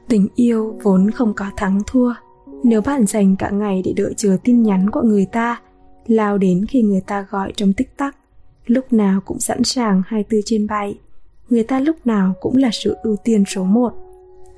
Tình 0.07 0.27
yêu 0.35 0.75
vốn 0.83 1.11
không 1.11 1.33
có 1.33 1.45
thắng 1.57 1.81
thua. 1.87 2.13
Nếu 2.63 2.81
bạn 2.81 3.05
dành 3.05 3.35
cả 3.35 3.49
ngày 3.49 3.81
để 3.85 3.93
đợi 3.97 4.13
chờ 4.17 4.37
tin 4.43 4.63
nhắn 4.63 4.89
của 4.89 5.01
người 5.01 5.25
ta 5.25 5.61
lao 6.07 6.37
đến 6.37 6.65
khi 6.69 6.81
người 6.81 7.01
ta 7.01 7.25
gọi 7.29 7.53
trong 7.55 7.73
tích 7.73 7.97
tắc. 7.97 8.15
Lúc 8.65 8.93
nào 8.93 9.21
cũng 9.25 9.39
sẵn 9.39 9.63
sàng 9.63 10.01
24 10.05 10.41
trên 10.45 10.67
7 10.67 10.95
người 11.51 11.63
ta 11.63 11.79
lúc 11.79 11.95
nào 12.05 12.33
cũng 12.41 12.57
là 12.57 12.69
sự 12.71 12.95
ưu 13.03 13.15
tiên 13.15 13.43
số 13.47 13.63
một. 13.63 13.93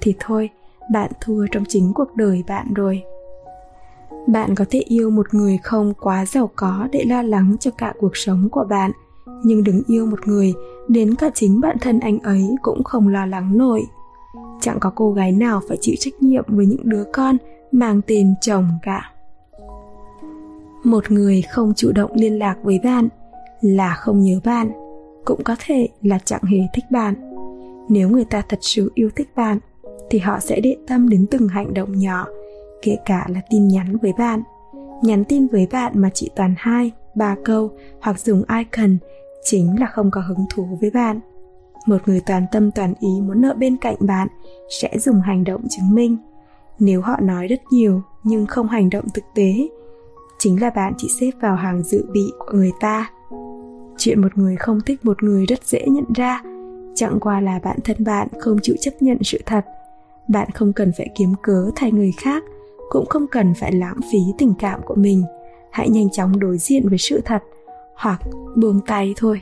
Thì 0.02 0.14
thôi, 0.20 0.50
bạn 0.92 1.12
thua 1.22 1.46
trong 1.52 1.64
chính 1.68 1.92
cuộc 1.96 2.16
đời 2.16 2.44
bạn 2.48 2.74
rồi. 2.74 3.04
Bạn 4.28 4.56
có 4.56 4.66
thể 4.70 4.80
yêu 4.80 5.10
một 5.10 5.34
người 5.34 5.58
không 5.64 5.94
quá 5.94 6.26
giàu 6.26 6.50
có 6.56 6.88
để 6.92 7.04
lo 7.08 7.22
lắng 7.22 7.56
cho 7.60 7.72
cả 7.72 7.94
cuộc 8.00 8.18
sống 8.18 8.50
của 8.52 8.64
bạn, 8.70 8.92
nhưng 9.44 9.64
đừng 9.64 9.82
yêu 9.88 10.06
một 10.06 10.28
người 10.28 10.54
đến 10.88 11.16
cả 11.16 11.30
chính 11.34 11.62
bản 11.62 11.78
thân 11.82 12.00
anh 12.00 12.20
ấy 12.20 12.56
cũng 12.62 12.84
không 12.84 13.08
lo 13.08 13.26
lắng 13.26 13.58
nổi. 13.58 13.84
Chẳng 14.62 14.80
có 14.80 14.92
cô 14.96 15.12
gái 15.12 15.32
nào 15.32 15.62
phải 15.68 15.78
chịu 15.82 15.96
trách 16.00 16.24
nhiệm 16.24 16.44
với 16.48 16.66
những 16.66 16.90
đứa 16.90 17.04
con 17.14 17.38
mang 17.72 18.02
tên 18.08 18.34
chồng 18.42 18.70
cả 18.82 19.13
một 20.84 21.12
người 21.12 21.42
không 21.42 21.74
chủ 21.76 21.92
động 21.92 22.12
liên 22.16 22.40
lạc 22.40 22.56
với 22.64 22.80
bạn 22.84 23.08
là 23.62 23.96
không 23.96 24.22
nhớ 24.22 24.40
bạn, 24.44 24.72
cũng 25.26 25.44
có 25.44 25.56
thể 25.66 25.88
là 26.02 26.20
chẳng 26.26 26.44
hề 26.44 26.58
thích 26.74 26.86
bạn. 26.90 27.14
Nếu 27.90 28.10
người 28.10 28.26
ta 28.26 28.42
thật 28.50 28.60
sự 28.62 28.92
yêu 28.96 29.10
thích 29.16 29.30
bạn, 29.36 29.60
thì 30.10 30.20
họ 30.20 30.40
sẽ 30.40 30.60
để 30.60 30.76
tâm 30.88 31.10
đến 31.10 31.26
từng 31.32 31.48
hành 31.48 31.74
động 31.74 32.00
nhỏ, 32.00 32.28
kể 32.82 32.98
cả 33.06 33.28
là 33.30 33.42
tin 33.50 33.68
nhắn 33.68 33.98
với 34.02 34.14
bạn. 34.18 34.44
Nhắn 35.04 35.24
tin 35.24 35.48
với 35.48 35.68
bạn 35.72 35.92
mà 35.96 36.10
chỉ 36.14 36.30
toàn 36.36 36.54
hai, 36.58 36.92
ba 37.16 37.36
câu 37.46 37.72
hoặc 38.02 38.20
dùng 38.20 38.44
icon 38.58 38.98
chính 39.44 39.80
là 39.80 39.86
không 39.86 40.12
có 40.12 40.22
hứng 40.22 40.46
thú 40.50 40.78
với 40.82 40.90
bạn. 40.90 41.20
Một 41.88 41.98
người 42.06 42.22
toàn 42.26 42.46
tâm 42.52 42.72
toàn 42.72 42.94
ý 43.00 43.22
muốn 43.22 43.46
ở 43.46 43.54
bên 43.54 43.78
cạnh 43.78 43.96
bạn 44.00 44.28
sẽ 44.82 45.00
dùng 45.00 45.22
hành 45.22 45.44
động 45.44 45.62
chứng 45.70 45.96
minh. 45.96 46.18
Nếu 46.80 47.02
họ 47.02 47.20
nói 47.22 47.48
rất 47.48 47.60
nhiều 47.72 48.02
nhưng 48.24 48.46
không 48.46 48.68
hành 48.68 48.90
động 48.90 49.06
thực 49.14 49.24
tế 49.36 49.68
chính 50.44 50.62
là 50.62 50.70
bạn 50.70 50.94
chỉ 50.98 51.08
xếp 51.20 51.32
vào 51.42 51.56
hàng 51.56 51.84
dự 51.84 52.06
bị 52.12 52.32
của 52.40 52.52
người 52.54 52.72
ta. 52.80 53.12
Chuyện 53.98 54.22
một 54.22 54.38
người 54.38 54.56
không 54.56 54.82
thích 54.86 55.06
một 55.06 55.24
người 55.24 55.46
rất 55.46 55.66
dễ 55.66 55.86
nhận 55.88 56.14
ra. 56.16 56.42
Chẳng 56.96 57.20
qua 57.20 57.42
là 57.42 57.60
bạn 57.64 57.78
thân 57.84 58.04
bạn 58.04 58.28
không 58.40 58.58
chịu 58.62 58.76
chấp 58.82 58.92
nhận 59.00 59.18
sự 59.24 59.40
thật. 59.46 59.66
Bạn 60.28 60.48
không 60.54 60.74
cần 60.74 60.92
phải 60.98 61.10
kiếm 61.16 61.34
cớ 61.44 61.72
thay 61.76 61.92
người 61.92 62.12
khác, 62.18 62.44
cũng 62.90 63.06
không 63.06 63.28
cần 63.28 63.54
phải 63.60 63.72
lãng 63.72 64.00
phí 64.12 64.20
tình 64.38 64.54
cảm 64.60 64.80
của 64.86 64.96
mình. 64.96 65.24
Hãy 65.72 65.90
nhanh 65.90 66.10
chóng 66.10 66.40
đối 66.40 66.58
diện 66.58 66.90
với 66.90 66.98
sự 66.98 67.22
thật, 67.26 67.44
hoặc 67.96 68.22
buông 68.56 68.80
tay 68.88 69.14
thôi. 69.18 69.42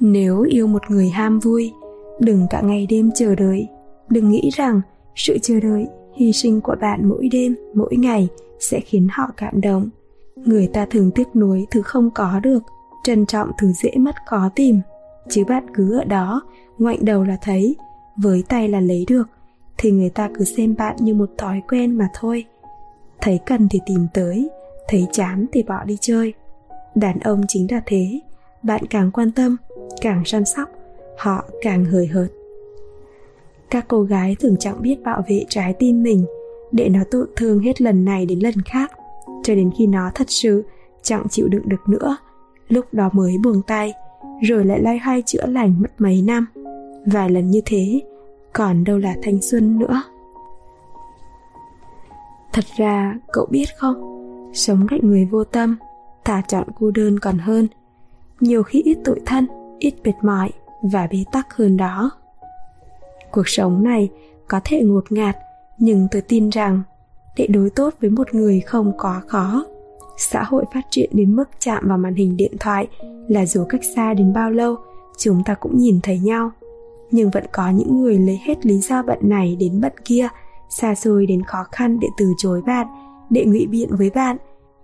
Nếu 0.00 0.42
yêu 0.42 0.66
một 0.66 0.90
người 0.90 1.08
ham 1.08 1.38
vui, 1.38 1.72
đừng 2.20 2.46
cả 2.50 2.60
ngày 2.60 2.86
đêm 2.90 3.10
chờ 3.14 3.34
đợi. 3.34 3.68
Đừng 4.08 4.30
nghĩ 4.30 4.50
rằng 4.56 4.80
sự 5.16 5.38
chờ 5.42 5.60
đợi, 5.60 5.86
hy 6.14 6.32
sinh 6.32 6.60
của 6.60 6.74
bạn 6.80 7.08
mỗi 7.08 7.28
đêm, 7.32 7.56
mỗi 7.74 7.96
ngày 7.96 8.28
sẽ 8.70 8.80
khiến 8.80 9.08
họ 9.12 9.30
cảm 9.36 9.60
động. 9.60 9.88
Người 10.36 10.66
ta 10.66 10.86
thường 10.90 11.10
tiếc 11.10 11.36
nuối 11.36 11.66
thứ 11.70 11.82
không 11.82 12.10
có 12.10 12.40
được, 12.42 12.62
trân 13.04 13.26
trọng 13.26 13.50
thứ 13.58 13.72
dễ 13.82 13.90
mất 13.96 14.14
khó 14.26 14.50
tìm. 14.54 14.80
Chứ 15.28 15.44
bạn 15.44 15.66
cứ 15.74 15.98
ở 15.98 16.04
đó, 16.04 16.42
ngoảnh 16.78 17.04
đầu 17.04 17.24
là 17.24 17.36
thấy, 17.42 17.76
với 18.16 18.44
tay 18.48 18.68
là 18.68 18.80
lấy 18.80 19.04
được, 19.08 19.28
thì 19.78 19.90
người 19.90 20.10
ta 20.10 20.30
cứ 20.34 20.44
xem 20.44 20.74
bạn 20.78 20.96
như 21.00 21.14
một 21.14 21.30
thói 21.38 21.62
quen 21.68 21.98
mà 21.98 22.08
thôi. 22.14 22.44
Thấy 23.20 23.40
cần 23.46 23.68
thì 23.70 23.80
tìm 23.86 24.06
tới, 24.14 24.48
thấy 24.88 25.06
chán 25.12 25.46
thì 25.52 25.62
bỏ 25.62 25.84
đi 25.84 25.98
chơi. 26.00 26.34
Đàn 26.94 27.18
ông 27.20 27.42
chính 27.48 27.66
là 27.70 27.82
thế, 27.86 28.20
bạn 28.62 28.86
càng 28.90 29.10
quan 29.10 29.32
tâm, 29.32 29.56
càng 30.00 30.22
săn 30.24 30.44
sóc, 30.44 30.68
họ 31.18 31.44
càng 31.62 31.84
hời 31.84 32.06
hợt. 32.06 32.28
Các 33.70 33.84
cô 33.88 34.02
gái 34.02 34.36
thường 34.40 34.56
chẳng 34.60 34.82
biết 34.82 35.02
bảo 35.04 35.22
vệ 35.28 35.44
trái 35.48 35.74
tim 35.78 36.02
mình 36.02 36.26
để 36.74 36.88
nó 36.88 37.00
tổn 37.10 37.26
thương 37.36 37.58
hết 37.58 37.80
lần 37.82 38.04
này 38.04 38.26
đến 38.26 38.38
lần 38.38 38.54
khác. 38.64 38.92
Cho 39.42 39.54
đến 39.54 39.70
khi 39.78 39.86
nó 39.86 40.10
thật 40.14 40.30
sự 40.30 40.64
chẳng 41.02 41.28
chịu 41.30 41.48
đựng 41.48 41.68
được 41.68 41.88
nữa, 41.88 42.16
lúc 42.68 42.84
đó 42.92 43.10
mới 43.12 43.38
buông 43.38 43.62
tay, 43.62 43.92
rồi 44.42 44.64
lại 44.64 44.80
loay 44.80 44.98
hoay 44.98 45.22
chữa 45.26 45.46
lành 45.46 45.74
mất 45.78 46.00
mấy 46.00 46.22
năm. 46.22 46.46
Vài 47.06 47.30
lần 47.30 47.50
như 47.50 47.60
thế, 47.64 48.00
còn 48.52 48.84
đâu 48.84 48.98
là 48.98 49.14
thanh 49.22 49.42
xuân 49.42 49.78
nữa. 49.78 50.02
Thật 52.52 52.64
ra, 52.76 53.18
cậu 53.32 53.46
biết 53.50 53.66
không? 53.78 54.10
Sống 54.52 54.86
cạnh 54.88 55.00
người 55.02 55.24
vô 55.24 55.44
tâm 55.44 55.76
thà 56.24 56.42
chọn 56.48 56.64
cô 56.80 56.90
đơn 56.90 57.18
còn 57.18 57.38
hơn. 57.38 57.68
Nhiều 58.40 58.62
khi 58.62 58.82
ít 58.82 58.98
tủi 59.04 59.20
thân, 59.26 59.46
ít 59.78 59.94
mệt 60.04 60.12
mỏi 60.22 60.50
và 60.92 61.08
bế 61.12 61.24
tắc 61.32 61.54
hơn 61.54 61.76
đó. 61.76 62.10
Cuộc 63.30 63.48
sống 63.48 63.84
này 63.84 64.10
có 64.48 64.60
thể 64.64 64.82
ngột 64.82 65.12
ngạt 65.12 65.36
nhưng 65.78 66.08
tôi 66.10 66.22
tin 66.22 66.48
rằng, 66.48 66.82
để 67.36 67.46
đối 67.46 67.70
tốt 67.70 67.94
với 68.00 68.10
một 68.10 68.34
người 68.34 68.60
không 68.60 68.92
quá 68.98 69.22
khó, 69.26 69.64
xã 70.16 70.42
hội 70.42 70.64
phát 70.74 70.84
triển 70.90 71.10
đến 71.12 71.36
mức 71.36 71.44
chạm 71.58 71.88
vào 71.88 71.98
màn 71.98 72.14
hình 72.14 72.36
điện 72.36 72.52
thoại 72.60 72.88
là 73.28 73.46
dù 73.46 73.64
cách 73.68 73.80
xa 73.96 74.14
đến 74.14 74.32
bao 74.32 74.50
lâu, 74.50 74.76
chúng 75.18 75.42
ta 75.44 75.54
cũng 75.54 75.78
nhìn 75.78 76.00
thấy 76.02 76.18
nhau. 76.18 76.50
Nhưng 77.10 77.30
vẫn 77.30 77.44
có 77.52 77.70
những 77.70 78.02
người 78.02 78.18
lấy 78.18 78.40
hết 78.44 78.66
lý 78.66 78.78
do 78.78 79.02
bận 79.02 79.18
này 79.22 79.56
đến 79.60 79.80
bận 79.80 79.92
kia, 80.04 80.28
xa 80.70 80.94
xôi 80.94 81.26
đến 81.26 81.42
khó 81.42 81.64
khăn 81.72 82.00
để 82.00 82.08
từ 82.18 82.32
chối 82.38 82.62
bạn, 82.62 82.86
để 83.30 83.44
ngụy 83.44 83.66
biện 83.66 83.88
với 83.96 84.10
bạn, 84.10 84.36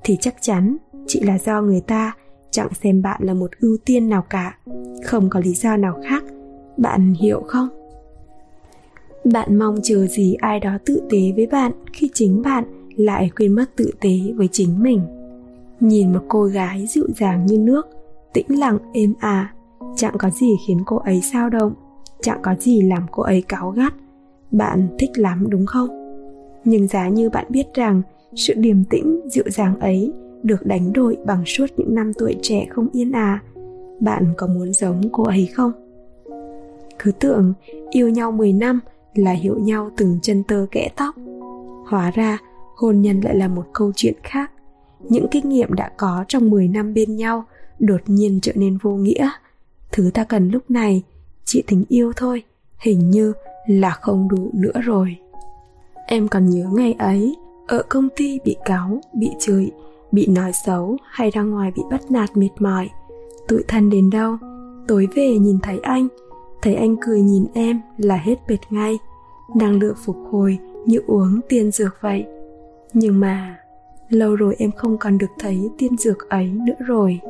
thì 0.04 0.16
chắc 0.20 0.34
chắn 0.40 0.76
chỉ 1.06 1.20
là 1.20 1.38
do 1.38 1.62
người 1.62 1.80
ta 1.80 2.12
chẳng 2.50 2.68
xem 2.82 3.02
bạn 3.02 3.20
là 3.24 3.34
một 3.34 3.50
ưu 3.60 3.76
tiên 3.84 4.08
nào 4.08 4.24
cả. 4.30 4.56
Không 5.06 5.30
có 5.30 5.40
lý 5.40 5.54
do 5.54 5.76
nào 5.76 6.00
khác. 6.08 6.24
Bạn 6.76 7.14
hiểu 7.14 7.42
không? 7.46 7.79
Bạn 9.24 9.58
mong 9.58 9.76
chờ 9.82 10.06
gì 10.06 10.34
ai 10.34 10.60
đó 10.60 10.78
tự 10.86 11.02
tế 11.10 11.18
với 11.36 11.46
bạn 11.46 11.72
khi 11.92 12.10
chính 12.14 12.42
bạn 12.42 12.64
lại 12.96 13.30
quên 13.36 13.52
mất 13.52 13.64
tự 13.76 13.90
tế 14.00 14.10
với 14.34 14.48
chính 14.52 14.82
mình. 14.82 15.00
Nhìn 15.80 16.12
một 16.12 16.20
cô 16.28 16.44
gái 16.44 16.86
dịu 16.86 17.06
dàng 17.16 17.46
như 17.46 17.58
nước, 17.58 17.86
tĩnh 18.32 18.58
lặng, 18.58 18.78
êm 18.92 19.14
à. 19.20 19.54
Chẳng 19.96 20.14
có 20.18 20.30
gì 20.30 20.46
khiến 20.66 20.78
cô 20.86 20.96
ấy 20.96 21.20
sao 21.32 21.50
động, 21.50 21.72
chẳng 22.20 22.38
có 22.42 22.54
gì 22.54 22.80
làm 22.80 23.06
cô 23.10 23.22
ấy 23.22 23.42
cáu 23.48 23.70
gắt. 23.70 23.94
Bạn 24.50 24.88
thích 24.98 25.10
lắm, 25.14 25.46
đúng 25.50 25.66
không? 25.66 25.88
Nhưng 26.64 26.86
giá 26.86 27.08
như 27.08 27.30
bạn 27.30 27.46
biết 27.48 27.74
rằng, 27.74 28.02
sự 28.34 28.54
điềm 28.56 28.84
tĩnh, 28.84 29.20
dịu 29.30 29.44
dàng 29.46 29.80
ấy 29.80 30.12
được 30.42 30.66
đánh 30.66 30.92
đổi 30.92 31.16
bằng 31.26 31.42
suốt 31.46 31.66
những 31.76 31.94
năm 31.94 32.12
tuổi 32.18 32.36
trẻ 32.42 32.66
không 32.70 32.88
yên 32.92 33.12
à. 33.12 33.42
Bạn 34.00 34.24
có 34.36 34.46
muốn 34.46 34.72
giống 34.72 35.00
cô 35.12 35.24
ấy 35.24 35.48
không? 35.54 35.72
Cứ 36.98 37.12
tưởng 37.20 37.54
yêu 37.90 38.08
nhau 38.08 38.32
10 38.32 38.52
năm 38.52 38.80
là 39.14 39.32
hiểu 39.32 39.58
nhau 39.58 39.90
từng 39.96 40.18
chân 40.22 40.42
tơ 40.42 40.66
kẽ 40.70 40.88
tóc. 40.96 41.14
Hóa 41.86 42.10
ra, 42.10 42.38
hôn 42.76 43.00
nhân 43.00 43.20
lại 43.20 43.36
là 43.36 43.48
một 43.48 43.64
câu 43.72 43.92
chuyện 43.96 44.14
khác. 44.22 44.50
Những 45.08 45.26
kinh 45.30 45.48
nghiệm 45.48 45.74
đã 45.74 45.90
có 45.96 46.24
trong 46.28 46.50
10 46.50 46.68
năm 46.68 46.94
bên 46.94 47.16
nhau 47.16 47.44
đột 47.78 48.00
nhiên 48.06 48.38
trở 48.42 48.52
nên 48.54 48.78
vô 48.82 48.90
nghĩa. 48.90 49.30
Thứ 49.92 50.10
ta 50.14 50.24
cần 50.24 50.48
lúc 50.48 50.70
này 50.70 51.02
chỉ 51.44 51.62
tình 51.66 51.84
yêu 51.88 52.12
thôi, 52.16 52.42
hình 52.78 53.10
như 53.10 53.32
là 53.66 53.90
không 53.90 54.28
đủ 54.28 54.50
nữa 54.52 54.80
rồi. 54.82 55.16
Em 56.06 56.28
còn 56.28 56.50
nhớ 56.50 56.68
ngày 56.72 56.92
ấy, 56.92 57.36
ở 57.66 57.82
công 57.88 58.08
ty 58.16 58.38
bị 58.44 58.56
cáo, 58.64 59.00
bị 59.14 59.30
chửi, 59.38 59.70
bị 60.12 60.26
nói 60.26 60.52
xấu 60.66 60.96
hay 61.10 61.30
ra 61.30 61.42
ngoài 61.42 61.72
bị 61.76 61.82
bắt 61.90 62.10
nạt 62.10 62.36
mệt 62.36 62.50
mỏi. 62.58 62.88
Tụi 63.48 63.62
thân 63.68 63.90
đến 63.90 64.10
đâu? 64.10 64.36
Tối 64.88 65.08
về 65.14 65.38
nhìn 65.38 65.58
thấy 65.62 65.78
anh 65.78 66.08
thấy 66.62 66.74
anh 66.74 66.96
cười 67.00 67.20
nhìn 67.20 67.46
em 67.54 67.80
là 67.98 68.16
hết 68.16 68.34
bệt 68.48 68.58
ngay. 68.70 68.98
Năng 69.54 69.78
lượng 69.78 69.96
phục 70.04 70.16
hồi 70.30 70.58
như 70.86 71.00
uống 71.06 71.40
tiên 71.48 71.70
dược 71.70 71.96
vậy. 72.00 72.26
Nhưng 72.92 73.20
mà, 73.20 73.58
lâu 74.08 74.36
rồi 74.36 74.56
em 74.58 74.72
không 74.72 74.98
còn 74.98 75.18
được 75.18 75.30
thấy 75.38 75.70
tiên 75.78 75.96
dược 75.96 76.28
ấy 76.28 76.46
nữa 76.46 76.86
rồi. 76.86 77.20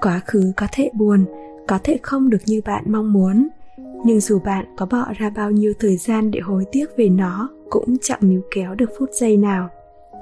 Quá 0.00 0.20
khứ 0.26 0.52
có 0.56 0.66
thể 0.72 0.90
buồn, 0.94 1.24
có 1.66 1.78
thể 1.84 1.98
không 2.02 2.30
được 2.30 2.42
như 2.46 2.60
bạn 2.64 2.84
mong 2.86 3.12
muốn. 3.12 3.48
Nhưng 4.04 4.20
dù 4.20 4.38
bạn 4.38 4.64
có 4.76 4.86
bỏ 4.86 5.12
ra 5.16 5.30
bao 5.30 5.50
nhiêu 5.50 5.72
thời 5.80 5.96
gian 5.96 6.30
để 6.30 6.40
hối 6.40 6.64
tiếc 6.72 6.86
về 6.96 7.08
nó, 7.08 7.48
cũng 7.70 7.96
chẳng 8.02 8.20
níu 8.22 8.40
kéo 8.54 8.74
được 8.74 8.90
phút 8.98 9.10
giây 9.12 9.36
nào. 9.36 9.68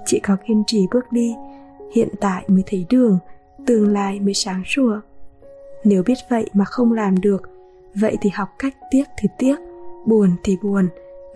Chỉ 0.07 0.21
có 0.21 0.37
kiên 0.47 0.63
trì 0.67 0.87
bước 0.93 1.05
đi, 1.13 1.35
hiện 1.93 2.09
tại 2.21 2.45
mới 2.49 2.63
thấy 2.67 2.87
đường, 2.91 3.19
tương 3.67 3.93
lai 3.93 4.21
mới 4.21 4.35
sáng 4.35 4.63
sủa. 4.67 5.01
Nếu 5.85 6.03
biết 6.03 6.19
vậy 6.31 6.51
mà 6.53 6.65
không 6.65 6.93
làm 6.93 7.21
được 7.21 7.43
vậy 8.01 8.17
thì 8.21 8.31
học 8.31 8.49
cách 8.59 8.77
tiếc 8.91 9.05
thì 9.19 9.29
tiếc, 9.39 9.57
buồn 10.07 10.31
thì 10.43 10.59
buồn, 10.63 10.89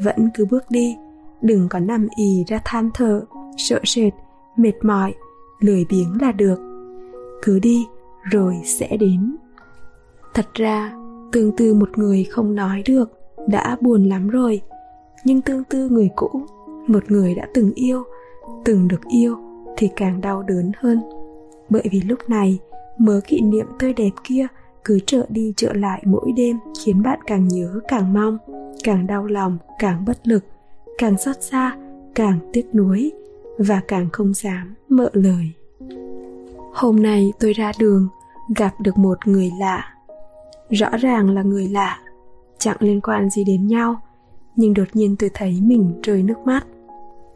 vẫn 0.05 0.31
cứ 0.35 0.47
bước 0.51 0.65
đi. 0.71 0.97
Đừng 1.43 1.69
có 1.69 1.79
nằm 1.79 2.09
ì 2.17 2.45
ra 2.47 2.61
than 2.65 2.91
thở, 2.95 3.25
sợ 3.57 3.81
sệt, 3.85 4.13
mệt 4.57 4.73
mỏi, 4.83 5.15
lười 5.61 5.87
biếng 5.89 6.21
là 6.21 6.33
được. 6.33 6.59
Cứ 7.43 7.59
đi, 7.59 7.87
rồi 8.31 8.55
sẽ 8.65 8.97
đến. 8.97 9.37
Thật 10.35 10.47
ra, 10.55 10.93
tương 11.33 11.57
tư 11.57 11.75
một 11.75 11.99
người 11.99 12.25
không 12.25 12.55
nói 12.55 12.83
được, 12.87 13.19
đã 13.49 13.77
buồn 13.81 14.05
lắm 14.05 14.29
rồi. 14.29 14.61
Nhưng 15.25 15.41
tương 15.41 15.65
tư 15.65 15.89
người 15.89 16.11
cũ, 16.17 16.31
một 16.87 17.11
người 17.11 17.35
đã 17.35 17.49
từng 17.55 17.73
yêu, 17.75 18.03
từng 18.65 18.89
được 18.89 19.01
yêu, 19.09 19.37
thì 19.77 19.91
càng 19.97 20.21
đau 20.21 20.43
đớn 20.43 20.73
hơn. 20.77 21.01
Bởi 21.69 21.83
vì 21.91 22.01
lúc 22.01 22.19
này, 22.29 22.59
mớ 22.99 23.21
kỷ 23.27 23.41
niệm 23.41 23.67
tươi 23.79 23.93
đẹp 23.93 24.11
kia 24.25 24.47
cứ 24.85 24.99
trở 25.07 25.27
đi 25.29 25.55
trở 25.57 25.73
lại 25.73 26.03
mỗi 26.07 26.33
đêm 26.37 26.59
khiến 26.85 27.03
bạn 27.03 27.19
càng 27.27 27.49
nhớ, 27.49 27.81
càng 27.89 28.13
mong, 28.13 28.39
càng 28.85 29.07
đau 29.07 29.27
lòng, 29.27 29.59
càng 29.79 30.05
bất 30.05 30.29
lực, 30.29 30.45
càng 30.99 31.19
xót 31.19 31.43
xa, 31.43 31.77
càng 32.15 32.39
tiếc 32.53 32.75
nuối 32.75 33.13
và 33.59 33.81
càng 33.89 34.09
không 34.13 34.35
dám 34.35 34.75
mợ 34.89 35.11
lời. 35.13 35.53
Hôm 36.73 37.03
nay 37.03 37.33
tôi 37.41 37.53
ra 37.53 37.73
đường, 37.79 38.09
gặp 38.57 38.75
được 38.81 38.99
một 38.99 39.19
người 39.27 39.51
lạ. 39.59 39.95
Rõ 40.71 40.89
ràng 41.01 41.31
là 41.31 41.43
người 41.43 41.69
lạ, 41.69 42.01
chẳng 42.59 42.77
liên 42.81 43.01
quan 43.01 43.31
gì 43.31 43.45
đến 43.45 43.67
nhau, 43.67 44.01
nhưng 44.57 44.75
đột 44.75 44.89
nhiên 44.95 45.17
tôi 45.19 45.31
thấy 45.35 45.61
mình 45.63 46.01
rơi 46.03 46.23
nước 46.23 46.39
mắt. 46.45 46.67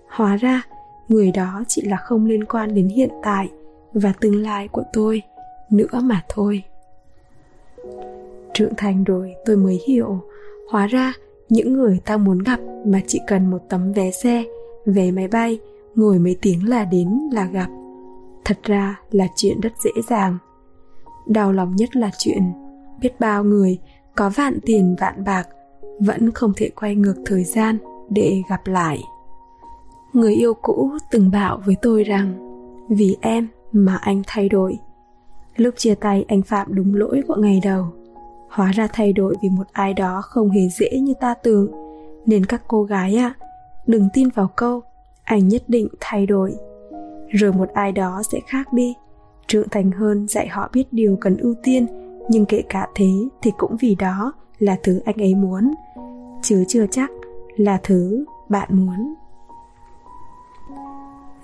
Hóa 0.09 0.37
ra, 0.37 0.63
người 1.09 1.33
đó 1.33 1.65
chỉ 1.69 1.83
là 1.83 1.97
không 1.97 2.27
liên 2.27 2.45
quan 2.45 2.75
đến 2.75 2.89
hiện 2.89 3.11
tại 3.23 3.51
và 3.93 4.13
tương 4.21 4.43
lai 4.43 4.69
của 4.69 4.83
tôi 4.93 5.23
nữa 5.71 6.01
mà 6.03 6.23
thôi 6.29 6.63
trưởng 8.55 8.75
thành 8.77 9.05
rồi, 9.05 9.35
tôi 9.45 9.57
mới 9.57 9.81
hiểu. 9.87 10.21
Hóa 10.71 10.87
ra, 10.87 11.13
những 11.49 11.73
người 11.73 12.01
ta 12.05 12.17
muốn 12.17 12.39
gặp 12.39 12.61
mà 12.87 13.01
chỉ 13.07 13.21
cần 13.27 13.51
một 13.51 13.59
tấm 13.69 13.93
vé 13.93 14.11
xe, 14.11 14.45
vé 14.87 15.11
máy 15.11 15.29
bay, 15.29 15.59
ngồi 15.95 16.19
mấy 16.19 16.37
tiếng 16.43 16.69
là 16.69 16.85
đến, 16.85 17.09
là 17.33 17.47
gặp. 17.47 17.69
Thật 18.45 18.59
ra 18.63 19.01
là 19.11 19.27
chuyện 19.37 19.61
rất 19.61 19.73
dễ 19.85 19.91
dàng. 20.09 20.39
Đau 21.27 21.53
lòng 21.53 21.77
nhất 21.77 21.97
là 21.97 22.11
chuyện, 22.19 22.43
biết 23.01 23.21
bao 23.21 23.45
người 23.45 23.79
có 24.17 24.31
vạn 24.31 24.59
tiền 24.63 24.97
vạn 25.01 25.25
bạc 25.25 25.49
vẫn 26.01 26.31
không 26.31 26.53
thể 26.57 26.69
quay 26.69 26.95
ngược 26.95 27.15
thời 27.27 27.45
gian 27.45 27.79
để 28.11 28.43
gặp 28.49 28.67
lại. 28.67 28.99
Người 30.13 30.35
yêu 30.35 30.55
cũ 30.55 30.91
từng 31.11 31.31
bảo 31.31 31.61
với 31.67 31.77
tôi 31.83 32.05
rằng, 32.05 32.35
vì 32.89 33.17
em 33.21 33.49
mà 33.73 33.97
anh 33.97 34.23
thay 34.27 34.49
đổi 34.49 34.79
lúc 35.57 35.75
chia 35.77 35.95
tay 35.95 36.25
anh 36.29 36.43
phạm 36.43 36.67
đúng 36.71 36.95
lỗi 36.95 37.23
của 37.29 37.35
ngày 37.35 37.61
đầu. 37.65 37.87
Hóa 38.49 38.73
ra 38.73 38.89
thay 38.93 39.13
đổi 39.13 39.35
vì 39.43 39.49
một 39.49 39.67
ai 39.73 39.95
đó 39.95 40.23
không 40.25 40.51
hề 40.51 40.69
dễ 40.69 40.99
như 40.99 41.15
ta 41.21 41.35
tưởng. 41.35 41.73
Nên 42.27 42.47
các 42.47 42.63
cô 42.69 42.83
gái 42.83 43.17
ạ 43.17 43.35
à, 43.39 43.47
đừng 43.87 44.09
tin 44.15 44.29
vào 44.29 44.51
câu 44.57 44.83
anh 45.25 45.49
nhất 45.49 45.63
định 45.69 45.89
thay 46.01 46.27
đổi. 46.27 46.55
Rồi 47.29 47.53
một 47.53 47.69
ai 47.75 47.93
đó 47.93 48.23
sẽ 48.33 48.41
khác 48.47 48.73
đi. 48.73 48.95
Trưởng 49.47 49.69
thành 49.69 49.91
hơn 49.91 50.29
dạy 50.29 50.49
họ 50.49 50.71
biết 50.73 50.85
điều 50.93 51.17
cần 51.21 51.37
ưu 51.37 51.55
tiên 51.63 51.87
nhưng 52.29 52.47
kể 52.47 52.63
cả 52.69 52.89
thế 52.95 53.09
thì 53.43 53.53
cũng 53.59 53.77
vì 53.81 53.95
đó 53.95 54.33
là 54.59 54.77
thứ 54.83 55.01
anh 55.05 55.17
ấy 55.17 55.35
muốn. 55.35 55.75
Chứ 56.43 56.65
chưa 56.69 56.87
chắc 56.91 57.11
là 57.57 57.81
thứ 57.83 58.25
bạn 58.49 58.69
muốn. 58.71 59.15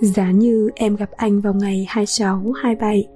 Giá 0.00 0.30
như 0.30 0.70
em 0.74 0.96
gặp 0.96 1.10
anh 1.10 1.40
vào 1.40 1.54
ngày 1.54 1.86
26, 1.88 2.42
27 2.62 3.08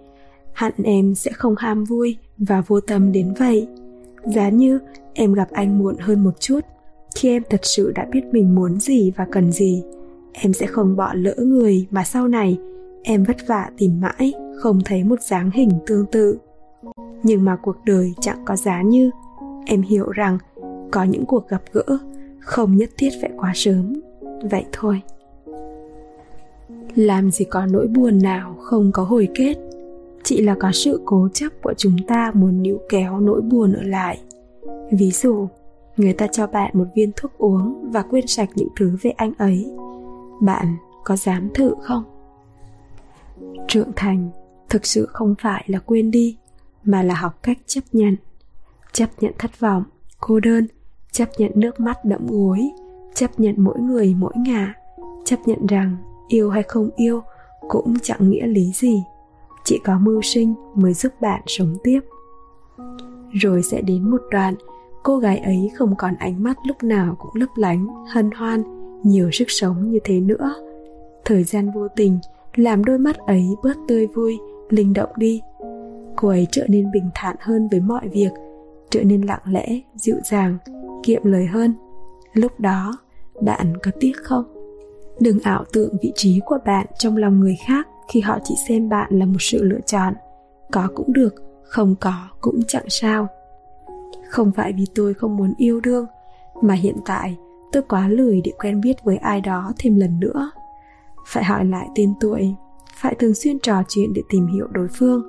Hẳn 0.55 0.72
em 0.85 1.14
sẽ 1.14 1.32
không 1.32 1.55
ham 1.59 1.85
vui 1.85 2.16
và 2.39 2.60
vô 2.66 2.81
tâm 2.81 3.12
đến 3.12 3.35
vậy. 3.39 3.68
Giá 4.24 4.48
như 4.48 4.78
em 5.14 5.32
gặp 5.32 5.48
anh 5.51 5.78
muộn 5.78 5.97
hơn 5.98 6.24
một 6.24 6.40
chút, 6.40 6.60
Khi 7.14 7.28
em 7.28 7.43
thật 7.51 7.60
sự 7.62 7.93
đã 7.94 8.06
biết 8.12 8.24
mình 8.32 8.55
muốn 8.55 8.81
gì 8.81 9.12
và 9.16 9.26
cần 9.32 9.52
gì, 9.52 9.82
Em 10.32 10.52
sẽ 10.52 10.66
không 10.66 10.97
bỏ 10.97 11.12
lỡ 11.14 11.35
người 11.39 11.86
mà 11.90 12.05
sau 12.05 12.28
này 12.28 12.59
Em 13.02 13.24
vất 13.24 13.36
vả 13.47 13.70
tìm 13.78 14.01
mãi, 14.01 14.32
Không 14.59 14.81
thấy 14.85 15.05
một 15.05 15.20
dáng 15.22 15.51
hình 15.51 15.70
tương 15.86 16.06
tự. 16.06 16.39
Nhưng 17.22 17.44
mà 17.44 17.56
cuộc 17.62 17.76
đời 17.85 18.12
chẳng 18.20 18.43
có 18.44 18.56
giá 18.56 18.82
như 18.82 19.10
Em 19.66 19.82
hiểu 19.82 20.10
rằng 20.10 20.39
Có 20.90 21.05
những 21.05 21.26
cuộc 21.26 21.48
gặp 21.48 21.62
gỡ 21.72 21.98
Không 22.40 22.76
nhất 22.76 22.90
thiết 22.98 23.10
phải 23.20 23.31
quá 23.36 23.52
sớm. 23.55 23.93
Vậy 24.51 24.64
thôi. 24.72 25.02
Làm 26.94 27.31
gì 27.31 27.44
có 27.44 27.66
nỗi 27.66 27.86
buồn 27.86 28.22
nào 28.22 28.56
không 28.60 28.93
có 28.93 29.02
hồi 29.02 29.28
kết? 29.35 29.64
Chỉ 30.24 30.40
là 30.40 30.56
có 30.60 30.72
sự 30.72 31.01
cố 31.05 31.28
chấp 31.34 31.52
của 31.62 31.74
chúng 31.76 31.96
ta 32.09 32.32
muốn 32.34 32.62
níu 32.62 32.78
kéo 32.88 33.20
nỗi 33.20 33.40
buồn 33.40 33.72
ở 33.72 33.82
lại. 33.82 34.20
Ví 34.92 35.10
dụ, 35.10 35.48
người 35.96 36.12
ta 36.12 36.26
cho 36.26 36.46
bạn 36.46 36.70
một 36.74 36.84
viên 36.94 37.12
thuốc 37.16 37.38
uống 37.38 37.90
và 37.92 38.02
quên 38.02 38.26
sạch 38.26 38.48
những 38.55 38.68
thứ 38.76 38.96
về 39.02 39.10
anh 39.10 39.32
ấy. 39.38 39.66
Bạn 40.40 40.76
có 41.05 41.16
dám 41.16 41.48
thử 41.55 41.74
không? 41.80 42.05
Trưởng 43.68 43.92
thành 43.96 44.30
thực 44.68 44.86
sự 44.86 45.06
không 45.06 45.34
phải 45.40 45.64
là 45.66 45.78
quên 45.78 46.10
đi, 46.10 46.36
mà 46.84 47.02
là 47.02 47.14
học 47.14 47.42
cách 47.42 47.59
chấp 47.66 47.80
nhận. 47.92 48.16
Chấp 48.92 49.09
nhận 49.20 49.32
thất 49.38 49.60
vọng, 49.60 49.82
cô 50.20 50.40
đơn, 50.40 50.66
chấp 51.12 51.28
nhận 51.38 51.52
nước 51.55 51.80
mắt 51.80 52.05
đẫm 52.05 52.26
gối, 52.26 52.70
chấp 53.14 53.40
nhận 53.40 53.55
mỗi 53.59 53.78
người 53.78 54.14
mỗi 54.18 54.32
ngả 54.36 54.74
chấp 55.24 55.36
nhận 55.46 55.66
rằng 55.66 55.96
yêu 56.28 56.51
hay 56.51 56.62
không 56.62 56.90
yêu 56.96 57.22
cũng 57.68 57.94
chẳng 58.02 58.30
nghĩa 58.30 58.46
lý 58.46 58.72
gì 58.74 59.02
chỉ 59.65 59.81
có 59.85 59.99
mưu 59.99 60.23
sinh 60.23 60.55
mới 60.74 60.95
giúp 60.95 61.12
bạn 61.20 61.43
sống 61.47 61.77
tiếp. 61.85 62.01
Rồi 63.32 63.62
sẽ 63.62 63.81
đến 63.81 64.11
một 64.11 64.23
đoạn, 64.31 64.55
cô 65.03 65.19
gái 65.19 65.39
ấy 65.39 65.70
không 65.77 65.97
còn 65.99 66.15
ánh 66.15 66.43
mắt 66.43 66.57
lúc 66.66 66.77
nào 66.82 67.16
cũng 67.19 67.31
lấp 67.35 67.49
lánh, 67.57 67.86
hân 68.09 68.31
hoan, 68.31 68.62
nhiều 69.03 69.31
sức 69.32 69.45
sống 69.49 69.91
như 69.91 69.99
thế 70.05 70.20
nữa. 70.20 70.55
Thời 71.24 71.45
gian 71.45 71.70
vô 71.74 71.89
tình 71.97 72.19
làm 72.55 72.85
đôi 72.85 72.99
mắt 72.99 73.16
ấy 73.19 73.47
bớt 73.62 73.77
tươi 73.89 74.07
vui, 74.07 74.39
linh 74.69 74.93
động 74.93 75.11
đi. 75.16 75.41
Cô 76.16 76.28
ấy 76.28 76.47
trở 76.51 76.66
nên 76.69 76.91
bình 76.93 77.11
thản 77.15 77.36
hơn 77.41 77.69
với 77.70 77.81
mọi 77.81 78.09
việc, 78.09 78.31
trở 78.91 79.03
nên 79.03 79.23
lặng 79.23 79.43
lẽ, 79.47 79.81
dịu 79.95 80.16
dàng, 80.24 80.59
kiệm 81.03 81.24
lời 81.24 81.47
hơn. 81.47 81.74
Lúc 82.32 82.61
đó, 82.61 82.99
bạn 83.43 83.77
có 83.82 83.91
tiếc 84.01 84.12
không? 84.16 84.45
Đừng 85.20 85.41
ảo 85.41 85.65
tưởng 85.73 85.97
vị 86.03 86.12
trí 86.15 86.41
của 86.47 86.59
bạn 86.65 86.86
trong 86.99 87.16
lòng 87.16 87.41
người 87.41 87.57
khác 87.66 87.89
khi 88.09 88.20
họ 88.20 88.39
chỉ 88.44 88.55
xem 88.68 88.89
bạn 88.89 89.18
là 89.18 89.26
một 89.26 89.39
sự 89.40 89.62
lựa 89.62 89.81
chọn. 89.86 90.14
Có 90.72 90.89
cũng 90.94 91.12
được, 91.12 91.35
không 91.62 91.94
có 92.01 92.28
cũng 92.40 92.62
chẳng 92.68 92.89
sao. 92.89 93.28
Không 94.28 94.52
phải 94.52 94.72
vì 94.72 94.85
tôi 94.94 95.14
không 95.14 95.36
muốn 95.36 95.55
yêu 95.56 95.81
đương, 95.81 96.06
mà 96.62 96.74
hiện 96.74 96.97
tại 97.05 97.36
tôi 97.72 97.82
quá 97.89 98.09
lười 98.09 98.40
để 98.44 98.52
quen 98.59 98.81
biết 98.81 99.05
với 99.05 99.16
ai 99.16 99.40
đó 99.40 99.72
thêm 99.78 99.97
lần 99.97 100.20
nữa. 100.20 100.51
Phải 101.26 101.44
hỏi 101.44 101.64
lại 101.64 101.89
tên 101.94 102.14
tuổi, 102.20 102.55
phải 102.94 103.14
thường 103.14 103.35
xuyên 103.35 103.59
trò 103.59 103.82
chuyện 103.89 104.12
để 104.14 104.22
tìm 104.28 104.47
hiểu 104.47 104.66
đối 104.72 104.89
phương. 104.89 105.22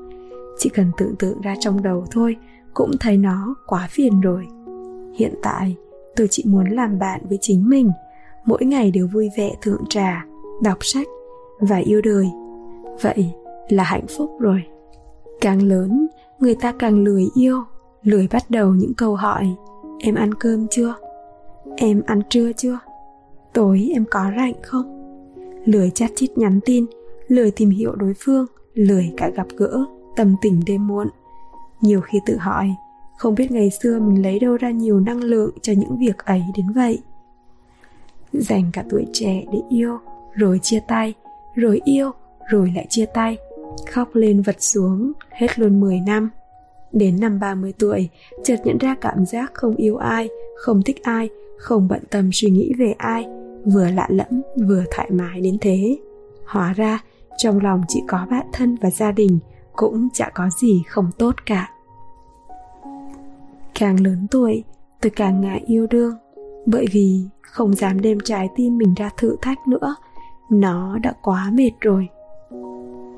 Chỉ 0.57 0.69
cần 0.69 0.91
tưởng 0.97 1.15
tượng 1.15 1.41
ra 1.41 1.55
trong 1.59 1.83
đầu 1.83 2.05
thôi, 2.11 2.35
cũng 2.73 2.91
thấy 2.99 3.17
nó 3.17 3.55
quá 3.67 3.87
phiền 3.91 4.21
rồi. 4.21 4.47
Hiện 5.15 5.33
tại, 5.41 5.75
tôi 6.15 6.27
chỉ 6.31 6.43
muốn 6.47 6.67
làm 6.69 6.99
bạn 6.99 7.21
với 7.29 7.37
chính 7.41 7.69
mình, 7.69 7.91
mỗi 8.45 8.65
ngày 8.65 8.91
đều 8.91 9.07
vui 9.07 9.29
vẻ 9.37 9.55
thượng 9.61 9.83
trà, 9.89 10.25
đọc 10.63 10.77
sách 10.81 11.07
và 11.59 11.77
yêu 11.77 12.01
đời 12.01 12.25
vậy 13.01 13.31
là 13.69 13.83
hạnh 13.83 14.05
phúc 14.17 14.31
rồi. 14.39 14.63
Càng 15.41 15.61
lớn, 15.61 16.07
người 16.39 16.55
ta 16.55 16.73
càng 16.79 17.03
lười 17.03 17.27
yêu, 17.35 17.63
lười 18.03 18.27
bắt 18.31 18.43
đầu 18.49 18.73
những 18.73 18.93
câu 18.93 19.15
hỏi, 19.15 19.55
em 19.99 20.15
ăn 20.15 20.33
cơm 20.33 20.67
chưa? 20.67 20.95
Em 21.77 22.01
ăn 22.05 22.21
trưa 22.29 22.51
chưa? 22.53 22.79
Tối 23.53 23.89
em 23.93 24.05
có 24.11 24.31
rảnh 24.37 24.53
không? 24.63 24.91
Lười 25.65 25.89
chat 25.89 26.11
chít 26.15 26.37
nhắn 26.37 26.59
tin, 26.65 26.85
lười 27.27 27.51
tìm 27.51 27.69
hiểu 27.69 27.95
đối 27.95 28.13
phương, 28.19 28.45
lười 28.73 29.13
cả 29.17 29.29
gặp 29.29 29.47
gỡ, 29.57 29.85
tâm 30.15 30.35
tình 30.41 30.61
đêm 30.65 30.87
muộn. 30.87 31.07
Nhiều 31.81 32.01
khi 32.01 32.19
tự 32.25 32.37
hỏi, 32.37 32.69
không 33.17 33.35
biết 33.35 33.51
ngày 33.51 33.69
xưa 33.69 33.99
mình 33.99 34.23
lấy 34.23 34.39
đâu 34.39 34.57
ra 34.57 34.71
nhiều 34.71 34.99
năng 34.99 35.23
lượng 35.23 35.51
cho 35.61 35.73
những 35.73 35.97
việc 35.97 36.25
ấy 36.25 36.43
đến 36.57 36.65
vậy? 36.75 36.99
Dành 38.33 38.63
cả 38.73 38.83
tuổi 38.89 39.05
trẻ 39.13 39.43
để 39.51 39.59
yêu, 39.69 39.97
rồi 40.33 40.59
chia 40.61 40.79
tay, 40.87 41.13
rồi 41.55 41.81
yêu 41.85 42.11
rồi 42.49 42.73
lại 42.75 42.85
chia 42.89 43.05
tay, 43.05 43.37
khóc 43.91 44.09
lên 44.13 44.41
vật 44.41 44.55
xuống, 44.59 45.11
hết 45.31 45.59
luôn 45.59 45.79
10 45.79 45.99
năm. 45.99 46.29
Đến 46.91 47.19
năm 47.19 47.39
30 47.39 47.73
tuổi, 47.79 48.09
chợt 48.43 48.55
nhận 48.63 48.77
ra 48.77 48.95
cảm 49.01 49.25
giác 49.25 49.51
không 49.53 49.75
yêu 49.75 49.97
ai, 49.97 50.29
không 50.57 50.81
thích 50.81 51.03
ai, 51.03 51.29
không 51.57 51.87
bận 51.87 52.03
tâm 52.09 52.29
suy 52.33 52.49
nghĩ 52.49 52.73
về 52.79 52.93
ai, 52.97 53.25
vừa 53.65 53.87
lạ 53.89 54.07
lẫm, 54.09 54.41
vừa 54.67 54.83
thoải 54.95 55.11
mái 55.11 55.41
đến 55.41 55.57
thế. 55.61 55.97
Hóa 56.45 56.73
ra, 56.73 56.99
trong 57.37 57.59
lòng 57.63 57.81
chỉ 57.87 58.03
có 58.07 58.27
bạn 58.31 58.45
thân 58.53 58.75
và 58.81 58.89
gia 58.89 59.11
đình, 59.11 59.39
cũng 59.73 60.07
chả 60.13 60.29
có 60.33 60.49
gì 60.61 60.83
không 60.89 61.11
tốt 61.17 61.35
cả. 61.45 61.69
Càng 63.79 63.99
lớn 63.99 64.27
tuổi, 64.31 64.63
tôi 65.01 65.09
càng 65.09 65.41
ngại 65.41 65.63
yêu 65.65 65.87
đương, 65.87 66.15
bởi 66.65 66.85
vì 66.91 67.21
không 67.41 67.75
dám 67.75 68.01
đem 68.01 68.17
trái 68.23 68.49
tim 68.55 68.77
mình 68.77 68.93
ra 68.93 69.09
thử 69.17 69.35
thách 69.41 69.67
nữa. 69.67 69.95
Nó 70.51 70.97
đã 70.97 71.13
quá 71.21 71.51
mệt 71.53 71.71
rồi 71.81 72.07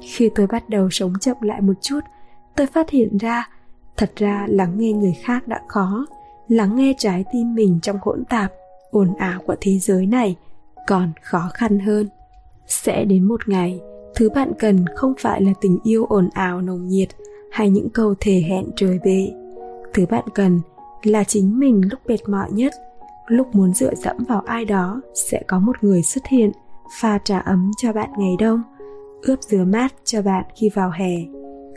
khi 0.02 0.30
tôi 0.36 0.48
bắt 0.48 0.70
đầu 0.70 0.90
sống 0.90 1.14
chậm 1.22 1.38
lại 1.42 1.62
một 1.62 1.74
chút 1.82 2.00
tôi 2.56 2.68
phát 2.68 2.90
hiện 2.90 3.18
ra 3.18 3.50
thật 3.98 4.12
ra 4.16 4.46
lắng 4.50 4.74
nghe 4.78 4.92
người 4.92 5.14
khác 5.24 5.48
đã 5.48 5.62
khó. 5.68 6.06
Lắng 6.48 6.76
nghe 6.76 6.94
trái 6.98 7.26
tim 7.34 7.56
mình 7.56 7.80
trong 7.82 7.98
hỗn 8.02 8.26
tạp 8.26 8.54
ồn 8.92 9.16
ào 9.16 9.42
của 9.48 9.56
thế 9.62 9.78
giới 9.80 10.06
này 10.06 10.36
còn 10.88 11.12
khó 11.22 11.50
khăn 11.54 11.80
hơn. 11.80 12.08
Sẽ 12.68 13.06
đến 13.06 13.24
một 13.24 13.50
ngày 13.50 13.80
thứ 14.16 14.30
bạn 14.30 14.52
cần 14.60 14.86
không 14.96 15.14
phải 15.20 15.42
là 15.42 15.52
tình 15.62 15.80
yêu 15.84 16.06
ồn 16.06 16.30
ào 16.34 16.62
nồng 16.62 16.88
nhiệt 16.88 17.10
hay 17.52 17.70
những 17.70 17.90
câu 17.90 18.16
thề 18.20 18.44
hẹn 18.50 18.66
trời 18.76 19.00
về, 19.06 19.32
thứ 19.94 20.06
bạn 20.06 20.24
cần 20.36 20.62
là 21.04 21.24
chính 21.24 21.60
mình 21.60 21.82
lúc 21.92 22.00
mệt 22.08 22.30
mỏi 22.30 22.52
nhất 22.52 22.74
lúc 23.28 23.56
muốn 23.56 23.74
dựa 23.74 23.96
dẫm 23.96 24.18
vào 24.28 24.42
ai 24.46 24.66
đó 24.66 25.02
sẽ 25.14 25.44
có 25.48 25.60
một 25.60 25.76
người 25.82 26.02
xuất 26.02 26.28
hiện 26.28 26.52
pha 27.00 27.20
trà 27.24 27.40
ấm 27.40 27.72
cho 27.78 27.94
bạn 27.94 28.10
ngày 28.18 28.36
đông 28.40 28.62
ướp 29.28 29.42
dừa 29.42 29.64
mát 29.64 29.94
cho 30.04 30.22
bạn 30.22 30.46
khi 30.56 30.70
vào 30.70 30.92
hè. 30.92 31.12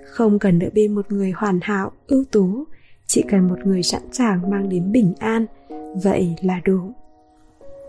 Không 0.05 0.39
cần 0.39 0.59
đợi 0.59 0.71
bên 0.71 0.95
một 0.95 1.13
người 1.13 1.31
hoàn 1.31 1.59
hảo, 1.63 1.93
ưu 2.07 2.25
tú. 2.31 2.65
Chỉ 3.07 3.23
cần 3.29 3.49
một 3.49 3.67
người 3.67 3.83
sẵn 3.83 4.03
sàng 4.13 4.51
mang 4.51 4.69
đến 4.69 4.93
bình 4.93 5.13
an. 5.19 5.47
Vậy 6.03 6.35
là 6.43 6.61
đủ. 6.65 6.81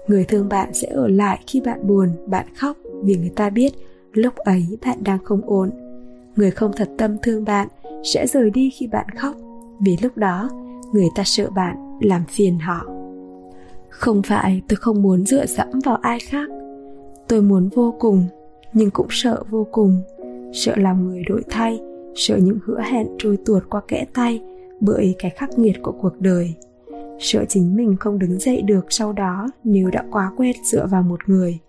Người 0.08 0.26
thương 0.26 0.50
bạn 0.50 0.74
sẽ 0.74 0.88
ở 0.88 1.08
lại 1.08 1.40
khi 1.48 1.62
bạn 1.62 1.88
buồn, 1.88 2.10
bạn 2.28 2.46
khóc 2.56 2.78
vì 3.04 3.16
người 3.16 3.32
ta 3.36 3.50
biết 3.50 3.74
lúc 4.14 4.36
ấy 4.36 4.78
bạn 4.86 4.98
đang 5.04 5.24
không 5.24 5.42
ổn. 5.46 5.70
Người 6.36 6.52
không 6.52 6.72
thật 6.76 6.90
tâm 6.98 7.18
thương 7.22 7.46
bạn 7.46 7.68
sẽ 8.04 8.28
rời 8.28 8.50
đi 8.50 8.70
khi 8.70 8.88
bạn 8.88 9.10
khóc 9.10 9.36
vì 9.80 9.98
lúc 10.02 10.18
đó 10.18 10.50
người 10.94 11.08
ta 11.16 11.24
sợ 11.26 11.50
bạn 11.50 12.00
làm 12.02 12.24
phiền 12.30 12.60
họ. 12.60 12.86
Không 13.90 14.22
phải 14.22 14.62
tôi 14.68 14.78
không 14.78 15.02
muốn 15.02 15.26
dựa 15.26 15.46
dẫm 15.46 15.68
vào 15.86 15.96
ai 15.96 16.20
khác. 16.20 16.50
Tôi 17.28 17.42
muốn 17.42 17.70
vô 17.70 17.96
cùng 18.00 18.28
nhưng 18.74 18.92
cũng 18.92 19.08
sợ 19.10 19.44
vô 19.50 19.68
cùng. 19.72 20.02
Sợ 20.54 20.76
làm 20.76 21.08
người 21.08 21.24
đổi 21.24 21.44
thay, 21.50 21.80
sợ 22.16 22.38
những 22.38 22.60
hứa 22.66 22.82
hẹn 22.82 23.08
trôi 23.18 23.38
tuột 23.46 23.64
qua 23.70 23.82
kẽ 23.88 24.06
tay 24.14 24.42
bởi 24.80 25.16
cái 25.20 25.32
khắc 25.32 25.60
nghiệt 25.60 25.76
của 25.82 25.92
cuộc 25.92 26.20
đời. 26.20 26.54
Sợ 27.20 27.46
chính 27.50 27.76
mình 27.76 27.96
không 28.00 28.20
đứng 28.20 28.40
dậy 28.40 28.62
được 28.62 28.86
sau 28.90 29.14
đó 29.14 29.48
nếu 29.64 29.90
đã 29.90 30.04
quá 30.12 30.32
quen 30.38 30.56
dựa 30.64 30.88
vào 30.88 31.04
một 31.04 31.30
người. 31.30 31.60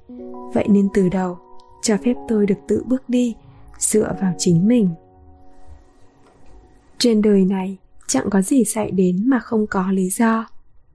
Vậy 0.54 0.66
nên 0.68 0.88
từ 0.94 1.08
đầu, 1.08 1.38
cho 1.82 1.96
phép 2.04 2.14
tôi 2.28 2.46
được 2.46 2.58
tự 2.68 2.82
bước 2.86 3.02
đi, 3.08 3.34
dựa 3.78 4.14
vào 4.20 4.34
chính 4.38 4.68
mình. 4.68 4.88
Trên 6.98 7.22
đời 7.22 7.44
này, 7.44 7.76
chẳng 8.06 8.30
có 8.30 8.42
gì 8.42 8.64
xảy 8.64 8.90
đến 8.90 9.22
mà 9.26 9.38
không 9.38 9.66
có 9.66 9.90
lý 9.90 10.10
do. 10.10 10.46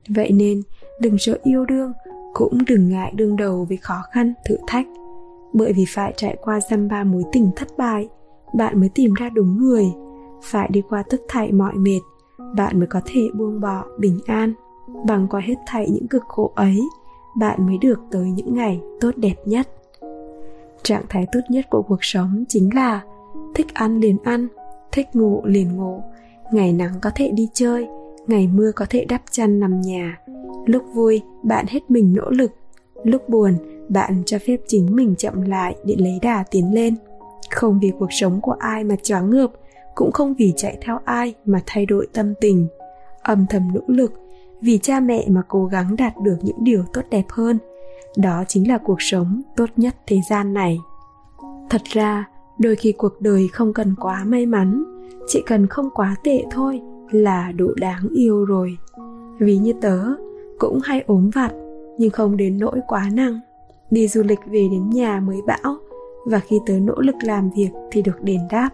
Vậy 0.10 0.32
nên, 0.32 0.62
đừng 1.02 1.18
sợ 1.18 1.38
yêu 1.44 1.66
đương, 1.66 1.94
cũng 2.34 2.58
đừng 2.68 2.90
ngại 2.90 3.14
đương 3.16 3.36
đầu 3.36 3.66
với 3.70 3.78
khó 3.78 4.02
khăn, 4.12 4.34
thử 4.46 4.58
thách 4.68 4.86
bởi 5.54 5.74
vì 5.74 5.86
phải 5.88 6.14
trải 6.18 6.38
qua 6.42 6.60
dăm 6.60 6.88
ba 6.88 7.04
mối 7.04 7.24
tình 7.32 7.52
thất 7.56 7.68
bại, 7.78 8.10
bạn 8.54 8.80
mới 8.80 8.90
tìm 8.90 9.14
ra 9.14 9.30
đúng 9.30 9.58
người. 9.58 9.86
Phải 10.44 10.70
đi 10.72 10.82
qua 10.90 11.04
tất 11.10 11.18
thảy 11.28 11.52
mọi 11.52 11.74
mệt, 11.74 12.00
bạn 12.56 12.80
mới 12.80 12.88
có 12.88 13.02
thể 13.06 13.30
buông 13.34 13.60
bỏ 13.60 13.86
bình 14.00 14.20
an. 14.26 14.54
Bằng 15.08 15.28
qua 15.30 15.40
hết 15.40 15.56
thảy 15.66 15.90
những 15.90 16.08
cực 16.08 16.24
khổ 16.28 16.52
ấy, 16.56 16.82
bạn 17.38 17.66
mới 17.66 17.78
được 17.78 18.00
tới 18.12 18.32
những 18.32 18.54
ngày 18.54 18.82
tốt 19.02 19.12
đẹp 19.16 19.36
nhất. 19.46 19.68
Trạng 20.84 21.04
thái 21.10 21.26
tốt 21.32 21.40
nhất 21.50 21.66
của 21.70 21.82
cuộc 21.82 22.00
sống 22.04 22.44
chính 22.48 22.76
là 22.76 23.02
thích 23.56 23.74
ăn 23.74 24.00
liền 24.00 24.18
ăn, 24.24 24.48
thích 24.92 25.08
ngủ 25.14 25.42
liền 25.46 25.76
ngủ. 25.76 26.02
Ngày 26.52 26.74
nắng 26.74 26.94
có 27.02 27.12
thể 27.16 27.32
đi 27.32 27.50
chơi, 27.54 27.88
ngày 28.28 28.50
mưa 28.54 28.72
có 28.76 28.86
thể 28.90 29.06
đắp 29.06 29.22
chăn 29.32 29.60
nằm 29.60 29.82
nhà. 29.82 30.20
Lúc 30.66 30.84
vui, 30.94 31.22
bạn 31.44 31.66
hết 31.70 31.92
mình 31.92 32.14
nỗ 32.14 32.30
lực. 32.30 32.52
Lúc 33.04 33.30
buồn 33.30 33.54
bạn 33.90 34.24
cho 34.26 34.38
phép 34.48 34.58
chính 34.68 34.96
mình 34.96 35.16
chậm 35.16 35.42
lại 35.42 35.76
để 35.86 35.96
lấy 36.00 36.20
đà 36.22 36.44
tiến 36.52 36.74
lên. 36.74 36.96
Không 37.50 37.80
vì 37.80 37.92
cuộc 38.00 38.14
sống 38.14 38.42
của 38.42 38.56
ai 38.60 38.84
mà 38.84 38.96
choáng 39.04 39.30
ngợp, 39.30 39.52
cũng 39.96 40.12
không 40.12 40.34
vì 40.34 40.54
chạy 40.56 40.78
theo 40.82 41.00
ai 41.06 41.34
mà 41.46 41.62
thay 41.66 41.86
đổi 41.86 42.08
tâm 42.14 42.34
tình. 42.42 42.68
Âm 43.22 43.46
thầm 43.50 43.68
nỗ 43.74 43.82
lực, 43.88 44.14
vì 44.62 44.78
cha 44.78 45.00
mẹ 45.00 45.26
mà 45.28 45.42
cố 45.48 45.66
gắng 45.66 45.96
đạt 45.96 46.14
được 46.24 46.38
những 46.42 46.64
điều 46.64 46.84
tốt 46.94 47.02
đẹp 47.10 47.26
hơn. 47.30 47.58
Đó 48.18 48.44
chính 48.48 48.70
là 48.70 48.78
cuộc 48.78 49.02
sống 49.02 49.42
tốt 49.56 49.70
nhất 49.76 49.96
thế 50.08 50.20
gian 50.30 50.54
này. 50.54 50.80
Thật 51.70 51.82
ra, 51.84 52.30
đôi 52.60 52.76
khi 52.76 52.92
cuộc 52.92 53.22
đời 53.22 53.48
không 53.54 53.74
cần 53.74 53.96
quá 54.00 54.24
may 54.24 54.46
mắn, 54.46 54.84
chỉ 55.28 55.44
cần 55.46 55.68
không 55.68 55.90
quá 55.94 56.16
tệ 56.24 56.44
thôi 56.52 56.82
là 57.12 57.52
đủ 57.52 57.74
đáng 57.78 58.08
yêu 58.16 58.46
rồi. 58.46 58.78
Vì 59.40 59.58
như 59.58 59.74
tớ, 59.82 60.00
cũng 60.60 60.80
hay 60.84 61.04
ốm 61.08 61.30
vặt, 61.30 61.52
nhưng 61.98 62.10
không 62.10 62.38
đến 62.38 62.58
nỗi 62.60 62.80
quá 62.88 63.10
nặng 63.14 63.40
đi 63.92 64.08
du 64.08 64.24
lịch 64.24 64.40
về 64.46 64.68
đến 64.72 64.90
nhà 64.90 65.20
mới 65.20 65.42
bão, 65.48 65.78
và 66.26 66.40
khi 66.40 66.60
tới 66.66 66.80
nỗ 66.80 66.96
lực 66.98 67.16
làm 67.22 67.50
việc 67.58 67.70
thì 67.92 68.02
được 68.02 68.22
đền 68.22 68.40
đáp. 68.52 68.70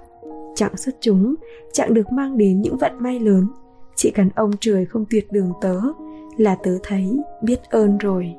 Chẳng 0.56 0.78
xuất 0.78 0.96
chúng 1.00 1.36
chẳng 1.72 1.94
được 1.94 2.12
mang 2.12 2.38
đến 2.38 2.62
những 2.62 2.78
vận 2.78 2.92
may 3.00 3.20
lớn. 3.20 3.48
Chỉ 3.96 4.12
cần 4.12 4.30
ông 4.36 4.52
trời 4.60 4.86
không 4.86 5.06
tuyệt 5.10 5.32
đường 5.32 5.54
tớ 5.62 5.82
là 6.38 6.56
tớ 6.56 6.78
thấy 6.84 7.18
biết 7.42 7.60
ơn 7.70 7.98
rồi. 7.98 8.36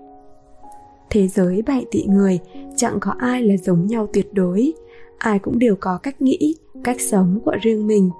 Thế 1.10 1.28
giới 1.28 1.62
bảy 1.62 1.84
tỷ 1.90 2.04
người, 2.04 2.38
chẳng 2.76 3.00
có 3.00 3.14
ai 3.18 3.42
là 3.42 3.56
giống 3.56 3.86
nhau 3.86 4.08
tuyệt 4.12 4.34
đối. 4.34 4.72
Ai 5.18 5.38
cũng 5.38 5.58
đều 5.58 5.76
có 5.80 5.98
cách 6.02 6.22
nghĩ, 6.22 6.56
cách 6.84 7.00
sống 7.00 7.40
của 7.44 7.56
riêng 7.62 7.86
mình. 7.86 8.10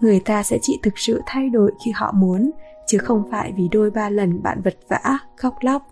Người 0.00 0.20
ta 0.20 0.42
sẽ 0.42 0.58
chỉ 0.62 0.78
thực 0.82 0.98
sự 0.98 1.20
thay 1.26 1.48
đổi 1.48 1.72
khi 1.84 1.90
họ 1.94 2.12
muốn, 2.12 2.50
chứ 2.86 2.98
không 2.98 3.22
phải 3.30 3.52
vì 3.56 3.68
đôi 3.72 3.90
ba 3.90 4.10
lần 4.10 4.42
bạn 4.42 4.60
vật 4.64 4.76
vã, 4.88 5.18
khóc 5.36 5.54
lóc 5.60 5.82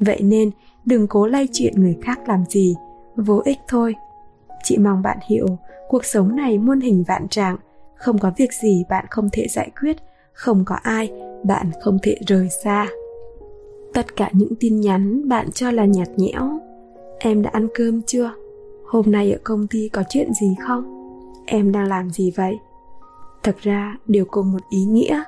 vậy 0.00 0.20
nên, 0.22 0.50
đừng 0.84 1.06
cố 1.06 1.26
lay 1.26 1.48
chuyện 1.52 1.72
người 1.76 1.98
khác 2.02 2.28
làm 2.28 2.44
gì. 2.48 2.74
Vô 3.16 3.42
ích 3.44 3.58
thôi. 3.68 3.94
Chị 4.62 4.78
mong 4.78 5.02
bạn 5.02 5.18
hiểu, 5.28 5.46
cuộc 5.88 6.04
sống 6.04 6.36
này 6.36 6.58
muôn 6.58 6.80
hình 6.80 7.04
vạn 7.08 7.28
trạng. 7.28 7.56
Không 7.96 8.18
có 8.18 8.32
việc 8.36 8.52
gì 8.52 8.84
bạn 8.88 9.04
không 9.10 9.28
thể 9.32 9.46
giải 9.48 9.70
quyết. 9.80 9.96
Không 10.32 10.64
có 10.64 10.74
ai, 10.74 11.10
bạn 11.44 11.70
không 11.82 11.98
thể 12.02 12.16
rời 12.26 12.48
xa. 12.64 12.86
Tất 13.94 14.16
cả 14.16 14.30
những 14.32 14.52
tin 14.60 14.80
nhắn 14.80 15.28
bạn 15.28 15.50
cho 15.52 15.70
là 15.70 15.84
nhạt 15.84 16.08
nhẽo. 16.16 16.60
Em 17.18 17.42
đã 17.42 17.50
ăn 17.52 17.68
cơm 17.74 18.02
chưa? 18.02 18.30
Hôm 18.86 19.12
nay 19.12 19.32
ở 19.32 19.38
công 19.44 19.66
ty 19.66 19.88
có 19.88 20.02
chuyện 20.08 20.32
gì 20.40 20.56
không? 20.66 20.84
Em 21.46 21.72
đang 21.72 21.88
làm 21.88 22.10
gì 22.10 22.32
vậy? 22.36 22.58
Thật 23.42 23.56
ra 23.60 23.96
đều 24.06 24.24
cùng 24.30 24.52
một 24.52 24.62
ý 24.70 24.84
nghĩa. 24.84 25.22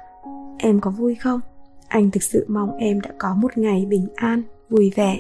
Em 0.58 0.80
có 0.80 0.90
vui 0.90 1.14
không? 1.14 1.40
Anh 1.88 2.10
thực 2.10 2.22
sự 2.22 2.44
mong 2.48 2.76
em 2.76 3.00
đã 3.00 3.10
có 3.18 3.34
một 3.34 3.58
ngày 3.58 3.86
bình 3.88 4.06
an 4.14 4.42
vui 4.70 4.92
vẻ 4.96 5.18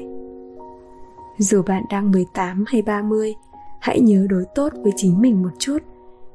dù 1.38 1.62
bạn 1.62 1.82
đang 1.90 2.12
18 2.12 2.64
hay 2.66 2.82
30, 2.82 3.34
hãy 3.80 4.00
nhớ 4.00 4.26
đối 4.30 4.44
tốt 4.54 4.72
với 4.82 4.92
chính 4.96 5.20
mình 5.20 5.42
một 5.42 5.50
chút. 5.58 5.78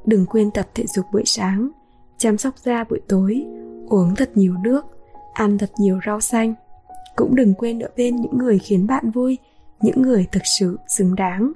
Đừng 0.05 0.25
quên 0.25 0.51
tập 0.51 0.67
thể 0.75 0.85
dục 0.87 1.05
buổi 1.11 1.23
sáng, 1.25 1.69
chăm 2.17 2.37
sóc 2.37 2.57
da 2.57 2.83
buổi 2.83 3.01
tối, 3.07 3.45
uống 3.89 4.15
thật 4.15 4.31
nhiều 4.35 4.55
nước, 4.63 4.85
ăn 5.33 5.57
thật 5.57 5.71
nhiều 5.77 5.99
rau 6.05 6.21
xanh. 6.21 6.53
Cũng 7.15 7.35
đừng 7.35 7.53
quên 7.53 7.79
ở 7.79 7.89
bên 7.97 8.15
những 8.15 8.37
người 8.37 8.59
khiến 8.59 8.87
bạn 8.87 9.11
vui, 9.11 9.37
những 9.81 10.01
người 10.01 10.27
thực 10.31 10.43
sự 10.59 10.77
xứng 10.87 11.15
đáng. 11.15 11.51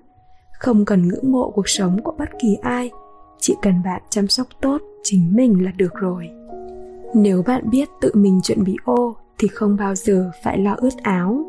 Không 0.59 0.85
cần 0.85 1.07
ngưỡng 1.07 1.31
mộ 1.31 1.51
cuộc 1.51 1.69
sống 1.69 2.03
của 2.03 2.13
bất 2.17 2.29
kỳ 2.39 2.57
ai, 2.61 2.91
chỉ 3.39 3.55
cần 3.61 3.73
bạn 3.85 4.01
chăm 4.09 4.27
sóc 4.27 4.47
tốt 4.61 4.81
chính 5.03 5.35
mình 5.35 5.65
là 5.65 5.71
được 5.71 5.93
rồi. 5.93 6.29
Nếu 7.13 7.43
bạn 7.43 7.69
biết 7.69 7.89
tự 8.01 8.11
mình 8.13 8.39
chuẩn 8.43 8.63
bị 8.63 8.75
ô 8.85 9.15
thì 9.39 9.47
không 9.47 9.75
bao 9.75 9.95
giờ 9.95 10.31
phải 10.43 10.57
lo 10.57 10.75
ướt 10.77 10.97
áo. 11.03 11.45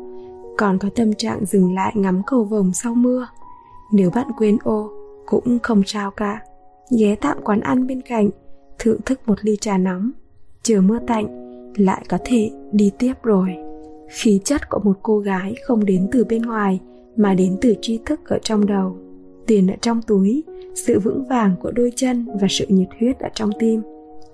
Còn 0.57 0.77
có 0.77 0.89
tâm 0.95 1.13
trạng 1.13 1.45
dừng 1.45 1.75
lại 1.75 1.93
ngắm 1.95 2.21
cầu 2.27 2.43
vồng 2.43 2.73
sau 2.73 2.95
mưa, 2.95 3.27
nếu 3.91 4.09
bạn 4.09 4.27
quên 4.37 4.57
ô 4.63 4.91
cũng 5.25 5.59
không 5.63 5.83
sao 5.85 6.11
cả. 6.11 6.41
Ghé 6.99 7.15
tạm 7.15 7.37
quán 7.43 7.59
ăn 7.59 7.87
bên 7.87 8.01
cạnh, 8.01 8.29
thưởng 8.79 9.01
thức 9.05 9.19
một 9.25 9.35
ly 9.41 9.57
trà 9.61 9.77
nóng. 9.77 10.11
Chờ 10.63 10.81
mưa 10.81 10.99
tạnh, 11.07 11.27
lại 11.77 12.05
có 12.09 12.17
thể 12.25 12.51
đi 12.71 12.91
tiếp 12.99 13.13
rồi. 13.23 13.55
Khí 14.09 14.41
chất 14.43 14.69
của 14.69 14.79
một 14.79 14.97
cô 15.03 15.19
gái 15.19 15.55
không 15.65 15.85
đến 15.85 16.07
từ 16.11 16.25
bên 16.25 16.41
ngoài, 16.41 16.79
mà 17.15 17.33
đến 17.33 17.57
từ 17.61 17.75
tri 17.81 17.99
thức 18.05 18.19
ở 18.25 18.39
trong 18.41 18.65
đầu. 18.65 18.97
Tiền 19.47 19.67
ở 19.67 19.75
trong 19.81 20.01
túi, 20.01 20.43
sự 20.75 20.99
vững 20.99 21.27
vàng 21.29 21.55
của 21.61 21.71
đôi 21.71 21.91
chân 21.95 22.27
và 22.41 22.47
sự 22.49 22.65
nhiệt 22.69 22.87
huyết 22.99 23.19
ở 23.19 23.29
trong 23.33 23.49
tim 23.59 23.81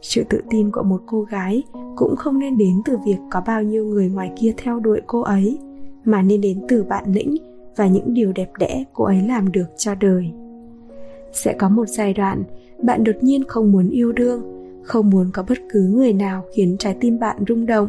sự 0.06 0.23
tự 0.30 0.41
tin 0.49 0.72
của 0.72 0.84
một 0.84 1.02
cô 1.06 1.22
gái 1.22 1.64
cũng 1.95 2.15
không 2.15 2.40
nên 2.40 2.57
đến 2.57 2.82
từ 2.86 2.98
việc 3.06 3.18
có 3.32 3.41
bao 3.48 3.64
nhiêu 3.64 3.86
người 3.86 4.10
ngoài 4.10 4.32
kia 4.36 4.53
theo 4.57 4.80
đuổi 4.80 5.02
cô 5.07 5.22
ấy, 5.22 5.60
mà 6.06 6.22
nên 6.22 6.41
đến 6.41 6.65
từ 6.68 6.84
bản 6.84 7.03
lĩnh 7.14 7.36
và 7.76 7.88
những 7.88 8.14
điều 8.14 8.32
đẹp 8.32 8.52
đẽ 8.60 8.84
cô 8.94 9.03
ấy 9.03 9.22
làm 9.22 9.52
được 9.52 9.65
cho 9.77 9.95
đời. 9.95 10.32
Sẽ 11.32 11.53
có 11.53 11.69
một 11.69 11.86
giai 11.90 12.14
đoạn, 12.14 12.44
bạn 12.84 13.03
đột 13.03 13.15
nhiên 13.22 13.44
không 13.48 13.72
muốn 13.72 13.90
yêu 13.90 14.11
đương, 14.11 14.41
không 14.84 15.10
muốn 15.10 15.30
có 15.34 15.44
bất 15.49 15.57
cứ 15.69 15.80
người 15.95 16.14
nào 16.14 16.44
khiến 16.56 16.76
trái 16.80 16.98
tim 16.99 17.19
bạn 17.19 17.38
rung 17.48 17.65
động. 17.65 17.88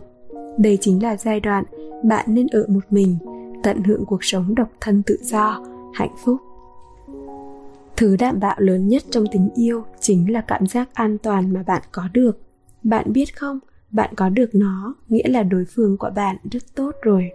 Đây 0.59 0.79
chính 0.81 1.03
là 1.03 1.17
giai 1.17 1.41
đoạn 1.41 1.65
bạn 2.05 2.25
nên 2.29 2.47
ở 2.47 2.65
một 2.69 2.85
mình, 2.91 3.17
tận 3.63 3.83
hưởng 3.83 4.05
cuộc 4.07 4.25
sống 4.25 4.55
độc 4.55 4.69
thân 4.81 5.03
tự 5.07 5.17
do, 5.23 5.65
hạnh 5.95 6.15
phúc 6.25 6.37
thứ 7.97 8.17
đảm 8.17 8.41
bảo 8.41 8.57
lớn 8.59 8.89
nhất 8.89 9.03
trong 9.11 9.25
tình 9.33 9.49
yêu 9.55 9.85
chính 10.01 10.33
là 10.33 10.41
cảm 10.41 10.67
giác 10.67 10.89
an 10.95 11.19
toàn 11.19 11.53
mà 11.53 11.63
bạn 11.67 11.83
có 11.93 12.03
được. 12.13 12.39
Bạn 12.83 13.13
biết 13.13 13.37
không? 13.37 13.59
Bạn 13.91 14.15
có 14.17 14.29
được 14.29 14.51
nó 14.53 14.95
nghĩa 15.09 15.29
là 15.29 15.43
đối 15.43 15.65
phương 15.75 15.97
của 15.97 16.11
bạn 16.15 16.37
rất 16.51 16.63
tốt 16.75 16.91
rồi. 17.03 17.31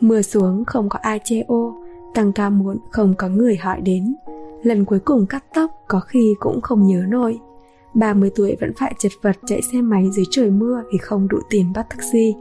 Mưa 0.00 0.22
xuống 0.22 0.64
không 0.64 0.88
có 0.88 0.98
ai 1.02 1.20
che 1.24 1.42
ô. 1.46 1.74
Tăng 2.14 2.32
ca 2.32 2.50
muộn 2.50 2.76
không 2.90 3.14
có 3.18 3.28
người 3.28 3.56
hỏi 3.56 3.80
đến. 3.80 4.14
Lần 4.62 4.84
cuối 4.84 4.98
cùng 4.98 5.26
cắt 5.26 5.44
tóc 5.54 5.70
có 5.88 6.00
khi 6.00 6.34
cũng 6.40 6.60
không 6.60 6.86
nhớ 6.86 7.04
nổi. 7.08 7.38
30 7.94 8.30
tuổi 8.34 8.56
vẫn 8.60 8.72
phải 8.76 8.94
chật 8.98 9.12
vật 9.22 9.36
chạy 9.46 9.62
xe 9.62 9.82
máy 9.82 10.10
dưới 10.12 10.24
trời 10.30 10.50
mưa 10.50 10.82
vì 10.92 10.98
không 10.98 11.28
đủ 11.28 11.38
tiền 11.50 11.72
bắt 11.74 11.86
taxi. 11.90 12.34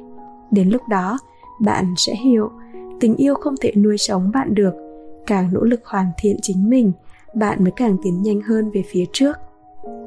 Đến 0.52 0.69
lúc 0.69 0.82
đó, 0.90 1.19
bạn 1.61 1.94
sẽ 1.98 2.15
hiểu 2.15 2.52
tình 2.99 3.15
yêu 3.15 3.36
không 3.36 3.56
thể 3.61 3.72
nuôi 3.76 3.98
sống 3.98 4.32
bạn 4.34 4.56
được. 4.56 4.86
Càng 5.28 5.54
nỗ 5.54 5.64
lực 5.64 5.86
hoàn 5.86 6.12
thiện 6.18 6.38
chính 6.41 6.70
mình, 6.70 6.91
bạn 7.34 7.64
mới 7.64 7.72
càng 7.72 7.98
tiến 8.04 8.22
nhanh 8.22 8.41
hơn 8.41 8.72
về 8.72 8.84
phía 8.91 9.06
trước. 9.14 9.38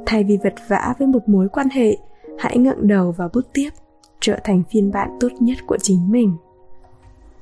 Thay 0.07 0.25
vì 0.25 0.39
vật 0.45 0.55
vã 0.69 0.95
với 0.99 1.09
một 1.09 1.29
mối 1.29 1.49
quan 1.49 1.69
hệ, 1.69 1.97
hãy 2.39 2.59
ngẩng 2.59 2.89
đầu 2.89 3.15
và 3.17 3.29
bước 3.33 3.49
tiếp, 3.53 3.71
trở 4.21 4.39
thành 4.45 4.63
phiên 4.71 4.91
bản 4.91 5.11
tốt 5.21 5.29
nhất 5.41 5.59
của 5.67 5.77
chính 5.83 6.11
mình. 6.11 6.33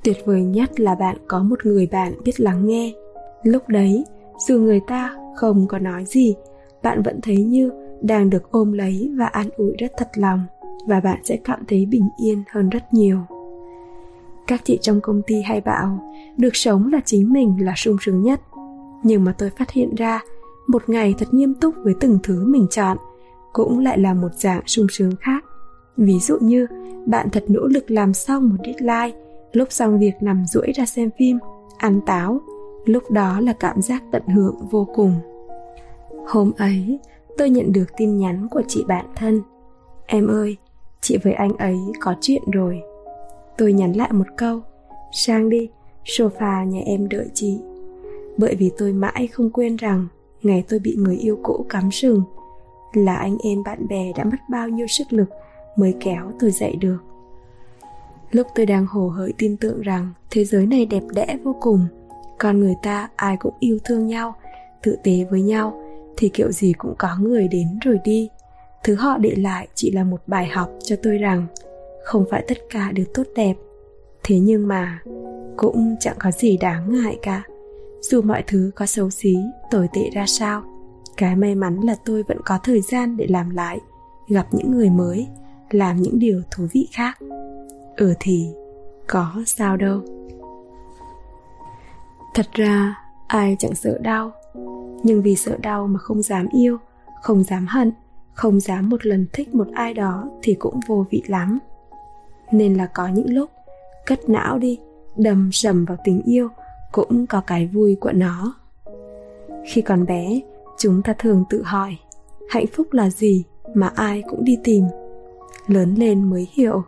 Tuyệt 0.05 0.17
vời 0.25 0.43
nhất 0.43 0.81
là 0.81 0.95
bạn 0.95 1.17
có 1.29 1.43
một 1.43 1.67
người 1.67 1.87
bạn 1.87 2.13
biết 2.25 2.41
lắng 2.41 2.67
nghe. 2.67 2.93
Lúc 3.43 3.69
đấy, 3.69 4.05
dù 4.49 4.59
người 4.59 4.81
ta 4.87 5.17
không 5.37 5.67
có 5.69 5.79
nói 5.79 6.05
gì, 6.05 6.35
bạn 6.83 7.03
vẫn 7.03 7.21
thấy 7.23 7.37
như 7.37 7.71
đang 8.01 8.31
được 8.31 8.51
ôm 8.51 8.73
lấy 8.73 9.11
và 9.19 9.27
an 9.27 9.49
ủi 9.57 9.75
rất 9.79 9.93
thật 9.97 10.09
lòng 10.15 10.47
và 10.87 11.01
bạn 11.01 11.21
sẽ 11.25 11.39
cảm 11.45 11.65
thấy 11.69 11.87
bình 11.87 12.09
yên 12.17 12.43
hơn 12.53 12.69
rất 12.69 12.95
nhiều 12.95 13.19
các 14.49 14.61
chị 14.65 14.79
trong 14.83 15.01
công 15.01 15.23
ty 15.27 15.43
hay 15.43 15.61
bảo, 15.61 16.12
được 16.37 16.57
sống 16.57 16.93
là 16.93 17.01
chính 17.05 17.33
mình 17.33 17.57
là 17.61 17.73
sung 17.77 17.97
sướng 18.01 18.23
nhất. 18.23 18.41
Nhưng 19.03 19.25
mà 19.25 19.35
tôi 19.39 19.51
phát 19.51 19.70
hiện 19.70 19.95
ra, 19.95 20.20
một 20.66 20.89
ngày 20.89 21.15
thật 21.19 21.35
nghiêm 21.35 21.55
túc 21.55 21.75
với 21.85 21.95
từng 22.01 22.19
thứ 22.23 22.47
mình 22.47 22.66
chọn 22.70 22.97
cũng 23.53 23.79
lại 23.79 23.99
là 23.99 24.15
một 24.15 24.29
dạng 24.35 24.62
sung 24.66 24.87
sướng 24.91 25.16
khác. 25.20 25.45
Ví 25.97 26.19
dụ 26.19 26.39
như, 26.41 26.66
bạn 27.07 27.31
thật 27.31 27.45
nỗ 27.49 27.66
lực 27.66 27.91
làm 27.91 28.15
xong 28.15 28.49
một 28.49 28.57
deadline, 28.65 29.19
lúc 29.53 29.69
xong 29.70 29.99
việc 29.99 30.15
nằm 30.20 30.45
duỗi 30.47 30.73
ra 30.75 30.87
xem 30.87 31.11
phim, 31.19 31.39
ăn 31.79 32.01
táo, 32.07 32.41
lúc 32.85 33.11
đó 33.11 33.41
là 33.41 33.53
cảm 33.53 33.83
giác 33.83 34.03
tận 34.12 34.23
hưởng 34.29 34.57
vô 34.70 34.89
cùng. 34.95 35.15
Hôm 36.27 36.53
ấy, 36.57 36.99
tôi 37.39 37.51
nhận 37.51 37.73
được 37.73 37.87
tin 37.97 38.19
nhắn 38.19 38.49
của 38.51 38.62
chị 38.69 38.85
bạn 38.89 39.07
thân. 39.16 39.43
Em 40.07 40.27
ơi, 40.27 40.57
chị 41.01 41.19
với 41.23 41.33
anh 41.33 41.57
ấy 41.57 41.79
có 42.01 42.15
chuyện 42.20 42.43
rồi 42.53 42.83
tôi 43.59 43.73
nhắn 43.73 43.93
lại 43.93 44.13
một 44.13 44.27
câu, 44.37 44.61
sang 45.13 45.49
đi, 45.49 45.69
sofa 46.05 46.65
nhà 46.65 46.81
em 46.87 47.09
đợi 47.09 47.27
chị. 47.35 47.59
Bởi 48.37 48.55
vì 48.55 48.71
tôi 48.79 48.93
mãi 48.93 49.27
không 49.27 49.51
quên 49.51 49.77
rằng 49.77 50.07
ngày 50.43 50.65
tôi 50.69 50.81
bị 50.81 50.97
người 50.99 51.17
yêu 51.17 51.39
cũ 51.43 51.67
cắm 51.69 51.91
sừng 51.91 52.23
là 52.93 53.17
anh 53.17 53.37
em 53.45 53.63
bạn 53.63 53.89
bè 53.89 54.13
đã 54.17 54.25
mất 54.25 54.37
bao 54.51 54.69
nhiêu 54.69 54.87
sức 54.87 55.13
lực 55.13 55.29
mới 55.77 55.95
kéo 56.01 56.33
tôi 56.41 56.51
dậy 56.51 56.77
được. 56.81 56.99
Lúc 58.31 58.47
tôi 58.55 58.67
đang 58.67 58.87
hồ 58.87 59.09
hởi 59.09 59.33
tin 59.39 59.57
tưởng 59.57 59.81
rằng 59.81 60.13
thế 60.31 60.45
giới 60.45 60.67
này 60.67 60.87
đẹp 60.87 61.03
đẽ 61.15 61.39
vô 61.45 61.57
cùng, 61.61 61.87
con 62.39 62.61
người 62.61 62.75
ta 62.83 63.09
ai 63.17 63.37
cũng 63.37 63.55
yêu 63.61 63.79
thương 63.85 64.07
nhau 64.07 64.35
tự 64.83 64.97
tế 65.05 65.25
với 65.31 65.43
nhau, 65.43 65.83
thì 66.17 66.29
kiểu 66.29 66.53
gì 66.53 66.73
cũng 66.79 66.95
có 66.99 67.17
người 67.21 67.49
đến 67.49 67.79
rồi 67.85 67.99
đi. 68.05 68.29
Thứ 68.85 68.95
họ 68.95 69.19
để 69.19 69.35
lại 69.37 69.69
chỉ 69.75 69.91
là 69.91 70.05
một 70.05 70.21
bài 70.27 70.47
học 70.47 70.71
cho 70.83 70.97
tôi 71.03 71.19
rằng 71.19 71.47
không 72.09 72.25
phải 72.31 72.45
tất 72.49 72.59
cả 72.71 72.93
đều 72.93 73.07
tốt 73.15 73.23
đẹp. 73.35 73.55
Thế 74.23 74.39
nhưng 74.39 74.69
mà, 74.69 75.03
cũng 75.57 75.97
chẳng 76.01 76.17
có 76.19 76.31
gì 76.31 76.57
đáng 76.57 76.93
ngại 76.93 77.19
cả. 77.23 77.43
Dù 78.01 78.23
mọi 78.23 78.45
thứ 78.47 78.71
có 78.75 78.87
xấu 78.87 79.11
xí, 79.11 79.37
tồi 79.71 79.89
tệ 79.93 80.11
ra 80.13 80.27
sao, 80.27 80.63
cái 81.17 81.37
may 81.37 81.55
mắn 81.55 81.81
là 81.81 81.97
tôi 82.05 82.23
vẫn 82.23 82.39
có 82.45 82.59
thời 82.63 82.81
gian 82.81 83.17
để 83.17 83.27
làm 83.29 83.51
lại, 83.51 83.81
gặp 84.29 84.47
những 84.53 84.71
người 84.71 84.91
mới, 84.91 85.27
làm 85.71 85.97
những 85.97 86.19
điều 86.19 86.43
thú 86.51 86.67
vị 86.73 86.89
khác. 86.93 87.19
Ừ 87.97 88.15
thì, 88.21 88.47
có 89.07 89.43
sao 89.47 89.77
đâu. 89.77 90.01
Thật 92.35 92.47
ra, 92.53 92.99
ai 93.27 93.57
chẳng 93.59 93.75
sợ 93.75 93.99
đau. 94.03 94.33
Nhưng 95.03 95.23
vì 95.23 95.37
sợ 95.37 95.57
đau 95.63 95.87
mà 95.87 95.99
không 95.99 96.23
dám 96.23 96.47
yêu, 96.53 96.79
không 97.23 97.45
dám 97.45 97.67
hận, 97.67 97.93
không 98.35 98.61
dám 98.61 98.89
một 98.89 99.07
lần 99.07 99.27
thích 99.33 99.55
một 99.55 99.67
ai 99.75 99.95
đó 99.95 100.31
thì 100.43 100.55
cũng 100.55 100.81
vô 100.87 101.07
vị 101.11 101.23
lắm 101.27 101.59
nên 102.53 102.75
là 102.75 102.87
có 102.87 103.09
những 103.09 103.35
lúc 103.35 103.51
cất 104.07 104.29
não 104.29 104.59
đi, 104.59 104.79
đầm 105.16 105.51
sầm 105.53 105.85
vào 105.85 105.97
tình 106.05 106.23
yêu 106.23 106.49
cũng 106.93 107.27
có 107.27 107.41
cái 107.41 107.66
vui 107.66 107.97
của 108.01 108.12
nó. 108.12 108.55
Khi 109.66 109.83
còn 109.83 110.07
bé, 110.07 110.41
chúng 110.79 111.03
ta 111.03 111.15
thường 111.19 111.45
tự 111.51 111.62
hỏi, 111.62 111.97
hạnh 112.49 112.66
phúc 112.73 112.93
là 112.93 113.11
gì 113.11 113.45
mà 113.75 113.93
ai 113.95 114.23
cũng 114.31 114.45
đi 114.45 114.59
tìm? 114.65 114.85
Lớn 115.66 115.95
lên 115.95 116.31
mới 116.31 116.49
hiểu, 116.53 116.83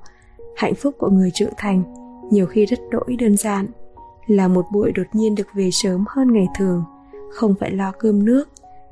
hạnh 0.57 0.75
phúc 0.75 0.95
của 0.99 1.09
người 1.09 1.31
trưởng 1.35 1.53
thành 1.57 1.83
nhiều 2.31 2.47
khi 2.47 2.67
rất 2.67 2.79
đỗi 2.91 3.17
đơn 3.19 3.37
giản, 3.37 3.67
là 4.27 4.49
một 4.49 4.67
buổi 4.73 4.93
đột 4.93 5.07
nhiên 5.13 5.35
được 5.35 5.47
về 5.55 5.71
sớm 5.73 6.05
hơn 6.09 6.33
ngày 6.33 6.47
thường, 6.59 6.85
không 7.31 7.55
phải 7.61 7.71
lo 7.71 7.93
cơm 7.99 8.25
nước, 8.25 8.49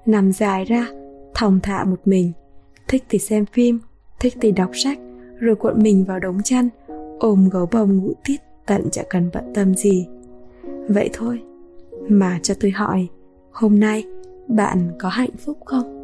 nằm 0.07 0.33
dài 0.33 0.65
ra 0.65 0.87
thòng 1.35 1.61
thả 1.63 1.85
một 1.85 2.01
mình, 2.05 2.33
thích 2.89 3.05
thì 3.09 3.19
xem 3.19 3.47
phim, 3.47 3.81
thích 4.21 4.35
thì 4.41 4.53
đọc 4.53 4.71
sách 4.75 4.99
rồi 5.41 5.57
cuộn 5.57 5.83
mình 5.83 6.05
vào 6.05 6.21
đống 6.21 6.43
chăn, 6.45 6.69
ôm 7.19 7.49
gấu 7.53 7.69
bông 7.73 7.97
ngủ 7.97 8.13
tít 8.25 8.41
tận 8.67 8.91
chả 8.93 9.03
cần 9.11 9.31
bận 9.35 9.45
tâm 9.55 9.75
gì. 9.75 10.07
Vậy 10.89 11.11
thôi, 11.13 11.43
mà 12.09 12.39
cho 12.43 12.55
tôi 12.61 12.71
hỏi, 12.71 13.09
hôm 13.51 13.81
nay 13.81 14.05
bạn 14.49 14.91
có 14.99 15.09
hạnh 15.09 15.37
phúc 15.39 15.59
không? 15.65 15.95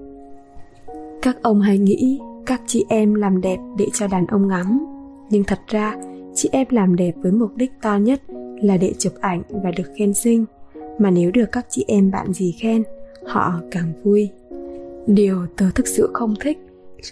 Các 1.23 1.36
ông 1.43 1.61
hay 1.61 1.78
nghĩ 1.78 2.20
các 2.47 2.62
chị 2.66 2.85
em 2.89 3.15
làm 3.15 3.40
đẹp 3.40 3.59
để 3.78 3.86
cho 3.93 4.06
đàn 4.06 4.27
ông 4.27 4.48
ngắm, 4.48 4.86
nhưng 5.31 5.44
thật 5.44 5.59
ra 5.66 5.94
chị 6.35 6.48
em 6.52 6.66
làm 6.70 6.97
đẹp 6.97 7.15
với 7.23 7.32
mục 7.32 7.56
đích 7.56 7.73
to 7.82 7.97
nhất 7.97 8.20
là 8.62 8.77
để 8.77 8.93
chụp 8.98 9.12
ảnh 9.20 9.43
và 9.48 9.70
được 9.70 9.93
khen 9.97 10.15
xinh. 10.15 10.44
Mà 10.98 11.11
nếu 11.11 11.31
được 11.31 11.52
các 11.52 11.66
chị 11.69 11.85
em 11.89 12.11
bạn 12.11 12.32
gì 12.32 12.55
khen, 12.61 12.82
họ 13.27 13.61
càng 13.70 13.93
vui. 14.02 14.28
Điều 15.06 15.47
tớ 15.56 15.66
thực 15.74 15.89
sự 15.89 16.11
không 16.12 16.35
thích 16.40 16.59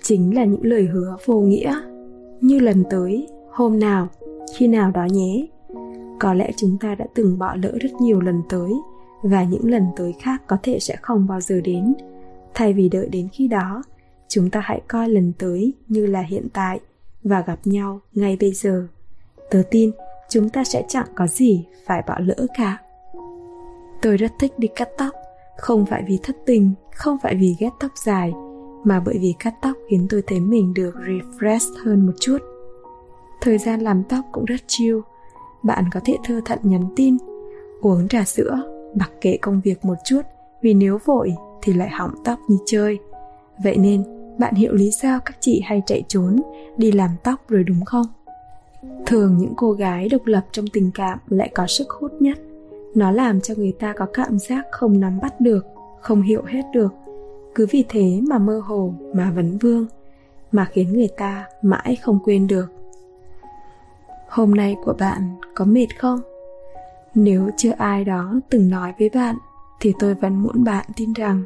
chính 0.03 0.35
là 0.35 0.44
những 0.44 0.65
lời 0.65 0.82
hứa 0.82 1.16
vô 1.24 1.40
nghĩa 1.40 1.91
như 2.43 2.59
lần 2.59 2.85
tới, 2.90 3.28
hôm 3.51 3.81
nào, 3.81 4.09
khi 4.56 4.69
nào 4.69 4.90
đó 4.90 5.05
nhé. 5.05 5.47
Có 6.20 6.35
lẽ 6.35 6.51
chúng 6.56 6.78
ta 6.78 6.94
đã 6.94 7.06
từng 7.14 7.39
bỏ 7.39 7.56
lỡ 7.62 7.73
rất 7.81 7.93
nhiều 8.01 8.20
lần 8.20 8.43
tới, 8.48 8.73
và 9.23 9.44
những 9.44 9.70
lần 9.70 9.86
tới 9.97 10.14
khác 10.20 10.43
có 10.47 10.56
thể 10.62 10.78
sẽ 10.81 10.97
không 11.02 11.27
bao 11.27 11.40
giờ 11.40 11.60
đến. 11.64 11.94
Thay 12.55 12.73
vì 12.73 12.89
đợi 12.89 13.09
đến 13.09 13.28
khi 13.32 13.48
đó, 13.48 13.82
chúng 14.28 14.51
ta 14.51 14.60
hãy 14.60 14.81
coi 14.89 15.09
lần 15.09 15.32
tới 15.39 15.73
như 15.89 16.06
là 16.06 16.20
hiện 16.20 16.48
tại 16.52 16.81
và 17.23 17.40
gặp 17.40 17.59
nhau 17.64 18.01
ngay 18.12 18.36
bây 18.40 18.52
giờ. 18.52 18.86
Tớ 19.51 19.62
tin 19.70 19.90
chúng 20.28 20.48
ta 20.48 20.64
sẽ 20.64 20.85
chẳng 20.89 21.06
có 21.14 21.27
gì 21.27 21.66
phải 21.86 22.02
bỏ 22.09 22.19
lỡ 22.19 22.47
cả. 22.59 22.78
Tôi 24.02 24.16
rất 24.16 24.32
thích 24.39 24.52
đi 24.59 24.69
cắt 24.77 24.89
tóc, 24.98 25.14
không 25.56 25.86
phải 25.86 26.05
vì 26.09 26.19
thất 26.23 26.36
tình, 26.47 26.73
không 26.94 27.16
phải 27.23 27.35
vì 27.35 27.56
ghét 27.59 27.70
tóc 27.81 27.90
dài 28.05 28.32
mà 28.85 29.01
bởi 29.01 29.19
vì 29.21 29.35
cắt 29.39 29.55
tóc 29.63 29.77
khiến 29.89 30.07
tôi 30.11 30.23
thấy 30.27 30.41
mình 30.41 30.75
được 30.75 30.95
refresh 30.95 31.85
hơn 31.85 32.07
một 32.07 32.13
chút. 32.21 32.39
Thời 33.41 33.59
gian 33.59 33.81
làm 33.81 34.03
tóc 34.09 34.25
cũng 34.33 34.45
rất 34.45 34.61
chill. 34.67 34.99
Bạn 35.63 35.85
có 35.93 36.01
thể 36.05 36.17
thơ 36.25 36.41
thận 36.45 36.59
nhắn 36.63 36.85
tin, 36.97 37.17
uống 37.81 38.09
trà 38.09 38.25
sữa, 38.25 38.63
mặc 38.95 39.11
kệ 39.21 39.37
công 39.37 39.61
việc 39.61 39.85
một 39.85 39.97
chút, 40.05 40.23
vì 40.63 40.75
nếu 40.75 40.99
vội 41.05 41.35
thì 41.63 41.73
lại 41.73 41.91
hỏng 41.91 42.15
tóc 42.25 42.39
như 42.49 42.57
chơi. 42.67 42.99
Vậy 43.65 43.77
nên, 43.77 44.05
bạn 44.39 44.55
hiểu 44.55 44.73
lý 44.73 44.91
do 44.91 45.19
các 45.19 45.37
chị 45.41 45.61
hay 45.65 45.83
chạy 45.87 46.05
trốn, 46.09 46.37
đi 46.77 46.93
làm 46.93 47.11
tóc 47.23 47.49
rồi 47.49 47.65
đúng 47.65 47.85
không? 47.85 48.07
Thường 49.07 49.39
những 49.39 49.53
cô 49.57 49.73
gái 49.73 50.09
độc 50.09 50.27
lập 50.27 50.47
trong 50.53 50.67
tình 50.73 50.91
cảm 50.95 51.19
lại 51.29 51.51
có 51.55 51.67
sức 51.67 51.91
hút 51.91 52.13
nhất. 52.21 52.39
Nó 52.95 53.11
làm 53.11 53.41
cho 53.41 53.55
người 53.57 53.73
ta 53.79 53.95
có 53.97 54.07
cảm 54.15 54.39
giác 54.39 54.65
không 54.71 55.01
nắm 55.01 55.19
bắt 55.23 55.41
được, 55.41 55.67
không 56.01 56.23
hiểu 56.23 56.43
hết 56.47 56.63
được 56.75 56.95
cứ 57.55 57.66
vì 57.70 57.85
thế 57.89 58.20
mà 58.29 58.39
mơ 58.39 58.61
hồ 58.65 58.95
mà 59.15 59.31
vấn 59.31 59.59
vương, 59.59 59.87
mà 60.53 60.65
khiến 60.65 60.93
người 60.93 61.09
ta 61.16 61.47
mãi 61.62 61.97
không 61.97 62.19
quên 62.24 62.47
được. 62.47 62.66
Hôm 64.29 64.55
nay 64.55 64.77
của 64.85 64.95
bạn 64.99 65.37
có 65.55 65.65
mệt 65.65 65.87
không? 65.99 66.20
Nếu 67.15 67.51
chưa 67.57 67.73
ai 67.79 68.05
đó 68.05 68.41
từng 68.51 68.70
nói 68.70 68.93
với 68.99 69.09
bạn, 69.15 69.37
thì 69.81 69.93
tôi 69.99 70.15
vẫn 70.15 70.43
muốn 70.43 70.65
bạn 70.65 70.87
tin 70.97 71.12
rằng 71.12 71.43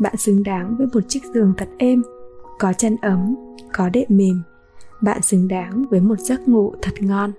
bạn 0.00 0.16
xứng 0.16 0.42
đáng 0.42 0.76
với 0.78 0.86
một 0.92 1.00
chiếc 1.08 1.20
giường 1.34 1.54
thật 1.56 1.68
êm, 1.78 2.02
có 2.58 2.72
chân 2.72 2.96
ấm, 3.02 3.36
có 3.72 3.88
đệm 3.88 4.06
mềm. 4.08 4.42
Bạn 5.00 5.22
xứng 5.22 5.48
đáng 5.48 5.84
với 5.90 6.00
một 6.00 6.18
giấc 6.18 6.48
ngủ 6.48 6.72
thật 6.82 6.94
ngon. 7.00 7.32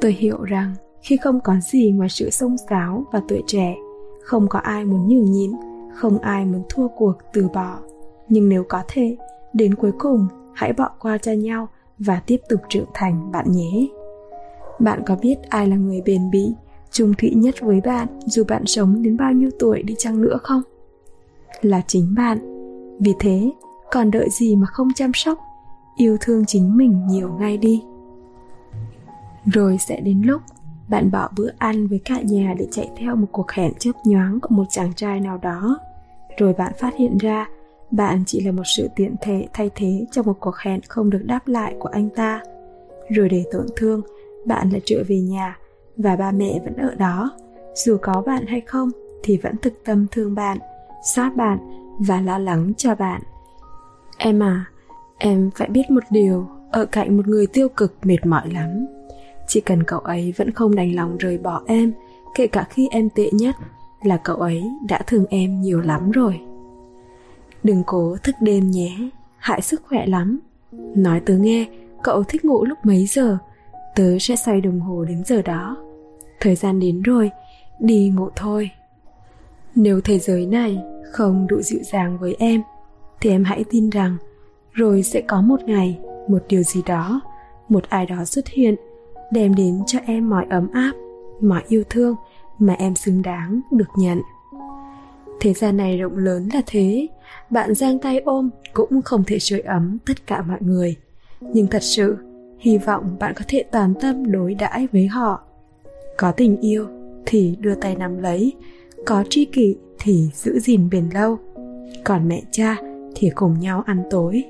Tôi 0.00 0.12
hiểu 0.12 0.42
rằng 0.42 0.74
khi 1.02 1.16
không 1.16 1.40
có 1.40 1.54
gì 1.72 1.90
ngoài 1.90 2.08
sự 2.08 2.30
xông 2.30 2.56
xáo 2.70 3.04
và 3.12 3.22
tuổi 3.28 3.42
trẻ, 3.46 3.76
không 4.22 4.48
có 4.48 4.58
ai 4.58 4.84
muốn 4.84 5.08
nhường 5.08 5.32
nhịn 5.32 5.52
không 5.96 6.18
ai 6.18 6.44
muốn 6.44 6.62
thua 6.68 6.88
cuộc 6.88 7.14
từ 7.32 7.48
bỏ. 7.48 7.78
Nhưng 8.28 8.48
nếu 8.48 8.64
có 8.68 8.82
thể, 8.88 9.16
đến 9.52 9.74
cuối 9.74 9.92
cùng, 9.98 10.28
hãy 10.54 10.72
bỏ 10.72 10.90
qua 11.00 11.18
cho 11.18 11.32
nhau 11.32 11.68
và 11.98 12.20
tiếp 12.26 12.40
tục 12.48 12.60
trưởng 12.68 12.86
thành, 12.94 13.32
bạn 13.32 13.52
nhé. 13.52 13.86
Bạn 14.78 15.02
có 15.06 15.16
biết 15.22 15.36
ai 15.48 15.66
là 15.66 15.76
người 15.76 16.02
bền 16.04 16.30
bỉ, 16.30 16.54
trung 16.90 17.14
thủy 17.18 17.32
nhất 17.36 17.54
với 17.60 17.80
bạn 17.80 18.08
dù 18.26 18.44
bạn 18.48 18.66
sống 18.66 19.02
đến 19.02 19.16
bao 19.16 19.32
nhiêu 19.32 19.50
tuổi 19.58 19.82
đi 19.82 19.94
chăng 19.98 20.22
nữa 20.22 20.38
không? 20.42 20.62
Là 21.60 21.82
chính 21.86 22.14
bạn. 22.16 22.38
Vì 23.00 23.14
thế, 23.18 23.50
còn 23.92 24.10
đợi 24.10 24.28
gì 24.30 24.56
mà 24.56 24.66
không 24.66 24.88
chăm 24.94 25.10
sóc, 25.14 25.38
yêu 25.96 26.16
thương 26.20 26.46
chính 26.46 26.76
mình 26.76 27.06
nhiều 27.06 27.32
ngay 27.38 27.56
đi. 27.56 27.82
Rồi 29.52 29.78
sẽ 29.88 30.00
đến 30.00 30.22
lúc 30.22 30.42
bạn 30.88 31.10
bỏ 31.10 31.28
bữa 31.36 31.50
ăn 31.58 31.86
với 31.86 32.00
cả 32.04 32.20
nhà 32.20 32.54
để 32.58 32.68
chạy 32.70 32.90
theo 32.96 33.16
một 33.16 33.26
cuộc 33.32 33.50
hẹn 33.50 33.72
chớp 33.78 33.92
nhoáng 34.04 34.40
của 34.40 34.54
một 34.54 34.64
chàng 34.70 34.92
trai 34.96 35.20
nào 35.20 35.38
đó 35.42 35.78
rồi 36.36 36.52
bạn 36.52 36.72
phát 36.78 36.96
hiện 36.96 37.18
ra, 37.18 37.48
bạn 37.90 38.22
chỉ 38.26 38.40
là 38.40 38.52
một 38.52 38.62
sự 38.76 38.88
tiện 38.96 39.14
thể 39.20 39.46
thay 39.52 39.70
thế 39.74 40.06
cho 40.10 40.22
một 40.22 40.36
cuộc 40.40 40.56
hẹn 40.56 40.80
không 40.88 41.10
được 41.10 41.22
đáp 41.24 41.48
lại 41.48 41.74
của 41.78 41.88
anh 41.88 42.08
ta. 42.16 42.42
Rồi 43.10 43.28
để 43.28 43.44
tổn 43.52 43.66
thương, 43.76 44.02
bạn 44.46 44.70
lại 44.70 44.80
trở 44.84 45.02
về 45.08 45.20
nhà 45.20 45.58
và 45.96 46.16
ba 46.16 46.30
mẹ 46.30 46.60
vẫn 46.64 46.76
ở 46.76 46.94
đó. 46.94 47.30
Dù 47.74 47.96
có 48.02 48.22
bạn 48.26 48.46
hay 48.46 48.60
không 48.60 48.90
thì 49.22 49.36
vẫn 49.36 49.56
thực 49.56 49.84
tâm 49.84 50.06
thương 50.10 50.34
bạn 50.34 50.58
xót 51.14 51.34
bạn 51.36 51.58
và 51.98 52.20
lo 52.20 52.38
lắng 52.38 52.72
cho 52.76 52.94
bạn. 52.94 53.22
Em 54.18 54.42
à 54.42 54.64
em 55.18 55.50
phải 55.54 55.68
biết 55.68 55.90
một 55.90 56.02
điều, 56.10 56.46
ở 56.72 56.86
cạnh 56.86 57.16
một 57.16 57.28
người 57.28 57.46
tiêu 57.46 57.68
cực 57.68 57.94
mệt 58.02 58.26
mỏi 58.26 58.50
lắm. 58.52 58.86
Chỉ 59.48 59.60
cần 59.60 59.82
cậu 59.82 60.00
ấy 60.00 60.34
vẫn 60.36 60.50
không 60.50 60.74
đành 60.74 60.94
lòng 60.94 61.16
rời 61.16 61.38
bỏ 61.38 61.62
em, 61.66 61.92
kể 62.34 62.46
cả 62.46 62.66
khi 62.70 62.88
em 62.90 63.08
tệ 63.10 63.30
nhất 63.32 63.56
là 64.02 64.16
cậu 64.16 64.36
ấy 64.36 64.64
đã 64.88 65.00
thương 65.06 65.26
em 65.30 65.60
nhiều 65.60 65.80
lắm 65.80 66.10
rồi. 66.10 66.40
Đừng 67.62 67.82
cố 67.86 68.16
thức 68.22 68.34
đêm 68.40 68.70
nhé, 68.70 68.96
hại 69.36 69.62
sức 69.62 69.82
khỏe 69.88 70.06
lắm. 70.06 70.40
Nói 70.72 71.20
tớ 71.20 71.34
nghe, 71.36 71.66
cậu 72.02 72.24
thích 72.24 72.44
ngủ 72.44 72.64
lúc 72.64 72.78
mấy 72.82 73.06
giờ? 73.06 73.38
Tớ 73.94 74.18
sẽ 74.20 74.36
xoay 74.36 74.60
đồng 74.60 74.80
hồ 74.80 75.04
đến 75.04 75.22
giờ 75.26 75.42
đó. 75.42 75.76
Thời 76.40 76.54
gian 76.54 76.80
đến 76.80 77.02
rồi, 77.02 77.30
đi 77.80 78.08
ngủ 78.08 78.28
thôi. 78.36 78.70
Nếu 79.74 80.00
thế 80.00 80.18
giới 80.18 80.46
này 80.46 80.78
không 81.12 81.46
đủ 81.46 81.62
dịu 81.62 81.80
dàng 81.82 82.18
với 82.18 82.36
em, 82.38 82.62
thì 83.20 83.30
em 83.30 83.44
hãy 83.44 83.64
tin 83.70 83.90
rằng 83.90 84.16
rồi 84.72 85.02
sẽ 85.02 85.20
có 85.20 85.40
một 85.40 85.62
ngày, 85.62 85.98
một 86.28 86.44
điều 86.48 86.62
gì 86.62 86.82
đó, 86.86 87.20
một 87.68 87.84
ai 87.88 88.06
đó 88.06 88.24
xuất 88.24 88.48
hiện, 88.48 88.74
đem 89.32 89.54
đến 89.54 89.82
cho 89.86 89.98
em 90.06 90.30
mọi 90.30 90.46
ấm 90.50 90.68
áp, 90.72 90.92
mọi 91.40 91.62
yêu 91.68 91.84
thương 91.90 92.16
mà 92.58 92.72
em 92.72 92.94
xứng 92.94 93.22
đáng 93.22 93.60
được 93.70 93.88
nhận. 93.98 94.20
Thế 95.40 95.52
gian 95.52 95.76
này 95.76 95.98
rộng 95.98 96.18
lớn 96.18 96.48
là 96.52 96.62
thế, 96.66 97.06
bạn 97.50 97.74
giang 97.74 97.98
tay 97.98 98.20
ôm 98.20 98.50
cũng 98.74 99.02
không 99.02 99.24
thể 99.26 99.38
sưởi 99.38 99.60
ấm 99.60 99.98
tất 100.06 100.26
cả 100.26 100.42
mọi 100.42 100.58
người. 100.60 100.96
Nhưng 101.40 101.66
thật 101.66 101.82
sự, 101.82 102.16
hy 102.58 102.78
vọng 102.78 103.16
bạn 103.20 103.34
có 103.36 103.44
thể 103.48 103.64
toàn 103.72 103.94
tâm 104.00 104.32
đối 104.32 104.54
đãi 104.54 104.88
với 104.92 105.06
họ. 105.06 105.40
Có 106.16 106.32
tình 106.32 106.60
yêu 106.60 106.86
thì 107.26 107.56
đưa 107.60 107.74
tay 107.74 107.96
nắm 107.96 108.18
lấy, 108.18 108.52
có 109.06 109.24
tri 109.30 109.44
kỷ 109.44 109.76
thì 109.98 110.30
giữ 110.34 110.58
gìn 110.58 110.90
bền 110.90 111.10
lâu. 111.14 111.38
Còn 112.04 112.28
mẹ 112.28 112.42
cha 112.50 112.76
thì 113.14 113.30
cùng 113.34 113.60
nhau 113.60 113.82
ăn 113.86 114.02
tối. 114.10 114.44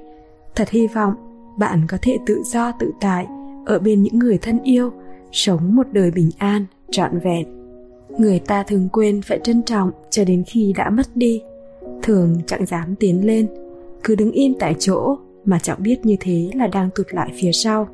Thật 0.55 0.69
hy 0.71 0.87
vọng 0.87 1.15
bạn 1.59 1.87
có 1.89 1.99
thể 2.03 2.19
tự 2.27 2.43
do 2.45 2.73
tự 2.73 2.93
tại 3.01 3.27
ở 3.67 3.79
bên 3.79 4.03
những 4.03 4.19
người 4.19 4.39
thân 4.39 4.63
yêu, 4.63 4.93
sống 5.33 5.77
một 5.77 5.87
đời 5.93 6.11
bình 6.11 6.31
an, 6.39 6.67
trọn 6.91 7.19
vẹn 7.19 7.66
người 8.19 8.39
ta 8.39 8.63
thường 8.63 8.89
quên 8.93 9.23
phải 9.23 9.41
trân 9.45 9.63
trọng 9.63 9.91
cho 10.11 10.25
đến 10.25 10.45
khi 10.47 10.73
đã 10.77 10.91
mất 10.91 11.07
đi. 11.15 11.43
Thường 12.03 12.37
chẳng 12.47 12.67
dám 12.67 12.95
tiến 12.95 13.27
lên, 13.27 13.47
cứ 14.05 14.15
đứng 14.15 14.33
im 14.33 14.55
tại 14.59 14.75
chỗ 14.79 15.17
mà 15.45 15.59
chẳng 15.59 15.83
biết 15.83 15.97
như 16.03 16.17
thế 16.21 16.51
là 16.55 16.67
đang 16.67 16.91
tụt 16.95 17.07
lại 17.11 17.33
phía 17.35 17.53
sau. 17.53 17.89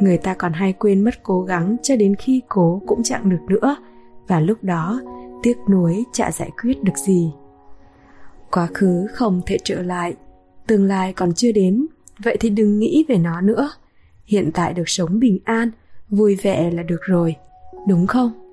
Người 0.00 0.18
ta 0.18 0.34
còn 0.34 0.52
hay 0.52 0.72
quên 0.72 1.04
mất 1.04 1.22
cố 1.22 1.40
gắng 1.40 1.76
cho 1.82 1.96
đến 1.96 2.14
khi 2.14 2.40
cố 2.48 2.82
cũng 2.86 3.02
chẳng 3.02 3.30
được 3.30 3.42
nữa, 3.48 3.76
và 4.28 4.40
lúc 4.40 4.58
đó 4.62 5.00
tiếc 5.42 5.56
nuối 5.70 6.04
chả 6.12 6.30
giải 6.30 6.50
quyết 6.62 6.82
được 6.82 6.96
gì. 7.06 7.32
Quá 8.50 8.68
khứ 8.74 9.06
không 9.12 9.40
thể 9.46 9.56
trở 9.64 9.82
lại, 9.82 10.14
tương 10.66 10.84
lai 10.84 11.12
còn 11.12 11.34
chưa 11.34 11.52
đến, 11.52 11.86
vậy 12.24 12.36
thì 12.40 12.50
đừng 12.50 12.78
nghĩ 12.78 13.04
về 13.08 13.18
nó 13.18 13.40
nữa. 13.40 13.70
Hiện 14.26 14.50
tại 14.54 14.74
được 14.74 14.88
sống 14.88 15.20
bình 15.20 15.38
an, 15.44 15.70
vui 16.10 16.36
vẻ 16.42 16.70
là 16.70 16.82
được 16.82 17.00
rồi, 17.02 17.36
đúng 17.88 18.06
không? 18.06 18.45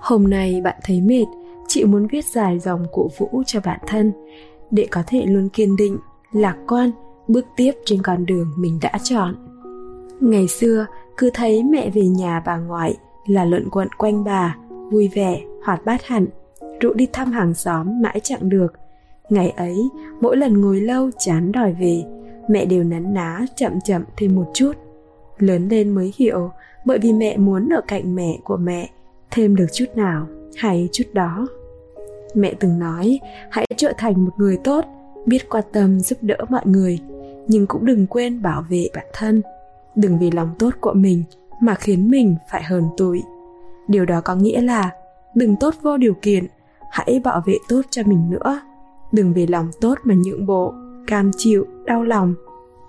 Hôm 0.00 0.30
nay 0.30 0.60
bạn 0.64 0.76
thấy 0.84 1.00
mệt, 1.00 1.26
chị 1.68 1.84
muốn 1.84 2.06
viết 2.06 2.24
dài 2.24 2.58
dòng 2.58 2.86
cổ 2.92 3.08
vũ 3.18 3.42
cho 3.46 3.60
bản 3.64 3.80
thân. 3.86 4.12
Để 4.70 4.86
có 4.90 5.02
thể 5.06 5.26
luôn 5.26 5.48
kiên 5.48 5.76
định, 5.76 5.98
lạc 6.32 6.56
quan, 6.68 6.90
bước 7.28 7.46
tiếp 7.56 7.72
trên 7.84 8.02
con 8.02 8.26
đường 8.26 8.52
mình 8.56 8.78
đã 8.82 8.92
chọn. 9.02 9.34
Ngày 10.20 10.48
xưa, 10.48 10.86
cứ 11.16 11.30
thấy 11.34 11.62
mẹ 11.62 11.90
về 11.90 12.02
nhà 12.02 12.42
bà 12.46 12.56
ngoại 12.56 12.96
là 13.26 13.44
luận 13.44 13.68
quận 13.70 13.88
quanh 13.98 14.24
bà, 14.24 14.56
vui 14.90 15.08
vẻ, 15.08 15.40
hoạt 15.64 15.84
bát 15.84 16.04
hẳn. 16.06 16.26
Rượu 16.80 16.94
đi 16.94 17.06
thăm 17.12 17.32
hàng 17.32 17.54
xóm 17.54 18.02
mãi 18.02 18.20
chẳng 18.22 18.48
được. 18.48 18.72
Ngày 19.30 19.50
ấy, 19.50 19.88
mỗi 20.20 20.36
lần 20.36 20.60
ngồi 20.60 20.80
lâu 20.80 21.10
chán 21.18 21.52
đòi 21.52 21.72
về, 21.72 22.04
mẹ 22.48 22.64
đều 22.64 22.84
nắn 22.84 23.14
ná 23.14 23.46
chậm 23.56 23.80
chậm 23.84 24.02
thêm 24.16 24.34
một 24.34 24.50
chút. 24.54 24.72
Lớn 25.38 25.68
lên 25.68 25.90
mới 25.90 26.12
hiểu, 26.16 26.50
bởi 26.84 26.98
vì 26.98 27.12
mẹ 27.12 27.36
muốn 27.36 27.68
ở 27.68 27.80
cạnh 27.88 28.14
mẹ 28.14 28.38
của 28.44 28.56
mẹ 28.56 28.90
thêm 29.30 29.56
được 29.56 29.66
chút 29.72 29.86
nào 29.94 30.26
hay 30.56 30.88
chút 30.92 31.04
đó. 31.12 31.46
Mẹ 32.34 32.54
từng 32.60 32.78
nói, 32.78 33.20
hãy 33.50 33.66
trở 33.76 33.92
thành 33.98 34.24
một 34.24 34.32
người 34.36 34.58
tốt, 34.64 34.84
biết 35.26 35.48
quan 35.50 35.64
tâm 35.72 36.00
giúp 36.00 36.18
đỡ 36.22 36.36
mọi 36.48 36.62
người, 36.64 36.98
nhưng 37.46 37.66
cũng 37.66 37.84
đừng 37.86 38.06
quên 38.06 38.42
bảo 38.42 38.64
vệ 38.68 38.88
bản 38.94 39.06
thân. 39.12 39.42
Đừng 39.94 40.18
vì 40.18 40.30
lòng 40.30 40.50
tốt 40.58 40.70
của 40.80 40.92
mình 40.92 41.22
mà 41.62 41.74
khiến 41.74 42.10
mình 42.10 42.36
phải 42.50 42.62
hờn 42.62 42.84
tủi 42.96 43.22
điều 43.88 44.04
đó 44.04 44.20
có 44.20 44.34
nghĩa 44.34 44.60
là 44.60 44.90
đừng 45.34 45.56
tốt 45.56 45.74
vô 45.82 45.96
điều 45.96 46.14
kiện, 46.22 46.46
hãy 46.90 47.20
bảo 47.24 47.42
vệ 47.46 47.54
tốt 47.68 47.82
cho 47.90 48.02
mình 48.06 48.30
nữa. 48.30 48.60
Đừng 49.12 49.32
vì 49.32 49.46
lòng 49.46 49.70
tốt 49.80 49.98
mà 50.04 50.14
nhượng 50.24 50.46
bộ, 50.46 50.74
cam 51.06 51.30
chịu, 51.36 51.66
đau 51.84 52.02
lòng. 52.02 52.34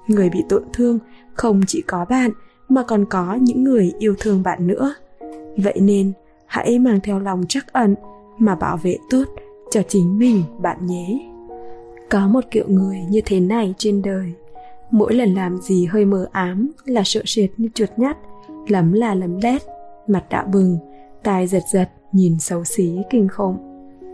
Người 0.08 0.30
bị 0.30 0.44
tổn 0.50 0.64
thương 0.74 1.00
không 1.34 1.62
chỉ 1.68 1.82
có 1.82 2.06
bạn 2.06 2.32
mà 2.70 2.84
còn 2.84 3.06
có 3.06 3.38
những 3.42 3.64
người 3.64 3.94
yêu 4.00 4.16
thương 4.20 4.44
bạn 4.44 4.68
nữa. 4.68 4.96
Vậy 5.58 5.80
nên 5.82 6.14
hãy 6.50 6.80
mang 6.80 7.00
theo 7.04 7.20
lòng 7.20 7.46
trắc 7.50 7.74
ẩn 7.74 7.96
mà 8.38 8.56
bảo 8.56 8.78
vệ 8.78 8.98
tốt 9.10 9.24
cho 9.72 9.82
chính 9.88 10.20
mình, 10.20 10.44
bạn 10.58 10.86
nhé. 10.86 11.30
Có 12.10 12.28
một 12.28 12.44
kiểu 12.52 12.66
người 12.68 12.98
như 13.10 13.22
thế 13.26 13.40
này 13.40 13.74
trên 13.78 14.02
đời, 14.02 14.34
mỗi 14.92 15.14
lần 15.14 15.34
làm 15.34 15.58
gì 15.58 15.86
hơi 15.86 16.06
mờ 16.06 16.28
ám 16.32 16.72
là 16.86 17.02
sợ 17.06 17.22
sệt 17.26 17.50
như 17.58 17.70
chuột 17.74 17.90
nhắt, 17.98 18.18
lấm 18.68 18.94
là 18.94 19.16
lấm 19.16 19.38
lét, 19.42 19.62
mặt 20.08 20.26
đã 20.30 20.44
bừng, 20.44 20.78
tai 21.24 21.48
giật 21.48 21.64
giật, 21.72 21.90
nhìn 22.12 22.40
xấu 22.40 22.64
xí, 22.64 22.98
kinh 23.10 23.28
khủng. 23.28 23.58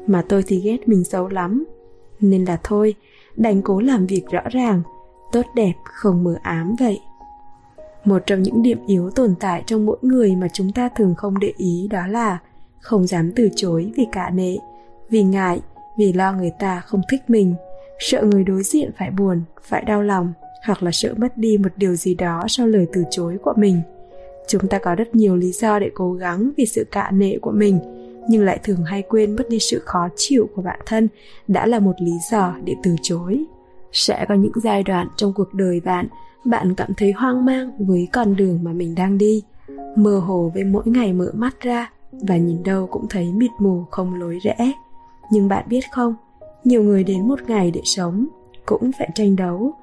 Mà 0.07 0.23
tôi 0.29 0.43
thì 0.47 0.61
ghét 0.61 0.87
mình 0.87 1.03
xấu 1.03 1.27
lắm, 1.27 1.65
nên 2.19 2.45
là 2.45 2.59
thôi, 2.63 2.95
đành 3.35 3.61
cố 3.61 3.79
làm 3.79 4.05
việc 4.07 4.23
rõ 4.31 4.41
ràng, 4.51 4.81
tốt 5.31 5.45
đẹp, 5.55 5.73
không 5.83 6.23
mờ 6.23 6.35
ám 6.41 6.75
vậy 6.79 6.99
một 8.05 8.23
trong 8.25 8.43
những 8.43 8.63
điểm 8.63 8.79
yếu 8.87 9.09
tồn 9.09 9.35
tại 9.39 9.63
trong 9.67 9.85
mỗi 9.85 9.97
người 10.01 10.35
mà 10.35 10.47
chúng 10.53 10.71
ta 10.71 10.89
thường 10.89 11.15
không 11.15 11.39
để 11.39 11.53
ý 11.57 11.87
đó 11.91 12.07
là 12.07 12.39
không 12.79 13.07
dám 13.07 13.31
từ 13.35 13.49
chối 13.55 13.91
vì 13.95 14.05
cả 14.11 14.29
nệ 14.29 14.57
vì 15.09 15.23
ngại, 15.23 15.61
vì 15.97 16.13
lo 16.13 16.33
người 16.33 16.51
ta 16.59 16.79
không 16.79 17.01
thích 17.11 17.21
mình, 17.27 17.55
sợ 17.99 18.23
người 18.23 18.43
đối 18.43 18.63
diện 18.63 18.91
phải 18.97 19.11
buồn, 19.11 19.41
phải 19.63 19.81
đau 19.81 20.01
lòng, 20.01 20.33
hoặc 20.65 20.83
là 20.83 20.91
sợ 20.91 21.13
mất 21.17 21.37
đi 21.37 21.57
một 21.57 21.69
điều 21.75 21.95
gì 21.95 22.15
đó 22.15 22.43
sau 22.47 22.67
lời 22.67 22.87
từ 22.93 23.03
chối 23.11 23.37
của 23.43 23.53
mình. 23.57 23.81
Chúng 24.47 24.67
ta 24.67 24.79
có 24.79 24.95
rất 24.95 25.15
nhiều 25.15 25.35
lý 25.35 25.51
do 25.51 25.79
để 25.79 25.91
cố 25.93 26.13
gắng 26.13 26.51
vì 26.57 26.65
sự 26.65 26.85
cạ 26.91 27.11
nệ 27.11 27.37
của 27.41 27.51
mình, 27.51 27.79
nhưng 28.29 28.45
lại 28.45 28.59
thường 28.63 28.83
hay 28.83 29.01
quên 29.01 29.35
mất 29.35 29.49
đi 29.49 29.59
sự 29.59 29.81
khó 29.85 30.09
chịu 30.15 30.49
của 30.55 30.61
bản 30.61 30.79
thân 30.85 31.07
đã 31.47 31.65
là 31.65 31.79
một 31.79 31.95
lý 31.99 32.13
do 32.31 32.55
để 32.63 32.73
từ 32.83 32.95
chối. 33.01 33.43
Sẽ 33.91 34.25
có 34.29 34.35
những 34.35 34.51
giai 34.63 34.83
đoạn 34.83 35.07
trong 35.17 35.33
cuộc 35.33 35.53
đời 35.53 35.79
bạn 35.79 36.07
bạn 36.45 36.75
cảm 36.75 36.93
thấy 36.97 37.11
hoang 37.11 37.45
mang 37.45 37.71
với 37.79 38.07
con 38.13 38.35
đường 38.35 38.59
mà 38.63 38.73
mình 38.73 38.95
đang 38.95 39.17
đi. 39.17 39.43
Mơ 39.95 40.19
hồ 40.19 40.51
với 40.53 40.63
mỗi 40.63 40.83
ngày 40.85 41.13
mở 41.13 41.31
mắt 41.33 41.61
ra 41.61 41.91
và 42.11 42.37
nhìn 42.37 42.63
đâu 42.63 42.87
cũng 42.87 43.07
thấy 43.09 43.33
mịt 43.33 43.51
mù 43.59 43.83
không 43.91 44.19
lối 44.19 44.39
rẽ. 44.43 44.71
Nhưng 45.31 45.47
bạn 45.47 45.65
biết 45.69 45.91
không, 45.91 46.15
nhiều 46.63 46.83
người 46.83 47.03
đến 47.03 47.27
một 47.27 47.39
ngày 47.47 47.71
để 47.71 47.81
sống 47.83 48.27
cũng 48.65 48.91
phải 48.99 49.09
tranh 49.15 49.35
đấu. 49.35 49.73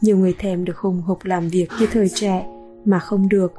Nhiều 0.00 0.18
người 0.18 0.34
thèm 0.38 0.64
được 0.64 0.78
hùng 0.78 1.02
hục 1.02 1.24
làm 1.24 1.48
việc 1.48 1.68
như 1.80 1.86
thời 1.92 2.08
trẻ 2.08 2.46
mà 2.84 2.98
không 2.98 3.28
được. 3.28 3.54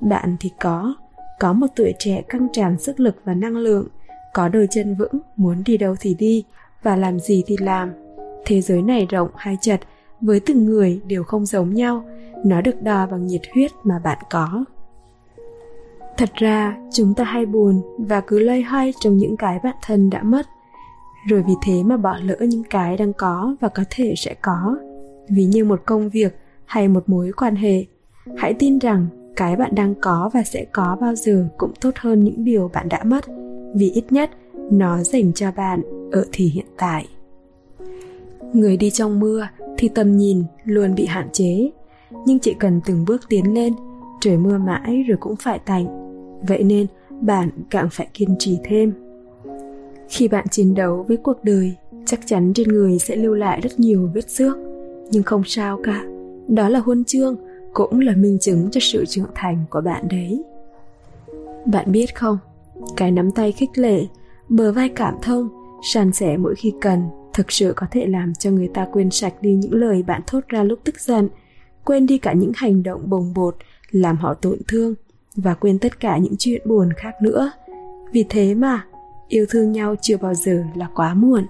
Bạn 0.00 0.36
thì 0.40 0.50
có 0.60 0.94
có 1.38 1.52
một 1.52 1.66
tuổi 1.76 1.94
trẻ 1.98 2.22
căng 2.28 2.48
tràn 2.52 2.78
sức 2.78 3.00
lực 3.00 3.16
và 3.24 3.34
năng 3.34 3.56
lượng, 3.56 3.88
có 4.34 4.48
đôi 4.48 4.66
chân 4.70 4.94
vững, 4.94 5.20
muốn 5.36 5.62
đi 5.64 5.76
đâu 5.76 5.94
thì 6.00 6.14
đi 6.14 6.44
và 6.82 6.96
làm 6.96 7.20
gì 7.20 7.42
thì 7.46 7.56
làm. 7.60 7.92
Thế 8.44 8.60
giới 8.60 8.82
này 8.82 9.06
rộng 9.10 9.28
hay 9.36 9.56
chật 9.60 9.80
với 10.20 10.40
từng 10.40 10.66
người 10.66 11.00
đều 11.06 11.24
không 11.24 11.46
giống 11.46 11.74
nhau. 11.74 12.04
Nó 12.44 12.60
được 12.60 12.82
đo 12.82 13.06
bằng 13.06 13.26
nhiệt 13.26 13.42
huyết 13.54 13.70
mà 13.84 13.98
bạn 14.04 14.18
có. 14.30 14.64
Thật 16.16 16.30
ra, 16.34 16.76
chúng 16.92 17.14
ta 17.14 17.24
hay 17.24 17.46
buồn 17.46 17.82
và 17.98 18.20
cứ 18.20 18.38
loay 18.38 18.62
hoay 18.62 18.92
trong 19.00 19.16
những 19.16 19.36
cái 19.36 19.58
bạn 19.64 19.76
thân 19.82 20.10
đã 20.10 20.22
mất. 20.22 20.46
Rồi 21.28 21.42
vì 21.46 21.54
thế 21.66 21.82
mà 21.82 21.96
bỏ 21.96 22.16
lỡ 22.22 22.36
những 22.40 22.64
cái 22.70 22.96
đang 22.96 23.12
có 23.12 23.56
và 23.60 23.68
có 23.68 23.82
thể 23.90 24.14
sẽ 24.16 24.34
có. 24.42 24.78
Vì 25.28 25.44
như 25.44 25.64
một 25.64 25.82
công 25.86 26.08
việc 26.08 26.38
hay 26.64 26.88
một 26.88 27.08
mối 27.08 27.32
quan 27.36 27.56
hệ, 27.56 27.84
hãy 28.36 28.54
tin 28.54 28.78
rằng 28.78 29.06
cái 29.36 29.56
bạn 29.56 29.74
đang 29.74 29.94
có 29.94 30.30
và 30.34 30.42
sẽ 30.42 30.64
có 30.72 30.96
bao 31.00 31.14
giờ 31.14 31.48
cũng 31.58 31.72
tốt 31.80 31.90
hơn 31.96 32.24
những 32.24 32.44
điều 32.44 32.70
bạn 32.74 32.88
đã 32.88 33.04
mất, 33.04 33.24
vì 33.74 33.90
ít 33.90 34.04
nhất 34.10 34.30
nó 34.70 35.02
dành 35.02 35.32
cho 35.32 35.52
bạn 35.56 35.82
ở 36.12 36.24
thì 36.32 36.48
hiện 36.48 36.66
tại. 36.76 37.08
Người 38.52 38.76
đi 38.76 38.90
trong 38.90 39.20
mưa 39.20 39.48
thì 39.78 39.88
tầm 39.88 40.16
nhìn 40.16 40.44
luôn 40.64 40.94
bị 40.94 41.06
hạn 41.06 41.28
chế. 41.32 41.70
Nhưng 42.26 42.38
chỉ 42.38 42.54
cần 42.54 42.80
từng 42.86 43.04
bước 43.04 43.20
tiến 43.28 43.54
lên, 43.54 43.72
trời 44.20 44.36
mưa 44.36 44.58
mãi 44.58 45.04
rồi 45.08 45.18
cũng 45.20 45.36
phải 45.36 45.58
tạnh. 45.58 45.86
Vậy 46.48 46.62
nên 46.62 46.86
bạn 47.20 47.50
càng 47.70 47.88
phải 47.92 48.08
kiên 48.14 48.36
trì 48.38 48.58
thêm. 48.64 48.92
Khi 50.08 50.28
bạn 50.28 50.48
chiến 50.50 50.74
đấu 50.74 51.04
với 51.08 51.16
cuộc 51.16 51.44
đời, 51.44 51.74
chắc 52.06 52.20
chắn 52.26 52.52
trên 52.54 52.68
người 52.68 52.98
sẽ 52.98 53.16
lưu 53.16 53.34
lại 53.34 53.60
rất 53.60 53.80
nhiều 53.80 54.10
vết 54.14 54.30
xước. 54.30 54.56
Nhưng 55.10 55.22
không 55.22 55.42
sao 55.44 55.80
cả, 55.82 56.04
đó 56.48 56.68
là 56.68 56.78
huân 56.78 57.04
chương, 57.04 57.36
cũng 57.72 58.00
là 58.00 58.12
minh 58.16 58.38
chứng 58.40 58.70
cho 58.70 58.80
sự 58.80 59.04
trưởng 59.06 59.30
thành 59.34 59.64
của 59.70 59.80
bạn 59.80 60.08
đấy. 60.08 60.42
Bạn 61.66 61.92
biết 61.92 62.14
không, 62.14 62.38
cái 62.96 63.10
nắm 63.10 63.30
tay 63.30 63.52
khích 63.52 63.70
lệ, 63.74 64.06
bờ 64.48 64.72
vai 64.72 64.88
cảm 64.88 65.14
thông, 65.22 65.48
san 65.82 66.12
sẻ 66.12 66.36
mỗi 66.36 66.54
khi 66.54 66.72
cần 66.80 67.02
thực 67.38 67.52
sự 67.52 67.72
có 67.76 67.86
thể 67.90 68.06
làm 68.06 68.34
cho 68.34 68.50
người 68.50 68.68
ta 68.74 68.86
quên 68.92 69.10
sạch 69.10 69.34
đi 69.40 69.54
những 69.54 69.74
lời 69.74 70.02
bạn 70.02 70.22
thốt 70.26 70.40
ra 70.48 70.62
lúc 70.62 70.78
tức 70.84 71.00
giận, 71.00 71.28
quên 71.84 72.06
đi 72.06 72.18
cả 72.18 72.32
những 72.32 72.52
hành 72.54 72.82
động 72.82 73.10
bồng 73.10 73.34
bột, 73.34 73.56
làm 73.90 74.16
họ 74.16 74.34
tổn 74.34 74.58
thương, 74.68 74.94
và 75.36 75.54
quên 75.54 75.78
tất 75.78 76.00
cả 76.00 76.18
những 76.18 76.34
chuyện 76.38 76.62
buồn 76.68 76.92
khác 76.96 77.14
nữa. 77.22 77.52
Vì 78.12 78.24
thế 78.28 78.54
mà, 78.54 78.84
yêu 79.28 79.46
thương 79.50 79.72
nhau 79.72 79.94
chưa 80.00 80.16
bao 80.16 80.34
giờ 80.34 80.64
là 80.74 80.88
quá 80.94 81.14
muộn. 81.14 81.46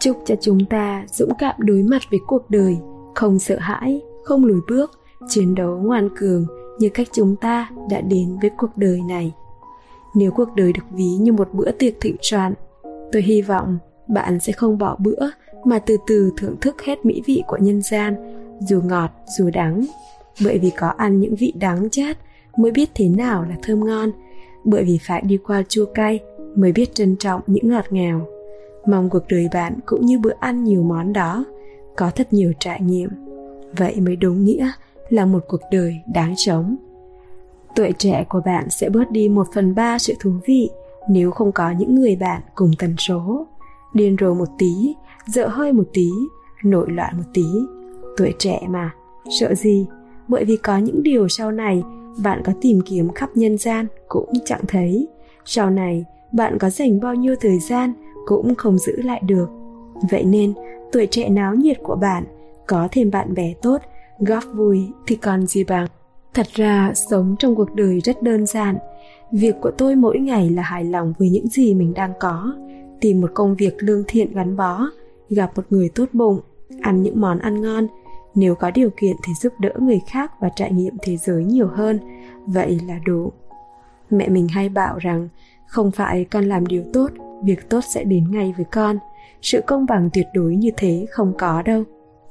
Chúc 0.00 0.16
cho 0.24 0.34
chúng 0.40 0.64
ta 0.64 1.04
dũng 1.12 1.32
cảm 1.38 1.54
đối 1.58 1.82
mặt 1.82 2.02
với 2.10 2.20
cuộc 2.26 2.50
đời, 2.50 2.76
không 3.14 3.38
sợ 3.38 3.58
hãi, 3.58 4.00
không 4.24 4.44
lùi 4.44 4.60
bước, 4.68 5.00
chiến 5.28 5.54
đấu 5.54 5.76
ngoan 5.76 6.08
cường 6.16 6.46
như 6.78 6.88
cách 6.88 7.08
chúng 7.12 7.36
ta 7.36 7.70
đã 7.90 8.00
đến 8.00 8.38
với 8.40 8.50
cuộc 8.58 8.76
đời 8.76 9.00
này. 9.08 9.32
Nếu 10.14 10.30
cuộc 10.30 10.48
đời 10.56 10.72
được 10.72 10.84
ví 10.90 11.04
như 11.04 11.32
một 11.32 11.48
bữa 11.52 11.70
tiệc 11.70 12.00
thịnh 12.00 12.16
soạn, 12.22 12.54
tôi 13.12 13.22
hy 13.22 13.42
vọng 13.42 13.78
bạn 14.08 14.40
sẽ 14.40 14.52
không 14.52 14.78
bỏ 14.78 14.96
bữa, 14.98 15.30
mà 15.64 15.78
từ 15.78 15.96
từ 16.06 16.32
thưởng 16.36 16.56
thức 16.60 16.82
hết 16.82 17.04
mỹ 17.04 17.22
vị 17.26 17.42
của 17.46 17.56
nhân 17.60 17.82
gian, 17.82 18.14
dù 18.60 18.80
ngọt, 18.84 19.10
dù 19.38 19.50
đắng. 19.50 19.86
Bởi 20.44 20.58
vì 20.58 20.70
có 20.70 20.88
ăn 20.88 21.20
những 21.20 21.34
vị 21.34 21.52
đắng 21.56 21.90
chát, 21.90 22.16
mới 22.56 22.70
biết 22.70 22.90
thế 22.94 23.08
nào 23.08 23.44
là 23.44 23.56
thơm 23.62 23.84
ngon. 23.84 24.10
Bởi 24.64 24.84
vì 24.84 24.98
phải 25.06 25.22
đi 25.22 25.36
qua 25.36 25.62
chua 25.68 25.86
cay, 25.94 26.20
mới 26.54 26.72
biết 26.72 26.94
trân 26.94 27.16
trọng 27.16 27.40
những 27.46 27.68
ngọt 27.68 27.84
ngào. 27.90 28.26
Mong 28.86 29.10
cuộc 29.10 29.22
đời 29.28 29.48
bạn 29.52 29.78
cũng 29.86 30.06
như 30.06 30.18
bữa 30.18 30.32
ăn 30.40 30.64
nhiều 30.64 30.82
món 30.82 31.12
đó, 31.12 31.44
có 31.96 32.10
thật 32.10 32.28
nhiều 32.30 32.52
trải 32.58 32.80
nghiệm. 32.80 33.10
Vậy 33.76 34.00
mới 34.00 34.16
đúng 34.16 34.44
nghĩa 34.44 34.70
là 35.08 35.26
một 35.26 35.44
cuộc 35.48 35.60
đời 35.72 35.96
đáng 36.14 36.34
sống. 36.36 36.76
Tuổi 37.76 37.92
trẻ 37.98 38.24
của 38.28 38.40
bạn 38.44 38.70
sẽ 38.70 38.88
bớt 38.88 39.10
đi 39.10 39.28
một 39.28 39.46
phần 39.54 39.74
ba 39.74 39.98
sự 39.98 40.14
thú 40.20 40.30
vị 40.46 40.70
nếu 41.10 41.30
không 41.30 41.52
có 41.52 41.70
những 41.70 41.94
người 41.94 42.16
bạn 42.16 42.42
cùng 42.54 42.70
tần 42.78 42.94
số 42.98 43.46
điên 43.94 44.16
rồ 44.20 44.34
một 44.34 44.48
tí, 44.58 44.94
dở 45.26 45.46
hơi 45.46 45.72
một 45.72 45.88
tí, 45.92 46.10
nổi 46.64 46.86
loạn 46.90 47.14
một 47.16 47.24
tí. 47.34 47.46
Tuổi 48.16 48.34
trẻ 48.38 48.60
mà, 48.68 48.94
sợ 49.40 49.54
gì? 49.54 49.86
Bởi 50.28 50.44
vì 50.44 50.56
có 50.56 50.78
những 50.78 51.02
điều 51.02 51.28
sau 51.28 51.52
này 51.52 51.82
bạn 52.22 52.42
có 52.44 52.52
tìm 52.60 52.80
kiếm 52.86 53.12
khắp 53.14 53.30
nhân 53.34 53.58
gian 53.58 53.86
cũng 54.08 54.28
chẳng 54.44 54.62
thấy. 54.68 55.08
Sau 55.44 55.70
này 55.70 56.04
bạn 56.32 56.58
có 56.58 56.70
dành 56.70 57.00
bao 57.00 57.14
nhiêu 57.14 57.34
thời 57.40 57.58
gian 57.58 57.92
cũng 58.26 58.54
không 58.54 58.78
giữ 58.78 59.02
lại 59.02 59.22
được. 59.26 59.48
Vậy 60.10 60.24
nên, 60.24 60.54
tuổi 60.92 61.06
trẻ 61.10 61.28
náo 61.28 61.54
nhiệt 61.54 61.78
của 61.82 61.96
bạn, 61.96 62.24
có 62.66 62.88
thêm 62.92 63.10
bạn 63.10 63.34
bè 63.34 63.54
tốt, 63.62 63.78
góp 64.18 64.44
vui 64.54 64.88
thì 65.06 65.16
còn 65.16 65.46
gì 65.46 65.64
bằng. 65.64 65.86
Thật 66.34 66.46
ra, 66.52 66.92
sống 67.10 67.36
trong 67.38 67.54
cuộc 67.54 67.74
đời 67.74 68.00
rất 68.00 68.22
đơn 68.22 68.46
giản. 68.46 68.76
Việc 69.32 69.54
của 69.60 69.70
tôi 69.70 69.96
mỗi 69.96 70.18
ngày 70.18 70.50
là 70.50 70.62
hài 70.62 70.84
lòng 70.84 71.12
với 71.18 71.30
những 71.30 71.48
gì 71.48 71.74
mình 71.74 71.94
đang 71.94 72.12
có 72.20 72.54
tìm 73.00 73.20
một 73.20 73.30
công 73.34 73.56
việc 73.56 73.74
lương 73.78 74.04
thiện 74.08 74.32
gắn 74.32 74.56
bó, 74.56 74.80
gặp 75.30 75.52
một 75.56 75.64
người 75.70 75.88
tốt 75.88 76.08
bụng, 76.12 76.40
ăn 76.80 77.02
những 77.02 77.20
món 77.20 77.38
ăn 77.38 77.60
ngon. 77.60 77.86
Nếu 78.34 78.54
có 78.54 78.70
điều 78.70 78.90
kiện 78.90 79.16
thì 79.22 79.32
giúp 79.42 79.52
đỡ 79.60 79.70
người 79.78 80.00
khác 80.08 80.32
và 80.40 80.48
trải 80.56 80.72
nghiệm 80.72 80.94
thế 81.02 81.16
giới 81.16 81.44
nhiều 81.44 81.68
hơn. 81.68 81.98
Vậy 82.46 82.80
là 82.88 82.98
đủ. 83.06 83.32
Mẹ 84.10 84.28
mình 84.28 84.48
hay 84.48 84.68
bảo 84.68 84.98
rằng, 84.98 85.28
không 85.66 85.90
phải 85.90 86.24
con 86.24 86.44
làm 86.44 86.66
điều 86.66 86.84
tốt, 86.92 87.10
việc 87.44 87.68
tốt 87.68 87.80
sẽ 87.94 88.04
đến 88.04 88.30
ngay 88.30 88.54
với 88.56 88.66
con. 88.72 88.98
Sự 89.42 89.60
công 89.66 89.86
bằng 89.86 90.10
tuyệt 90.12 90.26
đối 90.34 90.56
như 90.56 90.70
thế 90.76 91.06
không 91.10 91.32
có 91.38 91.62
đâu. 91.62 91.84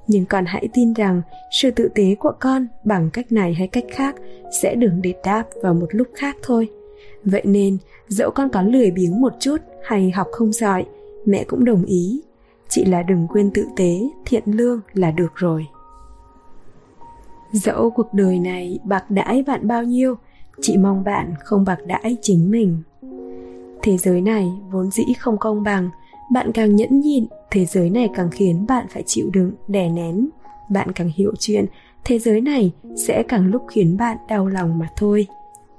Nhưng 0.07 0.25
con 0.25 0.45
hãy 0.45 0.69
tin 0.73 0.93
rằng 0.93 1.21
sự 1.51 1.71
tự 1.71 1.89
tế 1.95 2.15
của 2.19 2.31
con 2.39 2.67
bằng 2.83 3.09
cách 3.13 3.31
này 3.31 3.53
hay 3.53 3.67
cách 3.67 3.85
khác 3.91 4.15
sẽ 4.61 4.75
được 4.75 4.91
đền 5.01 5.15
đáp 5.23 5.43
vào 5.63 5.73
một 5.73 5.87
lúc 5.91 6.07
khác 6.15 6.35
thôi 6.43 6.69
vậy 7.23 7.41
nên, 7.45 7.77
dẫu 8.07 8.31
con 8.31 8.49
có 8.49 8.61
lười 8.61 8.91
biếng 8.91 9.21
một 9.21 9.33
chút 9.39 9.57
hay 9.83 10.11
học 10.11 10.27
không 10.31 10.51
giỏi, 10.51 10.85
mẹ 11.25 11.43
cũng 11.43 11.65
đồng 11.65 11.85
ý. 11.85 12.21
Chị 12.69 12.85
là 12.85 13.03
đừng 13.03 13.27
quên 13.29 13.51
tự 13.53 13.67
tế, 13.75 13.99
thiện 14.25 14.43
lương 14.45 14.81
là 14.93 15.11
được 15.11 15.35
rồi. 15.35 15.67
Dẫu 17.51 17.89
cuộc 17.89 18.13
đời 18.13 18.39
này 18.39 18.79
bạc 18.83 19.11
đãi 19.11 19.43
bạn 19.43 19.67
bao 19.67 19.83
nhiêu 19.83 20.15
chị 20.61 20.77
mong 20.77 21.03
bạn 21.03 21.33
không 21.43 21.65
bạc 21.65 21.77
đãi 21.85 22.17
chính 22.21 22.51
mình. 22.51 22.77
Thế 23.81 23.97
giới 23.97 24.21
này 24.21 24.51
vốn 24.71 24.91
dĩ 24.91 25.03
không 25.19 25.37
công 25.37 25.63
bằng, 25.63 25.89
bạn 26.33 26.51
càng 26.51 26.75
nhẫn 26.75 26.99
nhịn, 26.99 27.25
thế 27.51 27.65
giới 27.65 27.89
này 27.89 28.09
càng 28.15 28.29
khiến 28.31 28.65
bạn 28.67 28.85
phải 28.89 29.03
chịu 29.05 29.29
đựng, 29.33 29.51
đè 29.67 29.89
nén. 29.89 30.29
Bạn 30.69 30.91
càng 30.91 31.11
hiểu 31.15 31.33
chuyện, 31.39 31.65
thế 32.05 32.19
giới 32.19 32.41
này 32.41 32.71
sẽ 32.95 33.23
càng 33.23 33.47
lúc 33.47 33.65
khiến 33.67 33.97
bạn 33.97 34.17
đau 34.29 34.47
lòng 34.47 34.79
mà 34.79 34.89
thôi. 34.97 35.27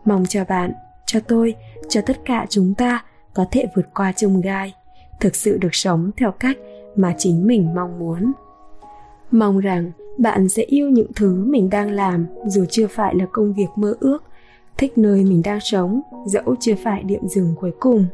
Mong 0.04 0.26
cho 0.26 0.44
bạn 0.44 0.72
cho 1.08 1.20
tôi, 1.20 1.54
cho 1.88 2.00
tất 2.00 2.24
cả 2.24 2.46
chúng 2.48 2.74
ta 2.74 3.04
có 3.34 3.46
thể 3.50 3.64
vượt 3.76 3.86
qua 3.94 4.12
chông 4.12 4.40
gai, 4.40 4.74
thực 5.20 5.36
sự 5.36 5.58
được 5.58 5.74
sống 5.74 6.10
theo 6.16 6.30
cách 6.30 6.56
mà 6.96 7.14
chính 7.18 7.46
mình 7.46 7.74
mong 7.74 7.98
muốn. 7.98 8.32
Mong 9.30 9.58
rằng 9.58 9.92
bạn 10.18 10.48
sẽ 10.48 10.62
yêu 10.62 10.90
những 10.90 11.12
thứ 11.16 11.44
mình 11.44 11.70
đang 11.70 11.90
làm 11.90 12.26
dù 12.46 12.64
chưa 12.70 12.86
phải 12.86 13.14
là 13.14 13.26
công 13.32 13.54
việc 13.54 13.68
mơ 13.76 13.94
ước, 14.00 14.24
thích 14.78 14.98
nơi 14.98 15.24
mình 15.24 15.42
đang 15.44 15.60
sống 15.60 16.00
dẫu 16.26 16.54
chưa 16.60 16.74
phải 16.84 17.02
điểm 17.02 17.28
dừng 17.28 17.54
cuối 17.60 17.72
cùng. 17.80 18.06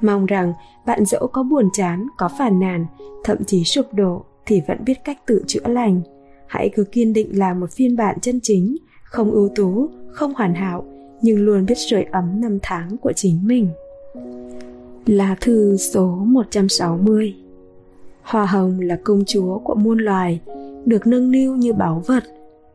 Mong 0.00 0.26
rằng 0.26 0.52
bạn 0.86 1.04
dẫu 1.04 1.26
có 1.26 1.42
buồn 1.42 1.68
chán, 1.72 2.06
có 2.18 2.28
phản 2.38 2.60
nàn, 2.60 2.86
thậm 3.24 3.44
chí 3.44 3.64
sụp 3.64 3.94
đổ 3.94 4.24
thì 4.46 4.62
vẫn 4.68 4.84
biết 4.84 5.04
cách 5.04 5.18
tự 5.26 5.44
chữa 5.46 5.66
lành. 5.68 6.00
Hãy 6.46 6.70
cứ 6.74 6.84
kiên 6.84 7.12
định 7.12 7.38
làm 7.38 7.60
một 7.60 7.72
phiên 7.72 7.96
bản 7.96 8.20
chân 8.20 8.40
chính, 8.42 8.76
không 9.04 9.30
ưu 9.30 9.48
tú, 9.54 9.88
không 10.10 10.34
hoàn 10.34 10.54
hảo 10.54 10.84
nhưng 11.22 11.38
luôn 11.38 11.66
biết 11.66 11.78
sưởi 11.78 12.02
ấm 12.02 12.40
năm 12.40 12.58
tháng 12.62 12.96
của 12.96 13.12
chính 13.12 13.46
mình 13.46 13.68
Lá 15.06 15.36
thư 15.40 15.76
số 15.76 16.06
160 16.06 17.34
Hoa 18.22 18.46
hồng 18.46 18.80
là 18.80 18.98
công 19.04 19.24
chúa 19.24 19.58
của 19.58 19.74
muôn 19.74 19.98
loài, 19.98 20.40
được 20.84 21.06
nâng 21.06 21.30
niu 21.30 21.56
như 21.56 21.72
báu 21.72 22.02
vật. 22.06 22.24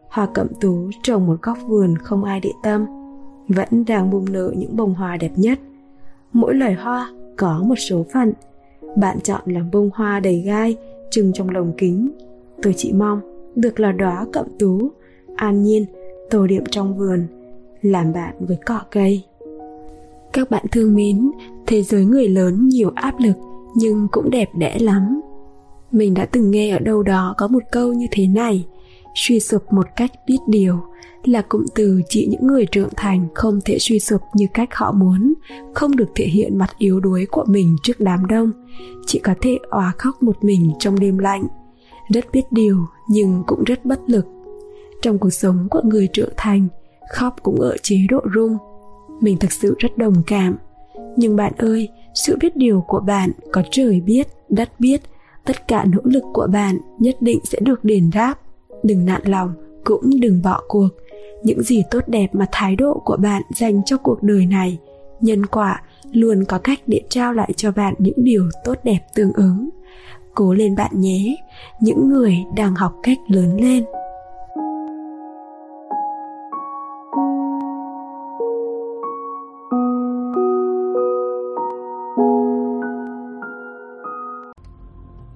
Hoa 0.09 0.27
cẩm 0.33 0.47
tú 0.61 0.89
trồng 1.03 1.27
một 1.27 1.41
góc 1.41 1.57
vườn 1.67 1.97
không 1.97 2.23
ai 2.23 2.39
để 2.39 2.51
tâm, 2.63 2.85
vẫn 3.47 3.85
đang 3.87 4.11
bùng 4.11 4.25
nở 4.31 4.53
những 4.57 4.75
bông 4.75 4.93
hoa 4.93 5.17
đẹp 5.17 5.31
nhất. 5.35 5.59
Mỗi 6.33 6.53
loài 6.53 6.73
hoa 6.73 7.13
có 7.37 7.63
một 7.65 7.75
số 7.75 8.05
phận. 8.13 8.33
Bạn 8.95 9.19
chọn 9.19 9.41
làm 9.45 9.71
bông 9.71 9.89
hoa 9.93 10.19
đầy 10.19 10.39
gai, 10.39 10.77
trưng 11.11 11.33
trong 11.33 11.49
lồng 11.49 11.73
kính. 11.77 12.09
Tôi 12.61 12.73
chỉ 12.77 12.93
mong 12.93 13.21
được 13.55 13.79
là 13.79 13.91
đóa 13.91 14.25
cẩm 14.33 14.45
tú, 14.59 14.91
an 15.35 15.63
nhiên, 15.63 15.85
tô 16.29 16.47
điểm 16.47 16.63
trong 16.71 16.97
vườn, 16.97 17.27
làm 17.83 18.13
bạn 18.13 18.35
với 18.39 18.57
cỏ 18.65 18.81
cây. 18.91 19.23
Các 20.33 20.51
bạn 20.51 20.65
thương 20.71 20.95
mến, 20.95 21.31
thế 21.67 21.83
giới 21.83 22.05
người 22.05 22.27
lớn 22.27 22.69
nhiều 22.69 22.91
áp 22.95 23.13
lực 23.19 23.35
nhưng 23.75 24.07
cũng 24.11 24.29
đẹp 24.29 24.49
đẽ 24.55 24.79
lắm. 24.79 25.21
Mình 25.91 26.13
đã 26.13 26.25
từng 26.25 26.51
nghe 26.51 26.69
ở 26.69 26.79
đâu 26.79 27.03
đó 27.03 27.35
có 27.37 27.47
một 27.47 27.63
câu 27.71 27.93
như 27.93 28.07
thế 28.11 28.27
này, 28.27 28.65
suy 29.15 29.39
sụp 29.39 29.73
một 29.73 29.87
cách 29.95 30.11
biết 30.27 30.37
điều 30.47 30.79
là 31.23 31.41
cụm 31.41 31.65
từ 31.75 32.01
chỉ 32.09 32.27
những 32.31 32.47
người 32.47 32.65
trưởng 32.65 32.89
thành 32.95 33.27
không 33.33 33.59
thể 33.65 33.77
suy 33.79 33.99
sụp 33.99 34.21
như 34.33 34.47
cách 34.53 34.69
họ 34.75 34.91
muốn, 34.91 35.33
không 35.73 35.95
được 35.95 36.09
thể 36.15 36.25
hiện 36.25 36.57
mặt 36.57 36.69
yếu 36.77 36.99
đuối 36.99 37.25
của 37.31 37.45
mình 37.47 37.75
trước 37.83 37.99
đám 37.99 38.25
đông, 38.25 38.51
chỉ 39.05 39.19
có 39.19 39.33
thể 39.41 39.57
òa 39.69 39.91
khóc 39.97 40.23
một 40.23 40.43
mình 40.43 40.71
trong 40.79 40.99
đêm 40.99 41.17
lạnh 41.17 41.47
rất 42.13 42.25
biết 42.31 42.51
điều 42.51 42.77
nhưng 43.09 43.43
cũng 43.47 43.63
rất 43.63 43.85
bất 43.85 43.99
lực 44.07 44.25
trong 45.01 45.17
cuộc 45.17 45.29
sống 45.29 45.67
của 45.69 45.81
người 45.83 46.07
trưởng 46.07 46.33
thành 46.37 46.67
khóc 47.13 47.35
cũng 47.43 47.59
ở 47.59 47.77
chế 47.81 47.97
độ 48.09 48.21
rung. 48.35 48.57
Mình 49.21 49.37
thực 49.37 49.51
sự 49.51 49.75
rất 49.79 49.97
đồng 49.97 50.23
cảm. 50.27 50.57
Nhưng 51.17 51.35
bạn 51.35 51.53
ơi, 51.57 51.89
sự 52.13 52.37
biết 52.41 52.55
điều 52.55 52.83
của 52.87 52.99
bạn 52.99 53.31
có 53.51 53.63
trời 53.71 54.01
biết, 54.01 54.27
đất 54.49 54.69
biết, 54.79 55.01
tất 55.45 55.67
cả 55.67 55.85
nỗ 55.85 56.01
lực 56.03 56.23
của 56.33 56.47
bạn 56.51 56.77
nhất 56.99 57.15
định 57.19 57.39
sẽ 57.43 57.59
được 57.61 57.83
đền 57.83 58.09
đáp. 58.13 58.35
Đừng 58.83 59.05
nản 59.05 59.21
lòng, 59.25 59.53
cũng 59.83 60.09
đừng 60.19 60.41
bỏ 60.43 60.61
cuộc. 60.67 60.87
Những 61.43 61.63
gì 61.63 61.83
tốt 61.91 62.03
đẹp 62.07 62.27
mà 62.35 62.45
thái 62.51 62.75
độ 62.75 63.01
của 63.05 63.17
bạn 63.17 63.41
dành 63.55 63.81
cho 63.85 63.97
cuộc 63.97 64.23
đời 64.23 64.45
này, 64.45 64.77
nhân 65.21 65.45
quả 65.45 65.81
luôn 66.11 66.43
có 66.47 66.57
cách 66.57 66.79
để 66.87 67.01
trao 67.09 67.33
lại 67.33 67.53
cho 67.55 67.71
bạn 67.71 67.93
những 67.97 68.23
điều 68.23 68.49
tốt 68.63 68.77
đẹp 68.83 68.99
tương 69.15 69.33
ứng. 69.33 69.69
Cố 70.35 70.53
lên 70.53 70.75
bạn 70.75 70.91
nhé, 70.93 71.35
những 71.81 72.09
người 72.09 72.37
đang 72.55 72.75
học 72.75 72.93
cách 73.03 73.17
lớn 73.27 73.61
lên. 73.61 73.83